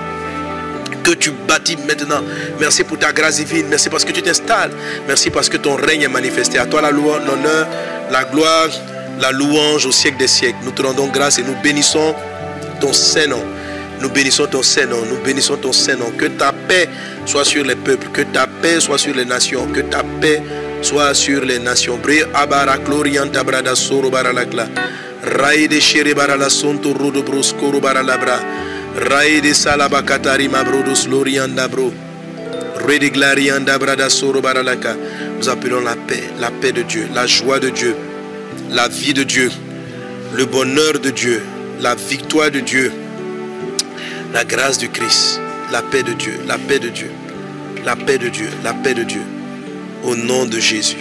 que 1.04 1.12
tu 1.12 1.32
bâtis 1.32 1.78
maintenant. 1.88 2.22
Merci 2.60 2.84
pour 2.84 3.00
ta 3.00 3.12
grâce 3.12 3.38
divine. 3.38 3.66
Merci 3.68 3.90
parce 3.90 4.06
que 4.06 4.12
tu 4.12 4.22
t'installes. 4.22 4.72
Merci 5.08 5.32
parce 5.32 5.50
que 5.50 5.58
ton 5.58 5.76
règne 5.76 6.04
est 6.04 6.08
manifesté. 6.08 6.60
À 6.60 6.68
toi 6.68 6.82
la 6.82 6.92
louange, 6.92 7.22
l'honneur, 7.26 7.68
la 8.12 8.24
gloire, 8.26 8.70
la 9.22 9.32
louange 9.32 9.86
au 9.86 9.92
siècle 9.92 10.18
des 10.18 10.28
siècles. 10.28 10.58
Nous 10.64 10.72
te 10.72 10.82
rendons 10.82 11.08
grâce 11.08 11.38
et 11.40 11.44
nous 11.44 11.56
bénissons 11.62 12.16
ton 12.80 12.92
Saint-Nom. 12.92 13.44
Nous 14.02 14.10
bénissons 14.10 14.48
ton 14.48 14.64
Saint-Nom. 14.64 15.06
Nous 15.08 15.18
bénissons 15.24 15.58
ton 15.58 15.72
Saint-Nom. 15.72 16.12
Que 16.18 16.26
ta 16.26 16.52
paix 16.52 16.90
soit 17.26 17.46
sur 17.46 17.64
les 17.64 17.76
peuples. 17.76 18.08
Que 18.12 18.22
ta 18.22 18.48
paix 18.48 18.80
soit 18.80 18.98
sur 18.98 19.16
les 19.16 19.26
nations. 19.26 19.68
Que 19.68 19.82
ta 19.82 20.04
paix 20.20 20.42
soit 20.82 21.14
sur 21.14 21.46
les 21.46 21.60
nations. 21.60 21.98
Bre 21.98 22.28
abara 22.34 22.78
glorianta 22.78 23.44
brada 23.44 23.76
soro 23.76 24.10
baralakla. 24.10 24.68
Raide 25.24 25.80
shere 25.80 26.16
barala 26.16 26.50
sonto 26.50 26.94
rodo 26.94 27.22
broskoro 27.22 27.80
baralabra. 27.80 28.40
Raide 28.96 29.54
lorianda 31.10 31.68
bro. 31.68 31.94
Glarianda 33.14 33.78
brada 33.78 34.10
soro 34.10 34.42
baralaka. 34.42 34.96
Nous 35.38 35.50
appelons 35.50 35.82
la 35.82 35.96
paix, 35.96 36.24
la 36.40 36.52
paix 36.52 36.72
de 36.72 36.84
Dieu, 36.84 37.08
la 37.16 37.26
joie 37.26 37.60
de 37.60 37.70
Dieu, 37.70 37.96
la 38.70 38.88
vie 38.88 39.14
de 39.14 39.24
Dieu, 39.24 39.52
le 40.34 40.46
bonheur 40.46 41.00
de 41.00 41.10
Dieu, 41.10 41.42
la 41.80 41.96
victoire 41.96 42.52
de 42.52 42.60
Dieu, 42.60 42.92
la 44.34 44.46
grâce 44.46 44.78
du 44.78 44.90
Christ, 44.90 45.40
la 45.72 45.82
paix 45.82 46.04
de 46.04 46.14
Dieu, 46.14 46.34
la 46.48 46.58
paix 46.58 46.80
de 46.80 46.90
Dieu, 46.90 47.12
la 47.86 47.96
paix 47.96 48.18
de 48.18 48.30
Dieu, 48.30 48.50
la 48.64 48.74
paix 48.74 48.94
de 48.94 49.04
Dieu. 49.04 49.22
Au 50.04 50.16
nom 50.16 50.46
de 50.46 50.60
Jésus. 50.60 50.98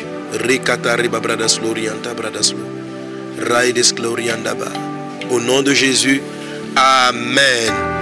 Au 5.30 5.40
nom 5.40 5.62
de 5.62 5.74
Jésus, 5.74 6.20
Amen. 6.76 7.99